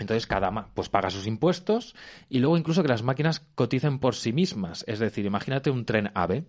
Entonces 0.00 0.26
cada 0.26 0.50
ma- 0.50 0.68
pues 0.74 0.88
paga 0.88 1.10
sus 1.10 1.26
impuestos 1.28 1.94
y 2.28 2.40
luego 2.40 2.56
incluso 2.58 2.82
que 2.82 2.88
las 2.88 3.02
máquinas 3.04 3.40
coticen 3.54 4.00
por 4.00 4.16
sí 4.16 4.32
mismas. 4.32 4.84
Es 4.88 4.98
decir, 4.98 5.24
imagínate 5.26 5.70
un 5.70 5.84
tren 5.84 6.10
AVE 6.14 6.44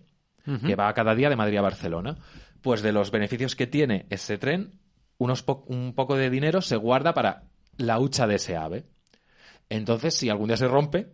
que 0.66 0.74
va 0.74 0.92
cada 0.92 1.14
día 1.14 1.30
de 1.30 1.36
Madrid 1.36 1.58
a 1.58 1.62
Barcelona. 1.62 2.16
Pues 2.62 2.82
de 2.82 2.90
los 2.92 3.10
beneficios 3.12 3.54
que 3.54 3.66
tiene 3.68 4.06
ese 4.10 4.38
tren, 4.38 4.80
unos 5.18 5.42
po- 5.44 5.64
un 5.68 5.92
poco 5.94 6.16
de 6.16 6.30
dinero 6.30 6.60
se 6.62 6.74
guarda 6.76 7.14
para 7.14 7.44
la 7.76 8.00
hucha 8.00 8.26
de 8.26 8.34
ese 8.36 8.56
AVE. 8.56 8.84
Entonces, 9.68 10.14
si 10.14 10.28
algún 10.30 10.48
día 10.48 10.56
se 10.56 10.66
rompe, 10.68 11.12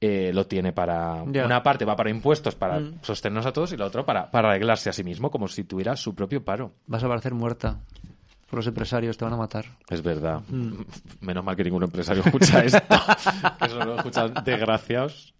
eh, 0.00 0.32
lo 0.34 0.46
tiene 0.46 0.72
para... 0.72 1.22
Una 1.22 1.62
parte 1.62 1.84
va 1.84 1.96
para 1.96 2.10
impuestos, 2.10 2.54
para 2.54 2.80
Mm. 2.80 2.98
sostenernos 3.02 3.46
a 3.46 3.52
todos, 3.52 3.72
y 3.72 3.76
la 3.76 3.86
otra 3.86 4.04
para, 4.04 4.30
para 4.30 4.50
arreglarse 4.50 4.90
a 4.90 4.92
sí 4.92 5.02
mismo, 5.04 5.30
como 5.30 5.48
si 5.48 5.64
tuviera 5.64 5.96
su 5.96 6.14
propio 6.14 6.44
paro. 6.44 6.74
Vas 6.86 7.02
a 7.04 7.08
parecer 7.08 7.34
muerta. 7.34 7.80
Por 8.48 8.58
los 8.58 8.66
empresarios 8.66 9.16
te 9.16 9.24
van 9.24 9.34
a 9.34 9.36
matar. 9.36 9.64
Es 9.88 10.02
verdad. 10.02 10.40
Mm. 10.48 10.82
Menos 11.20 11.44
mal 11.44 11.56
que 11.56 11.64
ningún 11.64 11.82
empresario 11.82 12.22
escucha 12.24 12.64
esto. 12.64 12.78
que 13.60 13.68
solo 13.68 13.84
lo 13.84 13.96
escuchan 13.96 14.34
desgraciados. 14.44 15.34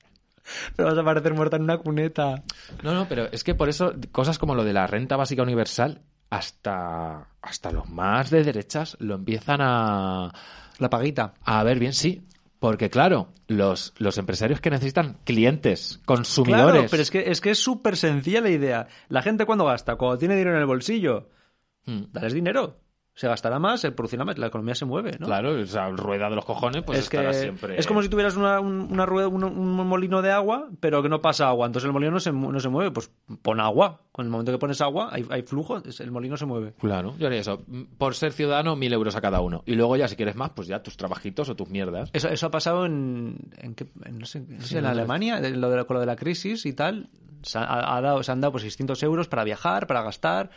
Pero 0.77 0.89
vas 0.91 0.99
a 0.99 1.05
parecer 1.05 1.33
muerta 1.35 1.57
en 1.57 1.63
una 1.63 1.79
cuneta. 1.79 2.43
No, 2.83 2.93
no, 2.95 3.09
pero 3.09 3.31
es 3.33 3.45
que 3.45 3.55
por 3.55 3.69
eso 3.69 3.95
cosas 4.13 4.39
como 4.39 4.55
lo 4.55 4.65
de 4.65 4.73
la 4.75 4.87
renta 4.87 5.17
básica 5.17 5.43
universal, 5.43 6.03
hasta, 6.31 7.29
hasta 7.41 7.71
los 7.71 7.89
más 7.89 8.31
de 8.31 8.43
derechas 8.45 8.97
lo 9.01 9.15
empiezan 9.15 9.61
a, 9.61 10.33
La 10.79 10.91
paguita. 10.91 11.35
a 11.45 11.63
ver 11.63 11.79
bien, 11.79 11.93
sí. 11.93 12.27
Porque 12.59 12.91
claro, 12.91 13.29
los, 13.47 13.93
los 13.99 14.17
empresarios 14.19 14.61
que 14.61 14.71
necesitan 14.71 15.19
clientes, 15.25 16.01
consumidores. 16.07 16.73
Claro, 16.73 16.89
pero 16.91 17.03
es 17.03 17.11
que 17.11 17.31
es 17.31 17.41
que 17.41 17.51
es 17.51 17.59
súper 17.59 17.97
sencilla 17.97 18.41
la 18.41 18.51
idea. 18.51 18.87
La 19.09 19.23
gente 19.23 19.45
cuando 19.47 19.67
gasta, 19.67 19.97
cuando 19.97 20.19
tiene 20.19 20.35
dinero 20.37 20.57
en 20.57 20.61
el 20.63 20.67
bolsillo, 20.67 21.29
Mm. 21.87 22.05
dales 22.13 22.33
dinero. 22.33 22.81
Se 23.17 23.29
gastará 23.29 23.61
más, 23.61 23.81
se 23.81 23.93
producirá 23.93 24.25
más, 24.25 24.37
la 24.39 24.49
economía 24.49 24.75
se 24.75 24.85
mueve, 24.85 25.13
¿no? 25.21 25.27
Claro, 25.27 25.53
o 25.53 25.67
sea, 25.67 25.89
rueda 25.91 26.29
de 26.29 26.35
los 26.35 26.45
cojones, 26.45 26.83
pues 26.83 26.99
es 26.99 27.05
estará 27.05 27.31
que 27.31 27.35
siempre. 27.35 27.79
es 27.79 27.87
como 27.87 28.03
si 28.03 28.09
tuvieras 28.09 28.37
una, 28.37 28.59
un- 28.59 28.89
una 28.91 29.07
rueda, 29.07 29.29
un, 29.29 29.45
un 29.45 29.87
molino 29.87 30.21
de 30.21 30.33
agua, 30.33 30.69
pero 30.81 31.01
que 31.01 31.09
no 31.09 31.23
pasa 31.23 31.47
agua. 31.47 31.67
Entonces 31.67 31.87
el 31.87 31.93
molino 31.93 32.11
no 32.11 32.19
se, 32.19 32.33
no 32.33 32.59
se 32.59 32.69
mueve. 32.69 32.91
Pues 32.91 33.13
pon 33.41 33.61
agua. 33.61 34.01
Con 34.11 34.25
el 34.27 34.31
momento 34.33 34.51
que 34.51 34.59
pones 34.59 34.81
agua, 34.81 35.11
hay, 35.13 35.25
hay 35.31 35.43
flujo, 35.43 35.81
el 36.01 36.11
molino 36.11 36.37
se 36.37 36.45
mueve. 36.47 36.75
Claro, 36.81 37.15
yo 37.17 37.29
haría 37.29 37.39
eso. 37.41 37.63
Por 37.99 38.17
ser 38.17 38.33
ciudadano, 38.33 38.75
mil 38.75 38.93
euros 38.93 39.15
a 39.15 39.21
cada 39.21 39.41
uno. 39.41 39.63
Y 39.65 39.75
luego 39.77 39.97
ya, 39.97 40.09
si 40.09 40.17
quieres 40.17 40.35
más, 40.35 40.51
pues 40.51 40.67
ya 40.67 40.83
tus 40.83 40.97
trabajitos 40.97 41.49
o 41.49 41.55
tus 41.55 41.69
mierdas. 41.71 42.11
Eso, 42.15 42.29
eso 42.31 42.47
ha 42.47 42.51
pasado 42.51 42.85
en, 42.85 43.37
en, 43.59 43.77
qué- 43.77 43.87
en 44.05 44.19
no 44.19 44.27
sé, 44.27 44.41
no 44.41 44.61
sé, 44.61 44.67
Sí, 44.69 44.77
en 44.79 44.87
Alemania, 44.87 45.39
lo 45.41 45.71
de, 45.71 45.85
con 45.87 45.95
lo 45.95 46.01
de 46.01 46.07
la 46.07 46.17
crisis 46.17 46.67
y 46.67 46.73
tal. 46.73 47.11
Se, 47.43 47.59
ha- 47.59 47.97
ha 47.97 48.01
dado, 48.01 48.23
se 48.25 48.33
han 48.33 48.41
dado 48.41 48.51
pues 48.53 48.63
600 48.63 49.01
euros 49.05 49.29
para 49.29 49.45
viajar, 49.45 49.87
para 49.87 50.03
gastar. 50.03 50.51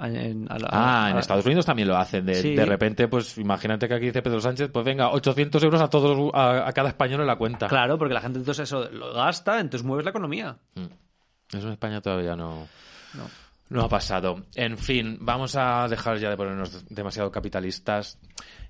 En, 0.00 0.46
a 0.50 0.58
la- 0.58 0.68
Ah, 0.70 1.08
en 1.10 1.18
Estados 1.18 1.44
Unidos 1.46 1.66
también 1.66 1.88
lo 1.88 1.96
hacen. 1.96 2.24
De, 2.24 2.34
Sí. 2.36 2.54
de 2.54 2.64
repente, 2.64 3.08
pues 3.08 3.36
imagínate 3.38 3.88
que 3.88 3.94
aquí 3.94 4.06
dice 4.06 4.22
Pedro 4.22 4.40
Sánchez, 4.40 4.70
pues 4.72 4.84
venga, 4.84 5.10
800 5.10 5.62
euros 5.64 5.80
a 5.80 5.88
todos 5.90 6.30
a, 6.34 6.68
a 6.68 6.72
cada 6.72 6.90
español 6.90 7.20
en 7.22 7.26
la 7.26 7.36
cuenta. 7.36 7.66
Claro, 7.66 7.98
porque 7.98 8.14
la 8.14 8.20
gente 8.20 8.38
entonces 8.38 8.62
eso 8.64 8.88
lo 8.90 9.12
gasta, 9.12 9.58
entonces 9.60 9.84
mueves 9.84 10.04
la 10.04 10.10
economía. 10.10 10.56
Mm. 10.74 11.56
Eso 11.56 11.66
en 11.66 11.72
España 11.72 12.00
todavía 12.00 12.36
no, 12.36 12.68
No. 13.14 13.24
no 13.70 13.82
ha 13.82 13.88
pasado. 13.88 14.44
En 14.54 14.78
fin, 14.78 15.18
vamos 15.20 15.56
a 15.56 15.88
dejar 15.88 16.18
ya 16.18 16.30
de 16.30 16.36
ponernos 16.36 16.84
demasiado 16.88 17.30
capitalistas 17.32 18.18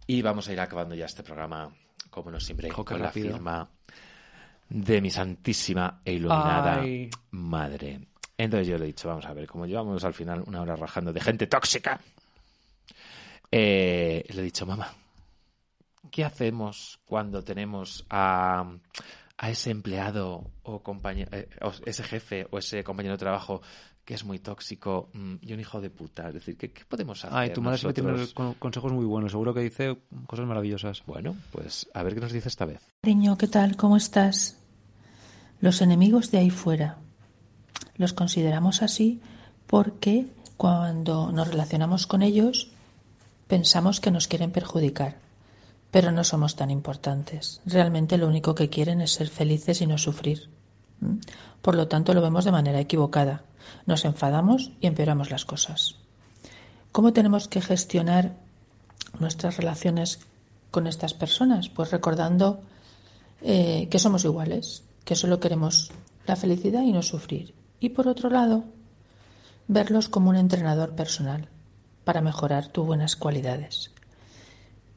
y 0.06 0.22
vamos 0.22 0.48
a 0.48 0.52
ir 0.52 0.60
acabando 0.60 0.94
ya 0.94 1.04
este 1.06 1.22
programa, 1.22 1.68
como 2.08 2.30
no 2.30 2.40
siempre, 2.40 2.68
con 2.68 3.02
la 3.02 3.10
firma 3.10 3.68
de 4.70 5.00
mi 5.00 5.10
santísima 5.10 6.00
e 6.04 6.12
iluminada 6.14 6.80
Ay. 6.80 7.10
madre. 7.32 8.00
Entonces 8.38 8.68
yo 8.68 8.78
le 8.78 8.84
he 8.84 8.86
dicho, 8.86 9.08
vamos 9.08 9.26
a 9.26 9.34
ver, 9.34 9.48
como 9.48 9.66
llevamos 9.66 10.04
al 10.04 10.14
final 10.14 10.44
una 10.46 10.62
hora 10.62 10.76
rajando 10.76 11.12
de 11.12 11.20
gente 11.20 11.48
tóxica, 11.48 12.00
eh, 13.50 14.24
le 14.28 14.40
he 14.40 14.44
dicho, 14.44 14.64
mamá, 14.64 14.94
¿qué 16.12 16.24
hacemos 16.24 17.00
cuando 17.04 17.42
tenemos 17.42 18.06
a, 18.08 18.64
a 19.36 19.50
ese 19.50 19.72
empleado 19.72 20.52
o 20.62 20.82
compañero, 20.84 21.36
eh, 21.36 21.48
o 21.62 21.72
ese 21.84 22.04
jefe 22.04 22.46
o 22.52 22.58
ese 22.58 22.84
compañero 22.84 23.14
de 23.14 23.18
trabajo 23.18 23.60
que 24.04 24.14
es 24.14 24.24
muy 24.24 24.38
tóxico 24.38 25.10
mm, 25.14 25.34
y 25.42 25.52
un 25.52 25.58
hijo 25.58 25.80
de 25.80 25.90
puta? 25.90 26.28
Es 26.28 26.34
decir, 26.34 26.56
¿qué, 26.56 26.70
qué 26.70 26.84
podemos 26.84 27.24
hacer? 27.24 27.36
Ay, 27.36 27.52
tu 27.52 27.60
madre 27.60 27.78
siempre 27.78 28.02
tiene 28.02 28.54
consejos 28.60 28.92
muy 28.92 29.04
buenos. 29.04 29.32
Seguro 29.32 29.52
que 29.52 29.62
dice 29.62 29.98
cosas 30.28 30.46
maravillosas. 30.46 31.02
Bueno, 31.06 31.34
pues 31.50 31.88
a 31.92 32.04
ver 32.04 32.14
qué 32.14 32.20
nos 32.20 32.30
dice 32.30 32.48
esta 32.48 32.66
vez. 32.66 32.80
Cariño, 33.02 33.36
¿qué 33.36 33.48
tal? 33.48 33.76
¿Cómo 33.76 33.96
estás? 33.96 34.56
Los 35.60 35.82
enemigos 35.82 36.30
de 36.30 36.38
ahí 36.38 36.50
fuera. 36.50 36.98
Los 37.98 38.12
consideramos 38.12 38.82
así 38.82 39.20
porque 39.66 40.26
cuando 40.56 41.30
nos 41.32 41.48
relacionamos 41.48 42.06
con 42.06 42.22
ellos 42.22 42.70
pensamos 43.48 44.00
que 44.00 44.10
nos 44.10 44.28
quieren 44.28 44.50
perjudicar, 44.50 45.16
pero 45.90 46.12
no 46.12 46.24
somos 46.24 46.56
tan 46.56 46.70
importantes. 46.70 47.60
Realmente 47.66 48.18
lo 48.18 48.28
único 48.28 48.54
que 48.54 48.68
quieren 48.68 49.00
es 49.00 49.12
ser 49.12 49.28
felices 49.28 49.80
y 49.80 49.86
no 49.86 49.98
sufrir. 49.98 50.48
¿Mm? 51.00 51.16
Por 51.62 51.74
lo 51.74 51.88
tanto, 51.88 52.14
lo 52.14 52.22
vemos 52.22 52.44
de 52.44 52.52
manera 52.52 52.80
equivocada. 52.80 53.44
Nos 53.86 54.04
enfadamos 54.04 54.70
y 54.80 54.86
empeoramos 54.86 55.30
las 55.30 55.44
cosas. 55.44 55.96
¿Cómo 56.92 57.12
tenemos 57.12 57.48
que 57.48 57.60
gestionar 57.60 58.36
nuestras 59.18 59.56
relaciones 59.56 60.20
con 60.70 60.86
estas 60.86 61.14
personas? 61.14 61.68
Pues 61.68 61.90
recordando 61.90 62.60
eh, 63.42 63.88
que 63.90 63.98
somos 63.98 64.24
iguales, 64.24 64.84
que 65.04 65.14
solo 65.14 65.40
queremos 65.40 65.90
la 66.26 66.36
felicidad 66.36 66.82
y 66.82 66.92
no 66.92 67.02
sufrir. 67.02 67.54
Y 67.80 67.90
por 67.90 68.08
otro 68.08 68.30
lado, 68.30 68.64
verlos 69.68 70.08
como 70.08 70.30
un 70.30 70.36
entrenador 70.36 70.94
personal 70.94 71.48
para 72.04 72.20
mejorar 72.20 72.68
tus 72.68 72.86
buenas 72.86 73.16
cualidades. 73.16 73.92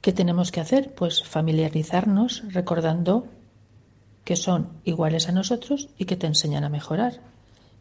¿Qué 0.01 0.13
tenemos 0.13 0.51
que 0.51 0.61
hacer? 0.61 0.95
Pues 0.95 1.23
familiarizarnos 1.23 2.43
recordando 2.53 3.27
que 4.23 4.35
son 4.35 4.69
iguales 4.83 5.29
a 5.29 5.31
nosotros 5.31 5.89
y 5.97 6.05
que 6.05 6.15
te 6.15 6.27
enseñan 6.27 6.63
a 6.63 6.69
mejorar. 6.69 7.21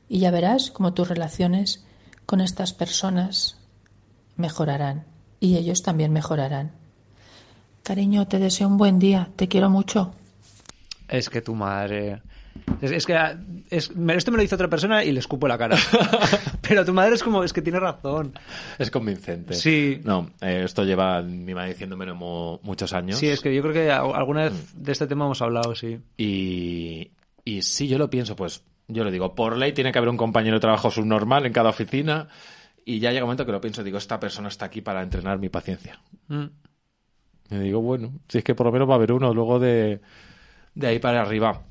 Y 0.08 0.18
ya 0.18 0.30
verás 0.30 0.70
cómo 0.70 0.92
tus 0.92 1.08
relaciones 1.08 1.84
con 2.26 2.40
estas 2.40 2.72
personas 2.72 3.56
mejorarán 4.36 5.04
y 5.38 5.56
ellos 5.56 5.82
también 5.82 6.12
mejorarán. 6.12 6.72
Cariño, 7.82 8.26
te 8.26 8.38
deseo 8.38 8.68
un 8.68 8.76
buen 8.76 8.98
día, 8.98 9.30
te 9.36 9.48
quiero 9.48 9.70
mucho. 9.70 10.12
Es 11.08 11.30
que 11.30 11.40
tu 11.40 11.54
madre. 11.54 12.22
Es, 12.80 12.90
es 12.90 13.06
que 13.06 13.14
ah, 13.14 13.38
es, 13.70 13.94
me- 13.96 14.14
esto 14.14 14.30
me 14.30 14.36
lo 14.38 14.42
dice 14.42 14.54
otra 14.54 14.68
persona 14.68 15.04
y 15.04 15.12
le 15.12 15.20
escupo 15.20 15.46
la 15.48 15.58
cara. 15.58 15.76
Pero 16.68 16.84
tu 16.84 16.92
madre 16.94 17.14
es 17.14 17.22
como, 17.22 17.42
es 17.44 17.52
que 17.52 17.62
tiene 17.62 17.78
razón. 17.80 18.32
Es 18.78 18.90
convincente. 18.90 19.54
Sí. 19.54 20.00
No, 20.04 20.30
eh, 20.40 20.62
esto 20.64 20.84
lleva 20.84 21.22
mi 21.22 21.54
madre 21.54 21.70
diciéndomelo 21.70 22.14
mo- 22.14 22.60
muchos 22.62 22.92
años. 22.92 23.18
Sí, 23.18 23.28
es 23.28 23.40
que 23.40 23.54
yo 23.54 23.62
creo 23.62 23.74
que 23.74 23.90
alguna 23.90 24.44
vez 24.44 24.74
de 24.74 24.92
este 24.92 25.06
tema 25.06 25.24
hemos 25.26 25.42
hablado, 25.42 25.74
sí. 25.74 25.98
Y, 26.16 27.10
y 27.44 27.62
si 27.62 27.88
yo 27.88 27.98
lo 27.98 28.08
pienso, 28.10 28.36
pues 28.36 28.62
yo 28.88 29.04
le 29.04 29.10
digo, 29.10 29.34
por 29.34 29.56
ley 29.56 29.72
tiene 29.72 29.92
que 29.92 29.98
haber 29.98 30.10
un 30.10 30.16
compañero 30.16 30.56
de 30.56 30.60
trabajo 30.60 30.90
subnormal 30.90 31.46
en 31.46 31.52
cada 31.52 31.70
oficina. 31.70 32.28
Y 32.84 32.98
ya 32.98 33.10
llega 33.10 33.24
un 33.24 33.28
momento 33.28 33.44
que 33.46 33.52
lo 33.52 33.60
pienso, 33.60 33.84
digo, 33.84 33.98
esta 33.98 34.18
persona 34.18 34.48
está 34.48 34.64
aquí 34.66 34.80
para 34.80 35.02
entrenar 35.02 35.38
mi 35.38 35.48
paciencia. 35.48 36.00
Mm. 36.28 36.44
Y 37.50 37.58
digo, 37.58 37.80
bueno, 37.80 38.12
si 38.28 38.38
es 38.38 38.44
que 38.44 38.54
por 38.54 38.66
lo 38.66 38.72
menos 38.72 38.88
va 38.88 38.94
a 38.94 38.96
haber 38.96 39.12
uno 39.12 39.34
luego 39.34 39.58
de, 39.58 40.00
de 40.74 40.86
ahí 40.86 40.98
para 40.98 41.20
arriba. 41.20 41.62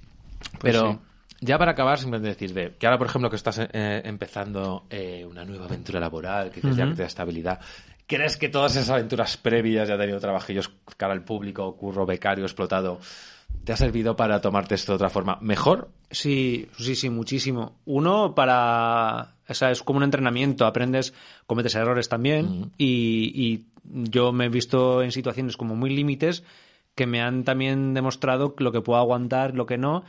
Pero 0.62 0.84
Pues 0.84 0.98
sí. 0.98 1.46
ya 1.46 1.58
para 1.58 1.72
acabar, 1.72 1.98
simplemente 1.98 2.30
decir 2.30 2.54
de, 2.54 2.76
que 2.78 2.86
ahora, 2.88 2.98
por 2.98 3.08
ejemplo, 3.08 3.30
que 3.30 3.36
estás 3.36 3.60
eh, 3.60 4.02
empezando 4.04 4.86
eh, 4.90 5.26
una 5.30 5.46
nueva 5.46 5.66
aventura 5.66 6.00
laboral, 6.00 6.50
que 6.52 6.62
dices 6.62 6.76
ya 6.78 6.86
que 6.88 6.96
te 6.96 7.02
da 7.04 7.08
estabilidad, 7.08 7.60
¿crees 8.08 8.38
que 8.38 8.50
todas 8.50 8.76
esas 8.76 8.90
aventuras 8.90 9.38
previas, 9.38 9.88
ya 9.88 9.98
tenido 9.98 10.20
trabajillos 10.20 10.72
cara 10.98 11.14
al 11.14 11.24
público, 11.24 11.76
curro 11.76 12.06
becario 12.06 12.46
explotado, 12.46 13.00
te 13.64 13.74
ha 13.74 13.78
servido 13.78 14.16
para 14.16 14.42
tomarte 14.42 14.76
esto 14.76 14.92
de 14.92 14.96
otra 14.98 15.10
forma 15.10 15.38
mejor? 15.42 15.90
Sí, 16.12 16.68
sí, 16.78 16.96
sí, 16.96 17.10
muchísimo. 17.10 17.80
Uno 17.86 18.36
para... 18.36 19.36
O 19.48 19.54
sea, 19.54 19.72
es 19.72 19.82
como 19.82 19.98
un 19.98 20.04
entrenamiento, 20.04 20.66
aprendes, 20.68 21.14
cometes 21.48 21.74
errores 21.74 22.08
también 22.08 22.72
y, 22.78 23.32
y 23.36 23.66
yo 23.84 24.32
me 24.32 24.46
he 24.46 24.50
visto 24.50 25.02
en 25.02 25.12
situaciones 25.12 25.58
como 25.58 25.76
muy 25.76 25.90
límites 25.90 26.44
que 26.94 27.08
me 27.08 27.22
han 27.22 27.44
también 27.44 27.96
demostrado 27.96 28.54
lo 28.60 28.72
que 28.72 28.82
puedo 28.82 29.00
aguantar, 29.00 29.56
lo 29.56 29.66
que 29.66 29.78
no, 29.80 30.04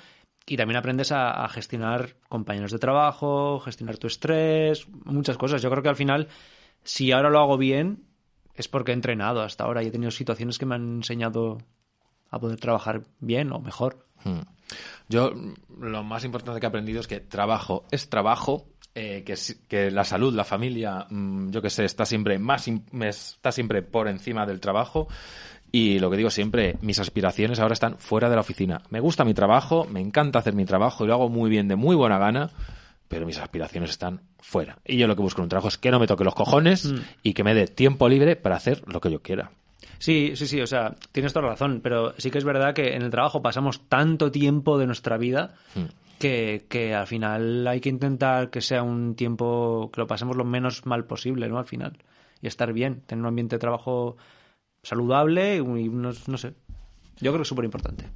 y 0.47 0.57
también 0.57 0.77
aprendes 0.77 1.13
a, 1.13 1.47
gestionar 1.49 2.17
compañeros 2.29 2.73
de 2.73 2.79
trabajo, 2.79 3.61
gestionar 3.61 3.99
tu 3.99 4.07
estrés, 4.07 4.89
muchas 5.05 5.37
cosas. 5.37 5.63
Yo 5.63 5.71
creo 5.71 5.83
que 5.83 5.89
al 5.89 5.97
final, 5.97 6.29
si 6.83 7.13
ahora 7.13 7.31
lo 7.31 7.39
hago 7.39 7.57
bien, 7.57 8.05
es 8.55 8.69
porque 8.69 8.93
he 8.93 8.95
entrenado 8.95 9.43
hasta 9.43 9.65
ahora 9.65 9.83
y 9.83 9.87
he 9.87 9.91
tenido 9.91 10.11
situaciones 10.11 10.59
que 10.59 10.67
me 10.67 10.75
han 10.75 10.97
enseñado 10.97 11.59
a 12.31 12.39
poder 12.39 12.59
trabajar 12.59 13.03
bien 13.21 13.53
o 13.53 13.61
mejor. 13.61 14.07
Hmm. 14.25 14.41
Yo 15.09 15.33
lo 15.79 16.05
más 16.05 16.25
importante 16.25 16.61
que 16.61 16.67
he 16.67 16.69
aprendido 16.69 17.01
es 17.01 17.09
que 17.09 17.21
trabajo 17.21 17.85
es 17.91 18.09
trabajo, 18.09 18.67
eh, 18.95 19.25
que, 19.69 19.91
la 19.91 20.05
salud, 20.05 20.35
la 20.35 20.45
familia, 20.45 21.07
mm, 21.09 21.51
yo 21.51 21.63
que 21.63 21.71
sé, 21.71 21.85
está 21.85 22.05
siempre 22.05 22.39
más 22.41 22.67
está 23.01 23.53
siempre 23.53 23.83
por 23.83 24.09
encima 24.09 24.47
del 24.47 24.61
trabajo. 24.61 25.09
Y 25.73 25.99
lo 25.99 26.11
que 26.11 26.17
digo 26.17 26.31
siempre, 26.31 26.77
mis 26.83 26.99
aspiraciones 26.99 27.61
ahora 27.61 27.75
están 27.75 27.97
fuera 27.99 28.29
de 28.29 28.35
la 28.35 28.41
oficina. 28.41 28.83
Me 28.91 29.01
gusta 29.01 29.25
mi 29.25 29.35
trabajo, 29.35 29.87
me 29.91 30.01
encanta 30.01 30.39
hacer 30.41 30.55
mi 30.55 30.65
trabajo 30.65 31.05
y 31.05 31.07
lo 31.09 31.15
hago 31.15 31.29
muy 31.29 31.49
bien, 31.49 31.69
de 31.69 31.77
muy 31.77 31.95
buena 31.95 32.19
gana, 32.19 32.51
pero 33.09 33.27
mis 33.27 33.39
aspiraciones 33.39 33.91
están 33.91 34.21
fuera. 34.41 34.79
Y 34.85 34.97
yo 34.97 35.07
lo 35.07 35.15
que 35.17 35.23
busco 35.23 35.41
en 35.41 35.45
un 35.45 35.49
trabajo 35.49 35.69
es 35.69 35.79
que 35.79 35.91
no 35.91 36.01
me 36.01 36.07
toque 36.07 36.25
los 36.25 36.35
cojones 36.35 36.93
y 37.23 37.35
que 37.35 37.45
me 37.45 37.55
dé 37.55 37.67
tiempo 37.67 38.09
libre 38.09 38.37
para 38.37 38.57
hacer 38.57 38.83
lo 38.87 39.01
que 39.01 39.11
yo 39.11 39.21
quiera. 39.23 39.53
Sí, 39.99 40.33
sí, 40.35 40.47
sí, 40.47 40.61
o 40.61 40.67
sea, 40.67 40.97
tienes 41.13 41.33
toda 41.33 41.45
la 41.45 41.53
razón, 41.53 41.81
pero 41.83 42.15
sí 42.17 42.31
que 42.31 42.39
es 42.39 42.45
verdad 42.45 42.75
que 42.75 42.95
en 42.95 43.03
el 43.03 43.11
trabajo 43.11 43.43
pasamos 43.43 43.87
tanto 43.89 44.31
tiempo 44.31 44.79
de 44.79 44.87
nuestra 44.87 45.19
vida 45.19 45.55
Hmm. 45.75 45.85
que, 46.19 46.65
que 46.69 46.95
al 46.95 47.07
final 47.07 47.67
hay 47.67 47.81
que 47.81 47.91
intentar 47.91 48.51
que 48.51 48.61
sea 48.61 48.83
un 48.83 49.15
tiempo 49.15 49.91
que 49.93 50.01
lo 50.01 50.07
pasemos 50.07 50.37
lo 50.37 50.45
menos 50.45 50.87
mal 50.87 51.05
posible, 51.05 51.49
¿no? 51.49 51.59
Al 51.59 51.67
final. 51.67 51.99
Y 52.43 52.47
estar 52.47 52.73
bien, 52.73 53.03
tener 53.07 53.21
un 53.23 53.29
ambiente 53.29 53.57
de 53.57 53.61
trabajo 53.61 54.17
saludable 54.83 55.57
y 55.57 55.61
unos, 55.61 56.29
no 56.29 56.39
sé. 56.39 56.55
Yo 57.19 57.31
creo 57.31 57.37
que 57.37 57.43
es 57.43 57.49
súper 57.49 57.65
importante. 57.65 58.07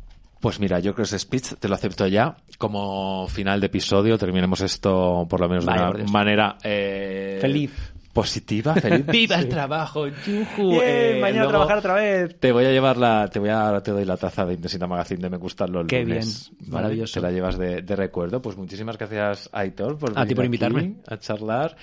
Pues 0.41 0.61
mira, 0.61 0.79
yo 0.79 0.93
creo 0.93 1.05
que 1.05 1.15
ese 1.15 1.19
speech 1.19 1.55
te 1.59 1.69
lo 1.69 1.75
acepto 1.75 2.07
ya. 2.07 2.37
Como 2.59 3.27
final 3.29 3.61
de 3.61 3.67
episodio, 3.67 4.19
terminemos 4.19 4.61
esto 4.61 5.27
por 5.29 5.41
lo 5.41 5.49
menos 5.49 5.65
Vaya, 5.65 5.91
de 5.91 6.03
una 6.03 6.13
manera 6.13 6.59
eh, 6.63 7.39
Feliz. 7.41 7.94
Positiva, 8.15 8.75
feliz. 8.81 9.05
¡Viva 9.07 9.37
el 9.37 9.49
trabajo! 9.51 10.07
¡Yujú! 10.07 10.71
Bien, 10.71 10.81
Eh, 10.83 11.19
mañana 11.21 11.45
a 11.45 11.49
trabajar 11.49 11.79
otra 11.79 11.95
vez. 11.95 12.39
Te 12.41 12.51
voy 12.53 12.65
a 12.65 12.71
llevar 12.71 12.97
la, 12.97 13.29
te 13.29 13.39
voy 13.39 13.51
a, 13.51 13.67
ahora 13.67 13.83
te 13.83 13.91
doy 13.91 14.07
la 14.07 14.17
taza 14.17 14.47
de 14.47 14.55
Intensita 14.55 14.87
Magazine 14.87 15.21
de 15.21 15.29
Me 15.29 15.37
Gustarlo 15.37 15.81
el 15.83 15.87
Qué 15.89 16.03
lunes, 16.05 16.51
bien, 16.53 16.71
¿vale? 16.71 16.83
maravilloso. 16.85 17.15
Te 17.15 17.21
la 17.21 17.31
llevas 17.33 17.59
de, 17.59 17.83
de 17.83 17.97
recuerdo. 17.97 18.41
Pues 18.41 18.57
muchísimas 18.57 18.97
gracias, 18.97 19.51
Aitor, 19.53 19.99
por 19.99 20.11
A 20.19 20.25
ti 20.25 20.33
venir 20.35 20.37
por 20.37 20.45
aquí 20.45 20.47
invitarme. 20.47 20.95
a 21.09 21.19
charlar. 21.19 21.77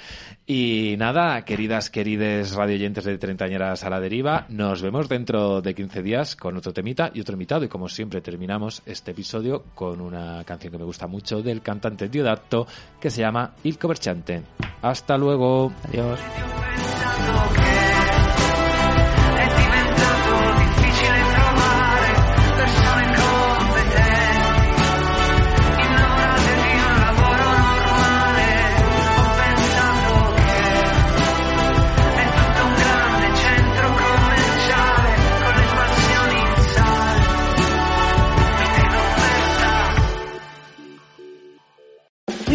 Y 0.48 0.96
nada, 0.98 1.44
queridas, 1.44 1.90
querides 1.90 2.54
radioyentes 2.56 3.04
de 3.04 3.18
Treintañeras 3.18 3.84
a 3.84 3.90
la 3.90 4.00
Deriva, 4.00 4.46
nos 4.50 4.82
vemos 4.82 5.10
dentro 5.10 5.62
de 5.62 5.76
15 5.76 6.02
días 6.02 6.36
con 6.38 6.56
otro 6.58 6.72
temita 6.74 7.12
y 7.14 7.20
otro 7.22 7.34
invitado. 7.34 7.66
Y 7.66 7.68
como 7.68 7.90
siempre, 7.90 8.22
terminamos 8.22 8.82
este 8.86 9.12
episodio 9.12 9.64
con 9.76 10.00
una 10.00 10.44
canción 10.46 10.72
que 10.72 10.78
me 10.80 10.86
gusta 10.86 11.08
mucho 11.08 11.42
del 11.42 11.62
cantante 11.62 12.08
Diodato 12.08 12.66
que 13.02 13.10
se 13.10 13.22
llama 13.22 13.54
Il 13.64 13.78
Comerciante. 13.78 14.44
Hasta 14.82 15.18
luego. 15.18 15.74
Adiós. 15.90 16.21
Radio. 16.22 17.61